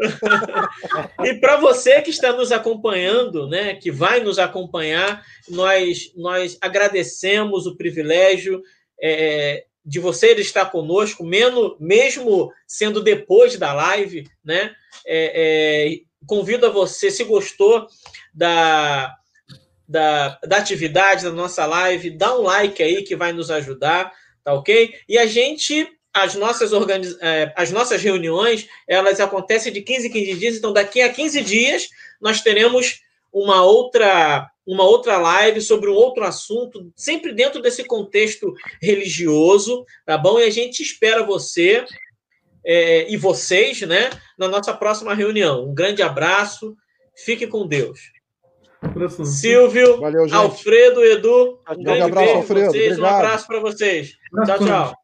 e 1.26 1.34
para 1.34 1.58
você 1.58 2.00
que 2.00 2.08
está 2.08 2.32
nos 2.32 2.52
acompanhando, 2.52 3.46
né, 3.48 3.74
que 3.74 3.90
vai 3.90 4.20
nos 4.20 4.38
acompanhar, 4.38 5.22
nós, 5.46 6.10
nós 6.16 6.56
agradecemos 6.58 7.66
o 7.66 7.76
privilégio 7.76 8.62
é, 8.98 9.66
de 9.84 9.98
você 9.98 10.32
estar 10.34 10.66
conosco, 10.66 11.24
mesmo, 11.24 11.76
mesmo 11.80 12.52
sendo 12.66 13.02
depois 13.02 13.56
da 13.56 13.72
live, 13.72 14.28
né? 14.44 14.74
É, 15.06 15.32
é, 15.34 16.00
convido 16.26 16.66
a 16.66 16.70
você, 16.70 17.10
se 17.10 17.24
gostou 17.24 17.86
da, 18.32 19.14
da, 19.88 20.38
da 20.46 20.56
atividade 20.58 21.24
da 21.24 21.32
nossa 21.32 21.66
live, 21.66 22.10
dá 22.10 22.36
um 22.38 22.42
like 22.42 22.82
aí 22.82 23.02
que 23.02 23.16
vai 23.16 23.32
nos 23.32 23.50
ajudar, 23.50 24.12
tá 24.44 24.54
ok? 24.54 24.94
E 25.08 25.18
a 25.18 25.26
gente 25.26 25.88
as 26.14 26.34
nossas, 26.34 26.72
organiz... 26.72 27.16
É, 27.20 27.52
as 27.56 27.70
nossas 27.70 28.02
reuniões, 28.02 28.68
elas 28.86 29.18
acontecem 29.18 29.72
de 29.72 29.80
15 29.80 30.08
em 30.08 30.10
15 30.10 30.34
dias, 30.34 30.56
então 30.56 30.72
daqui 30.72 31.00
a 31.00 31.12
15 31.12 31.40
dias 31.42 31.88
nós 32.20 32.42
teremos 32.42 33.00
uma 33.32 33.64
outra 33.64 34.50
uma 34.66 34.84
outra 34.84 35.18
live 35.18 35.60
sobre 35.60 35.90
um 35.90 35.94
outro 35.94 36.24
assunto, 36.24 36.90
sempre 36.94 37.32
dentro 37.32 37.60
desse 37.60 37.84
contexto 37.84 38.52
religioso, 38.80 39.84
tá 40.06 40.16
bom? 40.16 40.38
E 40.38 40.44
a 40.44 40.50
gente 40.50 40.82
espera 40.82 41.24
você 41.24 41.84
é, 42.64 43.10
e 43.10 43.16
vocês, 43.16 43.80
né, 43.82 44.10
na 44.38 44.48
nossa 44.48 44.72
próxima 44.72 45.14
reunião. 45.14 45.68
Um 45.68 45.74
grande 45.74 46.02
abraço, 46.02 46.76
fique 47.24 47.46
com 47.46 47.66
Deus. 47.66 48.00
Silvio, 49.24 50.00
Valeu, 50.00 50.26
Alfredo, 50.32 51.04
Edu, 51.04 51.60
um 51.70 51.82
grande 51.82 52.02
abraço, 52.02 52.26
beijo 52.26 52.38
Alfredo. 52.38 52.72
Vocês, 52.72 52.98
um 52.98 53.04
abraço 53.04 53.46
para 53.46 53.60
vocês. 53.60 54.12
Tchau, 54.44 54.58
tchau. 54.58 55.01